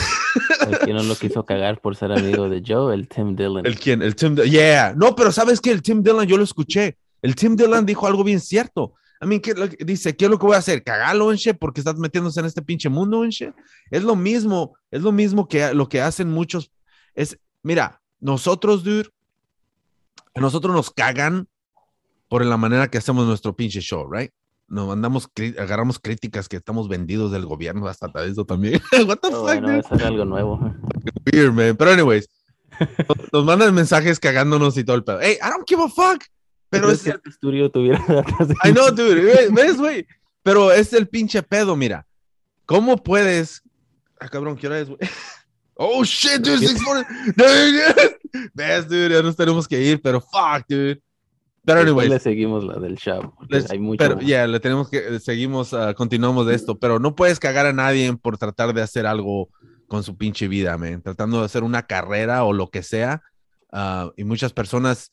El 0.68 0.78
que 0.78 0.92
no 0.92 1.02
lo 1.02 1.16
quiso 1.18 1.44
cagar 1.44 1.80
por 1.80 1.96
ser 1.96 2.12
amigo 2.12 2.48
de 2.48 2.62
Joe, 2.64 2.94
el 2.94 3.08
Tim 3.08 3.34
Dillon. 3.34 3.66
¿El 3.66 3.80
quién? 3.80 4.00
El 4.00 4.14
Tim. 4.14 4.36
Yeah. 4.36 4.94
No, 4.96 5.16
pero 5.16 5.32
¿sabes 5.32 5.60
qué? 5.60 5.72
El 5.72 5.82
Tim 5.82 6.04
Dillon 6.04 6.24
yo 6.24 6.36
lo 6.36 6.44
escuché 6.44 6.98
El 7.20 7.34
Tim 7.34 7.56
Dillon 7.56 7.84
dijo 7.84 8.06
algo 8.06 8.22
bien 8.22 8.38
cierto. 8.38 8.94
A 9.20 9.26
mí, 9.26 9.40
¿qué 9.40 9.50
es 9.52 9.58
lo 9.58 9.66
dice? 9.68 10.14
¿Qué 10.16 10.26
es 10.26 10.30
lo 10.30 10.38
que 10.38 10.46
voy 10.46 10.56
a 10.56 10.58
hacer? 10.58 10.82
¿Cagarlo, 10.84 11.30
en 11.30 11.38
shit? 11.38 11.56
Porque 11.58 11.80
estás 11.80 11.96
metiéndose 11.96 12.40
en 12.40 12.46
este 12.46 12.60
pinche 12.62 12.88
mundo, 12.88 13.24
en 13.24 13.30
shit. 13.30 13.50
Es 13.90 14.02
lo 14.02 14.14
mismo, 14.16 14.76
es 14.90 15.02
lo 15.02 15.12
mismo 15.12 15.48
que 15.48 15.72
lo 15.74 15.88
que 15.88 16.00
hacen 16.02 16.30
muchos. 16.30 16.70
Es, 17.14 17.38
mira, 17.62 18.00
nosotros, 18.20 18.84
dude, 18.84 19.08
a 20.34 20.40
nosotros 20.40 20.74
nos 20.74 20.90
cagan 20.90 21.48
por 22.28 22.44
la 22.44 22.56
manera 22.56 22.88
que 22.88 22.98
hacemos 22.98 23.26
nuestro 23.26 23.56
pinche 23.56 23.80
show, 23.80 24.10
right? 24.10 24.32
Nos 24.68 24.88
mandamos, 24.88 25.28
agarramos 25.58 25.98
críticas 25.98 26.48
que 26.48 26.56
estamos 26.56 26.88
vendidos 26.88 27.30
del 27.30 27.46
gobierno 27.46 27.86
hasta 27.86 28.10
eso 28.24 28.44
también. 28.44 28.80
What 29.06 29.18
the 29.18 29.28
Pero 29.28 29.36
fuck, 29.36 29.42
bueno, 29.44 29.68
dude? 29.68 29.78
eso 29.78 29.94
era 29.94 30.08
algo 30.08 30.24
nuevo. 30.24 30.58
weird, 31.32 31.52
man. 31.54 31.76
Pero 31.76 31.92
anyways, 31.92 32.28
nos- 32.80 33.28
nos 33.32 33.44
mandan 33.44 33.72
mensajes 33.74 34.18
cagándonos 34.18 34.76
y 34.76 34.84
todo 34.84 34.96
el 34.96 35.04
pedo. 35.04 35.20
Hey, 35.22 35.38
I 35.40 35.48
don't 35.50 35.66
give 35.66 35.80
a 35.82 35.88
fuck. 35.88 36.22
Pero 36.70 36.86
¿Crees 36.88 37.06
es 37.06 37.14
este 37.14 37.30
estudio 37.30 37.70
tuviera 37.70 37.98
atrás 38.08 38.48
de 38.48 38.54
I 38.64 38.72
know, 38.72 38.90
dude. 38.90 39.20
Ve- 39.22 39.48
¿Ves, 39.52 39.76
güey? 39.76 40.06
Pero 40.42 40.72
es 40.72 40.92
el 40.92 41.08
pinche 41.08 41.42
pedo, 41.42 41.76
mira. 41.76 42.06
¿Cómo 42.66 42.96
puedes? 43.02 43.62
Ah, 44.18 44.28
cabrón, 44.28 44.56
¿qué 44.56 44.66
hora 44.66 44.78
es, 44.80 44.88
güey? 44.88 44.98
Oh, 45.78 46.02
shit, 46.04 46.40
dude. 46.40 46.66
6:40. 46.66 47.34
Dude, 47.36 48.18
¿Ves, 48.54 48.88
dude? 48.88 49.10
Ya 49.10 49.20
nos 49.22 49.36
tenemos 49.36 49.68
que 49.68 49.78
ir, 49.82 50.00
pero 50.00 50.22
fuck, 50.22 50.64
dude. 50.66 51.02
Pero 51.66 51.80
anyways. 51.80 52.08
le 52.08 52.18
seguimos 52.18 52.64
la 52.64 52.78
del 52.78 52.96
porque 53.36 53.56
Les- 53.56 53.70
hay 53.70 53.78
mucho. 53.78 53.98
Pero 53.98 54.18
ya, 54.20 54.46
le 54.46 54.58
tenemos 54.58 54.88
que, 54.88 55.20
seguimos, 55.20 55.74
ah, 55.74 55.92
continuamos 55.92 56.46
de 56.46 56.54
esto, 56.54 56.78
pero 56.78 56.98
no 56.98 57.14
puedes 57.14 57.38
cagar 57.38 57.66
a 57.66 57.74
nadie 57.74 58.16
por 58.16 58.38
tratar 58.38 58.72
de 58.72 58.80
hacer 58.80 59.04
algo 59.06 59.50
con 59.86 60.02
su 60.02 60.16
pinche 60.16 60.48
vida, 60.48 60.78
man. 60.78 61.02
Tratando 61.02 61.40
de 61.40 61.44
hacer 61.44 61.62
una 61.62 61.82
carrera 61.82 62.44
o 62.44 62.54
lo 62.54 62.70
que 62.70 62.82
sea. 62.82 63.20
ah, 63.70 64.10
y 64.16 64.24
muchas 64.24 64.54
personas, 64.54 65.12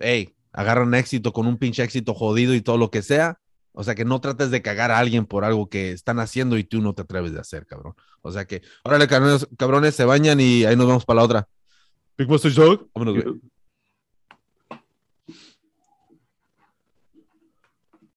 hey, 0.00 0.33
agarran 0.54 0.94
éxito 0.94 1.32
con 1.32 1.46
un 1.46 1.58
pinche 1.58 1.82
éxito 1.82 2.14
jodido 2.14 2.54
y 2.54 2.62
todo 2.62 2.78
lo 2.78 2.90
que 2.90 3.02
sea. 3.02 3.38
O 3.72 3.82
sea 3.82 3.96
que 3.96 4.04
no 4.04 4.20
trates 4.20 4.50
de 4.52 4.62
cagar 4.62 4.92
a 4.92 4.98
alguien 4.98 5.26
por 5.26 5.44
algo 5.44 5.68
que 5.68 5.90
están 5.90 6.20
haciendo 6.20 6.56
y 6.56 6.64
tú 6.64 6.80
no 6.80 6.94
te 6.94 7.02
atreves 7.02 7.32
de 7.32 7.40
hacer, 7.40 7.66
cabrón. 7.66 7.94
O 8.22 8.30
sea 8.30 8.46
que, 8.46 8.62
órale, 8.84 9.08
cabrones, 9.08 9.48
cabrones 9.58 9.96
se 9.96 10.04
bañan 10.04 10.40
y 10.40 10.64
ahí 10.64 10.76
nos 10.76 10.86
vamos 10.86 11.04
para 11.04 11.16
la 11.16 11.24
otra. 11.24 11.48
Big 12.16 12.28
Buster 12.28 12.52
vámonos, 12.94 13.22
güey. 13.22 13.40